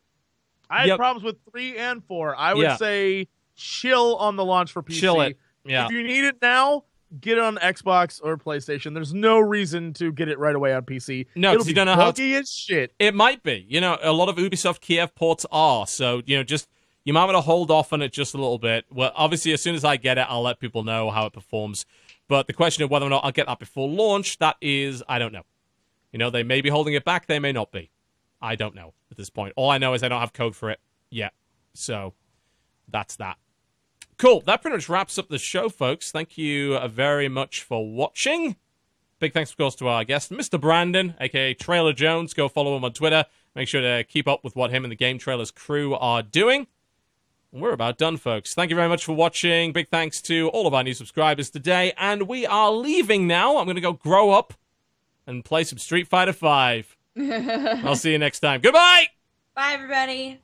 [0.69, 0.97] I had Yep.
[0.97, 2.35] problems with three and four.
[2.35, 2.75] I would Yeah.
[2.77, 4.99] say chill on the launch for PC.
[5.01, 5.37] chill it.
[5.65, 5.85] Yeah.
[5.85, 6.85] If you need it now,
[7.19, 8.93] get it on Xbox or PlayStation.
[8.93, 11.27] There's no reason to get it right away on PC.
[11.35, 12.93] No, 'cause It'll you don't know how buggy as shit.
[12.99, 13.65] It might be.
[13.67, 15.85] You know, a lot of Ubisoft Kiev ports are.
[15.87, 16.69] So, you know, just
[17.03, 18.85] you might want to hold off on it just a little bit.
[18.91, 21.85] Well, obviously, as soon as I get it, I'll let people know how it performs.
[22.27, 25.19] But the question of whether or not I'll get that before launch, that is, I
[25.19, 25.43] don't know.
[26.11, 27.89] You know, they may be holding it back, they may not be.
[28.41, 29.53] I don't know at this point.
[29.55, 31.33] All I know is I don't have code for it yet.
[31.73, 32.13] So,
[32.87, 33.37] that's that.
[34.17, 34.41] Cool.
[34.41, 36.11] That pretty much wraps up the show, folks.
[36.11, 38.55] Thank you uh, very much for watching.
[39.19, 40.59] Big thanks, of course, to our guest, Mr.
[40.59, 42.33] Brandon, aka Trailer Jones.
[42.33, 43.25] Go follow him on Twitter.
[43.55, 46.67] Make sure to keep up with what him and the GameTrailers crew are doing.
[47.51, 48.53] And We're about done, folks.
[48.53, 49.73] Thank you very much for watching.
[49.73, 51.93] Big thanks to all of our new subscribers today.
[51.97, 53.57] And we are leaving now.
[53.57, 54.53] I'm going to go grow up
[55.27, 56.97] and play some Street Fighter 5.
[57.85, 58.61] I'll see you next time.
[58.61, 59.07] Goodbye!
[59.53, 60.39] Bye, everybody.